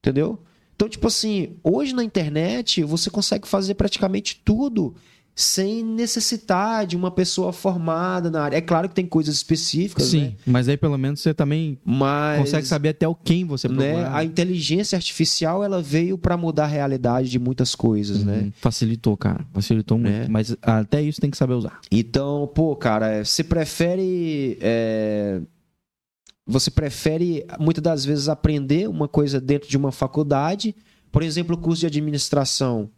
Entendeu? 0.00 0.42
Então, 0.74 0.88
tipo 0.88 1.06
assim, 1.06 1.56
hoje 1.64 1.94
na 1.94 2.04
internet 2.04 2.82
você 2.84 3.08
consegue 3.10 3.48
fazer 3.48 3.74
praticamente 3.74 4.42
tudo 4.44 4.94
sem 5.38 5.84
necessitar 5.84 6.86
de 6.86 6.96
uma 6.96 7.10
pessoa 7.10 7.52
formada 7.52 8.30
na 8.30 8.40
área. 8.44 8.56
É 8.56 8.60
claro 8.62 8.88
que 8.88 8.94
tem 8.94 9.04
coisas 9.04 9.34
específicas, 9.34 10.06
Sim, 10.06 10.20
né? 10.20 10.34
mas 10.46 10.66
aí 10.66 10.78
pelo 10.78 10.96
menos 10.96 11.20
você 11.20 11.34
também 11.34 11.78
Mas 11.84 12.40
consegue 12.40 12.66
saber 12.66 12.88
até 12.88 13.06
o 13.06 13.14
quem 13.14 13.44
você 13.44 13.68
né, 13.68 13.92
procurar. 13.92 14.16
a 14.16 14.24
inteligência 14.24 14.96
artificial 14.96 15.62
ela 15.62 15.82
veio 15.82 16.16
para 16.16 16.38
mudar 16.38 16.64
a 16.64 16.68
realidade 16.68 17.28
de 17.28 17.38
muitas 17.38 17.74
coisas, 17.74 18.24
né? 18.24 18.38
Uhum. 18.44 18.52
Facilitou, 18.56 19.14
cara. 19.14 19.44
Facilitou 19.52 19.98
muito. 19.98 20.10
Né? 20.10 20.26
Mas 20.30 20.56
até 20.62 21.02
isso 21.02 21.20
tem 21.20 21.30
que 21.30 21.36
saber 21.36 21.52
usar. 21.52 21.80
Então, 21.92 22.50
pô, 22.54 22.74
cara, 22.74 23.22
você 23.22 23.44
prefere. 23.44 24.56
é, 24.60 25.42
Você 26.46 26.70
prefere, 26.70 27.44
muitas 27.60 27.82
das 27.82 28.04
vezes, 28.06 28.28
aprender 28.30 28.88
uma 28.88 29.06
coisa 29.06 29.38
dentro 29.38 29.68
de 29.68 29.76
uma 29.76 29.92
faculdade, 29.92 30.74
Por 31.12 31.22
exemplo, 31.22 31.56
o 31.56 31.58
curso 31.58 31.80
de 31.80 31.86
administração. 31.86 32.88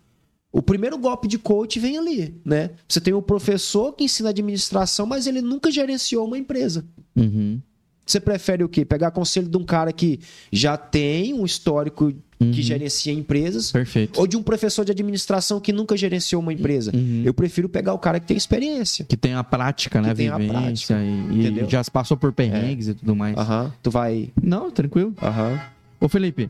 O 0.51 0.63
primeiro 0.63 0.97
golpe 0.97 1.29
de 1.29 1.39
coach 1.39 1.79
vem 1.79 1.99
ali, 1.99 2.35
né? 2.45 2.71
Você 2.89 3.01
tem 3.01 3.13
o 3.13 3.21
professor 3.21 3.93
que 3.93 4.05
ensina 4.05 4.31
administração, 4.31 5.07
mas 5.07 5.27
ele 5.27 5.43
nunca 5.43 5.71
gerenciou 5.71 6.27
uma 6.27 6.39
empresa. 6.39 6.85
Uhum. 7.15 7.61
Você 8.07 8.19
prefere 8.19 8.65
o 8.65 8.69
quê? 8.69 8.85
Pegar 8.87 9.11
conselho 9.11 9.49
de 9.49 9.57
um 9.59 9.65
cara 9.65 9.93
que 9.93 10.21
já 10.51 10.77
tem 10.77 11.35
um 11.35 11.45
histórico 11.45 12.13
Uhum. 12.41 12.53
que 12.53 12.63
gerencia 12.63 13.13
empresas 13.13 13.73
Perfeito. 13.73 14.17
ou 14.21 14.25
de 14.25 14.37
um 14.37 14.43
professor 14.45 14.85
de 14.85 14.93
administração 14.93 15.59
que 15.59 15.73
nunca 15.73 15.97
gerenciou 15.97 16.41
uma 16.41 16.53
empresa? 16.53 16.93
Uhum. 16.95 17.23
Eu 17.25 17.35
prefiro 17.35 17.69
pegar 17.69 17.93
o 17.95 17.99
cara 17.99 18.21
que 18.21 18.27
tem 18.29 18.37
experiência. 18.37 19.05
Que 19.05 19.17
tem 19.17 19.35
a 19.35 19.43
prática, 19.43 20.01
né? 20.01 20.11
Que 20.11 20.15
tem 20.15 20.29
a 20.29 20.39
Vivência 20.39 20.95
prática, 20.97 21.03
e, 21.33 21.49
e? 21.57 21.61
É. 21.65 21.69
já 21.69 21.83
passou 21.93 22.17
por 22.17 22.33
perrengues 22.33 22.87
e 22.87 22.95
tudo 22.95 23.17
mais. 23.17 23.37
Aham. 23.37 23.75
Tu 23.83 23.91
vai. 23.91 24.31
Não, 24.41 24.71
tranquilo. 24.71 25.13
Aham. 25.21 25.61
Ô, 26.01 26.09
Felipe, 26.09 26.49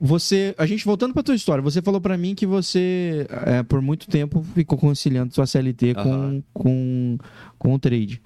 você. 0.00 0.54
A 0.58 0.66
gente 0.66 0.84
voltando 0.84 1.12
pra 1.12 1.22
tua 1.22 1.34
história, 1.34 1.62
você 1.62 1.82
falou 1.82 2.00
pra 2.00 2.16
mim 2.16 2.34
que 2.34 2.46
você, 2.46 3.26
é, 3.46 3.62
por 3.62 3.80
muito 3.80 4.08
tempo, 4.08 4.42
ficou 4.54 4.78
conciliando 4.78 5.34
sua 5.34 5.46
CLT 5.46 5.94
com, 5.94 6.00
Aham. 6.00 6.42
com, 6.52 7.18
com 7.58 7.74
o 7.74 7.78
trade. 7.78 8.20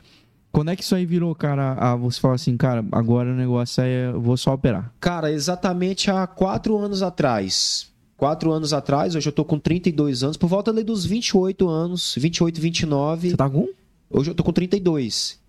Quando 0.53 0.71
é 0.71 0.77
que 0.77 0.83
isso 0.83 0.95
aí 0.95 1.07
virou, 1.07 1.35
cara? 1.35 1.73
A 1.73 1.97
você 1.97 2.21
falar 2.21 2.35
assim, 2.35 2.57
cara, 2.59 2.85
agora 2.93 3.31
o 3.31 3.35
negócio 3.35 3.83
é. 3.83 4.11
Eu 4.11 4.21
vou 4.21 4.37
só 4.37 4.53
operar. 4.53 4.93
Cara, 5.01 5.33
exatamente 5.33 6.11
há 6.11 6.27
quatro 6.27 6.77
anos 6.77 7.03
atrás. 7.03 7.91
Quatro 8.17 8.53
anos 8.53 8.73
atrás, 8.73 9.17
hoje 9.17 9.29
eu 9.29 9.33
tô 9.33 9.45
com 9.45 9.59
32 9.59 10.23
anos, 10.23 10.37
por 10.37 10.47
volta 10.47 10.71
ali 10.71 10.85
dos 10.85 11.05
28 11.05 11.69
anos, 11.69 12.15
28, 12.17 12.61
29. 12.61 13.31
Você 13.31 13.37
tá 13.37 13.51
com? 13.51 13.67
Hoje 14.09 14.31
eu 14.31 14.35
tô 14.35 14.45
com 14.45 14.53
32. 14.53 15.42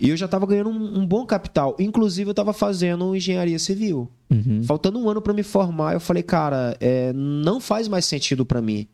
E 0.00 0.08
eu 0.08 0.16
já 0.16 0.26
tava 0.26 0.46
ganhando 0.46 0.70
um, 0.70 1.00
um 1.00 1.06
bom 1.06 1.26
capital. 1.26 1.76
Inclusive, 1.78 2.30
eu 2.30 2.34
tava 2.34 2.52
fazendo 2.52 3.14
engenharia 3.14 3.58
civil. 3.58 4.10
Uhum. 4.30 4.62
Faltando 4.62 4.98
um 4.98 5.10
ano 5.10 5.20
pra 5.20 5.34
me 5.34 5.42
formar, 5.42 5.92
eu 5.92 6.00
falei, 6.00 6.22
cara, 6.22 6.76
é, 6.80 7.12
não 7.12 7.60
faz 7.60 7.86
mais 7.86 8.06
sentido 8.06 8.46
pra 8.46 8.62
mim. 8.62 8.88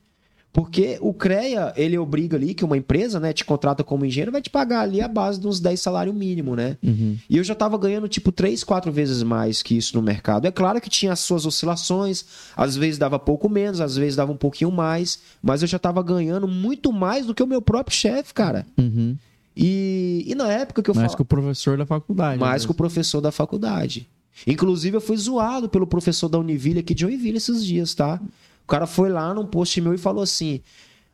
Porque 0.57 0.97
o 1.03 1.13
CREA, 1.13 1.75
ele 1.77 1.99
obriga 1.99 2.35
ali 2.35 2.55
que 2.55 2.65
uma 2.65 2.79
empresa, 2.79 3.21
né, 3.21 3.31
te 3.31 3.45
contrata 3.45 3.85
como 3.85 4.07
engenheiro, 4.07 4.33
vai 4.33 4.41
te 4.41 4.49
pagar 4.49 4.81
ali 4.81 5.03
a 5.03 5.07
base 5.07 5.39
de 5.39 5.47
uns 5.47 5.61
10 5.61 5.79
salário 5.79 6.15
mínimo, 6.15 6.57
né? 6.57 6.79
Uhum. 6.83 7.19
E 7.29 7.37
eu 7.37 7.45
já 7.45 7.55
tava 7.55 7.77
ganhando, 7.77 8.09
tipo, 8.09 8.33
três, 8.33 8.65
quatro 8.65 8.91
vezes 8.91 9.23
mais 9.23 9.63
que 9.63 9.77
isso 9.77 9.95
no 9.95 10.03
mercado. 10.03 10.47
É 10.47 10.51
claro 10.51 10.81
que 10.81 10.89
tinha 10.89 11.13
as 11.13 11.21
suas 11.21 11.45
oscilações, 11.45 12.25
às 12.57 12.75
vezes 12.75 12.97
dava 12.97 13.19
pouco 13.19 13.51
menos, 13.51 13.83
às 13.83 13.97
vezes 13.97 14.17
dava 14.17 14.33
um 14.33 14.37
pouquinho 14.37 14.73
mais, 14.73 15.21
mas 15.43 15.61
eu 15.61 15.69
já 15.69 15.79
tava 15.79 16.03
ganhando 16.03 16.49
muito 16.49 16.91
mais 16.91 17.27
do 17.27 17.35
que 17.35 17.43
o 17.43 17.47
meu 17.47 17.61
próprio 17.61 17.95
chefe, 17.95 18.33
cara. 18.33 18.65
Uhum. 18.79 19.15
E, 19.57 20.25
e 20.27 20.35
na 20.35 20.53
época 20.53 20.83
que 20.83 20.91
eu 20.91 20.95
Mais 20.95 21.07
falava... 21.07 21.17
que 21.17 21.23
o 21.23 21.25
professor 21.25 21.79
da 21.79 21.87
faculdade. 21.87 22.39
Mais 22.39 22.63
né? 22.63 22.67
que 22.67 22.73
o 22.73 22.75
professor 22.75 23.21
da 23.21 23.33
faculdade. 23.33 24.09
Inclusive, 24.47 24.97
eu 24.97 25.01
fui 25.01 25.17
zoado 25.17 25.69
pelo 25.69 25.87
professor 25.87 26.29
da 26.29 26.39
Univille 26.39 26.81
aqui 26.81 26.95
de 26.95 27.03
Joinville 27.03 27.39
esses 27.39 27.65
dias, 27.65 27.95
tá? 27.95 28.21
O 28.65 28.67
cara 28.67 28.87
foi 28.87 29.09
lá 29.09 29.33
num 29.33 29.47
post 29.47 29.81
meu 29.81 29.95
e 29.95 29.99
falou 29.99 30.23
assim: 30.23 30.61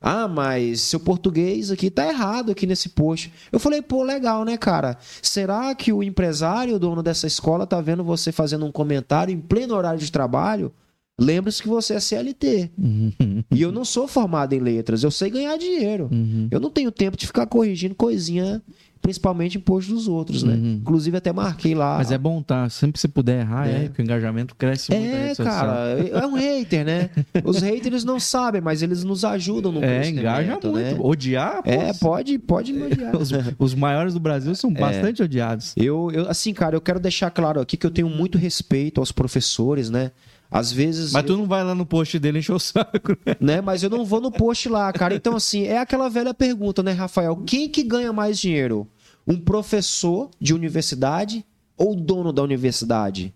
Ah, 0.00 0.26
mas 0.26 0.80
seu 0.80 0.98
português 0.98 1.70
aqui 1.70 1.90
tá 1.90 2.08
errado 2.08 2.50
aqui 2.50 2.66
nesse 2.66 2.88
post. 2.88 3.32
Eu 3.52 3.60
falei, 3.60 3.80
pô, 3.80 4.02
legal, 4.02 4.44
né, 4.44 4.56
cara? 4.56 4.98
Será 5.20 5.72
que 5.74 5.92
o 5.92 6.02
empresário, 6.02 6.74
o 6.74 6.78
dono 6.78 7.02
dessa 7.02 7.26
escola, 7.26 7.66
tá 7.66 7.80
vendo 7.80 8.02
você 8.02 8.32
fazendo 8.32 8.66
um 8.66 8.72
comentário 8.72 9.32
em 9.32 9.38
pleno 9.38 9.74
horário 9.74 10.00
de 10.00 10.10
trabalho? 10.10 10.72
Lembre-se 11.20 11.62
que 11.62 11.68
você 11.68 11.94
é 11.94 12.00
CLT. 12.00 12.70
Uhum. 12.78 13.12
E 13.50 13.60
eu 13.62 13.70
não 13.70 13.84
sou 13.84 14.08
formado 14.08 14.54
em 14.54 14.58
letras, 14.60 15.02
eu 15.02 15.10
sei 15.10 15.30
ganhar 15.30 15.56
dinheiro. 15.56 16.08
Uhum. 16.10 16.48
Eu 16.50 16.58
não 16.58 16.70
tenho 16.70 16.90
tempo 16.90 17.16
de 17.16 17.26
ficar 17.26 17.46
corrigindo 17.46 17.94
coisinha, 17.94 18.62
principalmente 19.00 19.58
imposto 19.58 19.92
dos 19.92 20.08
outros, 20.08 20.42
né? 20.42 20.54
Uhum. 20.54 20.72
Inclusive 20.80 21.16
até 21.16 21.30
marquei 21.32 21.74
lá. 21.74 21.98
Mas 21.98 22.10
é 22.10 22.16
bom, 22.18 22.40
tá? 22.42 22.68
Sempre 22.70 22.94
que 22.94 23.00
você 23.00 23.08
puder 23.08 23.40
errar, 23.40 23.68
é, 23.68 23.84
É. 23.84 23.88
que 23.88 24.00
o 24.00 24.02
engajamento 24.02 24.56
cresce 24.56 24.90
muito. 24.90 25.14
É, 25.14 25.34
cara, 25.44 25.98
é 26.00 26.26
um 26.26 26.34
hater, 26.34 26.84
né? 26.84 27.10
Os 27.44 27.60
haters 27.60 28.04
não 28.04 28.18
sabem, 28.18 28.60
mas 28.62 28.80
eles 28.82 29.04
nos 29.04 29.22
ajudam 29.24 29.70
no 29.70 29.84
É, 29.84 30.08
engaja 30.08 30.52
muito. 30.52 30.72
né? 30.72 30.96
Odiar, 30.98 31.62
pô, 31.62 31.70
É, 31.70 31.92
pode, 31.94 32.38
pode 32.38 32.72
me 32.72 32.84
odiar. 32.84 33.14
os, 33.20 33.30
os 33.58 33.74
maiores 33.74 34.14
do 34.14 34.20
Brasil 34.20 34.52
É. 34.52 34.54
são 34.54 34.72
bastante 34.72 35.22
odiados. 35.22 35.74
Eu, 35.76 36.10
eu, 36.12 36.28
assim, 36.28 36.54
cara, 36.54 36.74
eu 36.74 36.80
quero 36.80 36.98
deixar 36.98 37.30
claro 37.30 37.60
aqui 37.60 37.76
que 37.76 37.84
eu 37.86 37.90
tenho 37.90 38.08
muito 38.08 38.38
respeito 38.38 38.98
aos 38.98 39.12
professores, 39.12 39.90
né? 39.90 40.10
Às 40.52 40.70
vezes. 40.70 41.12
Mas 41.12 41.24
tu 41.24 41.36
não 41.36 41.46
vai 41.46 41.64
lá 41.64 41.74
no 41.74 41.86
post 41.86 42.18
dele 42.18 42.40
encher 42.40 42.52
o 42.52 42.58
saco, 42.58 43.16
né? 43.24 43.36
né? 43.40 43.60
Mas 43.60 43.82
eu 43.82 43.88
não 43.88 44.04
vou 44.04 44.20
no 44.20 44.30
post 44.30 44.68
lá, 44.68 44.92
cara. 44.92 45.14
Então, 45.14 45.34
assim, 45.34 45.64
é 45.64 45.78
aquela 45.78 46.08
velha 46.08 46.34
pergunta, 46.34 46.82
né, 46.82 46.92
Rafael? 46.92 47.36
Quem 47.46 47.68
que 47.68 47.82
ganha 47.82 48.12
mais 48.12 48.38
dinheiro? 48.38 48.86
Um 49.26 49.38
professor 49.38 50.30
de 50.38 50.52
universidade 50.52 51.44
ou 51.76 51.94
dono 51.94 52.32
da 52.32 52.42
universidade? 52.42 53.32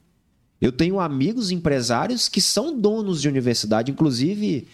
Eu 0.60 0.72
tenho 0.72 1.00
amigos 1.00 1.50
empresários 1.50 2.28
que 2.28 2.40
são 2.40 2.78
donos 2.78 3.22
de 3.22 3.28
universidade. 3.28 3.90
Inclusive, 3.90 4.68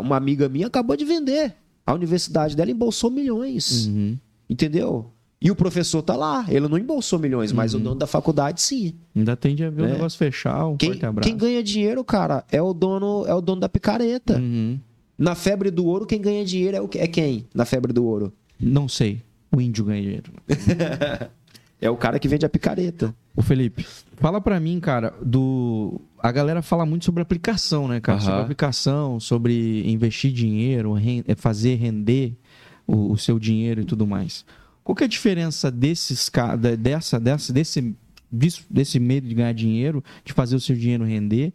uma 0.00 0.16
amiga 0.16 0.48
minha 0.48 0.68
acabou 0.68 0.96
de 0.96 1.04
vender 1.04 1.54
a 1.86 1.94
universidade 1.94 2.56
dela 2.56 2.70
embolsou 2.70 3.10
milhões. 3.10 3.86
Uhum. 3.86 4.18
Entendeu? 4.50 5.12
E 5.40 5.50
o 5.50 5.54
professor 5.56 6.00
tá 6.02 6.16
lá. 6.16 6.46
Ele 6.48 6.66
não 6.66 6.78
embolsou 6.78 7.18
milhões, 7.18 7.52
mas 7.52 7.74
Uhum. 7.74 7.80
o 7.80 7.84
dono 7.84 7.96
da 7.96 8.06
faculdade 8.06 8.60
sim. 8.62 8.94
Ainda 9.14 9.36
tende 9.36 9.62
a 9.64 9.70
ver 9.70 9.82
o 9.82 9.84
É. 9.86 9.92
negócio 9.92 10.18
fechar, 10.18 10.66
um 10.66 10.76
Quem, 10.76 10.98
quem 11.22 11.36
ganha 11.36 11.62
dinheiro, 11.62 12.02
cara, 12.02 12.44
é 12.50 12.60
o 12.62 12.72
dono, 12.72 13.24
é 13.26 13.34
o 13.34 13.40
dono 13.40 13.60
da 13.60 13.68
picareta. 13.68 14.38
Uhum. 14.38 14.78
Na 15.18 15.34
febre 15.34 15.70
do 15.70 15.84
ouro, 15.86 16.06
quem 16.06 16.20
ganha 16.20 16.44
dinheiro 16.44 16.76
é, 16.76 16.80
o, 16.80 16.88
é 16.94 17.06
quem? 17.06 17.46
Na 17.54 17.64
febre 17.64 17.92
do 17.92 18.04
ouro. 18.04 18.32
Não 18.58 18.88
sei. 18.88 19.22
O 19.54 19.60
índio 19.60 19.84
ganha 19.84 20.02
dinheiro. 20.02 20.32
É 21.78 21.90
o 21.90 21.96
cara 21.96 22.18
que 22.18 22.26
vende 22.26 22.44
a 22.46 22.48
picareta. 22.48 23.14
Ô 23.36 23.42
Felipe, 23.42 23.86
fala 24.16 24.40
pra 24.40 24.58
mim, 24.58 24.80
cara, 24.80 25.12
do. 25.22 26.00
A 26.18 26.32
galera 26.32 26.62
fala 26.62 26.86
muito 26.86 27.04
sobre 27.04 27.20
aplicação, 27.22 27.86
né, 27.86 28.00
cara? 28.00 28.16
Aham. 28.18 28.24
Sobre 28.26 28.40
aplicação, 28.40 29.20
sobre 29.20 29.86
investir 29.86 30.32
dinheiro, 30.32 30.94
é, 31.28 31.34
fazer 31.34 31.74
render 31.74 32.34
o, 32.86 33.12
o 33.12 33.18
seu 33.18 33.38
dinheiro 33.38 33.82
e 33.82 33.84
tudo 33.84 34.06
mais. 34.06 34.42
Qual 34.86 34.94
que 34.94 35.02
é 35.02 35.06
a 35.06 35.08
diferença 35.08 35.68
desses 35.68 36.30
dessa, 36.78 37.18
dessa, 37.18 37.52
desse, 37.52 37.96
desse 38.70 39.00
medo 39.00 39.26
de 39.26 39.34
ganhar 39.34 39.52
dinheiro, 39.52 40.00
de 40.24 40.32
fazer 40.32 40.54
o 40.54 40.60
seu 40.60 40.76
dinheiro 40.76 41.02
render, 41.02 41.52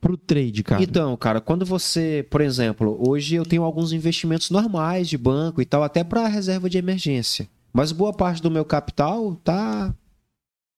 pro 0.00 0.16
trade, 0.16 0.64
cara? 0.64 0.82
Então, 0.82 1.16
cara, 1.16 1.40
quando 1.40 1.64
você, 1.64 2.26
por 2.28 2.40
exemplo, 2.40 2.98
hoje 3.08 3.36
eu 3.36 3.44
tenho 3.44 3.62
alguns 3.62 3.92
investimentos 3.92 4.50
normais 4.50 5.08
de 5.08 5.16
banco 5.16 5.62
e 5.62 5.64
tal, 5.64 5.84
até 5.84 6.02
para 6.02 6.26
reserva 6.26 6.68
de 6.68 6.76
emergência. 6.76 7.48
Mas 7.72 7.92
boa 7.92 8.12
parte 8.12 8.42
do 8.42 8.50
meu 8.50 8.64
capital 8.64 9.36
tá. 9.36 9.94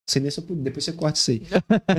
Sei 0.09 0.23
nem 0.23 0.31
se 0.31 0.39
eu 0.39 0.45
depois 0.57 0.85
você 0.85 0.93
corta 0.93 1.19
isso 1.19 1.33
aí. 1.33 1.43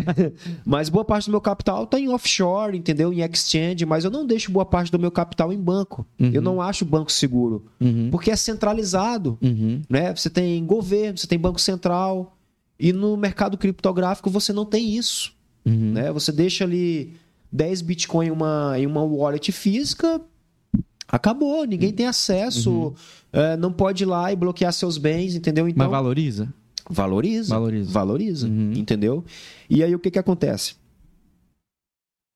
mas 0.66 0.88
boa 0.88 1.04
parte 1.04 1.26
do 1.26 1.32
meu 1.32 1.42
capital 1.42 1.86
tá 1.86 2.00
em 2.00 2.08
offshore, 2.08 2.78
entendeu? 2.78 3.12
Em 3.12 3.20
exchange, 3.22 3.86
mas 3.86 4.06
eu 4.06 4.12
não 4.12 4.26
deixo 4.26 4.50
boa 4.50 4.66
parte 4.66 4.90
do 4.90 4.98
meu 4.98 5.12
capital 5.12 5.52
em 5.52 5.60
banco. 5.60 6.08
Uhum. 6.18 6.32
Eu 6.34 6.42
não 6.42 6.62
acho 6.62 6.86
banco 6.86 7.12
seguro. 7.12 7.66
Uhum. 7.82 8.10
Porque 8.10 8.32
é 8.32 8.36
centralizado. 8.38 9.38
Uhum. 9.42 9.82
né? 9.90 10.16
Você 10.16 10.30
tem 10.30 10.66
governo, 10.66 11.18
você 11.18 11.28
tem 11.28 11.38
banco 11.38 11.60
central. 11.60 12.38
E 12.80 12.94
no 12.94 13.18
mercado 13.18 13.58
criptográfico 13.58 14.30
você 14.30 14.54
não 14.54 14.66
tem 14.66 14.96
isso. 14.96 15.34
Uhum. 15.66 15.92
Né? 15.92 16.10
Você 16.14 16.32
deixa 16.32 16.64
ali 16.64 17.14
10 17.52 17.82
Bitcoin 17.82 18.28
em 18.28 18.32
uma, 18.32 18.80
em 18.80 18.86
uma 18.86 19.04
wallet 19.04 19.52
física, 19.52 20.22
acabou, 21.08 21.66
ninguém 21.66 21.92
tem 21.92 22.06
acesso, 22.06 22.94
é, 23.34 23.58
não 23.58 23.72
pode 23.72 24.04
ir 24.04 24.06
lá 24.06 24.32
e 24.32 24.36
bloquear 24.36 24.72
seus 24.72 24.98
bens, 24.98 25.36
entendeu? 25.36 25.68
Então, 25.68 25.84
Mas 25.86 25.92
valoriza? 25.92 26.54
Valoriza. 26.90 27.54
Valoriza. 27.56 27.92
Valoriza, 27.92 28.48
Uhum. 28.48 28.74
entendeu? 28.74 29.24
E 29.70 29.84
aí 29.84 29.94
o 29.96 30.00
que, 30.00 30.12
que 30.12 30.20
acontece? 30.20 30.76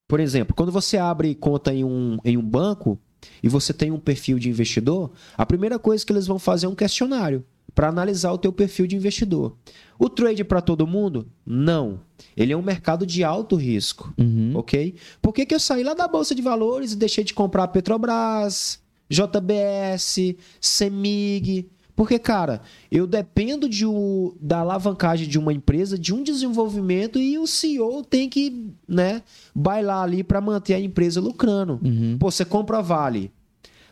Por 0.07 0.19
exemplo, 0.19 0.53
quando 0.55 0.71
você 0.71 0.97
abre 0.97 1.33
conta 1.35 1.73
em 1.73 1.83
um, 1.83 2.17
em 2.25 2.37
um 2.37 2.41
banco 2.41 2.99
e 3.41 3.47
você 3.47 3.73
tem 3.73 3.91
um 3.91 3.99
perfil 3.99 4.37
de 4.39 4.49
investidor, 4.49 5.11
a 5.37 5.45
primeira 5.45 5.79
coisa 5.79 6.05
que 6.05 6.11
eles 6.11 6.27
vão 6.27 6.37
fazer 6.39 6.65
é 6.65 6.69
um 6.69 6.75
questionário 6.75 7.45
para 7.73 7.87
analisar 7.87 8.33
o 8.33 8.37
teu 8.37 8.51
perfil 8.51 8.85
de 8.85 8.97
investidor. 8.97 9.55
O 9.97 10.09
trade 10.09 10.43
para 10.43 10.59
todo 10.59 10.85
mundo? 10.85 11.27
Não. 11.45 12.01
Ele 12.35 12.51
é 12.51 12.57
um 12.57 12.61
mercado 12.61 13.05
de 13.05 13.23
alto 13.23 13.55
risco, 13.55 14.13
Uhum. 14.17 14.51
ok? 14.55 14.95
Por 15.21 15.33
que, 15.33 15.45
que 15.45 15.55
eu 15.55 15.59
saí 15.59 15.81
lá 15.83 15.93
da 15.93 16.07
Bolsa 16.07 16.35
de 16.35 16.41
Valores 16.41 16.91
e 16.91 16.97
deixei 16.97 17.23
de 17.23 17.33
comprar 17.33 17.69
Petrobras, 17.69 18.81
JBS, 19.09 20.35
Semig? 20.59 21.69
Porque, 21.95 22.17
cara, 22.17 22.61
eu 22.91 23.05
dependo 23.05 23.67
de 23.67 23.85
o- 23.85 24.35
da 24.39 24.59
alavancagem 24.59 25.27
de 25.27 25.37
uma 25.37 25.53
empresa, 25.53 25.97
de 25.97 26.13
um 26.13 26.23
desenvolvimento 26.23 27.19
e 27.19 27.37
o 27.37 27.45
CEO 27.45 28.03
tem 28.03 28.29
que, 28.29 28.71
né, 28.87 29.21
bailar 29.53 30.03
ali 30.03 30.23
para 30.23 30.41
manter 30.41 30.73
a 30.73 30.79
empresa 30.79 31.19
lucrando. 31.19 31.79
Uhum. 31.83 32.17
Pô, 32.19 32.31
você 32.31 32.45
compra 32.45 32.77
a 32.79 32.81
Vale. 32.81 33.31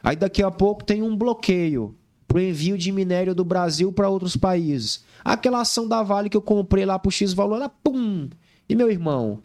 Aí 0.02 0.16
daqui 0.16 0.41
a 0.41 0.50
pouco 0.50 0.84
tem 0.84 1.02
um 1.02 1.16
bloqueio 1.16 1.95
pro 2.28 2.39
envio 2.39 2.78
de 2.78 2.91
minério 2.91 3.36
do 3.36 3.43
Brasil 3.43 3.91
para 3.91 4.08
outros 4.08 4.38
países. 4.38 5.04
Aquela 5.26 5.62
ação 5.62 5.88
da 5.88 6.02
Vale 6.02 6.30
que 6.30 6.38
eu 6.38 6.41
comprei 6.41 6.86
lá 6.86 6.97
pro 6.97 7.12
X 7.12 7.34
valor, 7.34 7.56
ela 7.56 7.70
pum. 7.70 8.30
E 8.70 8.76
meu 8.76 8.89
irmão, 8.89 9.39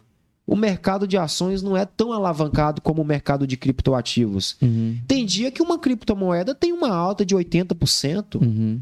o 0.47 0.55
mercado 0.55 1.07
de 1.07 1.17
ações 1.17 1.63
não 1.63 1.75
é 1.75 1.85
tão 1.85 2.13
alavancado 2.13 2.81
como 2.81 3.01
o 3.01 3.05
mercado 3.05 3.47
de 3.47 3.57
criptoativos. 3.57 4.55
Uhum. 4.61 4.99
Tem 5.07 5.25
dia 5.25 5.51
que 5.51 5.61
uma 5.61 5.79
criptomoeda 5.79 6.53
tem 6.53 6.71
uma 6.71 6.89
alta 6.89 7.25
de 7.25 7.35
80%. 7.35 8.41
Uhum. 8.41 8.79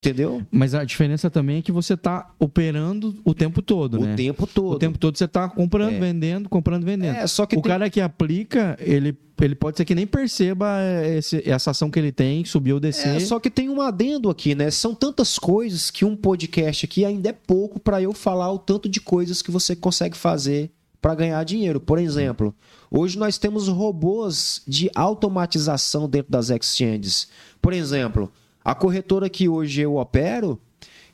Entendeu? 0.00 0.46
Mas 0.50 0.74
a 0.74 0.84
diferença 0.84 1.28
também 1.28 1.58
é 1.58 1.62
que 1.62 1.72
você 1.72 1.96
tá 1.96 2.30
operando 2.38 3.16
o 3.24 3.34
tempo 3.34 3.60
todo, 3.60 3.98
O 4.00 4.04
né? 4.06 4.14
tempo 4.14 4.46
todo. 4.46 4.74
O 4.76 4.78
tempo 4.78 4.96
todo 4.96 5.18
você 5.18 5.26
tá 5.26 5.48
comprando, 5.48 5.94
É. 5.94 5.98
vendendo, 5.98 6.48
comprando, 6.48 6.84
vendendo. 6.84 7.16
É, 7.16 7.26
só 7.26 7.44
que 7.44 7.56
o 7.56 7.60
tem- 7.60 7.68
cara 7.72 7.90
que 7.90 8.00
aplica, 8.00 8.76
ele, 8.80 9.18
ele 9.42 9.56
pode 9.56 9.76
ser 9.76 9.84
que 9.84 9.96
nem 9.96 10.06
perceba 10.06 10.68
esse- 11.04 11.42
essa 11.44 11.72
ação 11.72 11.90
que 11.90 11.98
ele 11.98 12.12
tem, 12.12 12.44
subir 12.44 12.74
ou 12.74 12.78
descer. 12.78 13.16
É, 13.16 13.20
só 13.20 13.40
que 13.40 13.50
tem 13.50 13.68
um 13.68 13.80
adendo 13.82 14.30
aqui, 14.30 14.54
né? 14.54 14.70
São 14.70 14.94
tantas 14.94 15.36
coisas 15.36 15.90
que 15.90 16.04
um 16.04 16.14
podcast 16.14 16.86
aqui 16.86 17.04
ainda 17.04 17.30
é 17.30 17.32
pouco 17.32 17.80
para 17.80 18.00
eu 18.00 18.12
falar 18.12 18.52
o 18.52 18.58
tanto 18.58 18.88
de 18.88 19.00
coisas 19.00 19.42
que 19.42 19.50
você 19.50 19.74
consegue 19.74 20.16
fazer 20.16 20.70
para 21.02 21.12
ganhar 21.16 21.42
dinheiro. 21.42 21.80
Por 21.80 21.98
exemplo, 21.98 22.54
hoje 22.88 23.18
nós 23.18 23.36
temos 23.36 23.66
robôs 23.66 24.62
de 24.66 24.88
automatização 24.94 26.08
dentro 26.08 26.30
das 26.30 26.50
exchanges. 26.50 27.26
Por 27.60 27.72
exemplo, 27.72 28.30
a 28.68 28.74
corretora 28.74 29.30
que 29.30 29.48
hoje 29.48 29.80
eu 29.80 29.96
opero, 29.96 30.60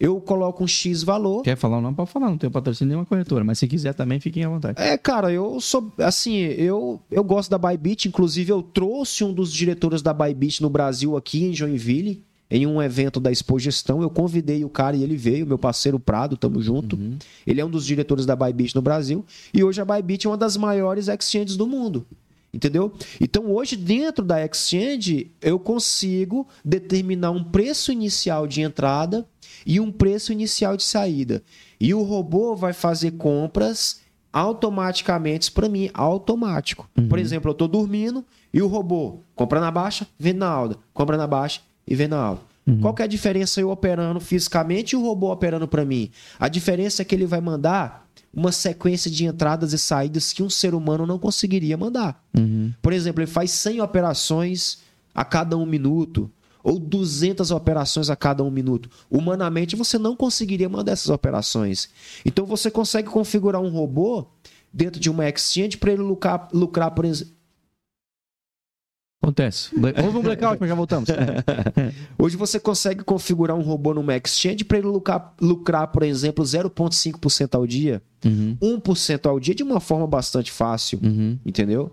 eu 0.01 0.21
coloco 0.21 0.65
um 0.65 0.67
X 0.67 1.05
valor. 1.05 1.43
Quer 1.43 1.57
falar 1.57 1.79
o 1.79 1.81
nome? 1.81 1.95
Pode 1.95 2.11
falar, 2.11 2.29
não 2.29 2.37
tem 2.37 2.51
patrocínio 2.51 2.89
nenhuma 2.89 3.07
corretora, 3.07 3.45
mas 3.45 3.61
se 3.61 3.69
quiser 3.69 3.95
também, 3.95 4.19
fiquem 4.19 4.43
à 4.43 4.49
vontade. 4.49 4.83
É, 4.83 4.99
cara, 4.99 5.31
eu 5.31 5.61
sou 5.61 5.93
assim, 5.99 6.35
eu, 6.35 7.01
eu 7.09 7.23
gosto 7.23 7.51
da 7.51 7.57
Bybit, 7.57 8.09
inclusive 8.09 8.51
eu 8.51 8.61
trouxe 8.61 9.23
um 9.23 9.33
dos 9.33 9.53
diretores 9.53 10.03
da 10.03 10.13
Bybit 10.13 10.61
no 10.61 10.69
Brasil 10.69 11.17
aqui 11.17 11.45
em 11.45 11.55
Joinville, 11.55 12.25
em 12.51 12.67
um 12.67 12.83
evento 12.83 13.21
da 13.21 13.31
Expo 13.31 13.57
Gestão, 13.57 14.03
eu 14.03 14.11
convidei 14.11 14.65
o 14.65 14.69
cara 14.69 14.97
e 14.97 15.05
ele 15.05 15.17
veio, 15.17 15.47
meu 15.47 15.57
parceiro 15.57 16.01
Prado, 16.01 16.37
tamo 16.37 16.61
junto. 16.61 16.99
Ele 17.47 17.61
é 17.61 17.65
um 17.65 17.71
dos 17.71 17.87
diretores 17.87 18.27
da 18.27 18.35
Bybit 18.35 18.75
no 18.75 18.83
Brasil 18.83 19.25
e 19.53 19.63
hoje 19.63 19.81
a 19.81 19.85
Bybit 19.85 20.27
é 20.27 20.31
uma 20.31 20.37
das 20.37 20.57
maiores 20.57 21.07
exchanges 21.07 21.57
do 21.57 21.69
mundo. 21.69 22.05
Entendeu? 22.55 22.93
Então, 23.21 23.53
hoje, 23.53 23.75
dentro 23.75 24.25
da 24.25 24.45
exchange, 24.45 25.33
eu 25.43 25.59
consigo 25.59 26.47
determinar 26.65 27.33
um 27.33 27.43
preço 27.43 27.91
inicial 27.91 28.47
de 28.47 28.63
entrada 28.63 29.27
e 29.67 29.81
um 29.81 29.91
preço 29.91 30.33
inicial 30.33 30.77
de 30.77 30.85
saída. 30.85 31.43
E 31.81 31.93
o 31.93 32.03
robô 32.03 32.55
vai 32.55 32.73
fazer 32.73 33.13
compras 33.13 34.01
automaticamente 34.33 35.51
para 35.51 35.69
mim, 35.69 35.91
automático. 35.93 36.89
Por 37.09 37.19
exemplo, 37.19 37.51
eu 37.51 37.53
estou 37.53 37.69
dormindo 37.69 38.25
e 38.53 38.63
o 38.63 38.69
robô 38.69 39.19
compra 39.35 39.61
na 39.61 39.71
baixa, 39.71 40.07
vende 40.19 40.39
na 40.39 40.49
alta, 40.49 40.79
compra 40.93 41.17
na 41.17 41.27
baixa 41.27 41.61
e 41.87 41.95
vende 41.95 42.11
na 42.11 42.23
alta. 42.23 42.43
Qual 42.81 42.95
que 42.95 43.03
é 43.03 43.05
a 43.05 43.09
diferença 43.09 43.61
eu 43.61 43.71
operando 43.71 44.21
fisicamente 44.21 44.93
e 44.93 44.97
o 44.97 45.03
robô 45.03 45.31
operando 45.31 45.69
para 45.69 45.85
mim? 45.85 46.11
A 46.39 46.49
diferença 46.49 47.03
é 47.03 47.05
que 47.05 47.15
ele 47.15 47.27
vai 47.27 47.41
mandar 47.41 48.04
uma 48.35 48.53
sequência 48.53 49.11
de 49.11 49.25
entradas 49.25 49.73
e 49.73 49.79
saídas 49.79 50.33
que 50.33 50.43
um 50.43 50.51
ser 50.51 50.75
humano 50.75 51.07
não 51.07 51.19
conseguiria 51.19 51.77
mandar. 51.77 52.23
Por 52.83 52.93
exemplo, 52.93 53.23
ele 53.23 53.31
faz 53.31 53.51
100 53.53 53.81
operações 53.81 54.79
a 55.15 55.25
cada 55.25 55.57
um 55.57 55.65
minuto 55.65 56.31
ou 56.63 56.79
200 56.79 57.51
operações 57.51 58.09
a 58.09 58.17
cada 58.17 58.43
um 58.43 58.51
minuto. 58.51 58.89
Humanamente, 59.11 59.77
você 59.77 59.99
não 59.99 60.17
conseguiria 60.17 60.69
mandar 60.69 60.93
essas 60.93 61.11
operações. 61.11 61.91
Então, 62.25 62.47
você 62.47 62.71
consegue 62.71 63.09
configurar 63.09 63.61
um 63.61 63.69
robô 63.69 64.27
dentro 64.73 64.99
de 64.99 65.11
uma 65.11 65.29
exchange 65.29 65.77
para 65.77 65.93
ele 65.93 66.03
lucrar, 66.03 66.49
lucrar 66.53 66.91
por 66.91 67.05
exemplo. 67.05 67.34
Acontece. 69.25 69.71
Houve 70.05 70.19
um 70.19 70.23
blackout, 70.23 70.59
mas 70.61 70.69
já 70.69 70.75
voltamos. 70.75 71.09
Hoje 72.19 72.37
você 72.37 72.61
consegue 72.61 73.03
configurar 73.03 73.57
um 73.57 73.63
robô 73.63 73.95
numa 73.95 74.15
exchange 74.17 74.65
para 74.65 74.79
ele 74.79 74.87
lucrar, 74.87 75.35
lucrar, 75.41 75.87
por 75.89 76.03
exemplo, 76.03 76.45
0,5% 76.45 77.55
ao 77.55 77.67
dia, 77.67 78.03
Uhum, 78.25 78.57
1% 78.63 79.27
ao 79.27 79.39
dia, 79.39 79.55
de 79.55 79.63
uma 79.63 79.81
forma 79.81 80.07
bastante 80.07 80.51
fácil. 80.51 80.99
uhum. 81.03 81.39
Entendeu? 81.45 81.91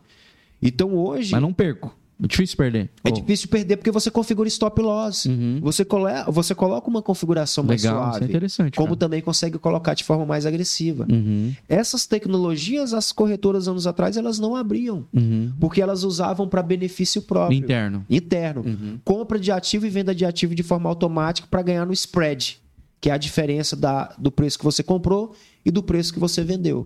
Então 0.61 0.93
hoje. 0.95 1.32
Mas 1.32 1.41
não 1.41 1.51
perco. 1.53 1.93
É 2.24 2.28
difícil 2.28 2.55
perder. 2.57 2.89
É 3.03 3.09
Oh, 3.09 3.11
difícil 3.11 3.47
perder 3.49 3.78
porque 3.78 3.89
você 3.91 4.11
configura 4.11 4.47
stop 4.47 4.80
loss. 4.82 5.26
Uhum. 5.26 5.59
Você, 5.61 5.84
cole... 5.84 6.11
você 6.28 6.53
coloca 6.53 6.88
uma 6.89 7.01
configuração 7.01 7.63
mais 7.63 7.82
Legal, 7.84 7.99
isso 7.99 8.07
é 8.07 8.11
suave. 8.11 8.26
interessante. 8.26 8.76
como 8.78 8.89
cara. 8.89 8.97
também 8.99 9.22
consegue 9.22 9.57
colocar 9.57 9.93
de 9.93 10.03
forma 10.03 10.26
mais 10.26 10.45
agressiva. 10.45 11.07
Uhum, 11.11 11.53
Essas 11.67 12.05
tecnologias, 12.05 12.93
as 12.93 13.11
corretoras 13.11 13.67
anos 13.67 13.88
atrás, 13.88 14.17
elas 14.17 14.38
não 14.39 14.55
abriam. 14.55 15.07
uhum. 15.13 15.51
Porque 15.59 15.82
elas 15.82 16.03
usavam 16.03 16.47
para 16.47 16.61
benefício 16.61 17.22
próprio. 17.22 17.57
Interno. 17.57 18.05
Interno. 18.09 18.61
Uhum. 18.65 18.99
Compra 19.03 19.39
de 19.39 19.51
ativo 19.51 19.86
e 19.86 19.89
venda 19.89 20.13
de 20.13 20.24
ativo 20.26 20.53
de 20.53 20.63
forma 20.63 20.88
automática 20.89 21.47
para 21.49 21.61
ganhar 21.61 21.86
no 21.86 21.93
spread, 21.93 22.59
que 22.99 23.09
é 23.09 23.13
a 23.13 23.17
diferença 23.17 23.76
da, 23.76 24.13
do 24.17 24.32
preço 24.32 24.59
que 24.59 24.63
você 24.65 24.84
comprou 24.84 25.34
e 25.65 25.72
do 25.72 25.82
preço 25.82 26.13
que 26.13 26.19
você 26.19 26.43
vendeu. 26.43 26.86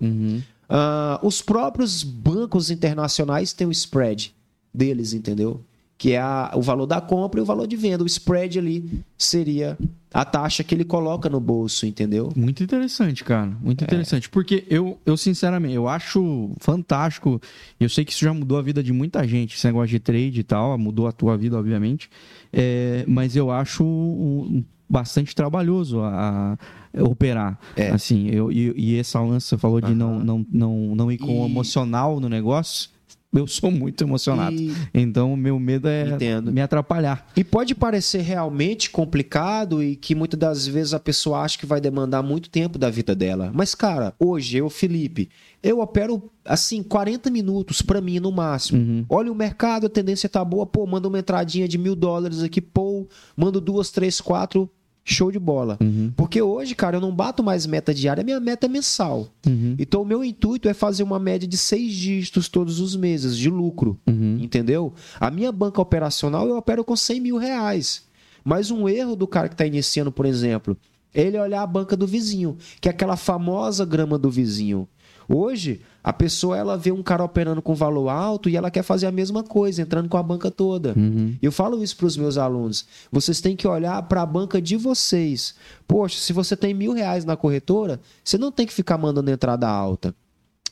Ah, 0.69 1.19
os 1.21 1.41
próprios 1.41 2.03
bancos 2.03 2.71
internacionais 2.71 3.53
têm 3.53 3.67
o 3.67 3.71
spread 3.71 4.33
deles, 4.75 5.13
entendeu? 5.13 5.61
Que 5.97 6.11
é 6.11 6.19
a- 6.19 6.51
o 6.55 6.61
valor 6.61 6.85
da 6.85 6.99
compra 6.99 7.39
e 7.39 7.43
o 7.43 7.45
valor 7.45 7.65
de 7.67 7.75
venda. 7.77 8.03
O 8.03 8.07
spread 8.07 8.59
ali 8.59 8.83
seria 9.17 9.77
a 10.13 10.25
taxa 10.25 10.61
que 10.63 10.75
ele 10.75 10.83
coloca 10.83 11.29
no 11.29 11.39
bolso, 11.39 11.85
entendeu? 11.85 12.31
Muito 12.35 12.61
interessante, 12.61 13.23
cara. 13.23 13.51
Muito 13.61 13.81
É. 13.81 13.85
interessante. 13.85 14.29
Porque 14.29 14.65
eu, 14.69 14.97
eu, 15.05 15.15
sinceramente, 15.15 15.73
eu 15.73 15.87
acho 15.87 16.51
fantástico. 16.59 17.41
Eu 17.79 17.87
sei 17.87 18.03
que 18.03 18.11
isso 18.11 18.25
já 18.25 18.33
mudou 18.33 18.57
a 18.57 18.61
vida 18.61 18.83
de 18.83 18.91
muita 18.91 19.25
gente, 19.25 19.55
esse 19.55 19.65
negócio 19.67 19.87
de 19.89 19.99
trade 19.99 20.41
e 20.41 20.43
tal. 20.43 20.77
Mudou 20.77 21.07
a 21.07 21.11
tua 21.13 21.37
vida, 21.37 21.57
obviamente. 21.57 22.09
É, 22.51 23.05
mas 23.07 23.35
eu 23.37 23.49
acho 23.49 23.83
um- 23.85 24.63
bastante 24.87 25.33
trabalhoso 25.33 25.99
a, 26.01 26.57
a 26.95 27.03
operar. 27.03 27.57
É. 27.75 27.89
Assim, 27.89 28.27
eu, 28.29 28.51
e, 28.51 28.71
e 28.77 28.99
essa 28.99 29.19
você 29.21 29.57
falou 29.57 29.81
de 29.81 29.95
não, 29.95 30.19
não, 30.19 30.45
não, 30.51 30.95
não 30.95 31.11
ir 31.11 31.17
com 31.17 31.41
o 31.41 31.47
E- 31.47 31.49
emocional 31.49 32.19
no 32.19 32.29
negócio. 32.29 32.89
Eu 33.39 33.47
sou 33.47 33.69
muito 33.69 34.03
emocionado. 34.03 34.55
E, 34.55 34.73
Então, 34.93 35.33
o 35.33 35.37
meu 35.37 35.59
medo 35.59 35.87
é 35.87 36.09
Entendo. 36.09 36.51
me 36.51 36.61
atrapalhar. 36.61 37.27
e 37.35 37.43
pode 37.43 37.75
parecer 37.75 38.21
realmente 38.21 38.89
complicado 38.89 39.83
e 39.83 39.95
que 39.95 40.15
muitas 40.15 40.39
das 40.39 40.67
vezes 40.67 40.93
a 40.93 40.99
pessoa 40.99 41.39
acha 41.41 41.57
que 41.57 41.65
vai 41.65 41.81
demandar 41.81 42.21
muito 42.23 42.49
tempo 42.49 42.77
da 42.79 42.89
vida 42.89 43.13
dela. 43.15 43.51
Mas, 43.53 43.75
cara, 43.75 44.13
hoje 44.19 44.57
eu, 44.57 44.69
Felipe, 44.69 45.29
eu 45.61 45.79
opero 45.79 46.29
assim 46.43 46.81
40 46.83 47.29
minutos 47.31 47.81
pra 47.81 47.99
mim 48.01 48.19
no 48.19 48.31
máximo. 48.31 48.79
Uhum. 48.79 49.05
Olha 49.09 49.31
o 49.31 49.35
mercado, 49.35 49.87
a 49.87 49.89
tendência 49.89 50.29
tá 50.29 50.43
boa, 50.45 50.65
pô, 50.65 50.85
manda 50.85 51.07
uma 51.07 51.19
entradinha 51.19 51.67
de 51.67 51.77
mil 51.77 51.95
dólares 51.95 52.41
aqui, 52.43 52.61
pô, 52.61 53.07
mando 53.35 53.59
duas, 53.59 53.89
três, 53.91 54.21
quatro, 54.21 54.69
show 55.05 55.31
de 55.31 55.37
bola. 55.37 55.77
Uhum. 55.79 56.11
Porque 56.17 56.41
hoje, 56.41 56.73
cara, 56.73 56.97
eu 56.97 57.01
não 57.01 57.15
bato 57.15 57.43
mais 57.43 57.67
meta 57.67 57.93
diária, 57.93 58.23
minha 58.23 58.39
meta 58.39 58.65
é 58.65 58.69
mensal. 58.69 59.29
Uhum. 59.45 59.75
Então, 59.77 60.01
o 60.01 60.05
meu 60.05 60.23
intuito 60.23 60.67
é 60.67 60.73
fazer 60.73 61.03
uma 61.03 61.19
média 61.19 61.47
de 61.47 61.57
seis 61.57 61.93
dígitos 61.93 62.49
todos 62.49 62.79
os 62.79 62.95
meses 62.95 63.37
de 63.37 63.49
lucro. 63.49 63.99
Uhum. 64.07 64.39
Entendeu? 64.41 64.93
A 65.19 65.29
minha 65.29 65.51
banca 65.51 65.79
operacional 65.79 66.47
eu 66.47 66.57
opero 66.57 66.83
com 66.83 66.95
100 66.95 67.21
mil 67.21 67.37
reais. 67.37 68.03
Mas 68.43 68.71
um 68.71 68.89
erro 68.89 69.15
do 69.15 69.27
cara 69.27 69.47
que 69.47 69.53
está 69.53 69.65
iniciando, 69.65 70.11
por 70.11 70.25
exemplo, 70.25 70.75
é 71.13 71.21
ele 71.21 71.39
olhar 71.39 71.61
a 71.61 71.67
banca 71.67 71.95
do 71.95 72.07
vizinho, 72.07 72.57
que 72.81 72.89
é 72.89 72.91
aquela 72.91 73.15
famosa 73.15 73.85
grama 73.85 74.17
do 74.17 74.29
vizinho. 74.29 74.87
Hoje, 75.29 75.81
a 76.05 76.13
pessoa 76.13 76.55
ela 76.55 76.77
vê 76.77 76.91
um 76.91 77.01
cara 77.01 77.23
operando 77.23 77.63
com 77.63 77.73
valor 77.73 78.09
alto 78.09 78.47
e 78.47 78.55
ela 78.55 78.69
quer 78.69 78.83
fazer 78.83 79.07
a 79.07 79.11
mesma 79.11 79.41
coisa, 79.41 79.81
entrando 79.81 80.07
com 80.07 80.17
a 80.17 80.21
banca 80.21 80.51
toda. 80.51 80.93
Uhum. 80.95 81.35
Eu 81.41 81.51
falo 81.51 81.81
isso 81.81 81.97
para 81.97 82.05
os 82.05 82.15
meus 82.15 82.37
alunos. 82.37 82.85
Vocês 83.11 83.41
têm 83.41 83.55
que 83.55 83.67
olhar 83.67 83.99
para 84.03 84.21
a 84.21 84.25
banca 84.25 84.61
de 84.61 84.77
vocês. 84.77 85.55
Poxa, 85.87 86.19
se 86.19 86.31
você 86.31 86.55
tem 86.55 86.75
mil 86.75 86.93
reais 86.93 87.25
na 87.25 87.35
corretora, 87.35 87.99
você 88.23 88.37
não 88.37 88.51
tem 88.51 88.67
que 88.67 88.73
ficar 88.73 88.99
mandando 88.99 89.31
entrada 89.31 89.67
alta. 89.67 90.13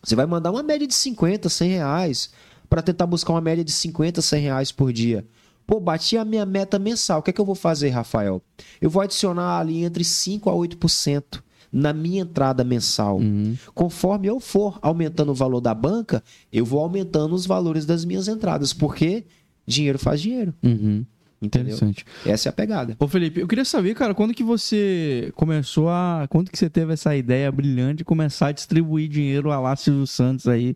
Você 0.03 0.15
vai 0.15 0.27
mandar 0.27 0.51
uma 0.51 0.61
média 0.61 0.86
de 0.86 0.93
50, 0.93 1.49
100 1.49 1.69
reais 1.71 2.29
para 2.69 2.84
tentar 2.84 3.07
buscar 3.07 3.34
uma 3.34 3.41
média 3.41 3.63
de 3.63 3.71
50, 3.71 4.21
100 4.21 4.39
reais 4.39 4.71
por 4.71 4.93
dia. 4.93 5.25
Pô, 5.65 5.79
bati 5.79 6.15
a 6.15 6.23
minha 6.23 6.45
meta 6.45 6.77
mensal. 6.77 7.21
O 7.21 7.23
que 7.23 7.31
é 7.31 7.34
que 7.34 7.41
eu 7.41 7.45
vou 7.45 7.55
fazer, 7.55 7.89
Rafael? 7.89 8.39
Eu 8.79 8.88
vou 8.91 9.01
adicionar 9.01 9.57
ali 9.57 9.84
entre 9.84 10.03
5 10.03 10.47
a 10.47 10.53
8% 10.53 11.41
na 11.74 11.91
minha 11.91 12.21
entrada 12.21 12.63
mensal. 12.63 13.17
Uhum. 13.17 13.57
Conforme 13.74 14.28
eu 14.28 14.39
for 14.39 14.78
aumentando 14.82 15.32
o 15.32 15.36
valor 15.36 15.59
da 15.59 15.74
banca, 15.74 16.24
eu 16.51 16.63
vou 16.63 16.80
aumentando 16.80 17.34
os 17.34 17.47
valores 17.47 17.84
das 17.86 18.05
minhas 18.05 18.28
entradas, 18.28 18.71
porque 18.71 19.26
dinheiro 19.65 19.97
faz 19.97 20.21
dinheiro, 20.21 20.53
Uhum. 20.63 21.03
Entendeu? 21.45 21.75
Interessante. 21.75 22.05
Essa 22.25 22.47
é 22.47 22.51
a 22.51 22.53
pegada. 22.53 22.95
Ô 22.99 23.07
Felipe, 23.07 23.39
eu 23.39 23.47
queria 23.47 23.65
saber, 23.65 23.93
cara, 23.95 24.13
quando 24.13 24.33
que 24.33 24.43
você 24.43 25.32
começou 25.36 25.89
a. 25.89 26.25
Quando 26.29 26.49
que 26.51 26.57
você 26.57 26.70
teve 26.70 26.93
essa 26.93 27.15
ideia 27.15 27.51
brilhante 27.51 27.97
de 27.97 28.03
começar 28.05 28.47
a 28.47 28.51
distribuir 28.51 29.09
dinheiro 29.09 29.51
a 29.51 29.59
lá 29.59 29.75
Silvio 29.75 30.07
Santos 30.07 30.47
aí 30.47 30.75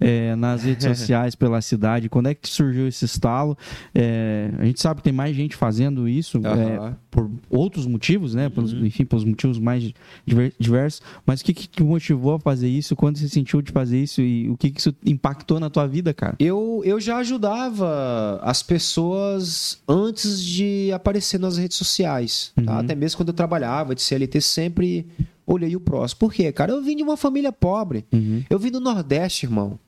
é, 0.00 0.34
nas 0.36 0.62
redes 0.64 0.84
sociais 0.98 1.34
pela 1.34 1.60
cidade? 1.60 2.08
Quando 2.08 2.28
é 2.28 2.34
que 2.34 2.48
surgiu 2.48 2.86
esse 2.88 3.04
estalo? 3.04 3.56
É, 3.94 4.50
a 4.58 4.64
gente 4.64 4.80
sabe 4.80 4.98
que 4.98 5.04
tem 5.04 5.12
mais 5.12 5.34
gente 5.36 5.56
fazendo 5.56 6.08
isso 6.08 6.38
é, 6.44 6.48
Aham. 6.48 6.96
por 7.10 7.30
outros 7.50 7.86
motivos, 7.86 8.34
né? 8.34 8.48
Pelos, 8.48 8.72
Uhum. 8.72 8.84
Enfim, 8.86 9.04
pelos 9.04 9.24
motivos 9.24 9.58
mais 9.58 9.92
diver- 10.26 10.52
diversos. 10.58 11.00
Mas 11.26 11.40
o 11.40 11.44
que, 11.44 11.52
que 11.54 11.66
te 11.68 11.82
motivou 11.82 12.34
a 12.34 12.40
fazer 12.40 12.68
isso? 12.68 12.94
Quando 12.94 13.18
você 13.18 13.28
sentiu 13.28 13.60
de 13.62 13.72
fazer 13.72 14.02
isso? 14.02 14.20
E 14.20 14.48
o 14.50 14.56
que, 14.56 14.70
que 14.70 14.78
isso 14.80 14.94
impactou 15.04 15.58
na 15.58 15.68
tua 15.70 15.86
vida, 15.86 16.12
cara? 16.14 16.36
Eu, 16.38 16.82
eu 16.84 17.00
já 17.00 17.16
ajudava 17.18 18.38
as 18.42 18.62
pessoas 18.62 19.80
antes 19.88 19.97
de 20.44 20.90
aparecer 20.92 21.38
nas 21.38 21.56
redes 21.56 21.76
sociais. 21.76 22.52
tá? 22.54 22.72
Uhum. 22.72 22.78
Até 22.78 22.94
mesmo 22.94 23.16
quando 23.18 23.28
eu 23.28 23.34
trabalhava 23.34 23.94
de 23.94 24.02
CLT, 24.02 24.40
sempre 24.40 25.06
olhei 25.46 25.74
o 25.74 25.80
próximo. 25.80 26.20
Por 26.20 26.32
quê, 26.32 26.52
cara? 26.52 26.72
Eu 26.72 26.82
vim 26.82 26.96
de 26.96 27.02
uma 27.02 27.16
família 27.16 27.50
pobre. 27.50 28.04
Uhum. 28.12 28.44
Eu 28.48 28.58
vim 28.58 28.70
do 28.70 28.80
Nordeste, 28.80 29.46
irmão. 29.46 29.78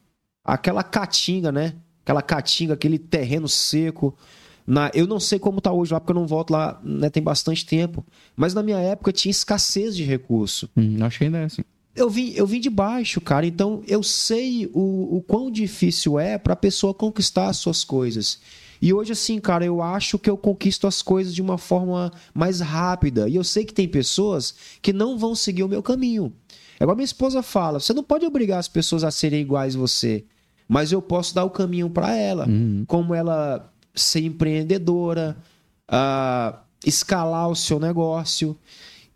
Aquela 0.45 0.82
caatinga, 0.82 1.53
né? 1.53 1.74
Aquela 2.03 2.23
caatinga, 2.23 2.74
aquele 2.74 2.99
terreno 2.99 3.49
seco. 3.49 4.16
Na, 4.66 4.91
eu 4.95 5.07
não 5.07 5.20
sei 5.20 5.39
como 5.39 5.61
tá 5.61 5.73
hoje 5.73 5.93
lá, 5.93 6.01
porque 6.01 6.12
eu 6.12 6.20
não 6.20 6.27
volto 6.27 6.51
lá, 6.51 6.81
né, 6.82 7.11
tem 7.11 7.23
bastante 7.23 7.66
tempo. 7.66 8.05
Mas 8.37 8.55
na 8.55 8.62
minha 8.62 8.78
época 8.78 9.12
tinha 9.12 9.31
escassez 9.31 9.97
de 9.97 10.05
recurso. 10.05 10.69
Hum, 10.77 10.97
acho 11.03 11.19
que 11.19 11.24
ainda 11.24 11.39
é 11.39 11.45
assim. 11.45 11.62
Eu 11.95 12.09
vim, 12.09 12.31
eu 12.31 12.47
vim 12.47 12.61
de 12.61 12.70
baixo, 12.70 13.20
cara. 13.20 13.47
Então 13.47 13.82
eu 13.87 14.03
sei 14.03 14.70
o, 14.73 15.16
o 15.16 15.23
quão 15.27 15.51
difícil 15.51 16.19
é 16.19 16.39
pra 16.39 16.55
pessoa 16.55 16.95
conquistar 16.95 17.49
as 17.49 17.57
suas 17.57 17.85
coisas. 17.85 18.39
E 18.81 18.94
hoje, 18.94 19.12
assim, 19.12 19.39
cara, 19.39 19.65
eu 19.65 19.82
acho 19.82 20.19
que 20.19 20.31
eu 20.31 20.36
conquisto 20.36 20.86
as 20.86 21.02
coisas 21.02 21.35
de 21.35 21.43
uma 21.43 21.59
forma 21.59 22.11
mais 22.32 22.61
rápida. 22.61 23.28
E 23.28 23.36
eu 23.36 23.44
sei 23.44 23.65
que 23.65 23.74
tem 23.74 23.86
pessoas 23.86 24.55
que 24.81 24.93
não 24.93 25.19
vão 25.19 25.35
seguir 25.35 25.62
o 25.62 25.69
meu 25.69 25.82
caminho. 25.82 26.32
É 26.78 26.85
igual 26.85 26.97
minha 26.97 27.05
esposa 27.05 27.43
fala: 27.43 27.78
você 27.78 27.93
não 27.93 28.02
pode 28.02 28.24
obrigar 28.24 28.59
as 28.59 28.69
pessoas 28.69 29.05
a 29.05 29.11
serem 29.11 29.43
iguais 29.43 29.77
a 29.77 29.78
você, 29.78 30.24
mas 30.66 30.93
eu 30.93 31.02
posso 31.02 31.35
dar 31.35 31.44
o 31.44 31.51
caminho 31.51 31.90
para 31.90 32.16
ela. 32.16 32.48
Uhum. 32.48 32.85
Como 32.86 33.15
ela 33.15 33.70
ser 33.94 34.24
empreendedora, 34.24 35.36
uh, 35.90 36.59
escalar 36.85 37.51
o 37.51 37.57
seu 37.57 37.78
negócio. 37.78 38.57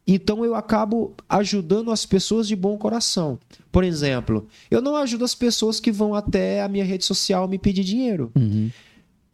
Então 0.06 0.44
eu 0.44 0.54
acabo 0.54 1.14
ajudando 1.26 1.90
as 1.90 2.04
pessoas 2.04 2.46
de 2.46 2.54
bom 2.54 2.76
coração. 2.76 3.38
Por 3.72 3.82
exemplo, 3.82 4.46
eu 4.70 4.82
não 4.82 4.96
ajudo 4.96 5.24
as 5.24 5.34
pessoas 5.34 5.80
que 5.80 5.90
vão 5.90 6.14
até 6.14 6.62
a 6.62 6.68
minha 6.68 6.84
rede 6.84 7.06
social 7.06 7.48
me 7.48 7.58
pedir 7.58 7.84
dinheiro. 7.84 8.30
Uhum. 8.36 8.70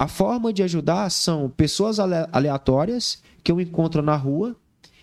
A 0.01 0.09
forma 0.09 0.51
de 0.51 0.63
ajudar 0.63 1.11
são 1.11 1.51
pessoas 1.51 1.99
aleatórias 2.01 3.23
que 3.45 3.53
eu 3.53 3.61
encontro 3.61 4.01
na 4.01 4.17
rua 4.17 4.57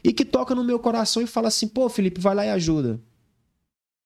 e 0.03 0.11
que 0.11 0.25
tocam 0.25 0.55
no 0.55 0.63
meu 0.63 0.79
coração 0.79 1.21
e 1.21 1.27
falam 1.27 1.49
assim: 1.49 1.67
pô, 1.67 1.87
Felipe, 1.87 2.19
vai 2.19 2.33
lá 2.33 2.43
e 2.43 2.49
ajuda. 2.49 2.99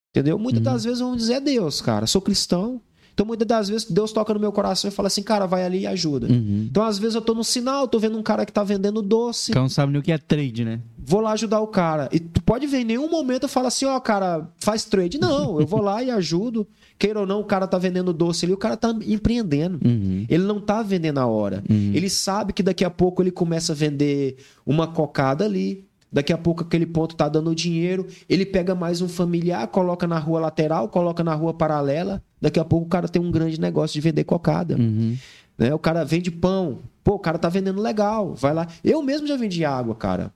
Entendeu? 0.10 0.38
Muitas 0.38 0.58
Uhum. 0.60 0.64
das 0.66 0.84
vezes 0.84 1.00
vão 1.00 1.16
dizer 1.16 1.36
é 1.36 1.40
Deus, 1.40 1.80
cara. 1.80 2.06
Sou 2.06 2.22
cristão. 2.22 2.82
Então, 3.22 3.28
muitas 3.28 3.48
das 3.48 3.70
vezes, 3.70 3.92
Deus 3.92 4.12
toca 4.12 4.34
no 4.34 4.40
meu 4.40 4.52
coração 4.52 4.88
e 4.88 4.92
fala 4.92 5.06
assim, 5.06 5.22
cara, 5.22 5.46
vai 5.46 5.64
ali 5.64 5.82
e 5.82 5.88
ajuda. 5.88 6.26
Uhum. 6.26 6.66
Então, 6.68 6.82
às 6.82 6.98
vezes, 6.98 7.14
eu 7.14 7.22
tô 7.22 7.36
no 7.36 7.44
sinal, 7.44 7.88
tô 7.88 8.00
vendo 8.00 8.18
um 8.18 8.24
cara 8.24 8.48
que 8.48 8.52
tá 8.52 8.64
vendendo 8.64 9.00
doce, 9.00 9.52
O 9.52 9.54
cara 9.54 9.64
não 9.64 9.70
sabe 9.70 9.92
nem 9.92 10.02
o 10.02 10.04
que 10.04 10.12
é 10.12 10.18
trade, 10.18 10.66
né? 10.66 10.82
vou 10.98 11.20
lá 11.20 11.34
ajudar 11.34 11.60
o 11.60 11.68
cara. 11.68 12.10
E 12.12 12.20
tu 12.20 12.42
pode 12.42 12.66
ver, 12.68 12.80
em 12.80 12.86
nenhum 12.86 13.10
momento 13.10 13.44
eu 13.44 13.50
falo 13.50 13.68
assim, 13.68 13.86
ó, 13.86 14.00
cara, 14.00 14.50
faz 14.58 14.86
trade. 14.86 15.20
Não, 15.20 15.60
eu 15.60 15.68
vou 15.68 15.82
lá 15.82 16.02
e 16.02 16.10
ajudo. 16.10 16.68
Queira 16.98 17.20
ou 17.20 17.26
não, 17.26 17.42
o 17.42 17.44
cara 17.44 17.68
tá 17.68 17.78
vendendo 17.78 18.14
doce 18.14 18.46
ali, 18.46 18.54
o 18.54 18.58
cara 18.58 18.78
tá 18.78 18.96
empreendendo. 19.06 19.80
Uhum. 19.84 20.26
Ele 20.30 20.44
não 20.44 20.60
tá 20.60 20.82
vendendo 20.82 21.20
a 21.20 21.26
hora. 21.26 21.64
Uhum. 21.70 21.92
Ele 21.94 22.10
sabe 22.10 22.54
que 22.54 22.64
daqui 22.64 22.86
a 22.86 22.90
pouco 22.90 23.22
ele 23.22 23.32
começa 23.32 23.74
a 23.74 23.76
vender 23.76 24.38
uma 24.66 24.88
cocada 24.88 25.44
ali. 25.44 25.86
Daqui 26.12 26.34
a 26.34 26.38
pouco 26.38 26.64
aquele 26.64 26.86
ponto 26.86 27.16
tá 27.16 27.30
dando 27.30 27.56
dinheiro. 27.56 28.06
Ele 28.30 28.46
pega 28.46 28.76
mais 28.76 29.02
um 29.02 29.08
familiar, 29.08 29.68
coloca 29.68 30.06
na 30.06 30.20
rua 30.20 30.40
lateral, 30.40 30.90
coloca 30.90 31.24
na 31.24 31.34
rua 31.34 31.54
paralela. 31.54 32.22
Daqui 32.42 32.60
a 32.60 32.66
pouco 32.66 32.88
o 32.88 32.90
cara 32.90 33.08
tem 33.08 33.22
um 33.22 33.32
grande 33.32 33.60
negócio 33.60 33.94
de 33.94 34.02
vender 34.02 34.24
cocada. 34.24 34.76
Uhum. 34.76 35.16
Né? 35.58 35.74
O 35.74 35.80
cara 35.80 36.04
vende 36.04 36.32
pão. 36.32 36.80
Pô, 37.04 37.14
o 37.14 37.20
cara 37.20 37.38
tá 37.38 37.48
vendendo 37.48 37.82
legal. 37.82 38.34
Vai 38.34 38.54
lá. 38.54 38.68
Eu 38.84 39.02
mesmo 39.04 39.28
já 39.28 39.38
vendi 39.38 39.64
água, 39.64 39.94
cara. 39.94 40.34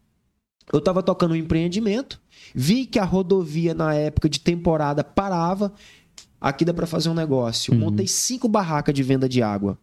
Eu 0.71 0.81
tava 0.81 1.03
tocando 1.03 1.33
um 1.33 1.35
empreendimento, 1.35 2.19
vi 2.53 2.85
que 2.85 2.97
a 2.97 3.03
rodovia 3.03 3.73
na 3.73 3.93
época 3.93 4.27
de 4.29 4.39
temporada 4.39 5.03
parava. 5.03 5.73
Aqui 6.41 6.65
dá 6.65 6.73
para 6.73 6.87
fazer 6.87 7.09
um 7.09 7.13
negócio. 7.13 7.73
Uhum. 7.73 7.79
Montei 7.79 8.07
cinco 8.07 8.47
barracas 8.47 8.93
de 8.93 9.03
venda 9.03 9.27
de 9.27 9.41
água. 9.41 9.77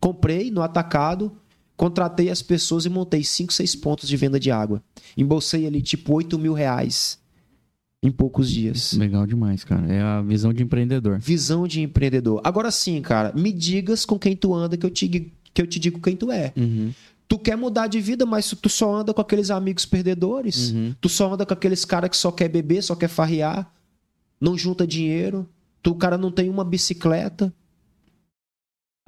Comprei 0.00 0.50
no 0.50 0.62
atacado, 0.62 1.32
contratei 1.76 2.30
as 2.30 2.40
pessoas 2.40 2.84
e 2.84 2.88
montei 2.88 3.24
cinco, 3.24 3.52
seis 3.52 3.74
pontos 3.74 4.08
de 4.08 4.16
venda 4.16 4.38
de 4.38 4.50
água. 4.50 4.82
Embolsei 5.16 5.66
ali 5.66 5.82
tipo 5.82 6.14
8 6.14 6.38
mil 6.38 6.52
reais 6.52 7.18
em 8.02 8.10
poucos 8.10 8.50
dias. 8.50 8.92
Legal 8.92 9.26
demais, 9.26 9.64
cara. 9.64 9.92
É 9.92 10.00
a 10.00 10.22
visão 10.22 10.52
de 10.52 10.62
empreendedor. 10.62 11.18
Visão 11.18 11.66
de 11.66 11.82
empreendedor. 11.82 12.40
Agora 12.44 12.70
sim, 12.70 13.00
cara, 13.02 13.32
me 13.34 13.52
digas 13.52 14.04
com 14.04 14.18
quem 14.18 14.36
tu 14.36 14.54
anda 14.54 14.76
que 14.76 14.86
eu 14.86 14.90
te, 14.90 15.08
que 15.08 15.62
eu 15.62 15.66
te 15.66 15.78
digo 15.78 16.00
quem 16.00 16.16
tu 16.16 16.30
é. 16.30 16.52
Uhum. 16.56 16.92
Tu 17.26 17.38
quer 17.38 17.56
mudar 17.56 17.88
de 17.88 18.00
vida, 18.00 18.24
mas 18.24 18.48
tu 18.50 18.68
só 18.68 19.00
anda 19.00 19.12
com 19.12 19.20
aqueles 19.20 19.50
amigos 19.50 19.84
perdedores. 19.84 20.70
Uhum. 20.70 20.94
Tu 21.00 21.08
só 21.08 21.34
anda 21.34 21.44
com 21.44 21.52
aqueles 21.52 21.84
caras 21.84 22.10
que 22.10 22.16
só 22.16 22.30
quer 22.30 22.48
beber, 22.48 22.82
só 22.82 22.94
quer 22.94 23.08
farrear, 23.08 23.70
não 24.40 24.56
junta 24.56 24.86
dinheiro. 24.86 25.46
Tu, 25.82 25.90
o 25.90 25.94
cara 25.94 26.16
não 26.16 26.30
tem 26.30 26.48
uma 26.48 26.64
bicicleta. 26.64 27.52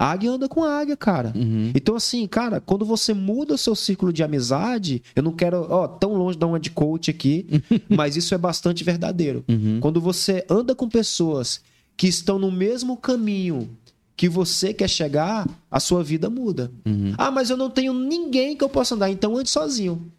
Águia 0.02 0.30
anda 0.30 0.48
com 0.48 0.64
águia, 0.64 0.96
cara. 0.96 1.30
Uhum. 1.36 1.72
Então, 1.74 1.94
assim, 1.94 2.26
cara, 2.26 2.58
quando 2.58 2.86
você 2.86 3.12
muda 3.12 3.52
o 3.52 3.58
seu 3.58 3.74
círculo 3.74 4.10
de 4.14 4.22
amizade, 4.22 5.02
eu 5.14 5.22
não 5.22 5.32
quero, 5.32 5.66
ó, 5.68 5.86
tão 5.86 6.14
longe 6.14 6.38
da 6.38 6.46
uma 6.46 6.58
de 6.58 6.70
coach 6.70 7.10
aqui, 7.10 7.46
mas 7.86 8.16
isso 8.16 8.34
é 8.34 8.38
bastante 8.38 8.82
verdadeiro. 8.82 9.44
Uhum. 9.46 9.78
Quando 9.78 10.00
você 10.00 10.42
anda 10.48 10.74
com 10.74 10.88
pessoas 10.88 11.60
que 11.98 12.06
estão 12.06 12.38
no 12.38 12.50
mesmo 12.50 12.96
caminho 12.96 13.68
que 14.16 14.26
você 14.26 14.72
quer 14.72 14.88
chegar, 14.88 15.46
a 15.70 15.78
sua 15.78 16.02
vida 16.02 16.30
muda. 16.30 16.70
Uhum. 16.86 17.12
Ah, 17.18 17.30
mas 17.30 17.50
eu 17.50 17.56
não 17.58 17.68
tenho 17.68 17.92
ninguém 17.92 18.56
que 18.56 18.64
eu 18.64 18.68
possa 18.70 18.94
andar, 18.94 19.10
então 19.10 19.36
ande 19.36 19.50
sozinho. 19.50 20.10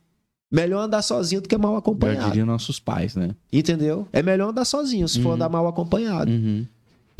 Melhor 0.51 0.81
andar 0.83 1.01
sozinho 1.01 1.41
do 1.41 1.47
que 1.49 1.57
mal 1.57 1.75
acompanhado. 1.77 2.27
diria 2.27 2.45
nossos 2.45 2.79
pais, 2.79 3.15
né? 3.15 3.29
Entendeu? 3.51 4.07
É 4.13 4.21
melhor 4.21 4.49
andar 4.49 4.65
sozinho 4.65 5.07
se 5.07 5.19
for 5.21 5.29
Uhum. 5.29 5.35
andar 5.35 5.49
mal 5.49 5.65
acompanhado. 5.67 6.29
Uhum. 6.31 6.67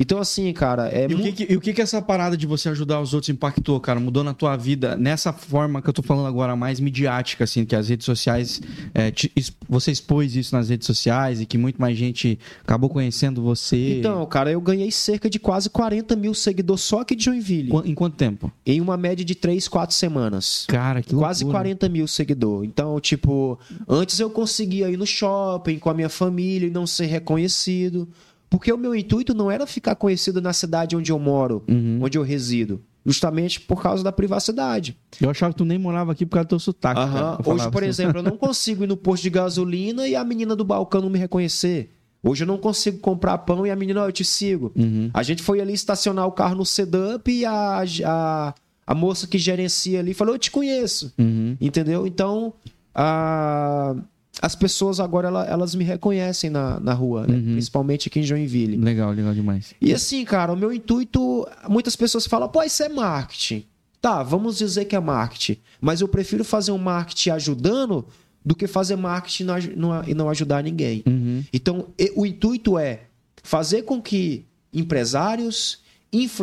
Então, 0.02 0.18
assim, 0.20 0.52
cara, 0.52 0.90
é 0.90 1.08
E 1.10 1.14
o, 1.14 1.22
que, 1.22 1.32
que- 1.32 1.54
e 1.54 1.56
o 1.56 1.62
que 1.62 1.74
que 1.74 1.82
essa 1.82 2.02
parada 2.02 2.36
de 2.36 2.48
você 2.48 2.70
ajudar 2.70 3.00
os 3.00 3.14
outros 3.14 3.30
impactou, 3.30 3.80
cara? 3.80 4.00
Mudou 4.00 4.24
na 4.24 4.34
tua 4.34 4.58
vida 4.58 4.96
nessa 4.98 5.32
forma 5.32 5.80
que 5.82 5.88
eu 5.88 5.94
tô 5.94 6.02
falando 6.02 6.26
agora, 6.28 6.56
mais 6.56 6.80
midiática, 6.80 7.44
assim, 7.44 7.64
que 7.64 7.76
as 7.76 7.88
redes 7.90 8.06
sociais. 8.06 8.60
é, 8.96 9.12
te- 9.12 9.32
você 9.70 9.92
expôs 9.92 10.36
isso 10.36 10.56
nas 10.56 10.70
redes 10.70 10.88
sociais 10.88 11.40
e 11.40 11.46
que 11.46 11.58
muito 11.58 11.80
mais 11.80 11.96
gente 11.98 12.40
acabou 12.64 12.90
conhecendo 12.90 13.42
você. 13.42 14.00
Então, 14.00 14.26
cara, 14.26 14.52
eu 14.52 14.60
ganhei 14.60 14.90
cerca 14.92 15.30
de 15.30 15.38
quase 15.40 15.70
40 15.70 16.16
mil 16.16 16.34
seguidores 16.34 16.82
só 16.82 17.02
aqui 17.02 17.16
de 17.16 17.26
Joinville. 17.26 17.72
Em 17.86 17.94
quanto 17.94 18.16
tempo? 18.16 18.52
Em 18.66 18.82
uma 18.82 18.98
média 18.98 19.24
de 19.24 19.36
3, 19.36 19.68
4 19.68 19.96
semanas. 19.96 20.66
Cara, 20.68 21.02
que 21.04 21.14
Quase 21.14 21.44
loucura. 21.44 21.64
40 21.64 21.88
mil 21.90 22.08
seguidores. 22.08 22.68
Então, 22.68 23.00
tipo, 23.00 23.60
antes 23.88 24.20
eu 24.20 24.30
conseguia 24.32 24.90
ir 24.90 24.98
no 24.98 25.06
shopping 25.06 25.78
com 25.78 25.90
a 25.90 25.94
minha 25.94 26.10
família 26.10 26.68
e 26.68 26.72
não 26.72 26.88
ser 26.88 27.06
reconhecido. 27.06 28.08
Porque 28.52 28.72
o 28.72 28.78
meu 28.78 28.94
intuito 28.94 29.34
não 29.34 29.50
era 29.50 29.66
ficar 29.66 29.96
conhecido 29.96 30.42
na 30.42 30.52
cidade 30.54 30.96
onde 30.96 31.10
eu 31.12 31.18
moro, 31.18 31.64
Uhum. 31.70 32.00
onde 32.04 32.18
eu 32.18 32.22
resido. 32.22 32.82
Justamente 33.04 33.60
por 33.62 33.82
causa 33.82 34.04
da 34.04 34.12
privacidade. 34.12 34.96
Eu 35.20 35.30
achava 35.32 35.54
que 35.54 35.58
tu 35.58 35.66
nem 35.66 35.80
morava 35.80 36.12
aqui 36.12 36.24
por 36.26 36.34
causa 36.36 36.46
do 36.46 36.50
teu 36.50 36.60
sotaque. 36.60 37.00
Aham. 37.00 37.38
cara. 37.38 37.50
Hoje, 37.50 37.72
por 37.72 37.82
assim, 37.82 37.90
exemplo, 37.90 38.20
eu 38.20 38.24
não 38.24 38.36
consigo 38.38 38.84
ir 38.84 38.88
no 38.88 38.98
posto 38.98 39.24
de 39.24 39.30
gasolina 39.32 40.08
e 40.08 40.16
a 40.16 40.24
menina 40.24 40.56
do 40.56 40.64
balcão 40.66 41.02
não 41.02 41.10
me 41.10 41.18
reconhecer. 41.18 41.96
Hoje 42.22 42.44
eu 42.44 42.48
não 42.48 42.58
consigo 42.60 43.00
comprar 43.00 43.40
pão 43.40 43.66
e 43.66 43.72
a 43.72 43.76
menina, 43.76 44.04
ó, 44.04 44.08
eu 44.08 44.12
te 44.12 44.24
sigo. 44.24 44.72
Uhum. 44.76 45.10
A 45.14 45.24
gente 45.24 45.42
foi 45.42 45.60
ali 45.60 45.74
estacionar 45.74 46.28
o 46.28 46.32
carro 46.32 46.54
no 46.56 46.66
sedup 46.66 47.32
e 47.32 47.44
a, 47.44 47.84
a, 48.06 48.54
a 48.86 48.94
moça 48.94 49.26
que 49.26 49.40
gerencia 49.40 50.00
ali 50.00 50.14
falou, 50.14 50.36
eu 50.36 50.40
te 50.40 50.52
conheço. 50.52 51.12
Uhum. 51.18 51.58
Entendeu? 51.60 52.06
Então, 52.06 52.54
a- 52.94 53.96
as 54.42 54.56
pessoas 54.56 55.00
agora 55.00 55.28
ela- 55.28 55.46
elas 55.46 55.76
me 55.76 55.84
reconhecem 55.84 56.50
na, 56.50 56.80
na 56.80 56.94
rua, 56.94 57.28
né? 57.28 57.36
Uhum. 57.36 57.44
principalmente 57.54 58.08
aqui 58.08 58.20
em 58.20 58.24
Joinville. 58.24 58.76
Legal, 58.78 59.12
legal 59.12 59.34
demais. 59.34 59.74
E 59.80 59.94
assim, 59.94 60.26
cara, 60.26 60.52
o 60.52 60.58
meu 60.58 60.74
intuito. 60.74 61.48
Muitas 61.70 61.96
pessoas 61.96 62.26
falam, 62.26 62.50
pô, 62.50 62.64
isso 62.64 62.82
é 62.82 62.90
marketing. 62.90 63.64
Tá, 64.02 64.24
vamos 64.24 64.58
dizer 64.58 64.86
que 64.86 64.96
é 64.96 65.00
marketing. 65.00 65.58
Mas 65.80 66.02
eu 66.02 66.08
prefiro 66.08 66.44
fazer 66.44 66.72
um 66.72 66.78
marketing 66.80 67.30
ajudando 67.30 68.04
do 68.44 68.56
que 68.56 68.66
fazer 68.66 68.96
marketing 68.96 69.44
e 69.44 69.46
não 69.46 69.54
aj- 69.54 69.74
não- 69.76 70.04
não 70.16 70.30
ajudar 70.30 70.64
ninguém. 70.64 71.04
Uhum. 71.06 71.44
Então, 71.54 71.88
o 72.16 72.26
intuito 72.26 72.80
é 72.80 73.02
fazer 73.44 73.84
com 73.84 74.02
que 74.02 74.44
empresários, 74.74 75.80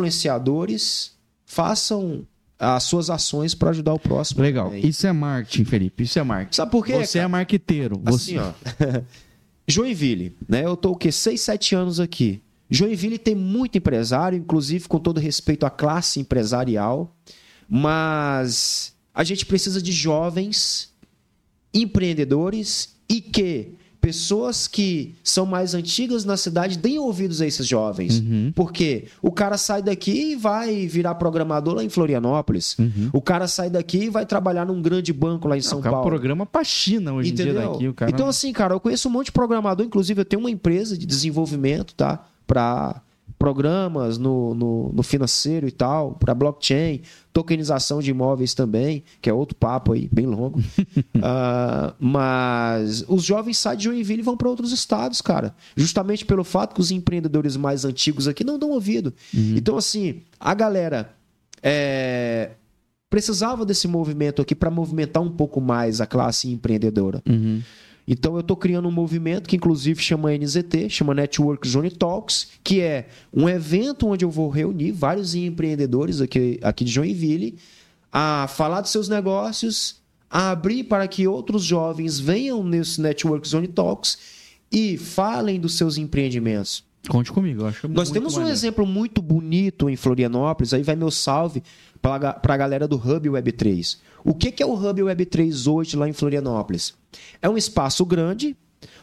influenciadores 0.03 1.11
façam 1.45 2.25
as 2.59 2.83
suas 2.83 3.09
ações 3.09 3.55
para 3.55 3.69
ajudar 3.69 3.93
o 3.93 3.99
próximo. 3.99 4.41
Legal. 4.41 4.65
também. 4.67 4.85
Isso 4.85 5.07
é 5.07 5.13
marketing, 5.13 5.63
Felipe. 5.63 6.03
Isso 6.03 6.19
é 6.19 6.23
marketing. 6.23 6.55
Sabe 6.55 6.71
por 6.71 6.85
quê? 6.85 6.93
Você 6.93 7.17
é 7.17 7.21
cara? 7.21 7.29
marqueteiro. 7.29 8.01
Você... 8.03 8.37
Assim, 8.37 8.37
ó. 8.37 9.01
Joinville, 9.67 10.35
né? 10.47 10.65
Eu 10.65 10.75
tô 10.75 10.91
o 10.91 10.95
quê? 10.95 11.11
6, 11.11 11.39
7 11.39 11.75
anos 11.75 11.99
aqui. 11.99 12.41
Joinville 12.69 13.17
tem 13.17 13.35
muito 13.35 13.77
empresário, 13.77 14.37
inclusive 14.37 14.87
com 14.87 14.99
todo 14.99 15.19
respeito 15.19 15.65
à 15.65 15.69
classe 15.69 16.19
empresarial, 16.19 17.15
mas 17.67 18.93
a 19.13 19.23
gente 19.23 19.45
precisa 19.45 19.81
de 19.81 19.91
jovens 19.91 20.93
empreendedores 21.73 22.95
e 23.07 23.21
que 23.21 23.73
pessoas 24.01 24.67
que 24.67 25.15
são 25.23 25.45
mais 25.45 25.73
antigas 25.73 26.23
na 26.23 26.37
cidade 26.37 26.77
deem 26.77 26.99
ouvidos 26.99 27.41
a 27.41 27.47
esses 27.47 27.67
jovens. 27.67 28.19
Uhum. 28.19 28.51
Porque 28.55 29.05
o 29.21 29.31
cara 29.31 29.57
sai 29.57 29.81
daqui 29.81 30.31
e 30.31 30.35
vai 30.35 30.87
virar 30.87 31.15
programador 31.15 31.75
lá 31.75 31.83
em 31.83 31.89
Florianópolis. 31.89 32.77
Uhum. 32.79 33.09
O 33.11 33.21
cara 33.21 33.47
sai 33.47 33.69
daqui 33.69 34.05
e 34.05 34.09
vai 34.09 34.25
trabalhar 34.25 34.65
num 34.65 34.81
grande 34.81 35.11
banco 35.11 35.47
lá 35.47 35.57
em 35.57 35.61
São 35.61 35.79
o 35.79 35.81
cara 35.81 35.95
Paulo. 35.95 36.09
programa 36.09 36.45
pra 36.45 36.63
China 36.63 37.13
hoje 37.13 37.31
em 37.31 37.35
dia 37.35 37.45
Entendeu? 37.45 37.71
daqui. 37.71 37.87
O 37.87 37.93
cara... 37.93 38.11
Então, 38.11 38.27
assim, 38.27 38.53
cara, 38.53 38.73
eu 38.73 38.79
conheço 38.79 39.07
um 39.09 39.11
monte 39.11 39.27
de 39.27 39.31
programador, 39.33 39.85
inclusive 39.85 40.21
eu 40.21 40.25
tenho 40.25 40.41
uma 40.41 40.51
empresa 40.51 40.97
de 40.97 41.05
desenvolvimento, 41.05 41.93
tá? 41.93 42.25
Para 42.47 43.01
programas 43.39 44.17
no, 44.17 44.53
no, 44.53 44.91
no 44.93 45.01
financeiro 45.01 45.65
e 45.65 45.71
tal, 45.71 46.11
para 46.11 46.35
blockchain, 46.35 47.01
tokenização 47.31 48.01
de 48.01 48.11
imóveis 48.11 48.53
também, 48.53 49.01
que 49.21 49.29
é 49.29 49.33
outro 49.33 49.55
papo 49.55 49.93
aí, 49.93 50.09
bem 50.11 50.27
longo. 50.27 50.61
Ah, 51.21 51.93
mas 51.99 53.03
os 53.07 53.23
jovens 53.23 53.57
saem 53.57 53.77
de 53.77 53.83
Joinville 53.85 54.21
e 54.21 54.23
vão 54.23 54.37
para 54.37 54.49
outros 54.49 54.71
estados, 54.71 55.21
cara. 55.21 55.53
Justamente 55.75 56.25
pelo 56.25 56.43
fato 56.43 56.73
que 56.73 56.81
os 56.81 56.91
empreendedores 56.91 57.57
mais 57.57 57.83
antigos 57.83 58.27
aqui 58.27 58.43
não 58.43 58.57
dão 58.57 58.71
ouvido. 58.71 59.13
Uhum. 59.33 59.55
Então, 59.55 59.77
assim, 59.77 60.21
a 60.39 60.53
galera 60.53 61.13
é, 61.61 62.51
precisava 63.09 63.65
desse 63.65 63.87
movimento 63.87 64.41
aqui 64.41 64.55
para 64.55 64.71
movimentar 64.71 65.21
um 65.21 65.29
pouco 65.29 65.59
mais 65.59 65.99
a 65.99 66.05
classe 66.05 66.49
empreendedora. 66.49 67.21
Uhum. 67.27 67.61
Então 68.11 68.33
eu 68.33 68.39
estou 68.39 68.57
criando 68.57 68.87
um 68.87 68.91
movimento 68.91 69.47
que 69.47 69.55
inclusive 69.55 70.01
chama 70.01 70.35
NZT, 70.35 70.89
chama 70.89 71.13
Network 71.13 71.67
Zone 71.67 71.91
Talks, 71.91 72.47
que 72.63 72.81
é 72.81 73.07
um 73.31 73.47
evento 73.47 74.07
onde 74.07 74.25
eu 74.25 74.31
vou 74.31 74.49
reunir 74.49 74.91
vários 74.91 75.35
empreendedores 75.35 76.19
aqui, 76.19 76.59
aqui 76.63 76.83
de 76.83 76.91
Joinville 76.91 77.59
a 78.11 78.47
falar 78.47 78.81
dos 78.81 78.89
seus 78.89 79.07
negócios, 79.07 79.97
a 80.27 80.49
abrir 80.49 80.85
para 80.85 81.07
que 81.07 81.27
outros 81.27 81.63
jovens 81.63 82.19
venham 82.19 82.63
nesse 82.63 82.99
Network 82.99 83.47
Zone 83.47 83.67
Talks 83.67 84.17
e 84.71 84.97
falem 84.97 85.59
dos 85.59 85.77
seus 85.77 85.95
empreendimentos. 85.95 86.83
Conte 87.07 87.31
comigo, 87.31 87.61
eu 87.61 87.67
acho 87.67 87.87
Nós 87.87 88.11
temos 88.11 88.33
um 88.33 88.37
maneiro. 88.37 88.57
exemplo 88.57 88.85
muito 88.85 89.21
bonito 89.21 89.89
em 89.89 89.95
Florianópolis, 89.95 90.73
aí 90.73 90.83
vai 90.83 90.95
meu 90.95 91.09
salve 91.09 91.63
para 92.01 92.39
a 92.41 92.57
galera 92.57 92.87
do 92.87 92.95
Hub 92.95 93.29
Web3. 93.29 93.97
O 94.23 94.33
que, 94.33 94.51
que 94.51 94.63
é 94.63 94.65
o 94.65 94.73
Hub 94.73 95.01
Web3 95.01 95.71
hoje 95.71 95.95
lá 95.95 96.07
em 96.07 96.13
Florianópolis? 96.13 96.93
É 97.41 97.49
um 97.49 97.57
espaço 97.57 98.05
grande, 98.05 98.55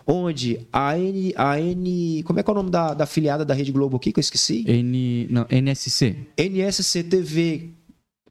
onde 0.07 0.67
a 0.73 0.99
N. 0.99 1.33
A 1.37 1.61
N 1.61 2.23
como 2.25 2.39
é 2.39 2.43
que 2.43 2.51
é 2.51 2.53
o 2.53 2.57
nome 2.57 2.71
da, 2.71 2.95
da 2.95 3.05
afiliada 3.05 3.45
da 3.45 3.55
Rede 3.55 3.73
Globo 3.73 3.97
aqui 3.97 4.13
que 4.13 4.19
eu 4.19 4.23
esqueci? 4.23 4.65
N... 4.67 5.27
Não, 5.31 5.47
NSC. 5.51 6.17
NSC 6.39 7.05
TV 7.05 7.71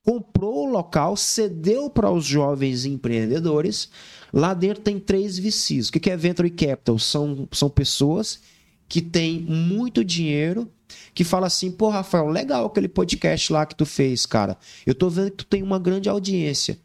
comprou 0.03 0.67
o 0.67 0.71
local, 0.71 1.17
cedeu 1.17 1.89
para 1.89 2.11
os 2.11 2.25
jovens 2.25 2.85
empreendedores. 2.85 3.89
Lá 4.31 4.53
dentro 4.53 4.83
tem 4.83 4.99
três 4.99 5.39
VCs. 5.39 5.89
O 5.89 5.91
que 5.91 5.99
que 5.99 6.11
é 6.11 6.17
Venture 6.17 6.49
Capital? 6.49 6.99
São, 6.99 7.47
são 7.51 7.69
pessoas 7.69 8.39
que 8.87 9.01
têm 9.01 9.41
muito 9.41 10.03
dinheiro, 10.03 10.69
que 11.13 11.23
falam 11.23 11.47
assim, 11.47 11.71
pô, 11.71 11.89
Rafael, 11.89 12.27
legal 12.27 12.65
aquele 12.65 12.87
podcast 12.87 13.51
lá 13.51 13.65
que 13.65 13.75
tu 13.75 13.85
fez, 13.85 14.25
cara. 14.25 14.57
Eu 14.85 14.95
tô 14.95 15.09
vendo 15.09 15.31
que 15.31 15.37
tu 15.37 15.45
tem 15.45 15.63
uma 15.63 15.79
grande 15.79 16.09
audiência. 16.09 16.77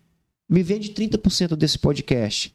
Me 0.48 0.62
vende 0.62 0.90
30% 0.90 1.56
desse 1.56 1.78
podcast. 1.78 2.54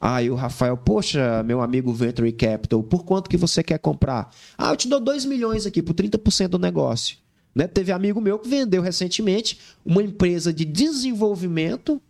Aí 0.00 0.30
o 0.30 0.34
Rafael, 0.34 0.76
poxa, 0.76 1.42
meu 1.42 1.62
amigo 1.62 1.92
Venture 1.92 2.30
Capital, 2.32 2.82
por 2.82 3.04
quanto 3.04 3.30
que 3.30 3.36
você 3.36 3.62
quer 3.62 3.78
comprar? 3.78 4.30
Ah, 4.58 4.70
eu 4.70 4.76
te 4.76 4.88
dou 4.88 5.00
2 5.00 5.24
milhões 5.24 5.64
aqui, 5.64 5.82
por 5.82 5.94
30% 5.94 6.48
do 6.48 6.58
negócio. 6.58 7.16
Né? 7.54 7.66
Teve 7.66 7.90
amigo 7.90 8.20
meu 8.20 8.38
que 8.38 8.48
vendeu 8.48 8.82
recentemente 8.82 9.58
uma 9.84 10.02
empresa 10.02 10.52
de 10.52 10.64
desenvolvimento 10.64 12.00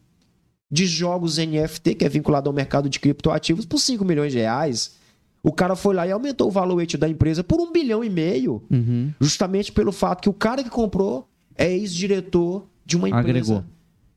de 0.69 0.85
jogos 0.85 1.39
NFT, 1.39 1.95
que 1.95 2.05
é 2.05 2.09
vinculado 2.09 2.51
ao 2.51 2.55
mercado 2.55 2.89
de 2.89 2.99
criptoativos, 2.99 3.65
por 3.65 3.79
5 3.79 4.05
milhões 4.05 4.33
de 4.33 4.39
reais. 4.39 4.97
O 5.47 5.52
cara 5.52 5.77
foi 5.77 5.94
lá 5.94 6.05
e 6.05 6.10
aumentou 6.10 6.48
o 6.48 6.51
valuation 6.51 6.98
da 6.98 7.09
empresa 7.09 7.44
por 7.44 7.60
um 7.60 7.70
bilhão 7.70 8.02
e 8.02 8.10
meio, 8.10 8.60
Uhum. 8.68 9.12
justamente 9.20 9.70
pelo 9.70 9.93
fato 9.93 10.20
que 10.23 10.28
o 10.28 10.32
cara 10.32 10.64
que 10.64 10.68
comprou 10.70 11.28
é 11.55 11.73
ex-diretor 11.73 12.66
de 12.85 12.97
uma 12.97 13.09
empresa. 13.09 13.28
Agregou. 13.31 13.64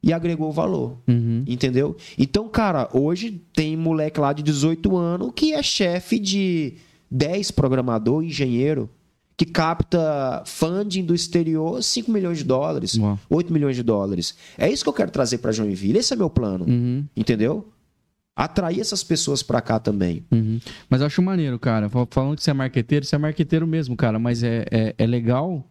E 0.01 0.11
agregou 0.11 0.51
valor. 0.51 0.97
Uhum. 1.07 1.43
Entendeu? 1.45 1.95
Então, 2.17 2.47
cara, 2.49 2.89
hoje 2.93 3.39
tem 3.53 3.77
moleque 3.77 4.19
lá 4.19 4.33
de 4.33 4.41
18 4.41 4.97
anos 4.97 5.31
que 5.35 5.53
é 5.53 5.61
chefe 5.61 6.17
de 6.17 6.73
10 7.11 7.51
programador, 7.51 8.23
engenheiro, 8.23 8.89
que 9.37 9.45
capta 9.45 10.41
funding 10.45 11.03
do 11.03 11.13
exterior 11.13 11.83
5 11.83 12.11
milhões 12.11 12.39
de 12.39 12.43
dólares, 12.43 12.97
Uau. 12.97 13.19
8 13.29 13.53
milhões 13.53 13.75
de 13.75 13.83
dólares. 13.83 14.35
É 14.57 14.67
isso 14.71 14.83
que 14.83 14.89
eu 14.89 14.93
quero 14.93 15.11
trazer 15.11 15.37
pra 15.37 15.51
Joinville. 15.51 15.99
Esse 15.99 16.13
é 16.13 16.17
meu 16.17 16.29
plano. 16.29 16.65
Uhum. 16.65 17.05
Entendeu? 17.15 17.67
Atrair 18.41 18.79
essas 18.79 19.03
pessoas 19.03 19.43
pra 19.43 19.59
cá 19.59 19.79
também. 19.79 20.23
Uhum. 20.31 20.59
Mas 20.89 21.01
eu 21.01 21.07
acho 21.07 21.21
maneiro, 21.21 21.59
cara. 21.59 21.89
Fal- 21.89 22.07
Falando 22.09 22.37
que 22.37 22.43
você 22.43 22.51
é 22.51 22.53
marqueteiro, 22.53 23.05
você 23.05 23.15
é 23.15 23.19
marqueteiro 23.19 23.67
mesmo, 23.67 23.95
cara. 23.97 24.17
Mas 24.17 24.43
é, 24.43 24.65
é, 24.71 24.95
é 24.97 25.05
legal. 25.05 25.65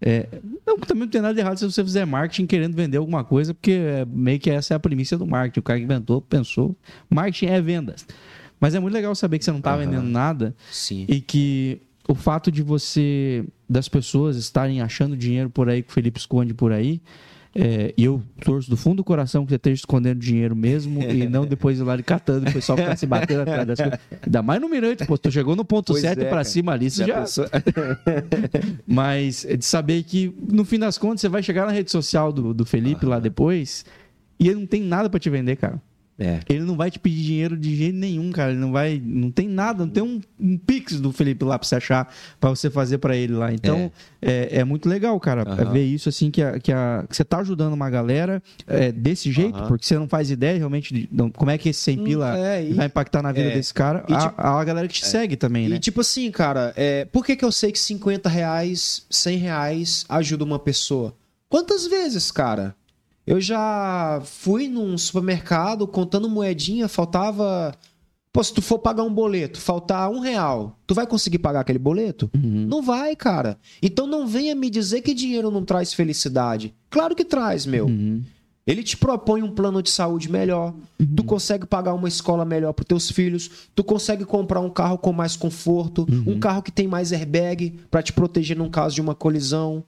É, 0.00 0.26
não, 0.66 0.78
também 0.78 1.02
não 1.04 1.08
tem 1.08 1.20
nada 1.20 1.34
de 1.34 1.40
errado 1.40 1.58
se 1.58 1.64
você 1.64 1.82
fizer 1.84 2.04
marketing 2.06 2.46
querendo 2.46 2.74
vender 2.74 2.96
alguma 2.98 3.24
coisa, 3.24 3.52
porque 3.54 3.72
é, 3.72 4.04
meio 4.06 4.38
que 4.38 4.50
essa 4.50 4.74
é 4.74 4.76
a 4.76 4.80
premissa 4.80 5.16
do 5.18 5.26
marketing. 5.26 5.60
O 5.60 5.62
cara 5.62 5.78
que 5.78 5.84
inventou, 5.84 6.20
pensou. 6.22 6.74
Marketing 7.10 7.46
é 7.46 7.60
vendas. 7.60 8.06
Mas 8.60 8.74
é 8.74 8.80
muito 8.80 8.94
legal 8.94 9.14
saber 9.14 9.38
que 9.38 9.44
você 9.44 9.52
não 9.52 9.60
tá 9.60 9.72
Aham. 9.74 9.80
vendendo 9.84 10.06
nada 10.08 10.54
Sim. 10.70 11.04
e 11.08 11.20
que 11.20 11.80
o 12.08 12.14
fato 12.14 12.50
de 12.50 12.62
você, 12.62 13.44
das 13.68 13.88
pessoas 13.88 14.36
estarem 14.36 14.80
achando 14.80 15.16
dinheiro 15.16 15.50
por 15.50 15.68
aí, 15.68 15.82
que 15.82 15.90
o 15.90 15.92
Felipe 15.92 16.18
esconde 16.18 16.54
por 16.54 16.72
aí, 16.72 17.00
é, 17.54 17.94
e 17.96 18.04
eu 18.04 18.20
torço 18.40 18.68
do 18.68 18.76
fundo 18.76 18.96
do 18.96 19.04
coração 19.04 19.44
que 19.44 19.50
você 19.50 19.56
esteja 19.56 19.80
escondendo 19.80 20.18
dinheiro 20.18 20.56
mesmo 20.56 21.02
e 21.02 21.26
não 21.28 21.46
depois 21.46 21.78
ir 21.78 21.84
lá 21.84 21.96
de 21.96 22.02
catando 22.02 22.46
e 22.46 22.50
o 22.50 22.52
pessoal 22.52 22.76
ficar 22.76 22.96
se 22.96 23.06
batendo 23.06 23.42
atrás 23.42 23.66
das 23.66 23.78
coisas. 23.78 24.00
Ainda 24.22 24.42
mais 24.42 24.60
no 24.60 24.68
mirante, 24.68 25.06
pô, 25.06 25.16
tu 25.16 25.30
chegou 25.30 25.54
no 25.54 25.64
ponto 25.64 25.92
Pois 25.92 26.00
certo 26.02 26.18
é, 26.18 26.24
pra 26.24 26.30
cara. 26.30 26.44
cima 26.44 26.72
ali, 26.72 26.90
você 26.90 27.06
Já 27.06 27.20
pensou? 27.20 27.46
Mas 28.86 29.44
é 29.44 29.56
de 29.56 29.64
saber 29.64 30.02
que, 30.02 30.34
no 30.50 30.64
fim 30.64 30.78
das 30.78 30.98
contas, 30.98 31.20
você 31.20 31.28
vai 31.28 31.42
chegar 31.42 31.64
na 31.66 31.72
rede 31.72 31.90
social 31.90 32.32
do, 32.32 32.52
do 32.52 32.66
Felipe 32.66 33.06
lá 33.06 33.20
depois 33.20 33.84
e 34.38 34.48
ele 34.48 34.60
não 34.60 34.66
tem 34.66 34.82
nada 34.82 35.08
pra 35.08 35.20
te 35.20 35.30
vender, 35.30 35.56
cara. 35.56 35.80
É. 36.16 36.38
Ele 36.48 36.60
não 36.62 36.76
vai 36.76 36.92
te 36.92 36.98
pedir 37.00 37.22
dinheiro 37.24 37.56
de 37.56 37.74
jeito 37.74 37.96
nenhum, 37.96 38.30
cara. 38.30 38.52
Ele 38.52 38.60
não 38.60 38.70
vai. 38.70 39.02
Não 39.04 39.32
tem 39.32 39.48
nada, 39.48 39.84
não 39.84 39.90
tem 39.92 40.00
um, 40.02 40.20
um 40.38 40.56
pix 40.56 41.00
do 41.00 41.10
Felipe 41.10 41.44
lá 41.44 41.58
pra 41.58 41.66
você 41.66 41.74
achar, 41.74 42.12
pra 42.38 42.50
você 42.50 42.70
fazer 42.70 42.98
pra 42.98 43.16
ele 43.16 43.32
lá. 43.32 43.52
Então, 43.52 43.90
é, 44.22 44.60
é 44.60 44.64
muito 44.64 44.88
legal, 44.88 45.18
cara, 45.18 45.42
Aham. 45.42 45.72
ver 45.72 45.82
isso 45.84 46.08
assim, 46.08 46.30
que, 46.30 46.40
a- 46.40 46.60
que, 46.60 46.70
a- 46.70 47.04
que 47.08 47.16
você 47.16 47.24
tá 47.24 47.38
ajudando 47.38 47.72
uma 47.72 47.90
galera 47.90 48.40
é, 48.66 48.92
desse 48.92 49.32
jeito, 49.32 49.56
Aham. 49.58 49.66
porque 49.66 49.84
você 49.84 49.98
não 49.98 50.06
faz 50.06 50.30
ideia 50.30 50.56
realmente 50.56 50.94
de 50.94 51.08
não- 51.10 51.30
como 51.30 51.50
é 51.50 51.58
que 51.58 51.68
esse 51.70 51.80
100 51.80 52.04
pila 52.04 52.38
É, 52.38 52.64
e- 52.64 52.74
vai 52.74 52.86
impactar 52.86 53.20
na 53.20 53.32
vida 53.32 53.48
é. 53.48 53.54
desse 53.54 53.74
cara. 53.74 54.04
E 54.08 54.12
a, 54.14 54.18
tipo- 54.18 54.34
a 54.40 54.64
galera 54.64 54.86
que 54.86 54.94
te 54.94 55.04
segue 55.06 55.34
também, 55.36 55.66
E 55.66 55.68
né? 55.70 55.78
tipo 55.80 56.00
assim, 56.00 56.30
cara, 56.30 56.72
é, 56.76 57.04
por 57.06 57.24
que, 57.26 57.34
que 57.34 57.44
eu 57.44 57.50
sei 57.50 57.72
que 57.72 57.78
50 57.78 58.28
reais, 58.28 59.04
100 59.10 59.36
reais 59.38 60.04
ajuda 60.08 60.44
uma 60.44 60.60
pessoa? 60.60 61.12
Quantas 61.48 61.86
vezes, 61.88 62.30
cara? 62.30 62.74
Eu 63.26 63.40
já 63.40 64.20
fui 64.24 64.68
num 64.68 64.96
supermercado 64.98 65.86
contando 65.86 66.28
moedinha, 66.28 66.88
faltava. 66.88 67.74
Pô, 68.32 68.42
se 68.42 68.52
tu 68.52 68.60
for 68.60 68.80
pagar 68.80 69.04
um 69.04 69.14
boleto, 69.14 69.60
faltar 69.60 70.10
um 70.10 70.18
real, 70.18 70.76
tu 70.86 70.94
vai 70.94 71.06
conseguir 71.06 71.38
pagar 71.38 71.60
aquele 71.60 71.78
boleto? 71.78 72.28
Uhum. 72.34 72.66
Não 72.68 72.82
vai, 72.82 73.14
cara. 73.14 73.56
Então 73.80 74.06
não 74.06 74.26
venha 74.26 74.56
me 74.56 74.68
dizer 74.68 75.02
que 75.02 75.14
dinheiro 75.14 75.52
não 75.52 75.64
traz 75.64 75.94
felicidade. 75.94 76.74
Claro 76.90 77.14
que 77.14 77.24
traz, 77.24 77.64
meu. 77.64 77.86
Uhum. 77.86 78.22
Ele 78.66 78.82
te 78.82 78.96
propõe 78.96 79.42
um 79.42 79.50
plano 79.50 79.82
de 79.82 79.90
saúde 79.90 80.30
melhor, 80.30 80.74
tu 81.14 81.22
consegue 81.22 81.66
pagar 81.66 81.92
uma 81.92 82.08
escola 82.08 82.46
melhor 82.46 82.72
para 82.72 82.84
teus 82.84 83.10
filhos, 83.10 83.68
tu 83.74 83.84
consegue 83.84 84.24
comprar 84.24 84.60
um 84.60 84.70
carro 84.70 84.96
com 84.96 85.12
mais 85.12 85.36
conforto, 85.36 86.06
um 86.26 86.38
carro 86.38 86.62
que 86.62 86.72
tem 86.72 86.88
mais 86.88 87.12
airbag 87.12 87.74
para 87.90 88.02
te 88.02 88.10
proteger 88.10 88.56
num 88.56 88.70
caso 88.70 88.94
de 88.94 89.02
uma 89.02 89.14
colisão. 89.14 89.84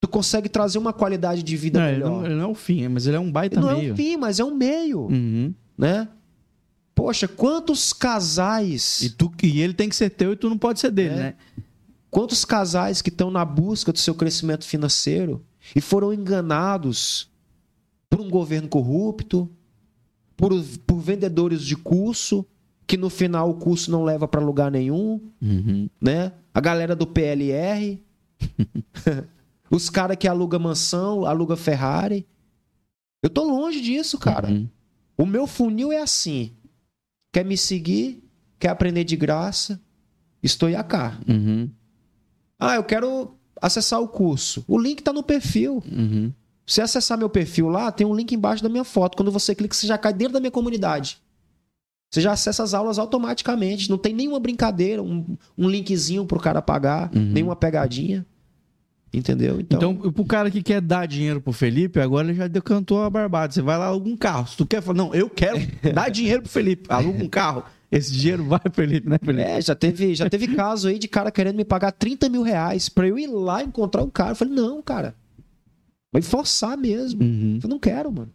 Tu 0.00 0.08
consegue 0.08 0.48
trazer 0.48 0.78
uma 0.78 0.92
qualidade 0.92 1.42
de 1.42 1.56
vida 1.56 1.78
Não, 1.78 1.86
ele, 1.86 1.96
melhor. 1.98 2.10
não, 2.10 2.24
ele 2.26 2.34
não 2.34 2.44
é 2.44 2.46
o 2.46 2.54
fim, 2.54 2.88
mas 2.88 3.06
ele 3.06 3.16
é 3.16 3.20
um 3.20 3.30
baita 3.30 3.60
não 3.60 3.70
é 3.70 3.74
meio. 3.76 3.92
um 3.92 3.96
fim, 3.96 4.16
mas 4.16 4.40
é 4.40 4.44
um 4.44 4.54
meio, 4.54 5.00
Uhum. 5.02 5.54
né? 5.76 6.08
Poxa, 6.94 7.28
quantos 7.28 7.92
casais, 7.92 9.02
E, 9.02 9.10
tu, 9.10 9.30
e 9.42 9.60
ele 9.60 9.74
tem 9.74 9.88
que 9.88 9.96
ser 9.96 10.10
teu 10.10 10.32
e 10.32 10.36
tu 10.36 10.48
não 10.48 10.56
pode 10.58 10.80
ser 10.80 10.90
dele, 10.90 11.14
É. 11.14 11.16
né? 11.16 11.34
quantos 12.10 12.44
casais 12.44 13.00
que 13.02 13.08
estão 13.10 13.30
na 13.30 13.44
busca 13.44 13.92
do 13.92 13.98
seu 13.98 14.14
crescimento 14.14 14.64
financeiro 14.66 15.44
e 15.76 15.80
foram 15.80 16.12
enganados 16.12 17.30
por 18.08 18.20
um 18.20 18.28
governo 18.28 18.68
corrupto, 18.68 19.48
por, 20.36 20.50
por 20.86 20.98
vendedores 20.98 21.62
de 21.62 21.76
curso, 21.76 22.44
que 22.86 22.96
no 22.96 23.08
final 23.10 23.48
o 23.50 23.54
curso 23.54 23.90
não 23.92 24.02
leva 24.02 24.26
para 24.26 24.40
lugar 24.40 24.70
nenhum, 24.70 25.20
Uhum. 25.40 25.88
né? 26.00 26.32
A 26.52 26.60
galera 26.60 26.96
do 26.96 27.06
PLR, 27.06 28.02
os 29.70 29.88
caras 29.88 30.16
que 30.16 30.26
aluga 30.26 30.58
mansão, 30.58 31.24
aluga 31.24 31.56
Ferrari. 31.56 32.26
Eu 33.22 33.30
tô 33.30 33.44
longe 33.44 33.80
disso, 33.80 34.18
cara. 34.18 34.48
Uhum. 34.48 34.68
O 35.16 35.24
meu 35.24 35.46
funil 35.46 35.92
é 35.92 36.00
assim. 36.00 36.52
Quer 37.32 37.44
me 37.44 37.56
seguir? 37.56 38.22
Quer 38.58 38.68
aprender 38.68 39.04
de 39.04 39.16
graça? 39.16 39.80
Estou 40.42 40.68
cá. 40.88 41.18
Uhum. 41.28 41.70
Ah, 42.58 42.74
eu 42.74 42.84
quero 42.84 43.34
acessar 43.60 44.00
o 44.00 44.08
curso. 44.08 44.64
O 44.66 44.78
link 44.78 45.02
tá 45.02 45.12
no 45.12 45.22
perfil. 45.22 45.82
Uhum. 45.90 46.32
Se 46.66 46.80
acessar 46.80 47.18
meu 47.18 47.28
perfil 47.28 47.68
lá, 47.68 47.92
tem 47.92 48.06
um 48.06 48.14
link 48.14 48.32
embaixo 48.34 48.62
da 48.62 48.68
minha 48.68 48.84
foto. 48.84 49.16
Quando 49.16 49.30
você 49.30 49.54
clica, 49.54 49.74
você 49.74 49.86
já 49.86 49.98
cai 49.98 50.12
dentro 50.12 50.34
da 50.34 50.40
minha 50.40 50.50
comunidade. 50.50 51.20
Você 52.10 52.20
já 52.20 52.32
acessa 52.32 52.62
as 52.62 52.74
aulas 52.74 52.98
automaticamente. 52.98 53.88
Não 53.88 53.98
tem 53.98 54.12
nenhuma 54.14 54.40
brincadeira, 54.40 55.02
um, 55.02 55.36
um 55.56 55.68
linkzinho 55.68 56.26
pro 56.26 56.40
cara 56.40 56.60
pagar, 56.60 57.10
Uhum. 57.14 57.32
nenhuma 57.32 57.54
pegadinha. 57.54 58.26
Entendeu? 59.12 59.60
Então, 59.60 59.92
Então, 59.92 60.12
pro 60.12 60.24
cara 60.24 60.50
que 60.50 60.62
quer 60.62 60.80
dar 60.80 61.06
dinheiro 61.06 61.40
pro 61.40 61.52
Felipe, 61.52 61.98
agora 61.98 62.28
ele 62.28 62.36
já 62.36 62.46
decantou 62.46 63.02
a 63.02 63.10
barbada. 63.10 63.52
Você 63.52 63.60
vai 63.60 63.76
lá, 63.76 63.86
aluga 63.86 64.08
um 64.08 64.16
carro. 64.16 64.46
Se 64.46 64.56
tu 64.56 64.64
quer 64.64 64.80
falar, 64.80 64.96
não, 64.98 65.12
eu 65.14 65.28
quero 65.28 65.58
dar 65.92 66.08
dinheiro 66.10 66.42
pro 66.42 66.50
Felipe, 66.50 66.86
aluga 66.88 67.24
um 67.24 67.28
carro. 67.28 67.64
Esse 67.90 68.12
dinheiro 68.12 68.44
vai 68.44 68.60
pro 68.60 68.72
Felipe, 68.72 69.08
né, 69.08 69.18
Felipe? 69.20 69.42
é, 69.42 69.60
já 69.60 69.74
teve, 69.74 70.14
já 70.14 70.30
teve 70.30 70.54
caso 70.54 70.86
aí 70.86 70.96
de 70.96 71.08
cara 71.08 71.32
querendo 71.32 71.56
me 71.56 71.64
pagar 71.64 71.90
30 71.90 72.28
mil 72.28 72.42
reais 72.42 72.88
pra 72.88 73.08
eu 73.08 73.18
ir 73.18 73.26
lá 73.26 73.64
encontrar 73.64 74.04
um 74.04 74.10
cara. 74.10 74.30
Eu 74.30 74.36
falei, 74.36 74.54
não, 74.54 74.80
cara. 74.80 75.14
Vai 76.12 76.22
forçar 76.22 76.76
mesmo. 76.76 77.20
Uhum. 77.22 77.58
Eu 77.60 77.68
não 77.68 77.78
quero, 77.80 78.12
mano. 78.12 78.30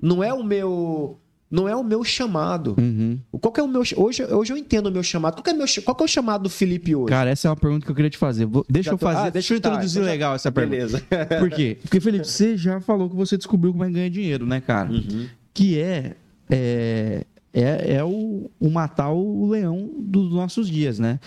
Não 0.00 0.22
é 0.22 0.32
o 0.32 0.44
meu 0.44 1.18
não 1.50 1.68
é 1.68 1.74
o 1.74 1.82
meu 1.82 2.04
chamado. 2.04 2.74
Uhum. 2.78 3.18
Qual 3.40 3.52
é 3.56 3.62
o 3.62 3.68
meu 3.68 3.80
hoje, 3.96 4.24
hoje 4.24 4.52
eu 4.52 4.56
entendo 4.56 4.86
o 4.88 4.90
meu 4.92 5.02
chamado. 5.02 5.42
Qual 5.42 5.54
é, 5.54 5.56
meu, 5.58 5.66
qual 5.84 5.96
é 6.00 6.02
o 6.04 6.06
chamado 6.08 6.42
do 6.42 6.50
Felipe 6.50 6.94
hoje? 6.94 7.08
Cara, 7.08 7.30
essa 7.30 7.48
é 7.48 7.50
uma 7.50 7.56
pergunta 7.56 7.84
que 7.86 7.90
eu 7.90 7.94
queria 7.96 8.10
te 8.10 8.18
fazer. 8.18 8.44
Vou- 8.46 8.66
deixa 8.68 8.90
Já 8.90 8.94
eu 8.94 8.98
tô- 8.98 9.06
fazer, 9.06 9.26
ah, 9.26 9.30
deixa 9.30 9.54
eu 9.54 9.60
tá, 9.60 9.68
introduzir 9.70 10.02
já- 10.02 10.08
legal 10.10 10.34
essa 10.34 10.52
pergunta. 10.52 10.76
Beleza. 10.76 11.02
Por 11.40 11.50
quê? 11.50 11.78
Porque, 11.82 12.00
Felipe, 12.00 12.26
você 12.26 12.56
já 12.56 12.80
falou 12.80 13.08
que 13.08 13.16
você 13.16 13.36
descobriu 13.36 13.72
como 13.72 13.84
é 13.84 13.88
que 13.88 13.94
ganha 13.94 14.10
dinheiro, 14.10 14.44
né, 14.46 14.60
cara? 14.60 14.90
Uhum. 14.90 15.26
Que 15.54 15.78
é, 15.80 16.16
é, 16.50 17.24
é, 17.52 17.94
é 17.94 18.04
o, 18.04 18.50
o 18.60 18.70
matar 18.70 19.10
o 19.10 19.48
leão 19.48 19.90
dos 19.98 20.30
nossos 20.32 20.68
dias, 20.68 20.98
né? 20.98 21.18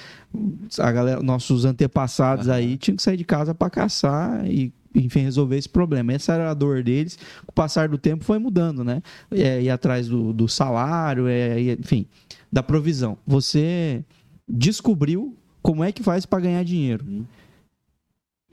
A 0.80 0.92
galera, 0.92 1.22
nossos 1.22 1.66
antepassados 1.66 2.48
aí 2.48 2.78
tinham 2.78 2.96
que 2.96 3.02
sair 3.04 3.18
de 3.18 3.24
casa 3.26 3.54
para 3.54 3.70
caçar 3.70 4.46
e, 4.50 4.72
enfim, 4.94 5.22
resolver 5.22 5.58
esse 5.58 5.70
problema. 5.70 6.14
Essa 6.14 6.34
era 6.34 6.52
a 6.52 6.54
dor 6.54 6.84
deles. 6.84 7.18
Com 7.46 7.52
o 7.52 7.54
passar 7.54 7.90
do 7.90 7.98
tempo 7.98 8.24
foi 8.24 8.40
mudando, 8.40 8.84
né? 8.84 9.02
É, 9.30 9.62
ir 9.62 9.70
atrás 9.70 10.08
do, 10.08 10.34
do 10.34 10.48
salário, 10.48 11.28
é, 11.28 11.74
enfim, 11.74 12.06
da 12.52 12.62
provisão. 12.62 13.18
Você 13.26 14.04
descobriu 14.48 15.36
como 15.62 15.84
é 15.84 15.92
que 15.92 16.04
faz 16.04 16.26
para 16.26 16.42
ganhar 16.42 16.64
dinheiro. 16.64 17.06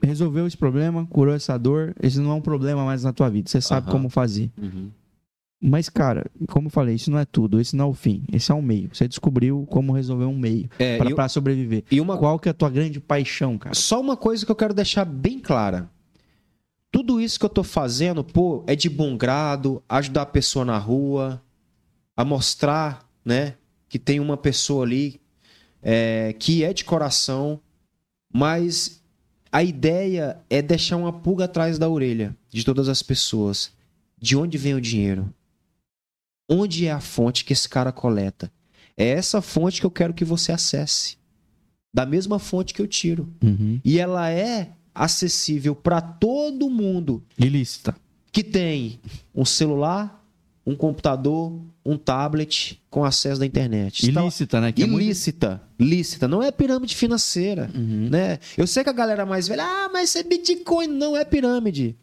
Resolveu 0.01 0.47
esse 0.47 0.55
problema, 0.55 1.05
curou 1.07 1.33
essa 1.33 1.57
dor. 1.57 1.93
Esse 2.01 2.19
não 2.19 2.31
é 2.31 2.33
um 2.35 2.41
problema 2.41 2.85
mais 2.85 3.03
na 3.03 3.11
tua 3.11 3.29
vida. 3.29 3.49
Você 3.49 3.59
sabe 3.59 3.87
Aham. 3.87 3.91
como 3.91 4.09
fazer. 4.09 4.49
Uhum. 4.57 4.89
Mas, 5.61 5.89
cara, 5.89 6.25
como 6.47 6.67
eu 6.67 6.71
falei, 6.71 6.95
isso 6.95 7.11
não 7.11 7.19
é 7.19 7.25
tudo, 7.25 7.59
esse 7.59 7.75
não 7.75 7.85
é 7.85 7.87
o 7.89 7.93
fim, 7.93 8.23
esse 8.31 8.49
é 8.49 8.55
um 8.55 8.61
meio. 8.61 8.89
Você 8.93 9.09
descobriu 9.09 9.67
como 9.69 9.91
resolver 9.91 10.23
um 10.23 10.37
meio 10.37 10.69
É, 10.79 10.97
pra 10.97 11.13
pra 11.13 11.27
sobreviver. 11.27 11.83
E 11.91 11.99
uma, 11.99 12.17
Qual 12.17 12.39
que 12.39 12.47
é 12.47 12.51
a 12.51 12.53
tua 12.53 12.69
grande 12.69 13.01
paixão, 13.01 13.57
cara? 13.57 13.75
Só 13.75 13.99
uma 13.99 14.15
coisa 14.15 14.45
que 14.45 14.51
eu 14.51 14.55
quero 14.55 14.73
deixar 14.73 15.03
bem 15.03 15.37
clara. 15.37 15.89
Tudo 16.91 17.21
isso 17.21 17.39
que 17.39 17.45
eu 17.45 17.49
tô 17.49 17.63
fazendo, 17.63 18.23
pô, 18.23 18.63
é 18.67 18.75
de 18.75 18.89
bom 18.89 19.15
grado, 19.15 19.83
ajudar 19.87 20.23
a 20.23 20.25
pessoa 20.25 20.65
na 20.65 20.77
rua, 20.77 21.41
a 22.17 22.25
mostrar, 22.25 23.07
né, 23.23 23.55
que 23.87 23.99
tem 23.99 24.19
uma 24.19 24.35
pessoa 24.35 24.85
ali 24.85 25.21
é, 25.81 26.33
que 26.37 26.63
é 26.63 26.73
de 26.73 26.83
coração, 26.83 27.61
mas 28.33 29.01
a 29.51 29.63
ideia 29.63 30.39
é 30.49 30.61
deixar 30.61 30.97
uma 30.97 31.13
pulga 31.13 31.45
atrás 31.45 31.77
da 31.79 31.89
orelha 31.89 32.35
de 32.49 32.63
todas 32.63 32.87
as 32.87 33.01
pessoas. 33.01 33.71
De 34.17 34.35
onde 34.35 34.57
vem 34.57 34.75
o 34.75 34.81
dinheiro? 34.81 35.33
Onde 36.49 36.85
é 36.85 36.91
a 36.91 36.99
fonte 36.99 37.45
que 37.45 37.53
esse 37.53 37.69
cara 37.69 37.91
coleta? 37.91 38.51
É 38.97 39.07
essa 39.07 39.41
fonte 39.41 39.79
que 39.79 39.85
eu 39.85 39.91
quero 39.91 40.13
que 40.13 40.25
você 40.25 40.51
acesse. 40.51 41.17
Da 41.93 42.05
mesma 42.05 42.37
fonte 42.37 42.73
que 42.73 42.81
eu 42.81 42.87
tiro. 42.87 43.33
E 43.83 43.97
ela 43.97 44.29
é 44.29 44.73
acessível 44.99 45.73
para 45.73 46.01
todo 46.01 46.69
mundo 46.69 47.23
Ilícita. 47.37 47.95
que 48.31 48.43
tem 48.43 48.99
um 49.33 49.45
celular, 49.45 50.23
um 50.65 50.75
computador, 50.75 51.59
um 51.85 51.97
tablet 51.97 52.79
com 52.89 53.03
acesso 53.03 53.41
à 53.41 53.45
internet. 53.45 54.07
Então, 54.09 54.23
Ilícita, 54.23 54.59
né? 54.61 54.71
Que 54.71 54.83
é 54.83 54.85
muito- 54.85 55.03
ilícita, 55.05 55.61
lícita, 55.79 56.27
não 56.27 56.43
é 56.43 56.51
pirâmide 56.51 56.95
financeira, 56.95 57.71
Uhum. 57.73 58.09
né? 58.11 58.37
Eu 58.57 58.67
sei 58.67 58.83
que 58.83 58.89
a 58.89 58.93
galera 58.93 59.25
mais 59.25 59.47
velha, 59.47 59.63
ah, 59.63 59.89
mas 59.91 60.09
isso 60.09 60.17
é 60.19 60.23
Bitcoin, 60.23 60.87
não 60.87 61.15
é 61.17 61.23
pirâmide, 61.25 61.95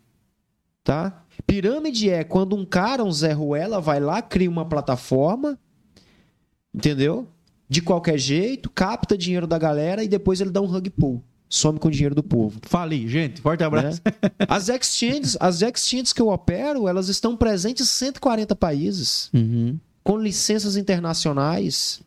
tá? 0.82 1.22
Pirâmide 1.46 2.08
é 2.10 2.24
quando 2.24 2.56
um 2.56 2.64
cara, 2.64 3.04
um 3.04 3.12
Zé 3.12 3.32
Ruela, 3.32 3.80
vai 3.80 4.00
lá, 4.00 4.22
cria 4.22 4.50
uma 4.50 4.64
plataforma, 4.64 5.58
entendeu? 6.74 7.28
De 7.68 7.82
qualquer 7.82 8.18
jeito, 8.18 8.70
capta 8.70 9.16
dinheiro 9.18 9.46
da 9.46 9.58
galera 9.58 10.02
e 10.02 10.08
depois 10.08 10.40
ele 10.40 10.50
dá 10.50 10.60
um 10.60 10.66
rug 10.66 10.88
pull, 10.90 11.22
some 11.48 11.78
com 11.78 11.88
o 11.88 11.90
dinheiro 11.90 12.14
do 12.14 12.22
povo. 12.22 12.58
Falei, 12.62 13.06
gente, 13.06 13.40
forte 13.40 13.62
abraço. 13.62 14.00
né? 14.04 14.12
As 14.48 14.68
exchanges, 14.68 15.36
as 15.40 15.62
exchanges 15.62 16.12
que 16.12 16.20
eu 16.20 16.28
opero, 16.28 16.88
elas 16.88 17.08
estão 17.08 17.36
presentes 17.36 17.86
em 17.86 17.88
140 17.88 18.54
países 18.56 19.30
Uhum. 19.32 19.78
com 20.02 20.18
licenças 20.18 20.76
internacionais. 20.76 22.00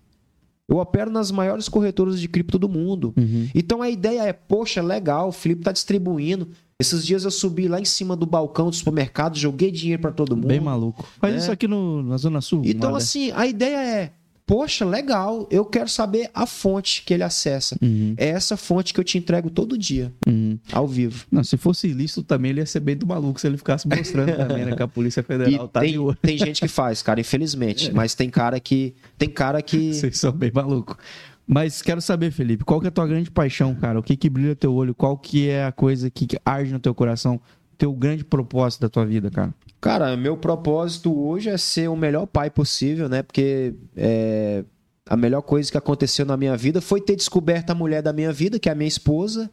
Eu 0.68 0.78
opero 0.78 1.10
nas 1.10 1.32
maiores 1.32 1.68
corretoras 1.68 2.20
de 2.20 2.28
cripto 2.28 2.60
do 2.60 2.70
mundo. 2.70 3.14
Uhum. 3.18 3.50
Então 3.56 3.82
a 3.82 3.90
ideia 3.90 4.22
é, 4.24 4.34
poxa, 4.34 4.82
legal, 4.84 5.30
o 5.30 5.32
Felipe 5.32 5.64
tá 5.64 5.72
distribuindo. 5.72 6.48
Esses 6.80 7.06
dias 7.06 7.26
eu 7.26 7.32
subi 7.32 7.68
lá 7.68 7.80
em 7.82 7.86
cima 7.86 8.16
do 8.16 8.26
balcão 8.26 8.70
do 8.70 8.76
supermercado, 8.76 9.38
joguei 9.38 9.72
dinheiro 9.72 10.02
para 10.02 10.12
todo 10.12 10.36
mundo. 10.36 10.48
Bem 10.48 10.60
maluco. 10.62 11.06
Faz 11.20 11.34
É. 11.34 11.38
isso 11.38 11.52
aqui 11.52 11.68
no, 11.68 12.04
na 12.04 12.18
Zona 12.18 12.40
Sul. 12.40 12.62
Então 12.66 12.96
assim, 12.96 13.32
a 13.32 13.48
ideia 13.48 13.78
é, 13.78 14.12
poxa, 14.50 14.84
legal, 14.84 15.48
eu 15.52 15.64
quero 15.64 15.88
saber 15.88 16.28
a 16.34 16.48
fonte 16.48 17.04
que 17.06 17.14
ele 17.14 17.22
acessa. 17.22 17.78
Uhum. 17.80 18.16
É 18.18 18.30
essa 18.30 18.58
fonte 18.58 18.92
que 18.96 19.00
eu 19.00 19.04
te 19.04 19.16
entrego 19.16 19.48
todo 19.48 19.78
dia, 19.78 20.12
Uhum. 20.28 20.58
ao 20.72 20.88
vivo. 20.88 21.24
Não, 21.32 21.44
se 21.44 21.56
fosse 21.56 21.88
ilícito 21.88 22.24
também, 22.24 22.50
ele 22.50 22.62
ia 22.62 22.66
ser 22.66 22.80
bem 22.80 22.98
do 22.98 23.06
maluco 23.06 23.40
se 23.40 23.46
ele 23.46 23.58
ficasse 23.58 23.88
mostrando 23.88 24.36
também, 24.48 24.66
né? 24.66 24.76
Que 24.76 24.82
a 24.82 24.88
Polícia 24.88 25.22
Federal 25.22 25.66
E 25.68 25.70
tá 25.70 25.82
tem, 25.82 25.92
de 25.92 26.00
olho. 26.00 26.18
tem 26.20 26.36
gente 26.36 26.62
que 26.62 26.68
faz, 26.68 27.04
cara, 27.04 27.20
infelizmente. 27.22 27.92
Mas 27.94 28.16
tem 28.16 28.28
cara 28.28 28.60
que. 28.60 28.96
Tem 29.20 29.30
cara 29.30 29.62
que. 29.62 29.94
Vocês 29.94 30.18
são 30.18 30.32
bem 30.32 30.50
malucos. 30.52 30.98
Mas 31.46 31.84
quero 31.84 32.02
saber, 32.02 32.32
Felipe, 32.32 32.64
qual 32.64 32.80
que 32.80 32.88
é 32.88 32.90
a 32.90 32.92
tua 32.92 33.06
grande 33.06 33.30
paixão, 33.30 33.76
cara? 33.76 34.00
O 34.00 34.04
que 34.04 34.18
que 34.18 34.32
brilha 34.32 34.56
teu 34.56 34.74
olho? 34.74 34.96
Qual 34.96 35.16
que 35.16 35.48
é 35.48 35.66
a 35.66 35.72
coisa 35.72 36.10
que 36.10 36.26
que 36.26 36.40
arde 36.44 36.74
no 36.74 36.80
teu 36.80 36.96
coração? 36.96 37.40
Teu 37.78 37.94
grande 37.94 38.24
propósito 38.26 38.82
da 38.82 38.90
tua 38.90 39.06
vida, 39.06 39.30
cara? 39.30 39.54
Cara, 39.82 40.16
meu 40.18 40.36
propósito 40.36 41.18
hoje 41.18 41.50
é 41.50 41.58
ser 41.58 41.90
o 41.90 41.96
melhor 41.96 42.26
pai 42.26 42.50
possível, 42.50 43.08
né? 43.08 43.24
Porque 43.24 43.74
é, 43.96 44.64
a 45.06 45.16
melhor 45.16 45.42
coisa 45.42 45.72
que 45.72 45.78
aconteceu 45.78 46.26
na 46.26 46.36
minha 46.36 46.56
vida 46.58 46.82
foi 46.82 47.00
ter 47.00 47.16
descoberto 47.16 47.70
a 47.70 47.76
mulher 47.76 48.02
da 48.02 48.12
minha 48.12 48.32
vida, 48.34 48.60
que 48.60 48.68
é 48.68 48.72
a 48.72 48.76
minha 48.76 48.88
esposa. 48.88 49.50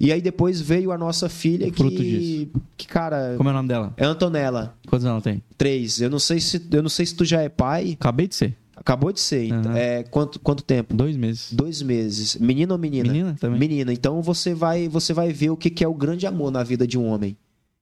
E 0.00 0.10
aí 0.10 0.22
depois 0.22 0.62
veio 0.62 0.92
a 0.92 0.98
nossa 0.98 1.28
filha, 1.28 1.68
O 1.68 1.72
fruto 1.74 1.96
que. 1.96 2.50
Que, 2.74 2.88
cara. 2.88 3.34
Como 3.36 3.50
é 3.50 3.52
o 3.52 3.54
nome 3.54 3.68
dela? 3.68 3.92
É 3.98 4.04
Antonella. 4.06 4.74
Quantos 4.88 5.04
anos 5.04 5.26
ela 5.26 5.34
tem? 5.34 5.42
Três. 5.58 6.00
Eu 6.00 6.08
não 6.08 6.18
sei 6.18 6.40
se, 6.40 6.66
eu 6.72 6.82
não 6.82 6.88
sei 6.88 7.04
se 7.04 7.14
tu 7.14 7.24
já 7.24 7.42
é 7.42 7.50
pai. 7.50 7.98
Acabei 8.00 8.26
de 8.26 8.34
ser. 8.34 8.56
Acabou 8.74 9.12
de 9.12 9.20
ser. 9.20 9.52
Aham. 9.52 9.76
É, 9.76 10.02
quanto, 10.04 10.40
quanto 10.40 10.64
tempo? 10.64 10.94
Dois 10.94 11.14
meses. 11.14 11.52
Dois 11.52 11.82
meses. 11.82 12.36
Menino 12.36 12.72
ou 12.72 12.78
menina? 12.78 13.12
Menina 13.12 13.36
também? 13.38 13.60
Menina, 13.60 13.92
então 13.92 14.22
você 14.22 14.54
vai, 14.54 14.88
você 14.88 15.12
vai 15.12 15.34
ver 15.34 15.50
o 15.50 15.56
que 15.56 15.68
que 15.68 15.84
é 15.84 15.88
o 15.88 15.92
grande 15.92 16.26
amor 16.26 16.50
na 16.50 16.62
vida 16.62 16.86
de 16.86 16.98
um 16.98 17.04
homem. 17.04 17.36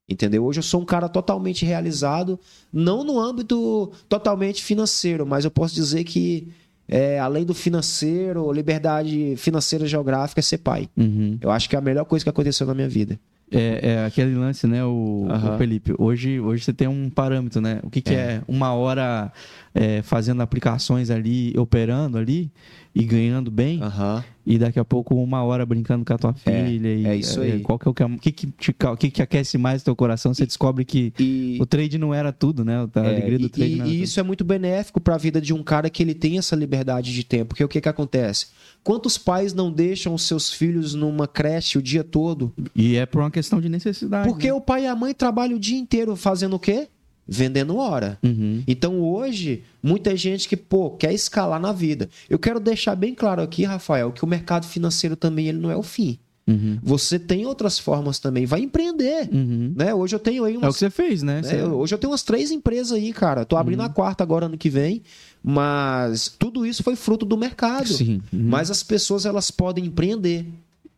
Entendeu? 0.08 0.44
Hoje 0.44 0.60
eu 0.60 0.62
sou 0.62 0.80
um 0.80 0.86
cara 0.86 1.08
totalmente 1.08 1.66
realizado, 1.66 2.40
não 2.72 3.04
no 3.04 3.20
âmbito 3.20 3.92
totalmente 4.08 4.62
financeiro, 4.62 5.26
mas 5.26 5.44
eu 5.44 5.50
posso 5.50 5.74
dizer 5.74 6.02
que 6.04 6.48
é, 6.88 7.18
além 7.18 7.44
do 7.44 7.52
financeiro, 7.52 8.50
liberdade 8.50 9.34
financeira 9.36 9.86
geográfica 9.86 10.40
é 10.40 10.42
ser 10.42 10.58
pai. 10.58 10.88
Uhum. 10.96 11.36
Eu 11.42 11.50
acho 11.50 11.68
que 11.68 11.76
é 11.76 11.78
a 11.78 11.82
melhor 11.82 12.06
coisa 12.06 12.24
que 12.24 12.30
aconteceu 12.30 12.66
na 12.66 12.72
minha 12.72 12.88
vida. 12.88 13.20
É, 13.50 13.80
é 13.82 14.04
aquele 14.04 14.34
lance, 14.34 14.66
né, 14.66 14.84
o, 14.84 15.26
Aham. 15.28 15.54
o 15.54 15.58
Felipe? 15.58 15.94
Hoje, 15.98 16.40
hoje 16.40 16.64
você 16.64 16.72
tem 16.72 16.88
um 16.88 17.08
parâmetro, 17.10 17.60
né? 17.60 17.80
O 17.82 17.90
que, 17.90 18.00
que 18.00 18.14
é. 18.14 18.42
uma 18.46 18.74
hora 18.74 19.32
é, 19.74 20.02
fazendo 20.02 20.42
aplicações 20.42 21.10
ali, 21.10 21.54
operando 21.56 22.18
ali 22.18 22.50
e 23.00 23.04
ganhando 23.04 23.48
bem, 23.48 23.80
Aham. 23.80 24.24
e 24.44 24.58
daqui 24.58 24.76
a 24.80 24.84
pouco 24.84 25.14
uma 25.14 25.40
hora 25.44 25.64
brincando 25.64 26.04
com 26.04 26.12
a 26.12 26.18
tua 26.18 26.32
filha. 26.34 26.88
e, 26.92 27.06
é 27.06 27.14
isso 27.14 27.40
aí. 27.40 27.60
Qual 27.60 27.78
que 27.78 27.86
é 27.86 27.90
o 27.90 27.94
que, 27.94 28.02
o 28.02 28.18
que, 28.18 28.32
que, 28.32 28.46
te 28.48 28.74
o 28.86 28.96
que, 28.96 29.08
que 29.08 29.22
aquece 29.22 29.56
mais 29.56 29.84
teu 29.84 29.94
coração? 29.94 30.34
Você 30.34 30.44
descobre 30.44 30.84
que 30.84 31.12
E, 31.16 31.56
o 31.60 31.64
trade 31.64 31.96
não 31.96 32.12
era 32.12 32.32
tudo, 32.32 32.64
né? 32.64 32.88
A 32.92 33.00
É, 33.00 33.08
alegria 33.08 33.38
do 33.38 33.46
e- 33.46 33.48
trade 33.48 33.70
e, 33.70 33.74
e 33.76 33.78
tudo. 33.78 33.88
isso 33.92 34.18
é 34.18 34.22
muito 34.24 34.42
benéfico 34.44 35.00
para 35.00 35.14
a 35.14 35.18
vida 35.18 35.40
de 35.40 35.54
um 35.54 35.62
cara 35.62 35.88
que 35.88 36.02
ele 36.02 36.12
tem 36.14 36.38
essa 36.38 36.56
liberdade 36.56 37.14
de 37.14 37.22
tempo. 37.22 37.50
Porque 37.50 37.62
o 37.62 37.68
que, 37.68 37.80
que 37.80 37.88
acontece? 37.88 38.48
Quantos 38.82 39.16
pais 39.16 39.54
não 39.54 39.70
deixam 39.70 40.12
os 40.12 40.22
seus 40.22 40.52
filhos 40.52 40.92
numa 40.94 41.28
creche 41.28 41.78
o 41.78 41.82
dia 41.82 42.02
todo? 42.02 42.52
E 42.74 42.96
é 42.96 43.06
por 43.06 43.20
uma 43.20 43.30
questão 43.30 43.60
de 43.60 43.68
necessidade. 43.68 44.28
Porque 44.28 44.48
né? 44.48 44.52
o 44.52 44.60
pai 44.60 44.84
e 44.84 44.86
a 44.88 44.96
mãe 44.96 45.14
trabalham 45.14 45.56
o 45.56 45.60
dia 45.60 45.78
inteiro 45.78 46.16
fazendo 46.16 46.56
o 46.56 46.58
quê? 46.58 46.88
Vendendo 47.28 47.76
hora. 47.76 48.18
Uhum. 48.22 48.62
Então 48.66 49.00
hoje, 49.00 49.62
muita 49.82 50.16
gente 50.16 50.48
que, 50.48 50.56
pô, 50.56 50.90
quer 50.92 51.12
escalar 51.12 51.60
na 51.60 51.72
vida. 51.72 52.08
Eu 52.28 52.38
quero 52.38 52.58
deixar 52.58 52.94
bem 52.94 53.14
claro 53.14 53.42
aqui, 53.42 53.64
Rafael, 53.64 54.10
que 54.12 54.24
o 54.24 54.26
mercado 54.26 54.66
financeiro 54.66 55.14
também 55.14 55.48
ele 55.48 55.58
não 55.58 55.70
é 55.70 55.76
o 55.76 55.82
fim. 55.82 56.18
Uhum. 56.48 56.78
Você 56.82 57.18
tem 57.18 57.44
outras 57.44 57.78
formas 57.78 58.18
também. 58.18 58.46
Vai 58.46 58.60
empreender. 58.60 59.28
Uhum. 59.30 59.74
Né? 59.76 59.92
Hoje 59.92 60.14
eu 60.14 60.18
tenho 60.18 60.44
aí 60.44 60.54
É 60.54 60.56
o 60.56 60.60
umas 60.60 60.74
que 60.74 60.78
você 60.80 60.88
fez, 60.90 61.22
né? 61.22 61.42
né? 61.42 61.64
Hoje 61.66 61.94
eu 61.94 61.98
tenho 61.98 62.10
umas 62.10 62.22
três 62.22 62.50
empresas 62.50 62.92
aí, 62.92 63.12
cara. 63.12 63.44
Tô 63.44 63.56
abrindo 63.58 63.82
a 63.82 63.88
quarta 63.90 64.24
agora 64.24 64.46
ano 64.46 64.56
que 64.56 64.70
vem, 64.70 65.02
mas 65.44 66.34
tudo 66.38 66.64
isso 66.64 66.82
foi 66.82 66.96
fruto 66.96 67.26
do 67.26 67.36
mercado. 67.36 67.88
Sim. 67.88 68.22
Uhum. 68.32 68.44
Mas 68.44 68.70
as 68.70 68.82
pessoas 68.82 69.26
elas 69.26 69.50
podem 69.50 69.84
empreender. 69.84 70.46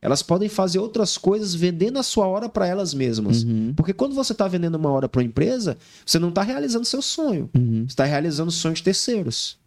Elas 0.03 0.23
podem 0.23 0.49
fazer 0.49 0.79
outras 0.79 1.19
coisas 1.19 1.55
vendendo 1.55 1.99
a 1.99 2.03
sua 2.03 2.27
hora 2.27 2.49
para 2.49 2.67
elas 2.67 2.95
mesmas. 2.95 3.43
Uhum. 3.43 3.75
Porque 3.77 3.93
quando 3.93 4.15
você 4.15 4.33
está 4.33 4.49
vendendo 4.49 4.77
uma 4.77 4.91
hora 4.91 5.09
para 5.09 5.21
uma 5.21 5.27
empresa, 5.27 5.77
você 6.07 6.19
não 6.19 6.31
está 6.31 6.43
realizando 6.43 6.85
seu 6.87 7.03
sonho. 7.03 7.51
Uhum. 7.55 7.81
Você 7.87 7.93
está 7.93 8.05
realizando 8.05 8.49
o 8.49 8.53
sonho 8.53 8.75
de 8.75 8.83
terceiros. 8.83 9.59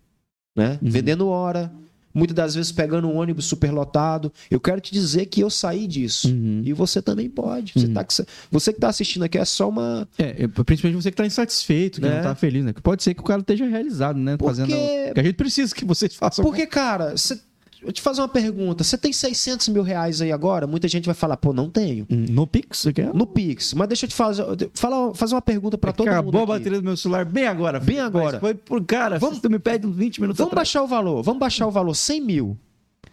Né? 0.56 0.80
Uhum. 0.82 0.90
Vendendo 0.90 1.28
hora, 1.28 1.72
muitas 2.14 2.36
das 2.36 2.56
vezes 2.56 2.72
pegando 2.72 3.08
um 3.08 3.16
ônibus 3.18 3.46
superlotado. 3.46 4.32
Eu 4.50 4.60
quero 4.60 4.82
te 4.82 4.92
dizer 4.92 5.28
que 5.28 5.42
eu 5.42 5.50
saí 5.52 5.86
disso. 5.88 6.28
Uhum. 6.30 6.62
E 6.66 6.74
você 6.74 7.00
também 7.00 7.30
pode. 7.30 7.74
Você, 7.76 7.86
Uhum. 7.86 7.94
tá, 7.94 8.06
você 8.52 8.72
que 8.72 8.78
está 8.78 8.90
assistindo 8.90 9.24
aqui 9.24 9.38
é 9.38 9.46
só 9.46 9.70
uma, 9.70 10.08
É, 10.18 10.48
principalmente 10.48 11.02
você 11.02 11.12
que 11.12 11.18
tá 11.18 11.26
insatisfeito, 11.28 12.02
que 12.02 12.08
Né? 12.08 12.16
não 12.18 12.24
tá 12.24 12.34
feliz, 12.36 12.66
né? 12.66 12.74
Que 12.74 12.82
pode 12.82 13.04
ser 13.04 13.14
que 13.14 13.22
o 13.22 13.24
cara 13.24 13.42
esteja 13.42 13.66
realizado, 13.68 14.18
né? 14.20 14.36
Porque- 14.38 14.50
Fazendo. 14.56 14.76
Porque 15.08 15.20
a 15.20 15.24
gente 15.24 15.36
precisa 15.36 15.74
que 15.76 15.86
vocês 15.86 16.16
façam. 16.16 16.44
Porque, 16.44 16.66
cara, 16.66 17.16
cê- 17.18 17.40
eu 17.86 17.92
te 17.92 18.02
fazer 18.02 18.22
uma 18.22 18.28
pergunta. 18.28 18.84
Você 18.84 18.98
tem 18.98 19.12
600 19.14 19.68
mil 19.70 19.84
reais 19.84 20.22
aí 20.22 20.32
agora? 20.32 20.66
Muita 20.66 20.88
gente 20.88 21.06
vai 21.06 21.14
falar, 21.16 21.38
pô, 21.38 21.52
não 21.54 21.70
tenho. 21.70 22.06
Hum, 22.10 22.26
No 22.30 22.48
Pix, 22.48 22.80
você 22.80 22.94
quer? 22.94 23.14
No 23.14 23.26
Pix. 23.28 23.74
Mas 23.74 23.88
deixa 23.88 24.06
eu 24.06 24.10
te 24.10 24.16
fazer, 24.16 24.44
falar, 24.74 25.14
fazer 25.14 25.36
uma 25.36 25.42
pergunta 25.42 25.78
pra 25.78 25.92
todo 25.92 26.08
Acabou 26.08 26.32
mundo 26.34 26.40
a 26.40 26.56
aqui. 26.56 26.64
bateria 26.64 26.80
do 26.82 26.86
meu 26.86 26.98
celular 26.98 27.26
bem 27.26 27.46
agora. 27.48 27.80
Bem 27.80 27.98
Mas 27.98 28.06
agora. 28.06 28.40
Foi 28.40 28.54
por 28.54 28.84
cara. 28.84 29.20
Vamos- 29.20 29.40
tu 29.40 29.50
me 29.50 29.60
pede 29.60 29.86
uns 29.88 29.96
20 29.96 30.20
minutos 30.22 30.38
Vamos 30.38 30.52
atrás. 30.54 30.68
baixar 30.68 30.84
o 30.84 30.88
valor. 30.88 31.22
Vamos 31.24 31.40
baixar 31.40 31.68
o 31.68 31.72
valor. 31.72 31.94
100 31.96 32.22
mil. 32.22 32.58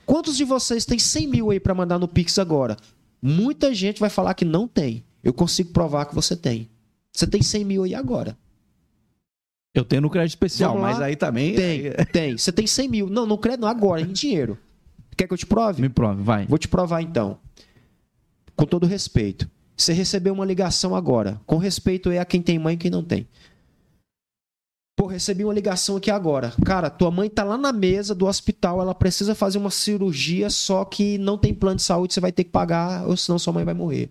Quantos 0.06 0.36
de 0.36 0.44
vocês 0.44 0.84
têm 0.84 0.98
100 0.98 1.26
mil 1.26 1.50
aí 1.50 1.60
pra 1.60 1.74
mandar 1.74 1.98
no 1.98 2.08
Pix 2.08 2.38
agora? 2.38 2.76
Muita 3.22 3.74
gente 3.74 4.00
vai 4.00 4.10
falar 4.10 4.34
que 4.34 4.44
não 4.44 4.66
tem. 4.66 5.04
Eu 5.22 5.32
consigo 5.32 5.72
provar 5.72 6.06
que 6.06 6.14
você 6.14 6.34
tem. 6.34 6.68
Você 7.12 7.26
tem 7.26 7.42
100 7.42 7.64
mil 7.64 7.82
aí 7.84 7.94
agora. 7.94 8.36
Eu 9.74 9.84
tenho 9.84 10.02
no 10.02 10.10
crédito 10.10 10.30
especial, 10.34 10.72
Vamos 10.72 10.86
lá? 10.88 10.92
mas 10.94 11.02
aí 11.02 11.16
também... 11.16 11.54
Tem, 11.54 11.80
aí- 11.88 12.04
tem. 12.12 12.36
Você 12.36 12.50
tem 12.50 12.66
100 12.66 12.88
mil. 12.88 13.08
Não, 13.08 13.24
não 13.24 13.36
credo, 13.38 13.60
não. 13.60 13.68
Agora, 13.68 14.00
em 14.00 14.12
dinheiro. 14.12 14.58
Quer 15.16 15.26
que 15.26 15.32
eu 15.34 15.38
te 15.38 15.46
prove? 15.46 15.80
Me 15.80 15.88
prove, 15.88 16.22
vai. 16.22 16.46
Vou 16.46 16.58
te 16.58 16.66
provar 16.66 17.02
então. 17.02 17.38
Com 18.56 18.64
todo 18.66 18.86
respeito. 18.86 19.48
Você 19.76 19.92
recebeu 19.92 20.32
uma 20.34 20.44
ligação 20.44 20.94
agora. 20.94 21.40
Com 21.46 21.56
respeito 21.56 22.10
é 22.10 22.18
a 22.18 22.24
quem 22.24 22.42
tem 22.42 22.58
mãe 22.58 22.74
e 22.74 22.78
quem 22.78 22.90
não 22.90 23.02
tem. 23.04 23.26
Pô, 24.96 25.06
recebi 25.06 25.44
uma 25.44 25.54
ligação 25.54 25.96
aqui 25.96 26.10
agora. 26.10 26.52
Cara, 26.64 26.90
tua 26.90 27.10
mãe 27.10 27.30
tá 27.30 27.42
lá 27.42 27.56
na 27.56 27.72
mesa 27.72 28.14
do 28.14 28.26
hospital, 28.26 28.82
ela 28.82 28.94
precisa 28.94 29.34
fazer 29.34 29.56
uma 29.56 29.70
cirurgia, 29.70 30.50
só 30.50 30.84
que 30.84 31.16
não 31.16 31.38
tem 31.38 31.54
plano 31.54 31.76
de 31.76 31.82
saúde, 31.82 32.12
você 32.12 32.20
vai 32.20 32.30
ter 32.32 32.44
que 32.44 32.50
pagar, 32.50 33.06
ou 33.08 33.16
senão 33.16 33.38
sua 33.38 33.52
mãe 33.54 33.64
vai 33.64 33.72
morrer. 33.72 34.10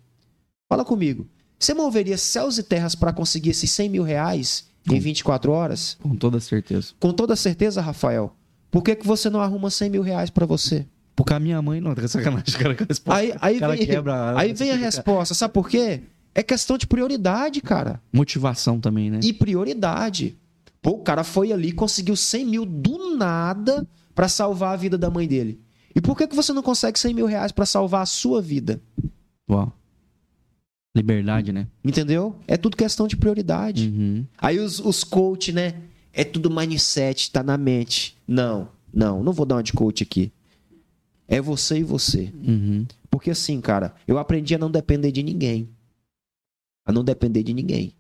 Fala 0.68 0.84
comigo. 0.84 1.28
Você 1.60 1.76
moveria 1.76 2.18
céus 2.18 2.58
e 2.58 2.64
terras 2.64 2.96
para 2.96 3.14
conseguir 3.14 3.52
esses 3.52 3.70
100 3.70 3.90
mil 3.90 4.04
reais 4.04 4.69
em 4.96 5.00
24 5.00 5.52
horas? 5.52 5.98
Com 6.02 6.16
toda 6.16 6.40
certeza. 6.40 6.94
Com 7.00 7.12
toda 7.14 7.36
certeza, 7.36 7.82
Rafael. 7.82 8.36
Por 8.72 8.84
que, 8.84 8.96
que 8.96 9.06
você 9.08 9.30
não 9.30 9.40
arruma 9.42 9.70
100 9.70 9.90
mil 9.90 10.02
reais 10.02 10.30
para 10.30 10.46
você? 10.46 10.86
Porque 11.16 11.34
a 11.34 11.40
minha 11.40 11.62
mãe 11.62 11.82
não, 11.82 11.94
tá 11.94 12.08
sacanagem, 12.08 12.58
cara, 12.58 12.78
a 12.80 12.86
resposta. 12.88 13.20
Aí, 13.20 13.34
aí, 13.42 13.60
vem, 13.60 13.86
quebra- 13.86 14.38
aí 14.40 14.54
vem 14.54 14.72
a 14.72 14.76
resposta. 14.76 15.34
Sabe 15.34 15.54
por 15.54 15.68
quê? 15.68 16.02
É 16.34 16.42
questão 16.44 16.78
de 16.78 16.88
prioridade, 16.88 17.60
cara. 17.62 18.00
Motivação 18.14 18.80
também, 18.80 19.10
né? 19.12 19.20
E 19.24 19.34
prioridade. 19.34 20.38
Pô, 20.82 20.92
o 20.92 21.00
cara 21.00 21.24
foi 21.24 21.52
ali 21.52 21.70
e 21.70 21.72
conseguiu 21.74 22.16
100 22.16 22.46
mil 22.46 22.66
do 22.66 23.18
nada 23.18 23.86
pra 24.16 24.30
salvar 24.30 24.74
a 24.74 24.78
vida 24.78 24.98
da 24.98 25.10
mãe 25.10 25.28
dele. 25.28 25.60
E 25.94 26.00
por 26.00 26.16
que, 26.16 26.28
que 26.28 26.36
você 26.36 26.54
não 26.54 26.62
consegue 26.62 26.98
100 27.00 27.14
mil 27.14 27.26
reais 27.26 27.52
pra 27.52 27.66
salvar 27.66 28.04
a 28.04 28.06
sua 28.06 28.42
vida? 28.42 28.80
Uau. 29.50 29.74
Liberdade, 30.96 31.52
né? 31.52 31.68
Entendeu? 31.84 32.36
É 32.48 32.58
tudo 32.58 32.76
questão 32.76 33.08
de 33.08 33.16
prioridade. 33.16 33.90
Uhum. 33.90 34.26
Aí 34.38 34.60
os, 34.60 34.80
os 34.80 35.04
coach, 35.04 35.52
né? 35.52 35.76
É 36.12 36.24
tudo 36.24 36.50
mindset, 36.50 37.32
tá 37.32 37.44
na 37.44 37.58
mente. 37.58 38.18
Não, 38.28 38.70
não, 38.94 39.24
não 39.24 39.32
vou 39.32 39.46
dar 39.46 39.56
uma 39.56 39.64
de 39.64 39.74
coach 39.74 40.04
aqui. 40.04 40.32
É 41.28 41.40
você 41.40 41.80
e 41.80 41.84
você. 41.84 42.34
Uhum. 42.44 42.86
Porque 43.10 43.30
assim, 43.30 43.62
cara, 43.62 43.94
eu 44.08 44.18
aprendi 44.18 44.56
a 44.56 44.58
não 44.58 44.72
depender 44.72 45.12
de 45.12 45.22
ninguém. 45.22 45.70
A 46.86 46.92
não 46.92 47.04
depender 47.04 47.44
de 47.44 47.54
ninguém. 47.54 47.94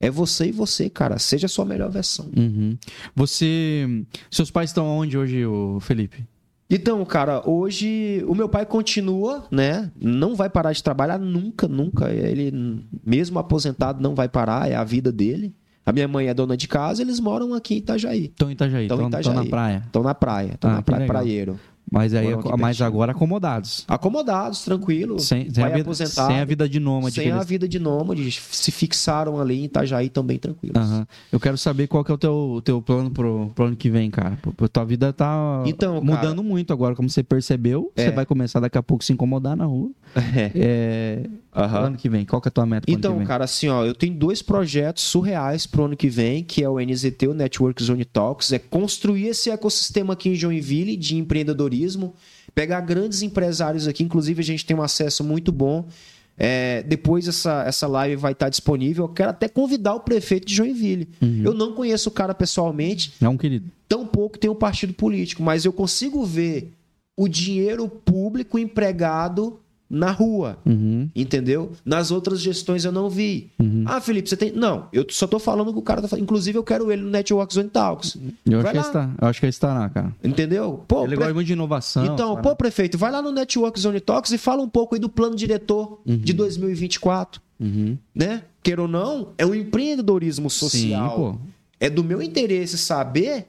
É 0.00 0.10
você 0.10 0.48
e 0.48 0.52
você, 0.52 0.88
cara. 0.88 1.18
Seja 1.18 1.46
a 1.46 1.48
sua 1.48 1.64
melhor 1.64 1.90
versão. 1.90 2.30
Uhum. 2.36 2.76
Você. 3.16 4.04
Seus 4.30 4.50
pais 4.50 4.70
estão 4.70 4.86
onde 4.86 5.16
hoje, 5.16 5.42
Felipe? 5.80 6.24
Então, 6.70 7.02
cara, 7.04 7.42
hoje 7.48 8.22
o 8.28 8.34
meu 8.34 8.48
pai 8.48 8.66
continua, 8.66 9.46
né? 9.50 9.90
Não 9.98 10.34
vai 10.34 10.50
parar 10.50 10.72
de 10.72 10.82
trabalhar 10.82 11.18
nunca, 11.18 11.66
nunca. 11.66 12.10
Ele, 12.12 12.84
mesmo 13.04 13.38
aposentado, 13.38 14.02
não 14.02 14.14
vai 14.14 14.28
parar. 14.28 14.70
É 14.70 14.74
a 14.74 14.84
vida 14.84 15.10
dele. 15.10 15.54
A 15.86 15.92
minha 15.92 16.06
mãe 16.06 16.28
é 16.28 16.34
dona 16.34 16.54
de 16.54 16.68
casa, 16.68 17.00
eles 17.00 17.18
moram 17.18 17.54
aqui 17.54 17.74
em 17.74 17.78
Itajaí. 17.78 18.24
Estão 18.26 18.50
em 18.50 18.52
Itajaí, 18.52 18.82
estão 18.82 18.98
na 19.34 19.46
praia. 19.50 19.82
Estão 19.86 20.02
na 20.02 20.14
praia. 20.14 20.50
Estão 20.52 20.70
Ah, 20.70 20.74
na 20.74 20.82
praia, 20.82 21.06
praieiro. 21.06 21.58
Mas 21.90 22.12
aí 22.14 22.26
mas 22.58 22.80
agora 22.82 23.12
acomodados. 23.12 23.84
Acomodados, 23.88 24.62
tranquilo. 24.64 25.18
Sem, 25.18 25.50
sem, 25.52 25.64
a 25.64 25.68
vida, 25.68 25.94
sem 25.94 26.40
a 26.40 26.44
vida 26.44 26.68
de 26.68 26.78
nômade. 26.78 27.14
sem 27.14 27.24
que 27.24 27.30
a 27.30 27.36
eles- 27.36 27.46
vida 27.46 27.68
de 27.68 27.78
nômade. 27.78 28.30
Se 28.32 28.70
fixaram 28.70 29.40
ali 29.40 29.60
em 29.60 29.64
Itajaí 29.64 30.08
também 30.08 30.38
tranquilos. 30.38 30.76
Eu 31.32 31.40
quero 31.40 31.56
saber 31.56 31.86
qual 31.86 32.04
que 32.04 32.10
é 32.10 32.14
o 32.14 32.18
teu, 32.18 32.60
teu 32.64 32.82
plano 32.82 33.10
pro, 33.10 33.50
pro 33.54 33.64
ano 33.66 33.76
que 33.76 33.88
vem, 33.90 34.10
cara. 34.10 34.38
Pô, 34.56 34.68
Tua 34.68 34.84
vida 34.84 35.12
tá 35.12 35.62
Então, 35.66 35.94
cara- 35.94 36.04
mudando 36.04 36.42
muito 36.42 36.72
agora, 36.72 36.94
como 36.94 37.08
você 37.08 37.22
percebeu. 37.22 37.90
É. 37.96 38.04
Você 38.04 38.10
vai 38.10 38.26
começar 38.26 38.60
daqui 38.60 38.76
a 38.78 38.82
pouco 38.82 39.02
a 39.02 39.06
se 39.06 39.12
incomodar 39.12 39.56
na 39.56 39.64
rua. 39.64 39.90
É. 40.36 40.50
É, 40.54 41.22
Aham. 41.54 41.78
Ano 41.86 41.96
que 41.96 42.08
vem, 42.08 42.24
qual 42.24 42.40
que 42.42 42.48
é 42.48 42.50
a 42.50 42.52
tua 42.52 42.66
meta 42.66 42.90
Então, 42.90 43.12
que 43.12 43.18
vem? 43.18 43.26
cara, 43.26 43.44
assim, 43.44 43.68
ó, 43.68 43.84
eu 43.84 43.94
tenho 43.94 44.14
dois 44.14 44.42
projetos 44.42 45.02
surreais 45.04 45.66
pro 45.66 45.84
ano 45.84 45.96
que 45.96 46.08
vem, 46.08 46.44
que 46.44 46.62
é 46.62 46.68
o 46.68 46.78
NZT, 46.78 47.26
o 47.28 47.34
Network 47.34 47.82
Zone 47.82 48.04
Talks, 48.04 48.52
é 48.52 48.58
construir 48.58 49.28
esse 49.28 49.50
ecossistema 49.50 50.12
aqui 50.12 50.28
em 50.28 50.34
Joinville 50.34 50.96
de 50.96 51.16
empreendedorismo, 51.16 52.14
pegar 52.54 52.80
grandes 52.82 53.22
empresários 53.22 53.88
aqui, 53.88 54.02
inclusive 54.04 54.40
a 54.40 54.44
gente 54.44 54.64
tem 54.66 54.76
um 54.76 54.82
acesso 54.82 55.24
muito 55.24 55.50
bom. 55.50 55.86
É, 56.40 56.84
depois 56.84 57.26
essa, 57.26 57.64
essa 57.66 57.88
live 57.88 58.14
vai 58.14 58.30
estar 58.30 58.48
disponível. 58.48 59.06
Eu 59.06 59.08
quero 59.08 59.30
até 59.30 59.48
convidar 59.48 59.94
o 59.94 60.00
prefeito 60.00 60.46
de 60.46 60.54
Joinville. 60.54 61.08
Uhum. 61.20 61.42
Eu 61.46 61.52
não 61.54 61.72
conheço 61.72 62.08
o 62.10 62.12
cara 62.12 62.32
pessoalmente, 62.32 63.12
É 63.20 63.28
um 63.28 63.36
querido. 63.36 63.68
tampouco 63.88 64.38
tem 64.38 64.48
um 64.48 64.54
partido 64.54 64.92
político, 64.94 65.42
mas 65.42 65.64
eu 65.64 65.72
consigo 65.72 66.24
ver 66.24 66.72
o 67.16 67.26
dinheiro 67.26 67.88
público 67.88 68.56
empregado 68.56 69.58
na 69.90 70.10
rua. 70.10 70.58
Uhum. 70.66 71.08
Entendeu? 71.16 71.72
Nas 71.84 72.10
outras 72.10 72.40
gestões 72.40 72.84
eu 72.84 72.92
não 72.92 73.08
vi. 73.08 73.50
Uhum. 73.58 73.84
Ah, 73.86 74.00
Felipe, 74.00 74.28
você 74.28 74.36
tem. 74.36 74.52
Não, 74.52 74.86
eu 74.92 75.04
só 75.08 75.26
tô 75.26 75.38
falando 75.38 75.72
que 75.72 75.78
o 75.78 75.82
cara 75.82 76.02
tá 76.02 76.08
falando. 76.08 76.24
Inclusive, 76.24 76.58
eu 76.58 76.62
quero 76.64 76.92
ele 76.92 77.02
no 77.02 77.10
Network 77.10 77.52
Zone 77.54 77.68
Talks. 77.70 78.16
Eu 78.44 78.58
acho, 78.58 78.62
Vai 78.62 78.72
que 78.72 78.78
lá. 78.78 78.84
ele 78.84 78.86
está, 78.86 79.14
eu 79.22 79.28
acho 79.28 79.40
que 79.40 79.46
ele 79.46 79.50
estará, 79.50 79.88
cara. 79.88 80.14
Entendeu? 80.22 80.84
Pô, 80.86 81.00
ele 81.00 81.08
pre- 81.08 81.16
gosta 81.16 81.34
muito 81.34 81.46
de 81.46 81.52
inovação. 81.54 82.04
Então, 82.04 82.34
sabe? 82.34 82.42
pô, 82.48 82.54
prefeito, 82.56 82.98
vai 82.98 83.10
lá 83.10 83.22
no 83.22 83.32
Network 83.32 83.80
Zone 83.80 84.00
Talks 84.00 84.30
e 84.32 84.38
fala 84.38 84.62
um 84.62 84.68
pouco 84.68 84.94
aí 84.94 85.00
do 85.00 85.08
plano 85.08 85.34
diretor 85.34 86.00
de 86.04 86.32
2024. 86.32 87.40
Uhum. 87.60 87.96
Né? 88.14 88.42
Queira 88.62 88.82
ou 88.82 88.88
não, 88.88 89.30
é 89.38 89.44
um 89.46 89.54
empreendedorismo 89.54 90.48
social. 90.50 91.38
Sim. 91.42 91.48
É 91.80 91.88
do 91.88 92.04
meu 92.04 92.20
interesse 92.20 92.76
saber 92.76 93.46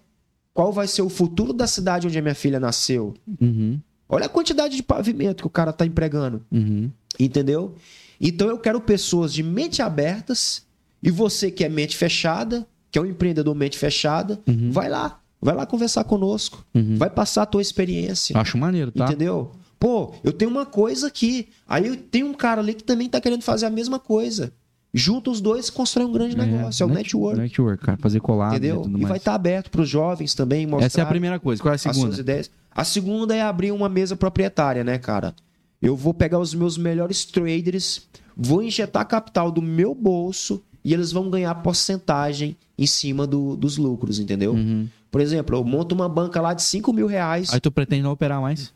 qual 0.53 0.71
vai 0.71 0.87
ser 0.87 1.01
o 1.01 1.09
futuro 1.09 1.51
da 1.53 1.67
cidade 1.67 2.07
onde 2.07 2.17
a 2.17 2.21
minha 2.21 2.35
filha 2.35 2.59
nasceu. 2.59 3.13
Uhum. 3.41 3.79
Olha 4.09 4.25
a 4.25 4.29
quantidade 4.29 4.75
de 4.75 4.81
pavimento 4.83 5.43
que 5.43 5.47
o 5.47 5.51
cara 5.51 5.71
tá 5.71 5.85
empregando. 5.85 6.41
Uhum. 6.51 6.89
Entendeu? 7.19 7.75
Então 8.19 8.47
eu 8.49 8.57
quero 8.57 8.81
pessoas 8.81 9.31
de 9.31 9.43
mente 9.43 9.81
abertas 9.81 10.65
e 11.01 11.11
você 11.11 11.51
que 11.51 11.63
é 11.63 11.69
mente 11.69 11.95
fechada, 11.95 12.67
que 12.91 12.97
é 12.97 13.01
um 13.01 13.05
empreendedor 13.05 13.53
mente 13.55 13.77
fechada, 13.77 14.39
Uhum. 14.47 14.71
vai 14.71 14.89
lá, 14.89 15.19
vai 15.41 15.55
lá 15.55 15.65
conversar 15.65 16.03
conosco, 16.05 16.65
Uhum. 16.73 16.95
vai 16.97 17.09
passar 17.09 17.43
a 17.43 17.45
tua 17.45 17.61
experiência, 17.61 18.37
Acho 18.37 18.57
maneiro, 18.57 18.91
tá? 18.91 19.05
entendeu? 19.05 19.51
Pô, 19.79 20.13
eu 20.23 20.33
tenho 20.33 20.51
uma 20.51 20.65
coisa 20.65 21.07
aqui, 21.07 21.47
aí 21.67 21.95
tenho 21.95 22.27
um 22.27 22.33
cara 22.33 22.59
ali 22.59 22.73
que 22.73 22.83
também 22.83 23.07
tá 23.07 23.21
querendo 23.21 23.43
fazer 23.43 23.65
a 23.65 23.69
mesma 23.69 23.97
coisa. 23.99 24.51
Juntos 24.93 25.35
os 25.35 25.41
dois 25.41 25.69
constrói 25.69 26.05
um 26.07 26.11
grande 26.11 26.35
negócio, 26.35 26.81
é, 26.81 26.85
o 26.85 26.89
net- 26.89 26.97
network, 27.03 27.37
Network, 27.39 27.85
cara. 27.85 27.97
Fazer 28.01 28.19
collab 28.19 28.55
entendeu? 28.57 28.83
e 28.97 29.01
E 29.01 29.05
vai 29.05 29.17
estar 29.17 29.35
aberto 29.35 29.69
para 29.69 29.81
os 29.81 29.87
jovens 29.87 30.33
também 30.33 30.65
mostrar 30.65 30.87
Essa 30.87 31.01
é 31.01 31.03
a 31.03 31.05
primeira 31.05 31.39
coisa. 31.39 31.61
Qual 31.61 31.69
é 31.71 31.73
a 31.73 31.75
as 31.75 31.81
segunda? 31.81 32.07
suas 32.07 32.17
ideias. 32.17 32.49
A 32.71 32.83
segunda 32.83 33.35
é 33.35 33.41
abrir 33.41 33.71
uma 33.71 33.89
mesa 33.89 34.15
proprietária, 34.15 34.83
né, 34.83 34.97
cara? 34.97 35.33
Eu 35.81 35.95
vou 35.95 36.13
pegar 36.13 36.39
os 36.39 36.53
meus 36.53 36.77
melhores 36.77 37.25
traders, 37.25 38.07
vou 38.35 38.61
injetar 38.61 39.07
capital 39.07 39.51
do 39.51 39.61
meu 39.61 39.95
bolso 39.95 40.61
e 40.83 40.93
eles 40.93 41.11
vão 41.11 41.29
ganhar 41.29 41.53
porcentagem 41.55 42.55
em 42.77 42.85
cima 42.85 43.25
do- 43.27 43.55
dos 43.55 43.77
lucros, 43.77 44.19
entendeu? 44.19 44.53
Uhum. 44.53 44.87
Por 45.11 45.19
exemplo, 45.21 45.55
eu 45.57 45.63
monto 45.63 45.95
uma 45.95 46.07
banca 46.07 46.39
lá 46.39 46.53
de 46.53 46.61
5 46.61 46.93
mil 46.93 47.07
reais. 47.07 47.49
Aí 47.53 47.59
tu 47.59 47.71
pretende 47.71 48.03
não 48.03 48.11
operar 48.11 48.41
mais? 48.41 48.73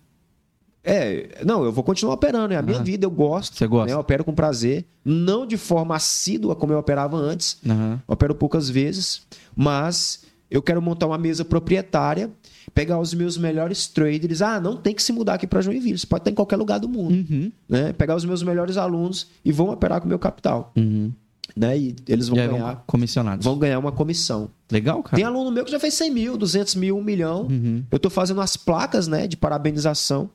É, 0.83 1.41
não, 1.45 1.63
eu 1.63 1.71
vou 1.71 1.83
continuar 1.83 2.13
operando, 2.15 2.53
é 2.53 2.57
a 2.57 2.61
minha 2.61 2.77
Aham. 2.77 2.83
vida, 2.83 3.05
eu 3.05 3.11
gosto. 3.11 3.55
Você 3.57 3.65
gosta? 3.67 3.87
né? 3.87 3.93
Eu 3.93 3.99
opero 3.99 4.23
com 4.25 4.33
prazer, 4.33 4.85
não 5.05 5.45
de 5.45 5.55
forma 5.55 5.95
assídua 5.95 6.55
como 6.57 6.73
eu 6.73 6.77
operava 6.79 7.15
antes, 7.15 7.57
Aham. 7.65 8.01
opero 8.05 8.35
poucas 8.35 8.69
vezes, 8.69 9.21
mas 9.55 10.23
eu 10.51 10.61
quero 10.61 10.81
montar 10.81 11.07
uma 11.07 11.17
mesa 11.17 11.45
proprietária, 11.45 12.29
pegar 12.73 12.99
os 12.99 13.13
meus 13.13 13.37
melhores 13.37 13.87
traders. 13.87 14.41
Ah, 14.41 14.59
não 14.59 14.77
tem 14.77 14.93
que 14.93 15.01
se 15.01 15.11
mudar 15.11 15.35
aqui 15.35 15.47
para 15.47 15.61
Joinville, 15.61 15.97
você 15.97 16.07
pode 16.07 16.21
estar 16.21 16.31
em 16.31 16.35
qualquer 16.35 16.57
lugar 16.57 16.79
do 16.79 16.87
mundo. 16.89 17.13
Uhum. 17.13 17.51
Né? 17.67 17.93
Pegar 17.93 18.15
os 18.15 18.25
meus 18.25 18.43
melhores 18.43 18.77
alunos 18.77 19.27
e 19.43 19.51
vão 19.51 19.69
operar 19.69 19.99
com 19.99 20.05
o 20.05 20.09
meu 20.09 20.19
capital. 20.19 20.71
Uhum. 20.75 21.11
Né? 21.55 21.77
E 21.77 21.95
eles 22.07 22.29
vão 22.29 22.37
E 22.37 22.47
vão 22.47 22.57
ganhar, 22.57 22.83
comissionados. 22.87 23.43
vão 23.45 23.57
ganhar 23.57 23.77
uma 23.79 23.91
comissão. 23.91 24.49
Legal, 24.71 25.03
cara. 25.03 25.15
Tem 25.15 25.25
aluno 25.25 25.51
meu 25.51 25.63
que 25.65 25.71
já 25.71 25.79
fez 25.79 25.93
100 25.93 26.11
mil, 26.11 26.37
200 26.37 26.75
mil, 26.75 26.97
1 26.97 27.03
milhão. 27.03 27.41
Uhum. 27.43 27.83
Eu 27.91 27.97
estou 27.97 28.09
fazendo 28.09 28.41
as 28.41 28.57
placas 28.57 29.07
né, 29.07 29.27
de 29.27 29.37
parabenização 29.37 30.29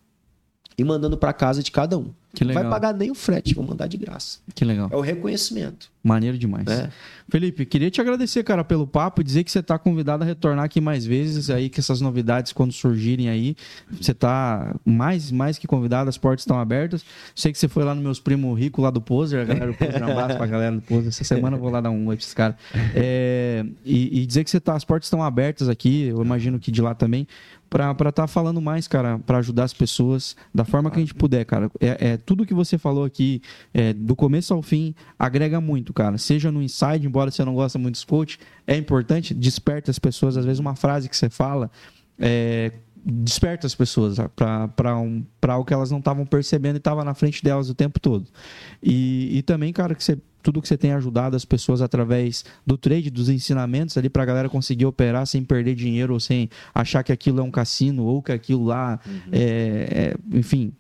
e 0.77 0.85
mandando 0.85 1.17
para 1.19 1.33
casa 1.33 1.63
de 1.63 1.73
cada 1.73 1.99
um. 1.99 2.11
Que 2.35 2.45
Não 2.45 2.49
legal. 2.49 2.65
vai 2.65 2.73
pagar 2.73 2.95
nem 2.95 3.11
o 3.11 3.15
frete, 3.15 3.55
vou 3.55 3.65
mandar 3.65 3.87
de 3.87 3.97
graça. 3.97 4.39
Que 4.55 4.65
legal. 4.65 4.89
É 4.93 4.97
o 4.97 5.01
reconhecimento. 5.01 5.91
Maneiro 6.05 6.39
demais. 6.39 6.65
Né? 6.65 6.91
Felipe, 7.29 7.67
queria 7.67 7.91
te 7.91 8.01
agradecer, 8.01 8.43
cara, 8.45 8.63
pelo 8.63 8.87
papo 8.87 9.21
e 9.21 9.25
dizer 9.25 9.45
que 9.45 9.51
você 9.51 9.59
está 9.59 9.79
convidado 9.79 10.23
a 10.23 10.27
retornar 10.27 10.65
aqui 10.65 10.81
mais 10.81 11.05
vezes 11.05 11.51
aí, 11.51 11.69
que 11.69 11.81
essas 11.81 12.01
novidades, 12.01 12.53
quando 12.53 12.73
surgirem 12.73 13.29
aí, 13.29 13.57
você 13.91 14.15
tá 14.15 14.75
mais, 14.85 15.31
mais 15.31 15.59
que 15.59 15.67
convidado, 15.67 16.09
as 16.09 16.17
portas 16.17 16.43
estão 16.43 16.59
abertas. 16.59 17.05
Sei 17.35 17.51
que 17.51 17.59
você 17.59 17.69
foi 17.69 17.83
lá 17.83 17.95
no 17.95 18.01
meus 18.01 18.21
primos 18.21 18.59
ricos 18.59 18.83
lá 18.83 18.91
do 18.91 19.01
Poser, 19.01 19.41
a 19.41 19.45
galera 19.45 19.73
do 19.73 19.77
Poser, 19.77 20.03
um 20.03 20.11
abraço 20.13 20.37
pra 20.37 20.47
galera 20.47 20.77
do 20.77 20.83
Poser. 20.83 21.09
Essa 21.09 21.25
semana 21.25 21.57
eu 21.57 21.61
vou 21.61 21.71
lá 21.71 21.81
dar 21.81 21.91
um 21.91 22.07
oi 22.07 22.17
pra 22.17 22.23
esses 22.23 22.35
caras. 22.35 22.57
É, 22.95 23.65
e, 23.85 24.21
e 24.23 24.27
dizer 24.27 24.45
que 24.45 24.51
você 24.51 24.61
tá, 24.61 24.75
as 24.75 24.85
portas 24.85 25.07
estão 25.07 25.23
abertas 25.23 25.69
aqui, 25.69 26.05
eu 26.05 26.23
imagino 26.23 26.59
que 26.59 26.71
de 26.71 26.81
lá 26.81 26.95
também. 26.95 27.27
Pra 27.69 27.91
estar 27.93 28.13
tá 28.13 28.27
falando 28.27 28.61
mais, 28.61 28.89
cara, 28.89 29.19
para 29.19 29.39
ajudar 29.39 29.65
as 29.65 29.75
pessoas 29.75 30.37
da 30.55 30.65
forma 30.65 30.91
que 30.91 30.97
a 30.97 31.01
gente 31.01 31.15
puder, 31.15 31.45
cara. 31.45 31.71
É, 31.81 32.11
é 32.11 32.17
tudo 32.17 32.47
que 32.47 32.55
você 32.55 32.79
falou 32.79 33.05
aqui, 33.05 33.43
é, 33.75 33.93
do 33.93 34.17
começo 34.17 34.55
ao 34.55 34.63
fim, 34.63 34.95
agrega 35.19 35.61
muito, 35.61 35.93
cara. 35.93 36.17
Seja 36.19 36.51
no 36.51 36.63
inside, 36.63 37.07
embora 37.07 37.31
você 37.31 37.45
não 37.45 37.55
goste 37.55 37.79
muito 37.79 37.95
dos 37.95 38.05
coach, 38.05 38.39
é 38.67 38.77
importante, 38.77 39.35
desperta 39.35 39.91
as 39.91 39.99
pessoas. 39.99 40.37
Às 40.37 40.45
vezes, 40.45 40.59
uma 40.59 40.75
frase 40.75 41.09
que 41.09 41.17
você 41.17 41.29
fala. 41.29 41.71
É, 42.19 42.73
desperta 43.05 43.67
as 43.67 43.75
pessoas 43.75 44.17
para 44.75 44.99
um, 44.99 45.25
algo 45.47 45.65
que 45.65 45.73
elas 45.73 45.91
não 45.91 45.99
estavam 45.99 46.27
percebendo 46.27 46.77
e 46.77 46.79
estava 46.79 47.05
na 47.05 47.15
frente 47.15 47.43
delas 47.43 47.71
o 47.71 47.75
tempo 47.75 48.01
todo. 48.01 48.27
E, 48.83 49.39
e 49.39 49.43
também, 49.43 49.73
cara, 49.73 49.95
que 49.95 50.03
você 50.03 50.19
tudo 50.43 50.63
que 50.63 50.69
você 50.69 50.77
tem 50.77 50.93
ajudado 50.93 51.37
as 51.37 51.45
pessoas 51.45 51.83
através 51.83 52.45
do 52.67 52.77
trade, 52.77 53.11
dos 53.11 53.29
ensinamentos 53.29 53.97
ali 53.97 54.09
para 54.09 54.23
a 54.23 54.27
galera 54.27 54.49
conseguir 54.49 54.87
operar 54.87 55.27
sem 55.27 55.43
perder 55.43 55.75
dinheiro 55.75 56.15
ou 56.15 56.21
sem 56.21 56.49
achar 56.75 57.03
que 57.03 57.13
aquilo 57.13 57.41
é 57.41 57.43
um 57.43 57.51
cassino 57.51 58.05
ou 58.05 58.23
que 58.23 58.33
aquilo 58.33 58.65
lá, 58.65 59.01
uhum. 59.07 59.21
é, 59.33 60.15
é, 60.33 60.39
enfim, 60.39 60.73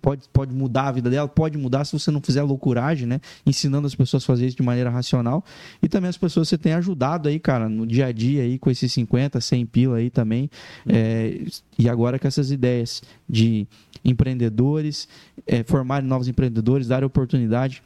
pode, 0.00 0.28
pode 0.32 0.54
mudar 0.54 0.88
a 0.88 0.92
vida 0.92 1.10
dela, 1.10 1.28
pode 1.28 1.58
mudar 1.58 1.84
se 1.84 1.92
você 1.92 2.10
não 2.10 2.20
fizer 2.20 2.42
loucuragem, 2.42 3.06
né? 3.06 3.20
Ensinando 3.46 3.86
as 3.86 3.94
pessoas 3.94 4.22
a 4.22 4.26
fazer 4.26 4.46
isso 4.46 4.56
de 4.56 4.62
maneira 4.62 4.90
racional. 4.90 5.44
E 5.82 5.88
também 5.88 6.08
as 6.08 6.16
pessoas 6.16 6.48
que 6.48 6.50
você 6.50 6.58
tem 6.58 6.72
ajudado 6.74 7.28
aí, 7.28 7.38
cara, 7.38 7.68
no 7.68 7.86
dia 7.86 8.06
a 8.06 8.12
dia 8.12 8.42
aí 8.42 8.58
com 8.58 8.70
esses 8.70 8.92
50, 8.92 9.40
100 9.40 9.66
pila 9.66 9.96
aí 9.96 10.10
também. 10.10 10.50
Uhum. 10.86 10.92
É, 10.94 11.40
e 11.78 11.88
agora 11.88 12.18
com 12.18 12.26
essas 12.26 12.50
ideias 12.50 13.02
de 13.28 13.66
empreendedores, 14.04 15.08
é, 15.46 15.62
formarem 15.62 16.08
novos 16.08 16.28
empreendedores, 16.28 16.88
dar 16.88 17.04
oportunidade 17.04 17.82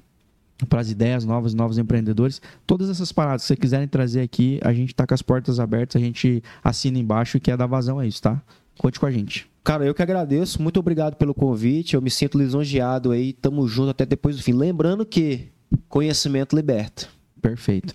para 0.68 0.80
as 0.80 0.90
ideias 0.90 1.24
novas, 1.24 1.54
novos 1.54 1.78
empreendedores. 1.78 2.40
Todas 2.66 2.88
essas 2.88 3.12
paradas, 3.12 3.42
se 3.42 3.48
vocês 3.48 3.58
quiserem 3.58 3.88
trazer 3.88 4.20
aqui, 4.20 4.60
a 4.62 4.72
gente 4.72 4.90
está 4.90 5.06
com 5.06 5.14
as 5.14 5.22
portas 5.22 5.58
abertas, 5.58 6.00
a 6.00 6.04
gente 6.04 6.42
assina 6.62 6.98
embaixo 6.98 7.36
e 7.36 7.40
quer 7.40 7.56
dar 7.56 7.66
vazão 7.66 7.98
a 7.98 8.06
isso, 8.06 8.22
tá? 8.22 8.40
Conte 8.78 8.98
com 8.98 9.06
a 9.06 9.10
gente. 9.10 9.46
Cara, 9.62 9.84
eu 9.84 9.94
que 9.94 10.02
agradeço, 10.02 10.60
muito 10.62 10.78
obrigado 10.78 11.16
pelo 11.16 11.34
convite, 11.34 11.94
eu 11.94 12.02
me 12.02 12.10
sinto 12.10 12.38
lisonjeado 12.38 13.12
aí, 13.12 13.32
tamo 13.32 13.66
junto 13.66 13.90
até 13.90 14.04
depois 14.04 14.36
do 14.36 14.42
fim. 14.42 14.52
Lembrando 14.52 15.06
que 15.06 15.48
conhecimento 15.88 16.54
liberta. 16.54 17.08
Perfeito. 17.40 17.94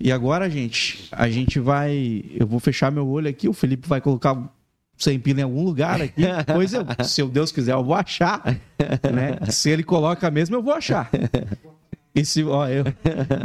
E 0.00 0.10
agora, 0.10 0.48
gente, 0.50 1.08
a 1.12 1.28
gente 1.28 1.60
vai. 1.60 2.24
Eu 2.34 2.46
vou 2.46 2.58
fechar 2.58 2.90
meu 2.90 3.06
olho 3.08 3.28
aqui, 3.28 3.48
o 3.48 3.52
Felipe 3.52 3.88
vai 3.88 4.00
colocar 4.00 4.52
sem 4.96 5.18
pila 5.18 5.40
em 5.40 5.44
algum 5.44 5.64
lugar 5.64 6.00
aqui. 6.00 6.22
Pois 6.52 6.72
eu, 6.72 6.84
se 7.04 7.22
Deus 7.24 7.52
quiser, 7.52 7.72
eu 7.72 7.84
vou 7.84 7.94
achar. 7.94 8.42
Né? 8.44 9.50
Se 9.50 9.70
ele 9.70 9.82
coloca 9.82 10.30
mesmo, 10.30 10.56
eu 10.56 10.62
vou 10.62 10.74
achar. 10.74 11.10
E 12.14 12.26
se, 12.26 12.44
ó, 12.44 12.68
eu, 12.68 12.84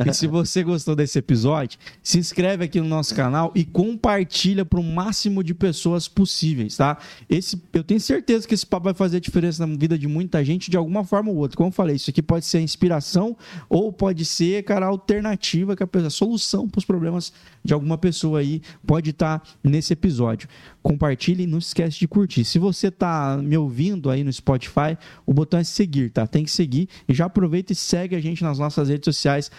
e 0.05 0.13
se 0.13 0.27
você 0.27 0.61
gostou 0.61 0.93
desse 0.93 1.17
episódio, 1.17 1.79
se 2.03 2.19
inscreve 2.19 2.65
aqui 2.65 2.81
no 2.81 2.87
nosso 2.87 3.15
canal 3.15 3.49
e 3.55 3.63
compartilha 3.63 4.65
para 4.65 4.79
o 4.79 4.83
máximo 4.83 5.41
de 5.41 5.53
pessoas 5.53 6.09
possíveis, 6.09 6.75
tá? 6.75 6.97
Esse, 7.29 7.61
eu 7.71 7.81
tenho 7.81 7.99
certeza 7.99 8.45
que 8.45 8.53
esse 8.53 8.65
papo 8.65 8.83
vai 8.83 8.93
fazer 8.93 9.21
diferença 9.21 9.65
na 9.65 9.73
vida 9.73 9.97
de 9.97 10.05
muita 10.05 10.43
gente 10.43 10.69
de 10.69 10.75
alguma 10.75 11.05
forma 11.05 11.31
ou 11.31 11.37
outra. 11.37 11.55
Como 11.55 11.69
eu 11.69 11.73
falei, 11.73 11.95
isso 11.95 12.09
aqui 12.09 12.21
pode 12.21 12.45
ser 12.45 12.59
inspiração 12.59 13.37
ou 13.69 13.93
pode 13.93 14.25
ser, 14.25 14.63
cara, 14.63 14.85
a 14.85 14.89
alternativa, 14.89 15.73
que 15.73 15.83
a, 15.83 15.87
a 16.05 16.09
solução 16.09 16.67
para 16.67 16.79
os 16.79 16.85
problemas 16.85 17.31
de 17.63 17.73
alguma 17.73 17.97
pessoa 17.97 18.39
aí 18.39 18.61
pode 18.85 19.11
estar 19.11 19.39
tá 19.39 19.47
nesse 19.63 19.93
episódio. 19.93 20.49
Compartilhe 20.83 21.43
e 21.43 21.47
não 21.47 21.57
esquece 21.57 21.99
de 21.99 22.07
curtir. 22.07 22.43
Se 22.43 22.59
você 22.59 22.87
está 22.87 23.37
me 23.37 23.57
ouvindo 23.57 24.09
aí 24.09 24.25
no 24.25 24.31
Spotify, 24.31 24.97
o 25.25 25.33
botão 25.33 25.59
é 25.59 25.63
seguir, 25.63 26.09
tá? 26.09 26.27
Tem 26.27 26.43
que 26.43 26.51
seguir 26.51 26.89
e 27.07 27.13
já 27.13 27.25
aproveita 27.25 27.71
e 27.71 27.75
segue 27.75 28.15
a 28.15 28.19
gente 28.19 28.43
nas 28.43 28.56
nas 28.57 28.75
nossas 28.75 28.89
redes 28.89 29.05
sociais 29.05 29.51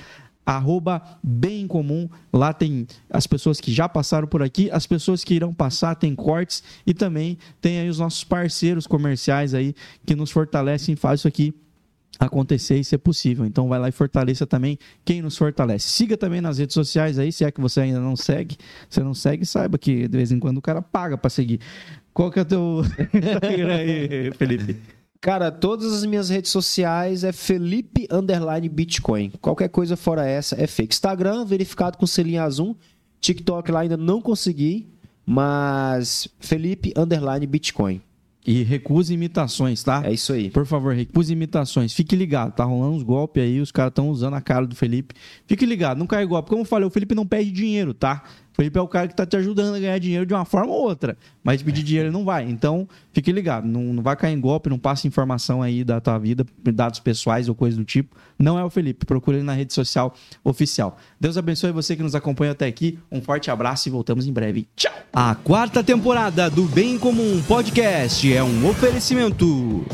arroba 0.49 1.03
bem 1.23 1.66
comum. 1.66 2.09
Lá 2.33 2.55
tem 2.55 2.87
as 3.11 3.27
pessoas 3.27 3.61
que 3.61 3.70
já 3.70 3.87
passaram 3.87 4.27
por 4.27 4.43
aqui, 4.43 4.70
as 4.70 4.87
pessoas 4.87 5.23
que 5.23 5.35
irão 5.35 5.53
passar, 5.53 5.95
tem 5.95 6.15
cortes 6.15 6.62
e 6.87 6.95
também 6.95 7.37
tem 7.61 7.81
aí 7.81 7.89
os 7.89 7.99
nossos 7.99 8.25
parceiros 8.25 8.87
comerciais 8.87 9.53
aí 9.53 9.75
que 10.07 10.16
nos 10.16 10.31
fortalecem 10.31 10.95
e 10.95 10.97
faz 10.97 11.20
isso 11.20 11.29
aqui 11.29 11.55
acontecer 12.19 12.79
e 12.79 12.85
ser 12.85 12.99
possível. 12.99 13.45
Então 13.45 13.69
vai 13.69 13.79
lá 13.79 13.89
e 13.91 13.93
fortaleça 13.93 14.47
também 14.47 14.79
quem 15.05 15.20
nos 15.20 15.37
fortalece. 15.37 15.89
Siga 15.89 16.16
também 16.16 16.41
nas 16.41 16.57
redes 16.57 16.75
sociais 16.75 17.19
aí, 17.19 17.31
se 17.31 17.45
é 17.45 17.51
que 17.51 17.61
você 17.61 17.83
ainda 17.83 18.01
não 18.01 18.16
segue. 18.16 18.57
Se 18.89 19.01
não 19.01 19.12
segue, 19.12 19.45
saiba 19.45 19.77
que 19.77 20.09
de 20.09 20.16
vez 20.16 20.33
em 20.33 20.39
quando 20.39 20.57
o 20.57 20.62
cara 20.62 20.81
paga 20.81 21.19
para 21.19 21.29
seguir. 21.29 21.61
Qual 22.15 22.31
que 22.31 22.39
é 22.39 22.43
o 22.43 22.45
teu 22.47 22.83
Instagram 23.12 23.75
aí, 23.75 24.33
Felipe? 24.33 24.98
Cara, 25.20 25.51
todas 25.51 25.93
as 25.93 26.05
minhas 26.05 26.28
redes 26.28 26.51
sociais 26.51 27.24
é 27.24 27.32
Felipe 27.32 28.07
Underline 28.11 28.69
Bitcoin. 28.69 29.32
Qualquer 29.40 29.69
coisa 29.69 29.97
fora 29.97 30.24
essa 30.24 30.55
é 30.61 30.66
fake. 30.66 30.95
Instagram, 30.95 31.45
verificado 31.45 31.99
com 31.99 32.07
selinho 32.07 32.43
azul. 32.43 32.77
TikTok 33.20 33.70
lá 33.73 33.81
ainda 33.81 33.97
não 33.97 34.20
consegui, 34.20 34.89
mas 35.27 36.28
Felipe 36.39 36.93
Underline 36.97 37.47
Bitcoin. 37.47 38.01
E 38.47 38.62
recuse 38.62 39.12
imitações, 39.12 39.82
tá? 39.82 40.03
É 40.07 40.12
isso 40.12 40.32
aí. 40.32 40.51
Por 40.51 40.65
favor, 40.65 40.95
recuse 40.95 41.32
imitações. 41.32 41.93
Fique 41.93 42.16
ligado, 42.16 42.55
tá 42.55 42.65
rolando 42.65 42.95
uns 42.95 43.03
golpes 43.03 43.43
aí, 43.43 43.61
os 43.61 43.73
caras 43.73 43.90
estão 43.90 44.09
usando 44.09 44.35
a 44.35 44.40
cara 44.40 44.66
do 44.66 44.74
Felipe. 44.74 45.15
Fique 45.47 45.66
ligado, 45.66 45.99
não 45.99 46.07
cai 46.07 46.24
golpe. 46.24 46.49
Como 46.49 46.62
eu 46.62 46.65
falei, 46.65 46.86
o 46.86 46.90
Felipe 46.90 47.15
não 47.15 47.27
perde 47.27 47.51
dinheiro, 47.51 47.93
tá? 47.93 48.23
Felipe 48.59 48.77
é 48.77 48.83
o 48.83 48.89
cara 48.89 49.07
que 49.07 49.13
está 49.13 49.25
te 49.25 49.37
ajudando 49.37 49.77
a 49.77 49.79
ganhar 49.79 49.97
dinheiro 49.99 50.27
de 50.27 50.35
uma 50.35 50.45
forma 50.45 50.73
ou 50.73 50.83
outra, 50.83 51.17
mas 51.45 51.63
pedir 51.63 51.85
dinheiro 51.85 52.11
não 52.11 52.25
vai. 52.25 52.43
Então, 52.51 52.89
fique 53.13 53.31
ligado, 53.31 53.69
não, 53.69 53.95
não 53.95 54.03
vai 54.03 54.17
cair 54.17 54.33
em 54.35 54.41
golpe, 54.41 54.69
não 54.69 54.81
passe 54.81 55.07
informação 55.07 55.63
aí 55.63 55.85
da 55.85 56.01
tua 56.01 56.19
vida, 56.19 56.45
dados 56.75 56.99
pessoais 56.99 57.49
ou 57.49 57.55
coisa 57.55 57.77
do 57.77 57.85
tipo. 57.85 58.17
Não 58.37 58.59
é 58.59 58.65
o 58.65 58.69
Felipe, 58.69 59.07
procure 59.07 59.37
ele 59.37 59.47
na 59.47 59.53
rede 59.53 59.73
social 59.73 60.13
oficial. 60.43 60.99
Deus 61.21 61.37
abençoe 61.37 61.71
você 61.71 61.95
que 61.95 62.03
nos 62.03 62.17
acompanha 62.17 62.51
até 62.51 62.67
aqui. 62.67 62.99
Um 63.13 63.23
forte 63.23 63.49
abraço 63.49 63.89
e 63.89 63.93
voltamos 63.93 64.27
em 64.27 64.33
breve. 64.33 64.67
Tchau! 64.75 64.93
A 65.13 65.37
quarta 65.37 65.85
temporada 65.85 66.51
do 66.51 66.65
Bem 66.65 66.99
Comum 66.99 67.41
Podcast 67.43 68.35
é 68.35 68.43
um 68.43 68.69
oferecimento. 68.69 69.87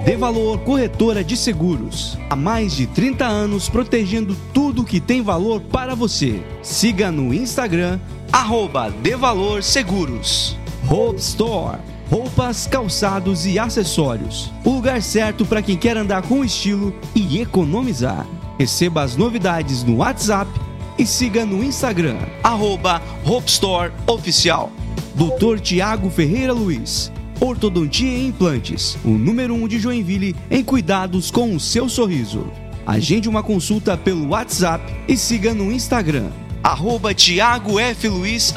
De 0.00 0.16
Valor 0.16 0.58
Corretora 0.60 1.22
de 1.22 1.36
Seguros. 1.36 2.18
Há 2.28 2.34
mais 2.34 2.72
de 2.72 2.88
30 2.88 3.24
anos 3.24 3.68
protegendo 3.68 4.36
tudo 4.52 4.82
que 4.82 4.98
tem 4.98 5.22
valor 5.22 5.60
para 5.60 5.94
você. 5.94 6.42
Siga 6.60 7.12
no 7.12 7.32
Instagram, 7.32 8.00
arroba 8.32 8.90
De 8.90 9.14
Valor 9.14 9.62
Seguros. 9.62 10.56
Hope 10.90 11.20
Store. 11.20 11.78
Roupas, 12.10 12.66
calçados 12.66 13.46
e 13.46 13.58
acessórios. 13.60 14.50
O 14.64 14.70
lugar 14.70 15.00
certo 15.00 15.46
para 15.46 15.62
quem 15.62 15.76
quer 15.76 15.96
andar 15.96 16.22
com 16.22 16.44
estilo 16.44 16.92
e 17.14 17.40
economizar. 17.40 18.26
Receba 18.58 19.02
as 19.02 19.16
novidades 19.16 19.84
no 19.84 19.98
WhatsApp 19.98 20.50
e 20.98 21.06
siga 21.06 21.46
no 21.46 21.62
Instagram, 21.62 22.18
arroba 22.42 23.00
Hope 23.24 23.48
Store 23.48 23.92
Oficial. 24.06 24.72
Doutor 25.14 25.60
Tiago 25.60 26.10
Ferreira 26.10 26.52
Luiz 26.52 27.12
Ortodontia 27.42 28.08
e 28.08 28.28
Implantes, 28.28 28.96
o 29.04 29.08
número 29.08 29.52
1 29.52 29.64
um 29.64 29.66
de 29.66 29.80
Joinville 29.80 30.36
em 30.48 30.62
cuidados 30.62 31.28
com 31.28 31.56
o 31.56 31.58
seu 31.58 31.88
sorriso. 31.88 32.46
Agende 32.86 33.28
uma 33.28 33.42
consulta 33.42 33.96
pelo 33.96 34.28
WhatsApp 34.28 34.94
e 35.08 35.16
siga 35.16 35.52
no 35.52 35.72
Instagram, 35.72 36.30
arroba 36.62 37.12
Thiago 37.12 37.80
F. 37.80 38.08
Luiz, 38.08 38.54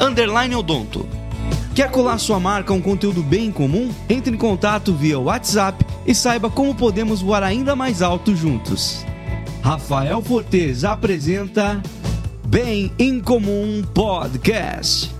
Odonto. 0.56 1.04
Quer 1.74 1.90
colar 1.90 2.18
sua 2.18 2.38
marca 2.38 2.72
a 2.72 2.76
um 2.76 2.80
conteúdo 2.80 3.24
bem 3.24 3.50
comum? 3.50 3.90
Entre 4.08 4.32
em 4.32 4.38
contato 4.38 4.94
via 4.94 5.18
WhatsApp 5.18 5.84
e 6.06 6.14
saiba 6.14 6.48
como 6.48 6.72
podemos 6.72 7.20
voar 7.20 7.42
ainda 7.42 7.74
mais 7.74 8.02
alto 8.02 8.36
juntos. 8.36 9.04
Rafael 9.62 10.22
Fortes 10.22 10.84
apresenta 10.84 11.82
Bem 12.46 12.92
em 13.00 13.18
Comum 13.18 13.82
Podcast. 13.92 15.15